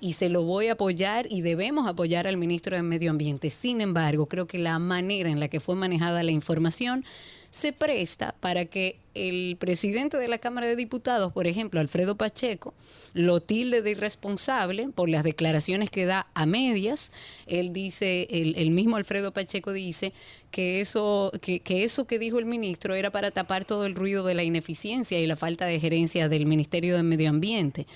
y 0.00 0.14
se 0.14 0.30
lo 0.30 0.44
voy 0.44 0.68
a 0.68 0.72
apoyar 0.72 1.26
y 1.30 1.42
debemos 1.42 1.86
apoyar 1.86 2.26
al 2.26 2.38
ministro 2.38 2.74
de 2.74 2.82
Medio 2.82 3.10
Ambiente. 3.10 3.50
Sin 3.50 3.80
embargo, 3.80 4.26
creo 4.26 4.46
que 4.46 4.58
la 4.58 4.78
manera 4.78 5.28
en 5.28 5.40
la 5.40 5.48
que 5.48 5.60
fue 5.60 5.76
manejada 5.76 6.22
la 6.22 6.30
información 6.30 7.04
se 7.50 7.72
presta 7.72 8.34
para 8.40 8.64
que 8.64 8.96
el 9.14 9.56
presidente 9.58 10.16
de 10.18 10.28
la 10.28 10.38
Cámara 10.38 10.68
de 10.68 10.76
Diputados, 10.76 11.32
por 11.32 11.46
ejemplo, 11.46 11.80
Alfredo 11.80 12.16
Pacheco, 12.16 12.74
lo 13.12 13.40
tilde 13.40 13.82
de 13.82 13.90
irresponsable 13.90 14.88
por 14.88 15.08
las 15.08 15.24
declaraciones 15.24 15.90
que 15.90 16.04
da 16.04 16.28
a 16.34 16.46
medias. 16.46 17.10
Él 17.46 17.72
dice, 17.72 18.28
el, 18.30 18.70
mismo 18.70 18.96
Alfredo 18.96 19.32
Pacheco 19.32 19.72
dice 19.72 20.12
que 20.52 20.80
eso, 20.80 21.32
que, 21.40 21.60
que 21.60 21.82
eso 21.82 22.06
que 22.06 22.20
dijo 22.20 22.38
el 22.38 22.44
ministro 22.44 22.94
era 22.94 23.10
para 23.10 23.32
tapar 23.32 23.64
todo 23.64 23.84
el 23.84 23.96
ruido 23.96 24.24
de 24.24 24.34
la 24.34 24.44
ineficiencia 24.44 25.18
y 25.18 25.26
la 25.26 25.36
falta 25.36 25.66
de 25.66 25.80
gerencia 25.80 26.28
del 26.28 26.46
Ministerio 26.46 26.96
de 26.96 27.02
Medio 27.02 27.30
Ambiente. 27.30 27.86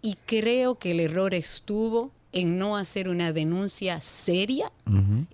Y 0.00 0.16
creo 0.26 0.78
que 0.78 0.92
el 0.92 1.00
error 1.00 1.34
estuvo 1.34 2.10
en 2.32 2.58
no 2.58 2.76
hacer 2.76 3.08
una 3.08 3.32
denuncia 3.32 4.00
seria 4.00 4.72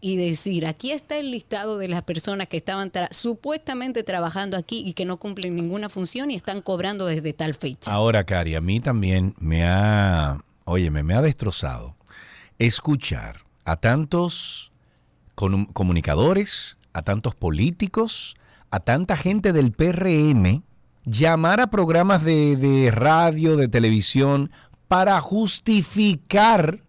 y 0.00 0.16
decir, 0.16 0.66
aquí 0.66 0.90
está 0.90 1.16
el 1.18 1.30
listado 1.30 1.78
de 1.78 1.88
las 1.88 2.02
personas 2.02 2.48
que 2.48 2.56
estaban 2.56 2.90
tra- 2.90 3.12
supuestamente 3.12 4.02
trabajando 4.02 4.56
aquí 4.56 4.82
y 4.84 4.92
que 4.94 5.04
no 5.04 5.16
cumplen 5.18 5.54
ninguna 5.54 5.88
función 5.88 6.30
y 6.30 6.34
están 6.34 6.60
cobrando 6.60 7.06
desde 7.06 7.32
tal 7.32 7.54
fecha. 7.54 7.90
Ahora, 7.92 8.24
Cari, 8.24 8.54
a 8.56 8.60
mí 8.60 8.80
también 8.80 9.34
me 9.38 9.64
ha, 9.64 10.42
óyeme, 10.64 11.02
me 11.02 11.14
ha 11.14 11.22
destrozado 11.22 11.94
escuchar 12.58 13.44
a 13.64 13.76
tantos 13.76 14.72
comunicadores, 15.72 16.76
a 16.92 17.02
tantos 17.02 17.34
políticos, 17.34 18.36
a 18.70 18.80
tanta 18.80 19.16
gente 19.16 19.52
del 19.52 19.72
PRM 19.72 20.62
llamar 21.04 21.60
a 21.60 21.68
programas 21.70 22.24
de, 22.24 22.56
de 22.56 22.90
radio, 22.90 23.56
de 23.56 23.68
televisión, 23.68 24.50
para 24.88 25.20
justificar 25.20 26.80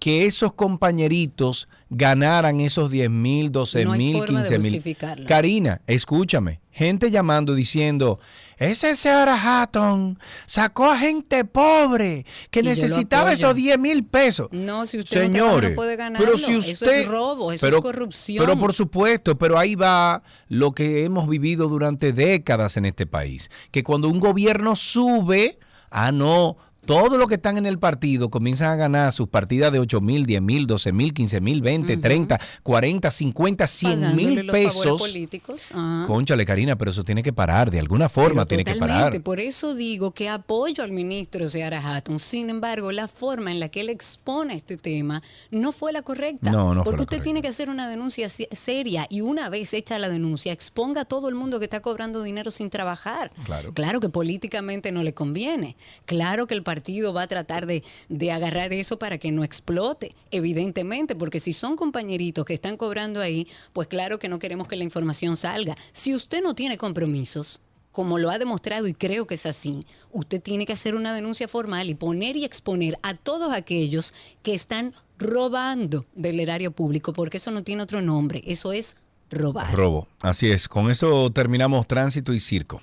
que 0.00 0.26
esos 0.26 0.52
compañeritos 0.54 1.68
ganaran 1.90 2.58
esos 2.60 2.90
10 2.90 3.10
mil, 3.10 3.52
12 3.52 3.84
No 3.84 3.92
hay 3.92 3.98
mil, 3.98 4.20
de 4.20 4.26
15 4.26 4.58
mil. 4.58 5.26
Karina, 5.26 5.80
escúchame. 5.86 6.60
Gente 6.72 7.10
llamando 7.10 7.54
diciendo, 7.54 8.18
ese 8.56 8.96
Seara 8.96 9.34
Hatton 9.62 10.18
sacó 10.46 10.86
a 10.90 10.96
gente 10.98 11.44
pobre 11.44 12.24
que 12.50 12.60
Y 12.60 12.62
necesitaba 12.62 13.32
esos 13.32 13.54
10 13.54 13.78
mil 13.78 14.04
pesos. 14.04 14.48
No, 14.52 14.86
si 14.86 14.98
usted 15.00 15.28
no 15.28 15.32
Señores, 15.32 15.70
no 15.70 15.76
puede 15.76 15.96
ganarlo. 15.96 16.24
pero 16.26 16.38
si 16.38 16.52
Eso 16.56 16.70
usted, 16.84 17.00
es 17.00 17.06
robo, 17.08 17.52
eso 17.52 17.66
pero- 17.66 17.76
es 17.78 17.82
corrupción. 17.82 18.38
Pero 18.46 18.58
por 18.58 18.72
supuesto, 18.72 19.36
pero 19.36 19.58
ahí 19.58 19.74
va 19.74 20.22
lo 20.48 20.72
que 20.72 21.04
hemos 21.04 21.28
vivido 21.28 21.68
durante 21.68 22.12
décadas 22.14 22.78
en 22.78 22.86
este 22.86 23.04
país, 23.04 23.50
que 23.70 23.82
cuando 23.82 24.08
un 24.08 24.18
gobierno 24.20 24.74
sube, 24.76 25.58
ah 25.90 26.12
no, 26.12 26.56
todos 26.90 27.18
los 27.18 27.28
que 27.28 27.34
están 27.34 27.56
en 27.56 27.66
el 27.66 27.78
partido 27.78 28.30
comienzan 28.30 28.70
a 28.70 28.74
ganar 28.74 29.12
sus 29.12 29.28
partidas 29.28 29.70
de 29.70 29.78
8 29.78 30.00
mil, 30.00 30.26
10 30.26 30.42
mil, 30.42 30.66
12 30.66 30.90
mil, 30.92 31.14
15 31.14 31.40
mil, 31.40 31.62
20, 31.62 31.96
30, 31.98 32.40
40, 32.64 33.10
50, 33.12 33.66
100 33.68 33.92
Pagándole 34.00 34.26
mil 34.42 34.46
pesos. 34.50 35.00
políticos. 35.00 35.70
Ajá. 35.72 36.04
Conchale, 36.08 36.44
Karina, 36.44 36.74
pero 36.76 36.90
eso 36.90 37.04
tiene 37.04 37.22
que 37.22 37.32
parar. 37.32 37.70
De 37.70 37.78
alguna 37.78 38.08
forma 38.08 38.44
tiene 38.44 38.64
que 38.64 38.74
parar. 38.74 39.22
Por 39.22 39.38
eso 39.38 39.76
digo 39.76 40.10
que 40.10 40.28
apoyo 40.28 40.82
al 40.82 40.90
ministro 40.90 41.48
Seara 41.48 41.78
Hatton. 41.80 42.18
Sin 42.18 42.50
embargo, 42.50 42.90
la 42.90 43.06
forma 43.06 43.52
en 43.52 43.60
la 43.60 43.68
que 43.68 43.82
él 43.82 43.88
expone 43.88 44.54
este 44.56 44.76
tema 44.76 45.22
no 45.52 45.70
fue 45.70 45.92
la 45.92 46.02
correcta. 46.02 46.50
No, 46.50 46.74
no 46.74 46.82
fue 46.82 46.90
porque 46.92 47.02
la 47.02 47.04
usted 47.04 47.22
tiene 47.22 47.40
que 47.40 47.46
hacer 47.46 47.70
una 47.70 47.88
denuncia 47.88 48.28
se- 48.28 48.48
seria 48.50 49.06
y 49.08 49.20
una 49.20 49.48
vez 49.48 49.74
hecha 49.74 49.96
la 50.00 50.08
denuncia, 50.08 50.52
exponga 50.52 51.02
a 51.02 51.04
todo 51.04 51.28
el 51.28 51.36
mundo 51.36 51.60
que 51.60 51.66
está 51.66 51.78
cobrando 51.78 52.24
dinero 52.24 52.50
sin 52.50 52.68
trabajar. 52.68 53.30
Claro. 53.44 53.72
Claro 53.74 54.00
que 54.00 54.08
políticamente 54.08 54.90
no 54.90 55.04
le 55.04 55.14
conviene. 55.14 55.76
Claro 56.04 56.48
que 56.48 56.54
el 56.54 56.64
partido 56.64 56.79
va 57.12 57.22
a 57.22 57.26
tratar 57.26 57.66
de, 57.66 57.82
de 58.08 58.32
agarrar 58.32 58.72
eso 58.72 58.98
para 58.98 59.18
que 59.18 59.32
no 59.32 59.44
explote, 59.44 60.14
evidentemente, 60.30 61.14
porque 61.14 61.40
si 61.40 61.52
son 61.52 61.76
compañeritos 61.76 62.44
que 62.44 62.54
están 62.54 62.76
cobrando 62.76 63.20
ahí, 63.20 63.46
pues 63.72 63.88
claro 63.88 64.18
que 64.18 64.28
no 64.28 64.38
queremos 64.38 64.68
que 64.68 64.76
la 64.76 64.84
información 64.84 65.36
salga. 65.36 65.76
Si 65.92 66.14
usted 66.14 66.42
no 66.42 66.54
tiene 66.54 66.78
compromisos, 66.78 67.60
como 67.92 68.18
lo 68.18 68.30
ha 68.30 68.38
demostrado 68.38 68.86
y 68.86 68.94
creo 68.94 69.26
que 69.26 69.34
es 69.34 69.46
así, 69.46 69.84
usted 70.12 70.40
tiene 70.40 70.66
que 70.66 70.72
hacer 70.72 70.94
una 70.94 71.12
denuncia 71.12 71.48
formal 71.48 71.90
y 71.90 71.94
poner 71.94 72.36
y 72.36 72.44
exponer 72.44 72.98
a 73.02 73.14
todos 73.14 73.52
aquellos 73.52 74.14
que 74.42 74.54
están 74.54 74.94
robando 75.18 76.06
del 76.14 76.40
erario 76.40 76.70
público, 76.70 77.12
porque 77.12 77.38
eso 77.38 77.50
no 77.50 77.62
tiene 77.62 77.82
otro 77.82 78.00
nombre, 78.00 78.42
eso 78.46 78.72
es 78.72 78.96
robar. 79.30 79.74
Robo. 79.74 80.08
Así 80.20 80.50
es. 80.50 80.68
Con 80.68 80.90
eso 80.90 81.30
terminamos 81.30 81.86
tránsito 81.86 82.32
y 82.32 82.40
circo. 82.40 82.80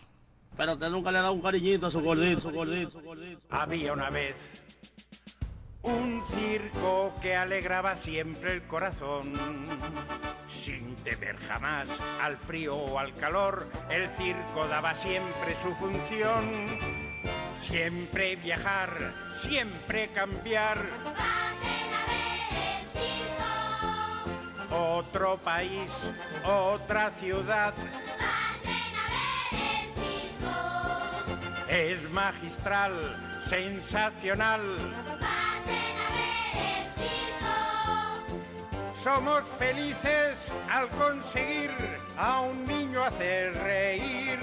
Pero 0.58 0.74
usted 0.74 0.90
nunca 0.90 1.12
le 1.12 1.20
ha 1.20 1.22
dado 1.22 1.34
un 1.34 1.42
cariñito 1.42 1.86
a 1.88 1.92
su 1.92 2.02
gordito, 2.02 2.42
su. 2.42 2.52
Había 3.50 3.94
una 3.94 4.10
vez 4.10 4.64
un 5.84 6.24
circo 6.26 7.14
que 7.22 7.36
alegraba 7.36 7.96
siempre 7.96 8.54
el 8.54 8.64
corazón. 8.64 9.34
Sin 10.50 10.96
temer 10.98 11.38
jamás 11.38 11.90
al 12.22 12.38
frío 12.38 12.76
o 12.76 13.00
al 13.00 13.14
calor, 13.14 13.70
el 13.90 14.10
circo 14.10 14.68
daba 14.68 14.94
siempre 14.94 15.56
su 15.56 15.74
función. 15.76 16.68
Siempre 17.62 18.36
viajar, 18.38 19.14
siempre 19.40 20.10
cambiar. 20.10 20.78
Otro 24.72 25.38
país, 25.38 25.92
otra 26.44 27.12
ciudad. 27.12 27.74
Es 31.78 32.10
magistral, 32.12 32.92
sensacional. 33.40 34.62
Somos 39.04 39.44
felices 39.60 40.38
al 40.72 40.90
conseguir 40.90 41.70
a 42.18 42.42
un 42.42 42.66
niño 42.66 43.04
hacer 43.04 43.54
reír. 43.64 44.40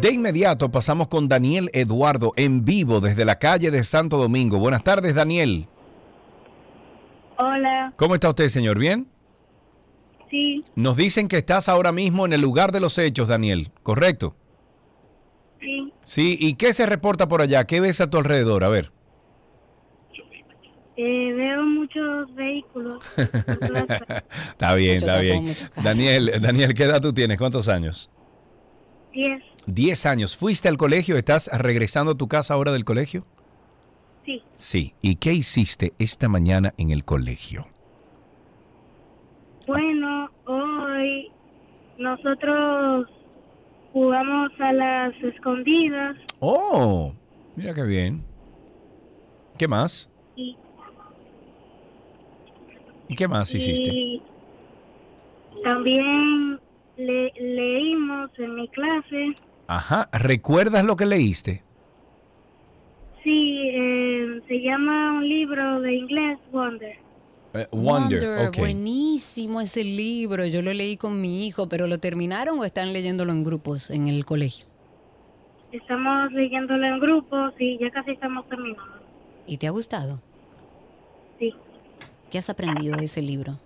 De 0.00 0.10
inmediato 0.10 0.72
pasamos 0.72 1.06
con 1.06 1.28
Daniel 1.28 1.70
Eduardo 1.72 2.32
en 2.34 2.64
vivo 2.64 3.00
desde 3.00 3.24
la 3.24 3.38
calle 3.38 3.70
de 3.70 3.84
Santo 3.84 4.16
Domingo. 4.18 4.58
Buenas 4.58 4.82
tardes, 4.82 5.14
Daniel. 5.14 5.68
Hola, 7.44 7.92
¿Cómo 7.96 8.14
está 8.14 8.28
usted, 8.28 8.48
señor? 8.48 8.78
¿Bien? 8.78 9.08
sí, 10.30 10.64
Nos 10.76 10.96
dicen 10.96 11.26
que 11.28 11.38
estás 11.38 11.68
ahora 11.68 11.90
mismo 11.92 12.24
en 12.24 12.32
el 12.32 12.40
lugar 12.40 12.70
de 12.72 12.78
los 12.80 12.96
hechos, 12.98 13.28
Daniel. 13.28 13.70
¿Correcto? 13.82 14.36
sí. 15.60 15.92
Sí. 16.04 16.36
¿Y 16.40 16.54
qué 16.54 16.72
se 16.72 16.86
reporta 16.86 17.28
por 17.28 17.42
allá? 17.42 17.64
¿Qué 17.64 17.80
ves 17.80 18.00
a 18.00 18.08
tu 18.10 18.18
alrededor? 18.18 18.64
A 18.64 18.68
ver. 18.68 18.92
Eh, 20.96 21.32
veo 21.32 21.62
muchos 21.64 22.34
vehículos. 22.34 23.02
está 23.16 24.74
bien, 24.74 24.94
Mucho 24.96 25.06
está 25.06 25.12
tapón, 25.20 25.44
bien. 25.44 25.56
Daniel, 25.82 26.32
Daniel, 26.40 26.74
¿qué 26.74 26.84
edad 26.84 27.00
tú 27.00 27.12
tienes? 27.12 27.38
¿Cuántos 27.38 27.66
años? 27.68 28.10
Diez, 29.12 29.42
Diez 29.66 30.06
años. 30.06 30.36
¿Fuiste 30.36 30.68
al 30.68 30.76
colegio? 30.76 31.16
¿Estás 31.16 31.48
regresando 31.52 32.12
a 32.12 32.14
tu 32.16 32.28
casa 32.28 32.54
ahora 32.54 32.72
del 32.72 32.84
colegio? 32.84 33.26
Sí. 34.24 34.42
Sí. 34.56 34.94
¿Y 35.02 35.16
qué 35.16 35.32
hiciste 35.32 35.92
esta 35.98 36.28
mañana 36.28 36.74
en 36.78 36.90
el 36.90 37.04
colegio? 37.04 37.66
Bueno, 39.66 40.28
hoy 40.46 41.30
nosotros 41.98 43.08
jugamos 43.92 44.50
a 44.58 44.72
las 44.72 45.14
escondidas 45.22 46.16
Oh, 46.40 47.12
mira 47.56 47.72
qué 47.74 47.82
bien. 47.84 48.24
¿Qué 49.58 49.68
más? 49.68 50.10
y, 50.34 50.56
¿Y 53.08 53.14
qué 53.14 53.28
más 53.28 53.54
hiciste? 53.54 53.90
y 53.92 54.22
también 55.62 56.58
le- 56.96 57.32
leímos 57.38 58.30
en 58.38 58.54
mi 58.54 58.68
clase. 58.68 59.34
Ajá. 59.68 60.08
¿Recuerdas 60.12 60.84
lo 60.84 60.96
que 60.96 61.06
leíste? 61.06 61.62
Sí, 63.22 63.70
eh, 63.72 64.40
se 64.48 64.60
llama 64.60 65.12
un 65.12 65.28
libro 65.28 65.80
de 65.80 65.94
inglés, 65.94 66.38
Wonder. 66.50 66.96
Eh, 67.54 67.66
Wonder. 67.70 68.48
ok. 68.48 68.58
buenísimo 68.58 69.60
ese 69.60 69.84
libro. 69.84 70.46
Yo 70.46 70.62
lo 70.62 70.72
leí 70.72 70.96
con 70.96 71.20
mi 71.20 71.46
hijo, 71.46 71.68
pero 71.68 71.86
¿lo 71.86 71.98
terminaron 71.98 72.58
o 72.58 72.64
están 72.64 72.92
leyéndolo 72.92 73.32
en 73.32 73.44
grupos 73.44 73.90
en 73.90 74.08
el 74.08 74.24
colegio? 74.24 74.66
Estamos 75.70 76.32
leyéndolo 76.32 76.84
en 76.84 76.98
grupos 76.98 77.54
y 77.58 77.78
ya 77.78 77.90
casi 77.90 78.12
estamos 78.12 78.48
terminando. 78.48 78.82
¿Y 79.46 79.58
te 79.58 79.66
ha 79.66 79.70
gustado? 79.70 80.20
Sí. 81.38 81.54
¿Qué 82.30 82.38
has 82.38 82.50
aprendido 82.50 82.96
de 82.96 83.04
ese 83.04 83.22
libro? 83.22 83.58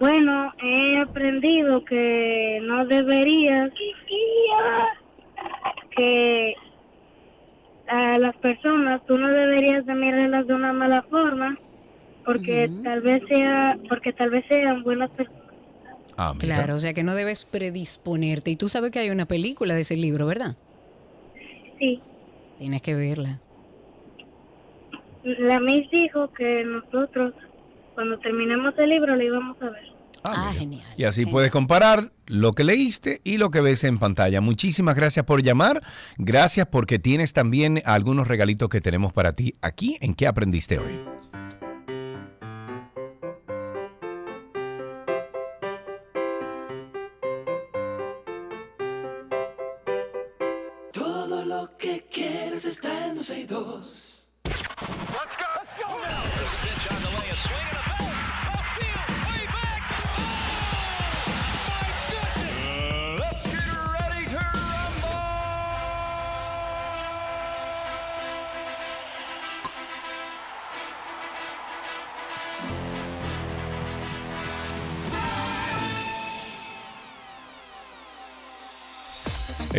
Bueno, 0.00 0.52
he 0.62 1.00
aprendido 1.00 1.84
que 1.84 2.58
no 2.62 2.84
deberías 2.84 3.70
que 5.96 6.54
a 7.88 8.18
las 8.18 8.36
personas 8.36 9.04
tú 9.06 9.18
no 9.18 9.28
deberías 9.28 9.86
de 9.86 9.94
mirarlas 9.94 10.46
de 10.46 10.54
una 10.54 10.72
mala 10.72 11.02
forma 11.02 11.58
porque 12.24 12.68
tal 12.82 13.00
vez 13.02 13.22
sea 13.28 13.78
porque 13.88 14.12
tal 14.12 14.30
vez 14.30 14.44
sean 14.48 14.82
buenas 14.82 15.10
personas. 15.10 15.42
Ah, 16.16 16.32
Claro, 16.38 16.74
o 16.74 16.78
sea 16.78 16.94
que 16.94 17.02
no 17.02 17.14
debes 17.14 17.44
predisponerte. 17.44 18.50
Y 18.50 18.56
tú 18.56 18.68
sabes 18.68 18.90
que 18.90 18.98
hay 18.98 19.10
una 19.10 19.26
película 19.26 19.74
de 19.74 19.82
ese 19.82 19.96
libro, 19.96 20.26
¿verdad? 20.26 20.56
Sí. 21.78 22.00
Tienes 22.58 22.82
que 22.82 22.94
verla. 22.94 23.38
La 25.22 25.60
Miss 25.60 25.90
dijo 25.90 26.32
que 26.32 26.64
nosotros 26.64 27.34
cuando 27.94 28.18
terminemos 28.18 28.74
el 28.78 28.90
libro 28.90 29.14
lo 29.14 29.22
íbamos 29.22 29.60
a 29.60 29.70
ver. 29.70 29.95
Ah, 30.24 30.52
genial. 30.56 30.82
Y 30.96 31.04
así 31.04 31.26
puedes 31.26 31.50
comparar 31.50 32.12
lo 32.26 32.52
que 32.52 32.64
leíste 32.64 33.20
y 33.24 33.38
lo 33.38 33.50
que 33.50 33.60
ves 33.60 33.84
en 33.84 33.98
pantalla. 33.98 34.40
Muchísimas 34.40 34.96
gracias 34.96 35.24
por 35.24 35.42
llamar. 35.42 35.82
Gracias 36.16 36.66
porque 36.66 36.98
tienes 36.98 37.32
también 37.32 37.82
algunos 37.84 38.26
regalitos 38.26 38.68
que 38.68 38.80
tenemos 38.80 39.12
para 39.12 39.34
ti 39.34 39.54
aquí 39.62 39.98
en 40.00 40.14
¿Qué 40.14 40.26
aprendiste 40.26 40.78
hoy? 40.78 40.98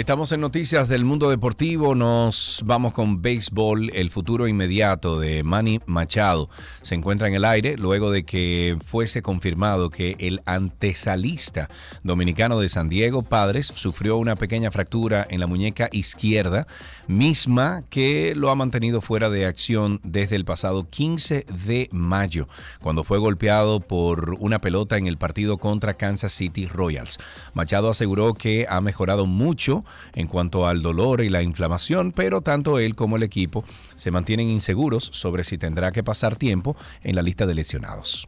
Estamos 0.08 0.32
en 0.32 0.40
noticias 0.40 0.88
del 0.88 1.04
mundo 1.04 1.30
deportivo, 1.30 1.94
nos 1.94 2.62
vamos 2.64 2.94
con 2.94 3.22
béisbol. 3.22 3.92
El 3.94 4.10
futuro 4.10 4.48
inmediato 4.48 5.20
de 5.20 5.44
Manny 5.44 5.82
Machado 5.86 6.50
se 6.82 6.96
encuentra 6.96 7.28
en 7.28 7.34
el 7.34 7.44
aire 7.44 7.76
luego 7.76 8.10
de 8.10 8.24
que 8.24 8.78
fuese 8.86 9.22
confirmado 9.22 9.90
que 9.90 10.16
el 10.20 10.42
antesalista 10.46 11.70
dominicano 12.04 12.58
de 12.62 12.70
San 12.70 12.88
Diego 12.88 13.22
Padres 13.22 13.68
sufrió 13.68 14.16
una 14.16 14.38
pequeña 14.38 14.72
fractura 14.72 15.28
en 15.30 15.42
la 15.42 15.48
muñeca 15.48 15.90
izquierda, 15.92 16.68
misma 17.08 17.84
que 17.90 18.34
lo 18.34 18.50
ha 18.50 18.56
mantenido 18.56 19.02
fuera 19.02 19.30
de 19.30 19.46
acción 19.46 20.00
desde 20.06 20.38
el 20.38 20.46
pasado 20.46 20.88
15 20.90 21.48
de 21.66 21.90
mayo, 21.92 22.48
cuando 22.82 23.04
fue 23.04 23.18
golpeado 23.18 23.82
por 23.82 24.38
una 24.40 24.60
pelota 24.60 24.96
en 24.98 25.06
el 25.06 25.18
partido 25.18 25.58
contra 25.58 25.96
Kansas 25.96 26.32
City 26.32 26.66
Royals. 26.66 27.20
Machado 27.54 27.90
aseguró 27.90 28.36
que 28.36 28.68
ha 28.70 28.80
mejorado 28.80 29.26
mucho 29.26 29.84
en 30.14 30.28
cuanto 30.28 30.68
al 30.68 30.82
dolor 30.82 31.22
y 31.22 31.30
la 31.30 31.42
inflamación, 31.42 32.12
pero 32.12 32.42
tanto 32.42 32.80
él 32.80 32.96
como 32.96 33.18
el 33.18 33.24
equipo 33.24 33.64
se 33.96 34.12
mantienen 34.12 34.50
inseguros 34.50 35.10
sobre 35.14 35.44
si 35.44 35.58
tendrá 35.58 35.92
que 35.92 36.04
pasar 36.04 36.36
tiempo 36.36 36.76
en 37.04 37.16
la 37.16 37.22
lista 37.22 37.46
de 37.46 37.56
lesionados. 37.56 38.28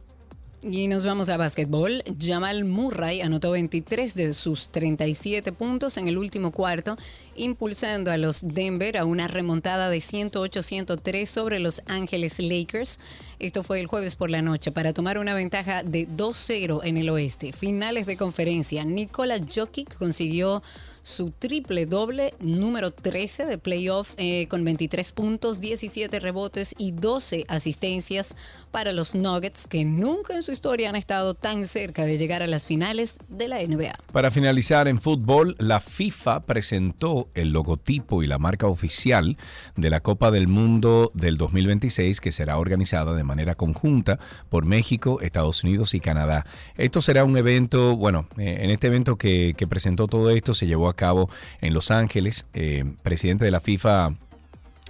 Y 0.62 0.88
nos 0.88 1.06
vamos 1.06 1.30
a 1.30 1.38
básquetbol. 1.38 2.02
Jamal 2.20 2.66
Murray 2.66 3.22
anotó 3.22 3.52
23 3.52 4.14
de 4.14 4.34
sus 4.34 4.68
37 4.68 5.52
puntos 5.52 5.96
en 5.96 6.06
el 6.06 6.18
último 6.18 6.50
cuarto, 6.50 6.98
impulsando 7.34 8.10
a 8.10 8.18
los 8.18 8.46
Denver 8.46 8.98
a 8.98 9.06
una 9.06 9.26
remontada 9.26 9.88
de 9.88 9.96
108-103 9.96 11.24
sobre 11.24 11.60
los 11.60 11.80
Ángeles 11.86 12.38
Lakers. 12.40 13.00
Esto 13.38 13.62
fue 13.62 13.80
el 13.80 13.86
jueves 13.86 14.16
por 14.16 14.28
la 14.28 14.42
noche 14.42 14.70
para 14.70 14.92
tomar 14.92 15.16
una 15.16 15.32
ventaja 15.32 15.82
de 15.82 16.06
2-0 16.06 16.80
en 16.84 16.98
el 16.98 17.08
oeste. 17.08 17.54
Finales 17.54 18.04
de 18.04 18.18
conferencia. 18.18 18.84
Nikola 18.84 19.38
Jokic 19.38 19.96
consiguió 19.96 20.62
su 21.10 21.32
triple 21.32 21.86
doble 21.86 22.32
número 22.40 22.92
13 22.92 23.44
de 23.44 23.58
playoff 23.58 24.14
eh, 24.16 24.46
con 24.48 24.64
23 24.64 25.12
puntos, 25.12 25.60
17 25.60 26.20
rebotes 26.20 26.74
y 26.78 26.92
12 26.92 27.44
asistencias 27.48 28.34
para 28.70 28.92
los 28.92 29.14
Nuggets 29.14 29.66
que 29.66 29.84
nunca 29.84 30.34
en 30.34 30.42
su 30.42 30.52
historia 30.52 30.88
han 30.88 30.96
estado 30.96 31.34
tan 31.34 31.66
cerca 31.66 32.04
de 32.04 32.18
llegar 32.18 32.42
a 32.42 32.46
las 32.46 32.66
finales 32.66 33.18
de 33.28 33.48
la 33.48 33.58
NBA. 33.58 33.98
Para 34.12 34.30
finalizar 34.30 34.88
en 34.88 35.00
fútbol, 35.00 35.56
la 35.58 35.80
FIFA 35.80 36.40
presentó 36.40 37.28
el 37.34 37.50
logotipo 37.50 38.22
y 38.22 38.26
la 38.26 38.38
marca 38.38 38.66
oficial 38.66 39.36
de 39.76 39.90
la 39.90 40.00
Copa 40.00 40.30
del 40.30 40.48
Mundo 40.48 41.10
del 41.14 41.36
2026 41.36 42.20
que 42.20 42.32
será 42.32 42.58
organizada 42.58 43.14
de 43.14 43.24
manera 43.24 43.54
conjunta 43.54 44.18
por 44.48 44.64
México, 44.64 45.20
Estados 45.20 45.64
Unidos 45.64 45.94
y 45.94 46.00
Canadá. 46.00 46.46
Esto 46.76 47.02
será 47.02 47.24
un 47.24 47.36
evento, 47.36 47.96
bueno, 47.96 48.26
eh, 48.38 48.58
en 48.62 48.70
este 48.70 48.86
evento 48.86 49.16
que, 49.16 49.54
presentó 49.68 50.08
todo 50.08 50.30
esto 50.30 50.52
se 50.52 50.66
llevó 50.66 50.88
a 50.88 50.96
cabo 50.96 51.30
en 51.60 51.74
Los 51.74 51.90
Ángeles. 51.92 52.46
Eh, 52.54 52.84
presidente 53.02 53.44
de 53.44 53.52
la 53.52 53.60
FIFA 53.60 54.16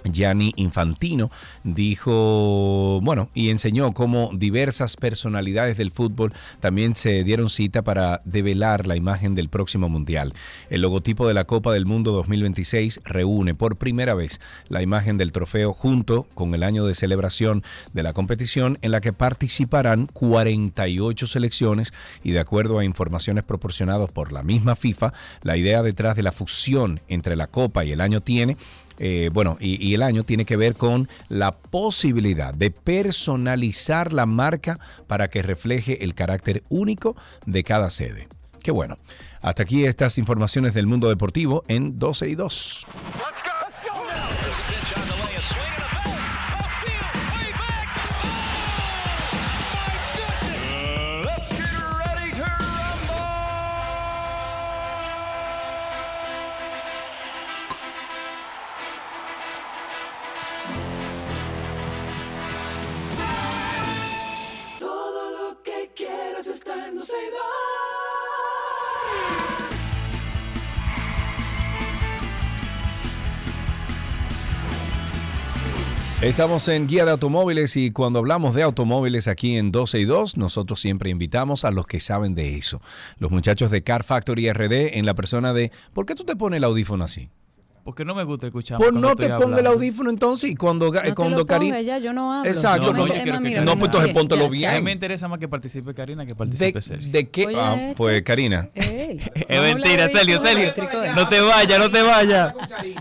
Gianni 0.03 0.53
Infantino 0.55 1.31
dijo, 1.63 2.99
bueno, 3.01 3.29
y 3.33 3.49
enseñó 3.49 3.93
cómo 3.93 4.31
diversas 4.33 4.97
personalidades 4.97 5.77
del 5.77 5.91
fútbol 5.91 6.33
también 6.59 6.95
se 6.95 7.23
dieron 7.23 7.49
cita 7.49 7.81
para 7.81 8.21
develar 8.25 8.87
la 8.87 8.95
imagen 8.95 9.35
del 9.35 9.49
próximo 9.49 9.89
Mundial. 9.89 10.33
El 10.69 10.81
logotipo 10.81 11.27
de 11.27 11.33
la 11.33 11.45
Copa 11.45 11.73
del 11.73 11.85
Mundo 11.85 12.11
2026 12.11 13.01
reúne 13.03 13.53
por 13.55 13.77
primera 13.77 14.13
vez 14.13 14.39
la 14.67 14.81
imagen 14.81 15.17
del 15.17 15.31
trofeo 15.31 15.73
junto 15.73 16.27
con 16.33 16.53
el 16.55 16.63
año 16.63 16.85
de 16.85 16.95
celebración 16.95 17.63
de 17.93 18.03
la 18.03 18.13
competición 18.13 18.77
en 18.81 18.91
la 18.91 19.01
que 19.01 19.13
participarán 19.13 20.07
48 20.07 21.27
selecciones 21.27 21.93
y 22.23 22.31
de 22.31 22.39
acuerdo 22.39 22.79
a 22.79 22.85
informaciones 22.85 23.43
proporcionadas 23.43 24.11
por 24.11 24.31
la 24.31 24.43
misma 24.43 24.75
FIFA, 24.75 25.13
la 25.43 25.57
idea 25.57 25.83
detrás 25.83 26.15
de 26.15 26.23
la 26.23 26.31
fusión 26.31 27.01
entre 27.07 27.35
la 27.35 27.47
Copa 27.47 27.85
y 27.85 27.91
el 27.91 28.01
año 28.01 28.21
tiene 28.21 28.57
eh, 29.03 29.31
bueno, 29.33 29.57
y, 29.59 29.95
el 29.95 30.03
año 30.03 30.23
tiene 30.23 30.45
que 30.45 30.55
ver 30.55 30.75
con 30.75 31.09
la 31.27 31.53
posibilidad 31.55 32.53
de 32.53 32.69
personalizar 32.69 34.13
la 34.13 34.27
marca 34.27 34.77
para 35.07 35.27
que 35.27 35.41
refleje 35.41 36.03
el 36.03 36.13
carácter 36.13 36.61
único 36.69 37.15
de 37.47 37.63
cada 37.63 37.89
sede. 37.89 38.27
Qué 38.61 38.69
bueno. 38.69 38.97
Hasta 39.41 39.63
aquí 39.63 39.85
estas 39.85 40.19
informaciones 40.19 40.75
del 40.75 40.85
mundo 40.85 41.09
deportivo 41.09 41.63
en 41.67 41.97
12 41.97 42.29
y 42.29 42.35
2. 42.35 42.85
Todo 43.17 45.00
Estamos 76.21 76.67
en 76.67 76.85
Guía 76.85 77.03
de 77.03 77.09
Automóviles 77.09 77.75
y 77.75 77.89
cuando 77.89 78.19
hablamos 78.19 78.53
de 78.53 78.61
automóviles 78.61 79.27
aquí 79.27 79.57
en 79.57 79.71
12 79.71 80.01
y 80.01 80.05
2, 80.05 80.37
nosotros 80.37 80.79
siempre 80.79 81.09
invitamos 81.09 81.65
a 81.65 81.71
los 81.71 81.87
que 81.87 81.99
saben 81.99 82.35
de 82.35 82.57
eso. 82.57 82.79
Los 83.17 83.31
muchachos 83.31 83.71
de 83.71 83.81
Car 83.81 84.03
Factory 84.03 84.53
RD 84.53 84.99
en 84.99 85.07
la 85.07 85.15
persona 85.15 85.51
de, 85.51 85.71
¿por 85.93 86.05
qué 86.05 86.13
tú 86.13 86.23
te 86.23 86.35
pones 86.35 86.59
el 86.59 86.63
audífono 86.63 87.05
así? 87.05 87.31
Porque 87.83 88.05
no 88.05 88.13
me 88.13 88.23
gusta 88.23 88.45
escuchar. 88.45 88.77
Pues 88.77 88.93
no 88.93 89.15
te 89.15 89.27
ponga 89.29 89.59
el 89.59 89.65
audífono 89.65 90.11
entonces 90.11 90.51
y 90.51 90.55
cuando, 90.55 90.91
No 90.91 91.15
cuando 91.15 91.45
Karina... 91.47 91.81
ya, 91.81 91.97
yo 91.97 92.13
no 92.13 92.31
hablo. 92.31 92.49
Exacto, 92.49 92.93
No, 92.93 93.07
yo 93.07 93.13
pues 93.13 93.55
entonces 93.87 94.13
póntelo 94.13 94.53
ya, 94.53 94.69
A 94.69 94.71
mí 94.73 94.75
bien. 94.77 94.83
me 94.83 94.91
interesa 94.91 95.27
más 95.27 95.39
que 95.39 95.47
participe 95.47 95.93
Karina 95.95 96.23
que 96.23 96.33
¿De, 96.33 96.35
participe 96.35 96.81
Sergio. 96.81 97.11
de 97.11 97.29
qué? 97.29 97.47
Oye, 97.47 97.57
Ah, 97.59 97.75
esto. 97.79 97.97
pues 97.97 98.21
Karina. 98.21 98.69
Ey, 98.75 99.19
Es 99.47 99.61
mentira, 99.61 100.09
Sergio, 100.09 100.39
Sergio. 100.41 100.73
No 101.15 101.27
te 101.27 101.41
vayas, 101.41 101.79
no 101.79 101.89
te 101.89 102.01
vayas. 102.03 102.53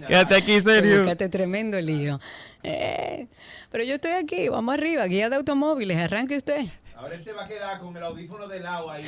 Quédate 0.07 0.35
aquí, 0.36 0.61
Sergio. 0.62 1.01
Búscate 1.01 1.28
tremendo 1.28 1.78
lío. 1.81 2.19
Eh, 2.62 3.28
pero 3.70 3.85
yo 3.85 3.94
estoy 3.94 4.12
aquí, 4.12 4.48
vamos 4.48 4.73
arriba, 4.74 5.05
guía 5.07 5.28
de 5.28 5.36
automóviles, 5.36 5.98
arranque 5.98 6.36
usted. 6.39 6.65
Ahora 6.97 7.15
él 7.15 7.24
se 7.24 7.32
va 7.32 7.44
a 7.44 7.48
quedar 7.48 7.81
con 7.81 7.97
el 7.97 8.02
audífono 8.02 8.47
de 8.48 8.61
lado 8.61 8.90
ahí. 8.90 9.05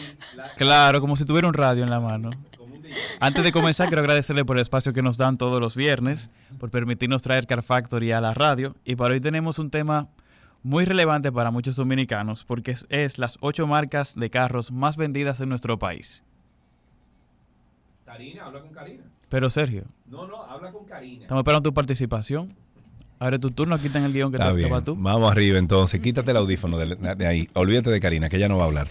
Claro, 0.57 1.01
como 1.01 1.17
si 1.17 1.25
tuviera 1.27 1.47
un 1.49 1.53
radio 1.55 1.83
en 1.83 1.91
la 1.91 2.01
mano. 2.01 2.31
Antes 3.21 3.45
de 3.45 3.53
comenzar, 3.53 3.89
quiero 3.89 4.01
agradecerle 4.01 4.45
por 4.45 4.57
el 4.57 4.63
espacio 4.63 4.93
que 4.93 5.03
nos 5.03 5.17
dan 5.17 5.39
todos 5.39 5.61
los 5.61 5.77
viernes, 5.77 6.29
por 6.59 6.71
permitirnos 6.71 7.23
traer 7.23 7.47
Car 7.47 7.63
Factory 7.63 8.13
a 8.13 8.21
la 8.21 8.35
radio. 8.35 8.75
Y 8.85 8.97
para 8.97 9.15
hoy 9.15 9.21
tenemos 9.21 9.59
un 9.59 9.71
tema 9.71 10.09
muy 10.63 10.85
relevante 10.85 11.33
para 11.33 11.51
muchos 11.51 11.77
dominicanos, 11.77 12.45
porque 12.45 12.73
es, 12.73 12.87
es 12.89 13.19
las 13.19 13.39
ocho 13.41 13.67
marcas 13.67 14.15
de 14.15 14.31
carros 14.31 14.71
más 14.73 14.97
vendidas 14.97 15.41
en 15.41 15.49
nuestro 15.49 15.79
país. 15.79 16.23
Karina, 18.05 18.45
habla 18.47 18.61
con 18.61 18.71
Karina. 18.73 19.05
Pero 19.29 19.49
Sergio, 19.51 19.85
No, 20.07 20.27
no, 20.27 20.43
habla 20.43 20.71
con 20.71 20.85
Karina. 20.85 21.23
estamos 21.23 21.41
esperando 21.41 21.71
tu 21.71 21.75
participación. 21.75 22.49
Ahora 23.23 23.39
tu 23.39 23.53
turno, 23.53 23.77
en 23.77 24.05
el 24.05 24.13
guion 24.13 24.33
que 24.33 24.37
Está 24.37 24.49
te 24.49 24.57
bien. 24.57 24.85
tú. 24.85 24.97
Vamos 24.99 25.31
arriba 25.31 25.57
entonces. 25.57 26.01
Quítate 26.01 26.33
el 26.33 26.37
audífono 26.39 26.77
de, 26.77 26.97
de 27.15 27.25
ahí. 27.25 27.49
Olvídate 27.53 27.89
de 27.91 28.01
Karina, 28.01 28.29
que 28.29 28.37
ella 28.37 28.49
no 28.49 28.57
va 28.59 28.65
a 28.65 28.67
hablar. 28.67 28.89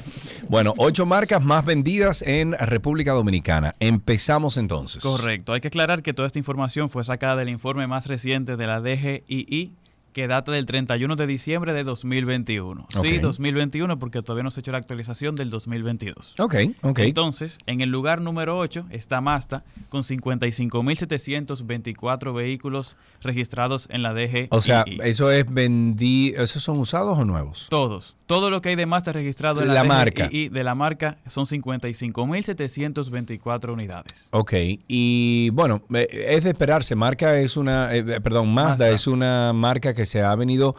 Bueno, 0.47 0.73
ocho 0.77 1.05
marcas 1.05 1.43
más 1.43 1.65
vendidas 1.65 2.21
en 2.21 2.53
República 2.53 3.11
Dominicana. 3.11 3.75
Empezamos 3.81 4.55
entonces. 4.55 5.03
Correcto. 5.03 5.51
Hay 5.51 5.59
que 5.59 5.67
aclarar 5.67 6.01
que 6.01 6.13
toda 6.13 6.27
esta 6.27 6.39
información 6.39 6.89
fue 6.89 7.03
sacada 7.03 7.35
del 7.35 7.49
informe 7.49 7.87
más 7.87 8.07
reciente 8.07 8.55
de 8.55 8.67
la 8.67 8.79
DGII 8.79 9.73
que 10.13 10.27
data 10.27 10.51
del 10.51 10.65
31 10.65 11.15
de 11.15 11.27
diciembre 11.27 11.73
de 11.73 11.83
2021. 11.83 12.87
Sí, 12.89 12.97
Ok. 13.17 13.21
2021 13.21 13.99
porque 13.99 14.21
todavía 14.21 14.43
no 14.43 14.51
se 14.51 14.59
ha 14.59 14.61
hecho 14.61 14.71
la 14.71 14.77
actualización 14.79 15.35
del 15.35 15.49
2022. 15.49 16.35
Ok, 16.39 16.55
ok. 16.81 16.99
Entonces, 16.99 17.57
en 17.65 17.81
el 17.81 17.89
lugar 17.89 18.21
número 18.21 18.57
8 18.57 18.85
está 18.89 19.19
Mazda 19.21 19.63
con 19.89 20.03
55.724 20.03 22.33
vehículos 22.33 22.95
registrados 23.21 23.87
en 23.91 24.03
la 24.03 24.13
DGII. 24.13 24.47
O 24.51 24.61
sea, 24.61 24.85
eso 25.03 25.31
es 25.31 25.51
vendí, 25.51 26.33
¿esos 26.37 26.63
son 26.63 26.77
usados 26.79 27.17
o 27.17 27.25
nuevos? 27.25 27.67
Todos. 27.69 28.15
Todo 28.25 28.49
lo 28.49 28.61
que 28.61 28.69
hay 28.69 28.75
de 28.75 28.85
Mazda 28.85 29.11
registrado 29.11 29.61
en 29.61 29.67
La 29.67 29.73
la, 29.75 29.83
marca. 29.83 30.27
DGII 30.27 30.47
de 30.49 30.63
la 30.63 30.73
marca 30.75 31.17
son 31.27 31.45
55.724 31.45 33.73
unidades. 33.73 34.29
Ok, 34.31 34.53
y 34.87 35.49
bueno, 35.51 35.81
eh, 35.93 36.07
es 36.29 36.43
de 36.45 36.51
esperarse. 36.51 36.95
Marca 36.95 37.37
es 37.37 37.57
una, 37.57 37.93
eh, 37.93 38.21
perdón, 38.21 38.53
Mazda, 38.53 38.85
Mazda. 38.85 38.89
es 38.89 39.07
una 39.07 39.51
marca 39.53 39.93
que 39.93 40.00
se 40.05 40.21
ha 40.21 40.35
venido 40.35 40.75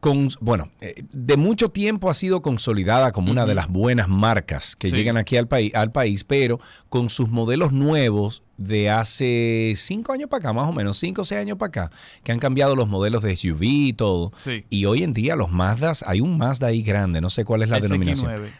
con, 0.00 0.28
bueno, 0.40 0.70
eh, 0.80 1.04
de 1.12 1.36
mucho 1.36 1.68
tiempo 1.68 2.08
ha 2.08 2.14
sido 2.14 2.40
consolidada 2.40 3.12
como 3.12 3.30
una 3.30 3.44
de 3.44 3.54
las 3.54 3.68
buenas 3.68 4.08
marcas 4.08 4.74
que 4.74 4.88
Sí. 4.88 4.96
llegan 4.96 5.18
aquí 5.18 5.36
al, 5.36 5.46
país 5.46 5.74
al 5.74 5.92
país, 5.92 6.24
pero 6.24 6.58
con 6.88 7.10
sus 7.10 7.28
modelos 7.28 7.72
nuevos 7.72 8.42
de 8.56 8.88
hace 8.88 9.74
cinco 9.76 10.12
años 10.14 10.30
para 10.30 10.38
acá, 10.40 10.52
más 10.54 10.68
o 10.70 10.72
menos, 10.72 10.96
cinco 10.96 11.20
o 11.20 11.24
seis 11.26 11.42
años 11.42 11.58
para 11.58 11.68
acá, 11.68 11.90
que 12.24 12.32
han 12.32 12.38
cambiado 12.38 12.76
los 12.76 12.88
modelos 12.88 13.22
de 13.22 13.36
SUV 13.36 13.62
y 13.62 13.92
todo. 13.92 14.32
Sí. 14.36 14.64
Y 14.70 14.86
hoy 14.86 15.02
en 15.02 15.12
día 15.12 15.36
los 15.36 15.50
Mazdas, 15.50 16.02
hay 16.06 16.22
un 16.22 16.38
Mazda 16.38 16.68
ahí 16.68 16.80
grande, 16.82 17.20
no 17.20 17.28
sé 17.28 17.44
cuál 17.44 17.62
es 17.62 17.68
la 17.68 17.78
denominación. 17.78 18.30
CX-9. 18.32 18.50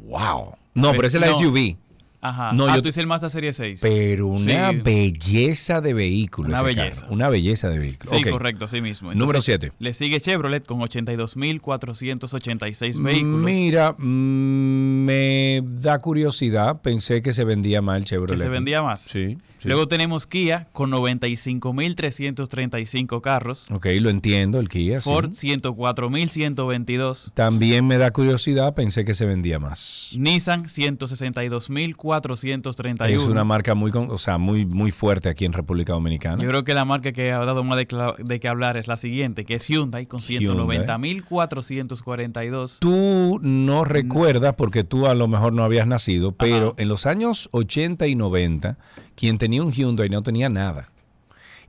Wow. 0.00 0.54
No, 0.74 0.90
pero 0.92 1.06
esa 1.06 1.18
es 1.18 1.20
la 1.20 1.28
No. 1.28 1.38
SUV. 1.38 1.76
Ajá. 2.20 2.52
No, 2.52 2.66
ah, 2.66 2.74
yo- 2.76 2.82
tú 2.82 2.88
dices 2.88 2.98
el 2.98 3.06
Mazda 3.06 3.30
Serie 3.30 3.52
6. 3.52 3.78
Pero 3.80 4.26
una 4.26 4.72
Sí. 4.72 4.76
belleza 4.82 5.80
de 5.80 5.94
vehículo. 5.94 6.48
Una 6.48 6.62
belleza. 6.62 7.02
carro, 7.02 7.12
Una 7.14 7.28
belleza 7.28 7.68
de 7.68 7.78
vehículo. 7.78 8.10
Sí, 8.16 8.24
correcto, 8.24 8.64
así 8.64 8.80
mismo. 8.80 9.10
Número 9.10 9.38
Entonces, 9.38 9.58
7. 9.60 9.72
Le 9.78 9.94
sigue 9.94 10.20
Chevrolet 10.20 10.66
con 10.66 10.80
82.486 10.80 13.00
vehículos. 13.02 13.40
Mira, 13.44 13.94
mm, 13.96 15.04
me 15.04 15.62
da 15.80 15.98
curiosidad. 16.00 16.80
Pensé 16.82 17.22
que 17.22 17.32
se 17.32 17.44
vendía 17.44 17.80
mal 17.82 18.04
Chevrolet. 18.04 18.36
que 18.36 18.42
se 18.42 18.48
vendía 18.48 18.82
más. 18.82 19.00
Sí. 19.00 19.38
sí. 19.58 19.68
Luego 19.68 19.86
tenemos 19.88 20.26
Kia 20.26 20.66
con 20.72 20.90
95.335 20.90 23.20
carros. 23.22 23.66
Ok, 23.70 23.86
lo 24.00 24.10
entiendo, 24.10 24.58
el 24.60 24.68
Kia. 24.68 25.00
sí. 25.00 25.08
Ford 25.10 25.32
104.122. 25.34 27.30
También 27.34 27.86
me 27.86 27.98
da 27.98 28.10
curiosidad. 28.12 28.74
Pensé 28.74 29.04
que 29.04 29.14
se 29.14 29.24
vendía 29.26 29.58
más. 29.58 30.12
Nissan 30.16 30.68
162.431. 32.08 33.10
Es 33.10 33.26
una 33.26 33.44
marca 33.44 33.74
muy, 33.74 33.90
o 33.94 34.18
sea, 34.18 34.38
muy, 34.38 34.66
muy 34.66 34.90
fuerte 34.90 35.28
aquí 35.28 35.44
en 35.44 35.52
República 35.52 35.92
Dominicana. 35.92 36.42
Yo 36.42 36.48
creo 36.48 36.64
que 36.64 36.74
la 36.74 36.84
marca 36.84 37.12
que 37.12 37.32
ha 37.32 37.44
dado 37.44 37.62
más 37.64 37.78
de, 37.78 37.86
que 38.40 38.48
hablar 38.48 38.76
es 38.76 38.88
la 38.88 38.96
siguiente, 38.96 39.44
que 39.44 39.54
es 39.54 39.66
Hyundai 39.68 40.06
con 40.06 40.20
Hyundai. 40.20 40.78
190.442. 40.86 42.78
Tú 42.78 43.38
no 43.42 43.84
recuerdas 43.84 44.54
porque 44.54 44.84
tú 44.84 45.06
a 45.06 45.14
lo 45.14 45.28
mejor 45.28 45.52
no 45.52 45.64
habías 45.64 45.86
nacido, 45.86 46.32
pero 46.32 46.74
en 46.78 46.88
los 46.88 47.06
años 47.06 47.48
80 47.52 48.06
y 48.06 48.14
90, 48.14 48.78
quien 49.14 49.38
tenía 49.38 49.62
un 49.62 49.72
Hyundai 49.72 50.08
no 50.08 50.22
tenía 50.22 50.48
nada. 50.48 50.90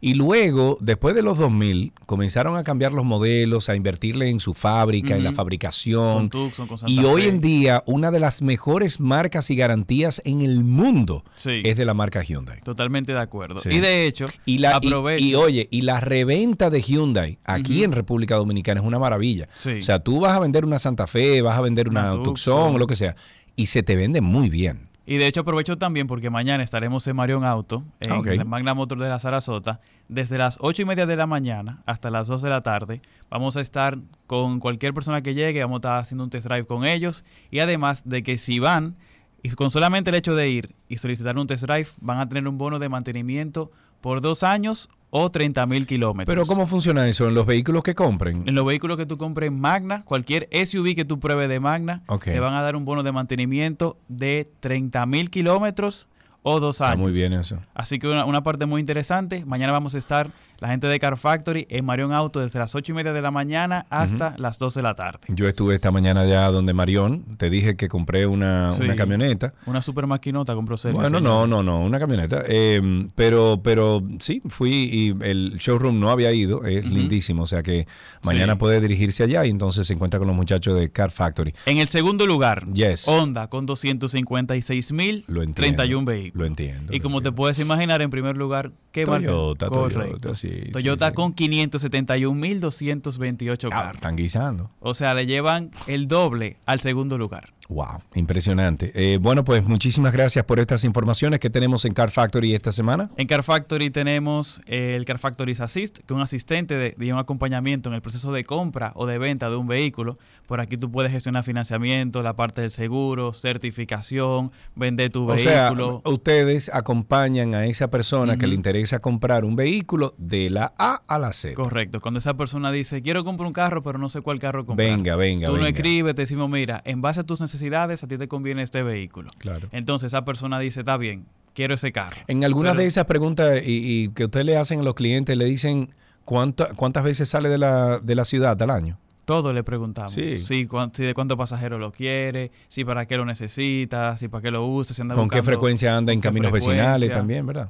Y 0.02 0.14
luego, 0.14 0.78
después 0.80 1.14
de 1.14 1.22
los 1.22 1.38
2000, 1.38 1.92
comenzaron 2.06 2.56
a 2.56 2.64
cambiar 2.64 2.94
los 2.94 3.04
modelos, 3.04 3.68
a 3.68 3.76
invertirle 3.76 4.30
en 4.30 4.40
su 4.40 4.54
fábrica, 4.54 5.16
en 5.18 5.24
la 5.26 5.34
fabricación. 5.34 6.14
Con 6.14 6.30
Tucson, 6.30 6.68
con 6.68 6.78
Santa 6.78 6.92
y 6.92 7.00
hoy 7.04 7.24
en 7.24 7.42
día, 7.42 7.84
una 7.86 8.10
de 8.10 8.20
las 8.20 8.42
mejores 8.42 9.00
marcas 9.02 9.50
y 9.52 9.56
garantías 9.58 10.22
en 10.24 10.42
el 10.42 10.64
mundo 10.64 11.24
Sí. 11.36 11.62
es 11.66 11.76
de 11.78 11.84
la 11.86 11.94
marca 11.94 12.24
Hyundai. 12.24 12.62
Totalmente 12.62 13.12
de 13.12 13.20
acuerdo. 13.20 13.60
Sí. 13.60 13.70
Y 13.72 13.80
de 13.80 14.08
hecho, 14.08 14.26
Y, 14.46 14.60
la, 14.60 14.80
y- 14.82 14.88
aprovecho. 14.88 15.24
y, 15.26 15.36
oye, 15.36 15.68
y 15.70 15.82
la 15.82 16.00
reventa 16.00 16.70
de 16.70 16.82
Hyundai 16.82 17.38
aquí 17.44 17.84
en 17.84 17.92
República 17.92 18.36
Dominicana 18.36 18.80
es 18.80 18.86
una 18.88 19.00
maravilla. 19.00 19.50
Sí. 19.58 19.80
O 19.80 19.82
sea, 19.82 20.00
tú 20.00 20.22
vas 20.22 20.34
a 20.36 20.40
vender 20.40 20.64
una 20.66 20.80
Santa 20.80 21.08
Fe, 21.08 21.42
vas 21.42 21.58
a 21.58 21.62
vender 21.62 21.90
una, 21.90 22.14
Una 22.14 22.24
Tucson. 22.24 22.56
Tucson. 22.56 22.76
o 22.76 22.78
lo 22.78 22.88
que 22.88 22.96
sea, 22.96 23.16
y 23.58 23.66
se 23.66 23.84
te 23.84 23.96
vende 23.98 24.22
muy 24.22 24.50
bien. 24.50 24.88
Y 25.10 25.18
de 25.18 25.26
hecho 25.26 25.42
aprovecho 25.42 25.76
también 25.76 26.06
porque 26.06 26.30
mañana 26.30 26.62
estaremos 26.64 27.08
en 27.08 27.16
Marion 27.16 27.44
Auto, 27.44 27.84
en 28.00 28.28
el 28.28 28.46
Magna 28.46 28.76
Motor 28.76 29.00
de 29.00 29.10
la 29.10 29.18
Sarasota, 29.18 29.82
desde 30.08 30.38
las 30.38 30.60
ocho 30.62 30.84
y 30.84 30.86
media 30.86 31.08
de 31.08 31.16
la 31.16 31.26
mañana 31.26 31.82
hasta 31.88 32.12
las 32.12 32.28
2 32.28 32.44
de 32.44 32.50
la 32.52 32.62
tarde. 32.62 33.02
Vamos 33.28 33.58
a 33.58 33.62
estar 33.62 33.98
con 34.28 34.60
cualquier 34.60 34.94
persona 34.94 35.24
que 35.24 35.34
llegue, 35.34 35.62
vamos 35.62 35.78
a 35.78 35.80
estar 35.80 35.98
haciendo 35.98 36.26
un 36.26 36.30
test 36.30 36.46
drive 36.46 36.68
con 36.68 36.86
ellos. 36.86 37.26
Y 37.50 37.58
además 37.58 38.04
de 38.06 38.22
que 38.22 38.38
si 38.38 38.60
van, 38.60 38.98
y 39.42 39.50
con 39.50 39.72
solamente 39.72 40.12
el 40.12 40.16
hecho 40.16 40.36
de 40.36 40.48
ir 40.48 40.76
y 40.88 41.00
solicitar 41.00 41.36
un 41.40 41.48
test 41.48 41.64
drive, 41.64 41.88
van 42.02 42.20
a 42.20 42.30
tener 42.30 42.48
un 42.48 42.60
bono 42.60 42.78
de 42.78 42.90
mantenimiento 42.90 43.72
por 44.02 44.22
dos 44.22 44.44
años 44.44 44.90
o 45.12 45.30
30 45.32 45.66
mil 45.66 45.88
kilómetros. 45.88 46.34
Pero 46.34 46.46
¿cómo 46.46 46.68
funciona 46.68 47.08
eso 47.08 47.28
en 47.28 47.34
los 47.34 47.46
vehículos 47.46 47.84
que 47.84 47.96
compren? 47.96 48.44
En 48.48 48.56
los 48.56 48.66
vehículos 48.66 48.98
que 48.98 49.06
tú 49.06 49.18
compres 49.18 49.52
Magna, 49.52 50.04
cualquier 50.06 50.48
SUV 50.52 50.96
que 50.96 51.06
tú 51.06 51.20
pruebes 51.20 51.50
de 51.50 51.60
Magna, 51.60 52.04
te 52.24 52.40
van 52.40 52.54
a 52.54 52.62
dar 52.62 52.76
un 52.76 52.86
bono 52.86 53.04
de 53.04 53.12
mantenimiento 53.12 53.98
de 54.08 54.52
30 54.60 55.06
mil 55.06 55.30
kilómetros 55.30 56.08
o 56.44 56.60
dos 56.60 56.76
Está 56.78 56.92
años. 56.92 57.00
muy 57.02 57.12
bien 57.12 57.34
eso. 57.34 57.60
Así 57.74 58.00
que 58.00 58.08
una, 58.08 58.26
una 58.26 58.44
parte 58.44 58.66
muy 58.66 58.80
interesante. 58.80 59.44
Mañana 59.46 59.72
vamos 59.72 59.96
a 59.96 59.98
estar 59.98 60.30
la 60.60 60.68
gente 60.70 60.88
de 60.88 61.00
Car 61.00 61.18
Factory 61.18 61.66
en 61.70 61.86
Marion 61.86 62.12
Auto 62.14 62.40
desde 62.40 62.60
las 62.60 62.76
8 62.76 62.92
y 62.92 62.96
media 62.96 63.14
de 63.14 63.22
la 63.22 63.32
mañana 63.32 63.86
hasta 63.90 64.34
las 64.38 64.60
2 64.60 64.74
de 64.76 64.82
la 64.82 64.94
tarde. 64.96 65.20
Yo 65.30 65.48
estuve 65.48 65.76
esta 65.76 65.92
mañana 65.92 66.26
ya 66.26 66.48
donde 66.52 66.74
Marión, 66.74 67.24
te 67.38 67.50
dije 67.50 67.76
que 67.76 67.88
compré 67.88 68.26
una, 68.28 68.74
Sí. 68.74 68.84
una 68.84 68.96
camioneta. 68.96 69.54
Una 69.66 69.82
super 69.82 70.06
maquinota 70.08 70.54
compró 70.56 70.78
Sergio. 70.78 71.00
Bueno, 71.02 71.20
no, 71.20 71.48
no, 71.48 71.64
no, 71.64 71.80
una 71.82 72.00
camioneta. 72.00 72.44
Eh, 72.48 73.08
pero, 73.16 73.62
pero 73.64 74.04
sí, 74.20 74.42
fui 74.48 74.72
y 74.92 75.16
el 75.26 75.56
showroom 75.58 76.00
no 76.00 76.10
había 76.12 76.32
ido, 76.34 76.64
es 76.66 76.86
lindísimo. 76.86 77.44
O 77.44 77.48
sea 77.48 77.64
que 77.64 77.88
mañana 78.24 78.54
Sí. 78.54 78.60
puede 78.60 78.82
dirigirse 78.82 79.24
allá 79.24 79.46
y 79.46 79.50
entonces 79.50 79.88
se 79.88 79.94
encuentra 79.94 80.20
con 80.20 80.28
los 80.28 80.36
muchachos 80.36 80.78
de 80.80 80.92
Car 80.92 81.12
Factory. 81.12 81.54
En 81.66 81.78
el 81.78 81.88
segundo 81.88 82.26
lugar, 82.28 82.66
Yes. 82.74 83.08
Honda 83.08 83.48
con 83.48 83.66
256 83.66 84.92
mil 84.92 85.24
Lo 85.28 85.42
entiendo. 85.42 85.54
31 85.56 86.06
vehículos. 86.06 86.40
Lo 86.42 86.46
entiendo. 86.46 86.94
Y 86.94 87.00
como 87.00 87.22
te 87.22 87.32
puedes 87.32 87.60
imaginar, 87.60 88.02
en 88.02 88.10
primer 88.10 88.38
lugar, 88.38 88.72
¿qué 88.92 89.06
Toyota, 89.06 89.70
marca? 89.70 89.80
Correcto. 89.80 90.36
Sí, 90.36 90.49
sí, 90.66 90.72
Toyota 90.72 91.10
sí. 91.10 91.14
con 91.16 91.36
571.228 91.36 93.68
Ah, 93.68 93.70
carros. 93.70 93.96
están 93.96 94.16
guisando. 94.16 94.72
O 94.80 94.94
sea, 94.94 95.14
le 95.14 95.26
llevan 95.26 95.72
el 95.88 96.08
doble 96.08 96.58
al 96.66 96.80
segundo 96.80 97.18
lugar. 97.18 97.50
Wow, 97.70 98.00
impresionante. 98.16 98.92
Eh, 98.96 99.20
bueno, 99.22 99.44
pues 99.46 99.64
muchísimas 99.64 100.12
gracias 100.12 100.44
por 100.44 100.60
estas 100.60 100.84
informaciones 100.86 101.40
que 101.40 101.52
tenemos 101.52 101.86
en 101.86 101.94
Car 101.94 102.10
Factory 102.10 102.56
esta 102.56 102.72
semana. 102.72 103.12
En 103.16 103.28
Car 103.28 103.44
Factory 103.44 103.92
tenemos 103.92 104.60
eh, 104.66 104.96
el 104.96 105.06
Car 105.06 105.20
Factory 105.20 105.56
Assist, 105.60 105.98
que 106.00 106.06
es 106.08 106.12
un 106.12 106.22
asistente 106.22 106.76
de, 106.80 106.96
de 106.98 107.14
un 107.14 107.20
acompañamiento 107.20 107.88
en 107.90 107.94
el 107.96 108.02
proceso 108.02 108.32
de 108.32 108.44
compra 108.44 108.92
o 108.96 109.06
de 109.06 109.20
venta 109.20 109.52
de 109.52 109.56
un 109.56 109.68
vehículo. 109.68 110.18
Por 110.48 110.60
aquí 110.62 110.78
tú 110.78 110.90
puedes 110.92 111.12
gestionar 111.12 111.44
financiamiento, 111.44 112.24
la 112.24 112.36
parte 112.36 112.62
del 112.62 112.72
seguro, 112.72 113.34
certificación, 113.34 114.52
vender 114.76 115.12
tu 115.12 115.30
O 115.30 115.38
sea, 115.38 115.66
vehículo. 115.70 116.02
ustedes 116.06 116.72
acompañan 116.74 117.54
a 117.54 117.68
esa 117.68 117.92
persona 117.92 118.38
que 118.38 118.48
le 118.48 118.56
interesa 118.56 118.98
comprar 119.00 119.46
un 119.46 119.56
vehículo 119.56 120.16
de 120.18 120.50
la 120.50 120.74
A 120.80 121.04
a 121.08 121.20
la 121.20 121.32
Z. 121.34 121.54
Correcto. 121.54 122.02
Cuando 122.02 122.18
esa 122.18 122.34
persona 122.36 122.72
dice, 122.72 123.04
quiero 123.04 123.24
comprar 123.24 123.46
un 123.46 123.54
carro, 123.54 123.84
pero 123.84 124.00
no 124.00 124.10
sé 124.10 124.22
cuál 124.22 124.40
carro 124.40 124.66
comprar. 124.66 124.90
Venga, 124.90 125.16
venga, 125.16 125.46
Tú 125.48 125.54
nos 125.54 125.66
venga. 125.66 125.78
escribes, 125.78 126.16
te 126.16 126.24
decimos, 126.24 126.50
mira, 126.50 126.82
en 126.84 127.02
base 127.02 127.20
a 127.20 127.24
tus 127.24 127.40
necesidades, 127.40 127.59
a 127.68 128.08
ti 128.08 128.18
te 128.18 128.28
conviene 128.28 128.62
este 128.64 128.84
vehículo. 128.84 129.30
Claro. 129.38 129.68
Entonces 129.72 130.08
esa 130.08 130.24
persona 130.26 130.60
dice, 130.60 130.82
está 130.82 130.98
bien, 130.98 131.26
quiero 131.54 131.74
ese 131.76 131.92
carro. 131.92 132.18
En 132.28 132.44
algunas 132.44 132.72
Pero- 132.74 132.82
de 132.82 132.88
esas 132.88 133.06
preguntas 133.06 133.62
y, 133.66 134.04
y 134.04 134.10
que 134.10 134.26
ustedes 134.26 134.46
le 134.46 134.58
hacen 134.58 134.80
a 134.80 134.84
los 134.84 134.94
clientes, 134.96 135.36
le 135.38 135.46
dicen 135.46 135.90
cuánta- 136.26 136.74
cuántas 136.76 137.04
veces 137.04 137.28
sale 137.30 137.50
de 137.50 137.58
la, 137.58 138.00
de 138.00 138.16
la 138.16 138.26
ciudad 138.26 138.62
al 138.62 138.70
año. 138.70 138.98
Todo 139.26 139.54
le 139.54 139.64
preguntamos. 139.64 140.12
Sí. 140.12 140.40
Si 140.40 140.66
de 140.66 141.14
cuántos 141.14 141.38
pasajeros 141.38 141.80
lo 141.80 141.92
quiere, 141.92 142.52
si 142.68 142.84
para 142.84 143.06
qué 143.06 143.16
lo 143.16 143.26
necesita, 143.26 144.18
si 144.18 144.28
para 144.28 144.42
qué 144.42 144.50
lo 144.50 144.66
usa, 144.66 144.96
si 144.96 145.02
anda 145.04 145.14
¿Con 145.14 145.30
qué 145.30 145.44
frecuencia 145.44 145.96
anda 145.96 146.12
en 146.14 146.20
caminos 146.20 146.52
vecinales 146.52 147.12
también, 147.12 147.46
verdad? 147.46 147.70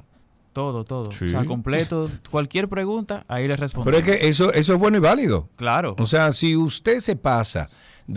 Todo, 0.54 0.84
todo. 0.84 1.12
Sí. 1.12 1.26
O 1.26 1.28
sea, 1.28 1.44
completo. 1.44 2.08
Cualquier 2.30 2.66
pregunta, 2.68 3.24
ahí 3.28 3.42
le 3.46 3.54
Pero 3.54 3.60
respondemos. 3.60 4.00
es 4.08 4.16
que 4.16 4.28
eso, 4.28 4.52
eso 4.52 4.72
es 4.72 4.78
bueno 4.80 4.96
y 4.96 5.00
válido. 5.00 5.48
Claro. 5.56 5.94
O 5.98 6.06
sea, 6.06 6.32
si 6.32 6.56
usted 6.56 6.98
se 7.00 7.14
pasa, 7.14 7.68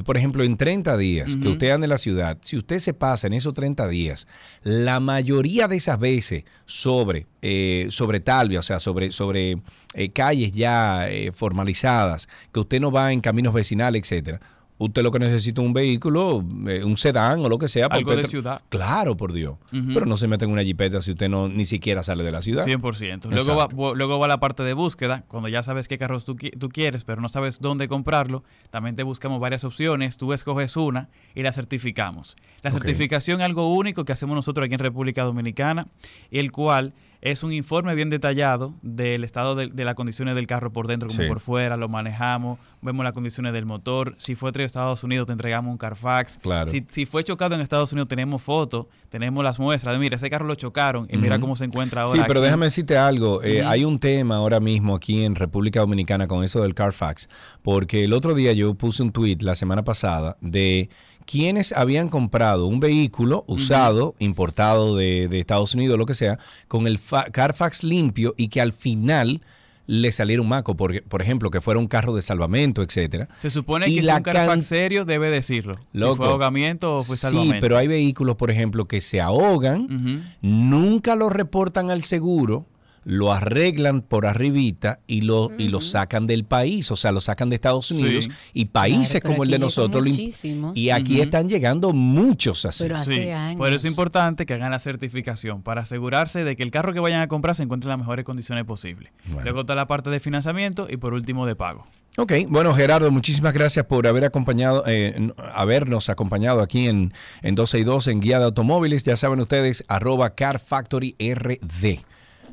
por 0.04 0.18
ejemplo, 0.18 0.44
en 0.44 0.58
30 0.58 0.98
días 0.98 1.38
que 1.38 1.50
usted 1.50 1.70
anda 1.70 1.86
en 1.86 1.90
la 1.90 1.98
ciudad, 1.98 2.38
si 2.42 2.58
usted 2.58 2.80
se 2.80 2.94
pasa 2.94 3.28
en 3.28 3.34
esos 3.34 3.54
30 3.54 3.88
días, 3.88 4.28
la 4.64 5.00
mayoría 5.00 5.68
de 5.68 5.76
esas 5.76 6.00
veces 6.00 6.46
sobre, 6.66 7.28
eh, 7.42 7.88
sobre 7.90 8.20
talvia, 8.20 8.60
o 8.60 8.64
sea, 8.64 8.80
sobre, 8.80 9.12
sobre 9.12 9.58
eh, 9.94 10.10
calles 10.10 10.52
ya 10.52 11.10
eh, 11.10 11.32
formalizadas, 11.32 12.28
que 12.52 12.60
usted 12.60 12.80
no 12.80 12.92
va 12.92 13.12
en 13.14 13.22
caminos 13.22 13.54
vecinales, 13.54 14.02
etcétera. 14.02 14.40
Usted 14.78 15.04
lo 15.04 15.12
que 15.12 15.20
necesita 15.20 15.62
es 15.62 15.68
un 15.68 15.74
vehículo, 15.74 16.44
eh, 16.68 16.84
un 16.84 16.98
sedán 16.98 17.40
o 17.42 17.50
lo 17.50 17.58
que 17.58 17.68
sea. 17.68 17.88
Algo 17.88 18.16
de 18.16 18.24
ciudad. 18.24 18.62
Claro, 18.70 19.16
por 19.16 19.32
Dios. 19.32 19.58
Pero 19.72 20.06
no 20.06 20.18
se 20.18 20.28
mete 20.28 20.46
en 20.46 20.52
una 20.52 20.64
jipeta 20.64 21.02
si 21.02 21.12
usted 21.12 21.30
no 21.30 21.48
ni 21.48 21.66
siquiera 21.66 22.04
sale 22.04 22.24
de 22.24 22.32
la 22.32 22.42
ciudad. 22.42 22.66
100%. 22.66 23.30
Luego 23.30 23.56
va, 23.56 23.94
luego 23.96 24.20
va 24.20 24.28
la 24.28 24.40
parte 24.40 24.64
de 24.64 24.74
búsqueda, 24.74 25.24
cuando 25.28 25.48
ya 25.50 25.64
sabes 25.64 25.88
qué 25.88 25.98
carros 25.98 26.26
tú, 26.26 26.36
tú 26.36 26.70
quieres, 26.70 27.04
pero 27.04 27.22
no 27.22 27.30
sabes 27.30 27.60
dónde 27.60 27.88
comprarlo. 27.88 28.44
También 28.72 28.96
te 28.96 29.04
buscamos 29.04 29.40
varias 29.40 29.64
opciones, 29.64 30.18
tú 30.18 30.34
escoges 30.34 30.76
una 30.76 31.10
y 31.36 31.44
la 31.44 31.52
certificamos. 31.52 32.36
La 32.62 32.72
certificación 32.72 33.42
es 33.42 33.46
algo 33.46 33.74
único 33.74 34.06
que 34.06 34.14
hacemos 34.14 34.36
nosotros 34.36 34.66
aquí 34.66 34.74
en 34.74 34.80
República 34.80 35.24
Dominicana, 35.24 35.88
el 36.32 36.52
cual 36.52 36.94
es 37.26 37.42
un 37.44 37.54
informe 37.54 37.96
bien 37.96 38.10
detallado 38.10 38.74
del 38.82 39.24
estado 39.24 39.56
de, 39.56 39.68
de 39.68 39.86
las 39.86 39.96
condiciones 39.96 40.36
del 40.36 40.46
carro 40.46 40.74
por 40.74 40.88
dentro 40.88 41.08
como 41.08 41.22
Sí. 41.24 41.28
por 41.30 41.40
fuera, 41.40 41.78
lo 41.78 41.88
manejamos, 41.88 42.60
vemos 42.82 43.04
las 43.06 43.14
condiciones 43.14 43.54
del 43.54 43.66
motor. 43.66 44.14
Si 44.18 44.36
fue 44.36 44.52
traído 44.52 44.66
a 44.66 44.68
Estados 44.68 45.04
Unidos, 45.06 45.28
te 45.28 45.32
entregamos 45.32 45.72
un 45.72 45.78
Carfax. 45.78 46.38
Claro. 46.42 46.68
Si, 46.70 46.86
si 46.90 47.06
fue 47.06 47.24
chocado 47.24 47.56
en 47.56 47.62
Estados 47.62 47.92
Unidos, 47.94 48.10
tenemos 48.10 48.42
fotos, 48.42 48.88
tenemos 49.10 49.42
las 49.42 49.58
muestras 49.58 49.96
de, 49.96 50.00
mira, 50.00 50.18
ese 50.18 50.30
carro 50.30 50.46
lo 50.46 50.56
chocaron 50.56 51.08
y 51.10 51.18
mira 51.18 51.40
cómo 51.40 51.56
se 51.56 51.64
encuentra 51.64 52.02
ahora. 52.02 52.12
Sí, 52.20 52.24
pero 52.28 52.42
aquí". 52.42 52.46
déjame 52.46 52.66
decirte 52.66 52.98
algo. 52.98 53.42
eh. 53.42 53.64
Hay 53.64 53.86
un 53.86 54.00
tema 54.00 54.36
ahora 54.36 54.60
mismo 54.60 54.94
aquí 54.94 55.24
en 55.24 55.36
República 55.36 55.80
Dominicana 55.80 56.28
con 56.28 56.44
eso 56.44 56.62
del 56.62 56.74
Carfax, 56.74 57.30
porque 57.62 58.04
el 58.04 58.12
otro 58.12 58.34
día 58.36 58.52
yo 58.52 58.74
puse 58.74 59.02
un 59.02 59.12
tweet 59.14 59.38
la 59.40 59.56
semana 59.56 59.84
pasada 59.84 60.36
de 60.42 60.90
quienes 61.26 61.72
habían 61.72 62.10
comprado 62.10 62.66
un 62.68 62.80
vehículo 62.80 63.44
usado, 63.48 64.16
importado 64.20 64.96
de, 64.96 65.28
de 65.28 65.40
Estados 65.40 65.74
Unidos, 65.76 65.98
lo 65.98 66.06
que 66.06 66.14
sea, 66.14 66.40
con 66.68 66.88
el 66.88 66.98
fa- 67.00 67.26
Carfax 67.32 67.84
limpio 67.84 68.34
y 68.38 68.48
que 68.50 68.62
al 68.62 68.74
final 68.74 69.42
le 69.86 70.14
saliera 70.14 70.42
un 70.42 70.48
maco, 70.48 70.76
por, 70.78 71.04
por 71.04 71.22
ejemplo, 71.22 71.52
que 71.52 71.60
fuera 71.60 71.78
un 71.78 71.88
carro 71.88 72.16
de 72.16 72.22
salvamento, 72.22 72.82
etcétera. 72.84 73.28
Se 73.38 73.50
supone 73.50 73.90
Y 73.90 73.96
que 73.96 74.00
si 74.02 74.06
la 74.08 74.16
un 74.18 74.24
Carfax 74.24 74.66
serio 74.66 75.04
debe 75.04 75.30
decirlo. 75.30 75.74
Si 75.74 75.82
Loco. 76.00 76.16
fue 76.16 76.28
ahogamiento 76.28 76.96
o 76.96 77.04
fue 77.04 77.18
salvamento. 77.18 77.56
Sí, 77.56 77.60
pero 77.60 77.78
hay 77.78 77.88
vehículos, 77.88 78.38
por 78.38 78.50
ejemplo, 78.50 78.86
que 78.86 79.02
se 79.02 79.20
ahogan, 79.20 80.24
nunca 80.42 81.16
lo 81.16 81.30
reportan 81.30 81.92
al 81.92 82.04
seguro, 82.04 82.66
lo 83.06 83.34
arreglan 83.34 84.02
por 84.02 84.26
arribita 84.26 85.00
y 85.08 85.22
lo, 85.22 85.52
y 85.58 85.68
lo 85.68 85.82
sacan 85.82 86.28
del 86.28 86.46
país, 86.46 86.92
o 86.92 86.96
sea, 86.96 87.12
lo 87.12 87.22
sacan 87.22 87.50
de 87.50 87.56
Estados 87.56 87.92
Unidos 87.92 88.30
y 88.54 88.66
países 88.66 89.22
Claro, 89.22 89.24
pero 89.24 89.34
como 89.34 89.44
el 89.44 89.52
de 89.52 89.60
nosotros. 89.60 90.06
muchísimos. 90.06 90.78
y 90.78 90.90
aquí 90.90 91.22
están 91.22 91.50
llegando 91.50 91.94
muchos 91.94 92.66
así. 92.66 92.86
Sí, 93.06 93.30
Por 93.58 93.68
eso 93.68 93.78
es 93.78 93.86
importante 93.86 94.46
que 94.46 94.54
hagan 94.54 94.72
la 94.72 94.80
certificación 94.80 95.62
para 95.62 95.82
asegurarse 95.82 96.44
de 96.44 96.56
que 96.56 96.64
el 96.64 96.72
carro 96.72 96.94
que 96.94 97.00
vayan 97.00 97.22
a 97.22 97.28
comprar 97.28 97.56
se 97.56 97.64
encuentre 97.64 97.88
en 97.88 97.92
las 97.92 98.00
mejores 98.00 98.26
condiciones 98.26 98.66
posibles. 98.66 99.12
Luego 99.44 99.62
está 99.62 99.76
la 99.76 99.88
parte 99.88 100.10
de 100.10 100.20
financiamiento 100.20 100.88
y 100.90 100.98
por 100.98 101.14
último 101.14 101.46
de 101.46 101.56
pago. 101.56 101.86
Ok, 102.18 102.34
bueno 102.48 102.76
Gerardo, 102.76 103.10
muchísimas 103.10 103.54
gracias 103.54 103.86
por 103.86 104.06
haber 104.06 104.24
acompañado, 104.24 104.84
eh, 104.86 105.32
habernos 105.54 106.10
acompañado 106.10 106.62
aquí 106.62 106.88
en, 106.88 107.12
en 107.42 107.56
12 107.56 107.80
y 107.80 107.84
2 107.84 108.08
en 108.08 108.20
Guía 108.20 108.38
de 108.40 108.46
Automóviles. 108.46 109.04
Ya 109.04 109.16
saben 109.16 109.40
ustedes, 109.40 109.84
arroba 109.88 110.36
Car 110.36 110.60
Factory 110.60 111.16
RD. 111.20 112.04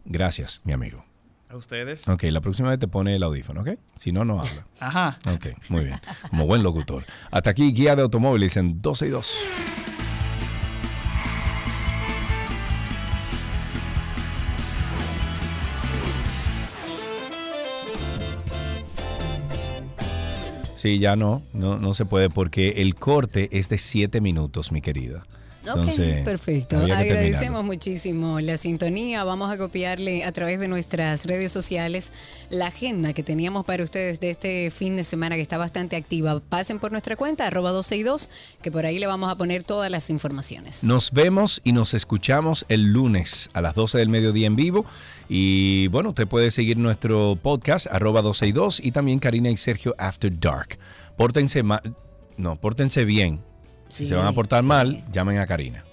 Gracias, 0.04 0.60
mi 0.64 0.72
amigo. 0.72 1.04
A 1.48 1.56
ustedes. 1.56 2.06
Ok, 2.08 2.24
la 2.24 2.40
próxima 2.40 2.70
vez 2.70 2.78
te 2.78 2.86
pone 2.86 3.16
el 3.16 3.22
audífono, 3.24 3.62
¿ok? 3.62 3.70
Si 3.96 4.12
no, 4.12 4.24
no 4.24 4.38
habla. 4.38 4.66
Ajá. 4.80 5.18
Ok, 5.34 5.48
muy 5.68 5.84
bien. 5.84 6.00
Como 6.28 6.46
buen 6.46 6.62
locutor. 6.62 7.04
Hasta 7.30 7.50
aquí, 7.50 7.72
Guía 7.72 7.96
de 7.96 8.02
Automóviles 8.02 8.56
en 8.56 8.80
12 8.80 9.06
y 9.06 9.10
2. 9.10 9.34
Sí, 20.80 20.98
ya 20.98 21.14
no, 21.14 21.42
no, 21.52 21.78
no 21.78 21.92
se 21.92 22.06
puede 22.06 22.30
porque 22.30 22.80
el 22.80 22.94
corte 22.94 23.50
es 23.52 23.68
de 23.68 23.76
7 23.76 24.22
minutos, 24.22 24.72
mi 24.72 24.80
querida. 24.80 25.24
Entonces, 25.60 26.20
ok, 26.20 26.24
perfecto. 26.24 26.76
Agradecemos 26.76 27.38
terminarlo. 27.38 27.62
muchísimo 27.62 28.40
la 28.40 28.56
sintonía. 28.56 29.24
Vamos 29.24 29.52
a 29.52 29.58
copiarle 29.58 30.24
a 30.24 30.32
través 30.32 30.58
de 30.58 30.68
nuestras 30.68 31.26
redes 31.26 31.52
sociales 31.52 32.12
la 32.48 32.68
agenda 32.68 33.12
que 33.12 33.22
teníamos 33.22 33.64
para 33.64 33.84
ustedes 33.84 34.20
de 34.20 34.30
este 34.30 34.70
fin 34.70 34.96
de 34.96 35.04
semana 35.04 35.36
que 35.36 35.42
está 35.42 35.58
bastante 35.58 35.96
activa. 35.96 36.40
Pasen 36.40 36.78
por 36.78 36.92
nuestra 36.92 37.16
cuenta, 37.16 37.46
arroba 37.46 37.70
12 37.70 37.96
y 37.96 38.02
2, 38.02 38.30
que 38.62 38.70
por 38.70 38.86
ahí 38.86 38.98
le 38.98 39.06
vamos 39.06 39.30
a 39.30 39.36
poner 39.36 39.64
todas 39.64 39.90
las 39.90 40.08
informaciones. 40.10 40.84
Nos 40.84 41.12
vemos 41.12 41.60
y 41.62 41.72
nos 41.72 41.94
escuchamos 41.94 42.64
el 42.68 42.92
lunes 42.92 43.50
a 43.52 43.60
las 43.60 43.74
12 43.74 43.98
del 43.98 44.08
mediodía 44.08 44.46
en 44.46 44.56
vivo. 44.56 44.86
Y 45.28 45.88
bueno, 45.88 46.08
usted 46.08 46.26
puede 46.26 46.50
seguir 46.50 46.76
nuestro 46.76 47.38
podcast, 47.40 47.86
arroba 47.86 48.22
12 48.22 48.46
y 48.46 48.52
2, 48.52 48.80
y 48.82 48.92
también 48.92 49.18
Karina 49.18 49.50
y 49.50 49.56
Sergio 49.56 49.94
After 49.98 50.32
Dark. 50.40 50.78
Pórtense 51.16 51.62
no, 52.36 52.56
pórtense 52.56 53.04
bien. 53.04 53.40
Si 53.90 54.06
se 54.06 54.14
van 54.14 54.26
a 54.26 54.32
portar 54.32 54.62
mal, 54.62 55.02
llamen 55.12 55.38
a 55.38 55.46
Karina. 55.46 55.84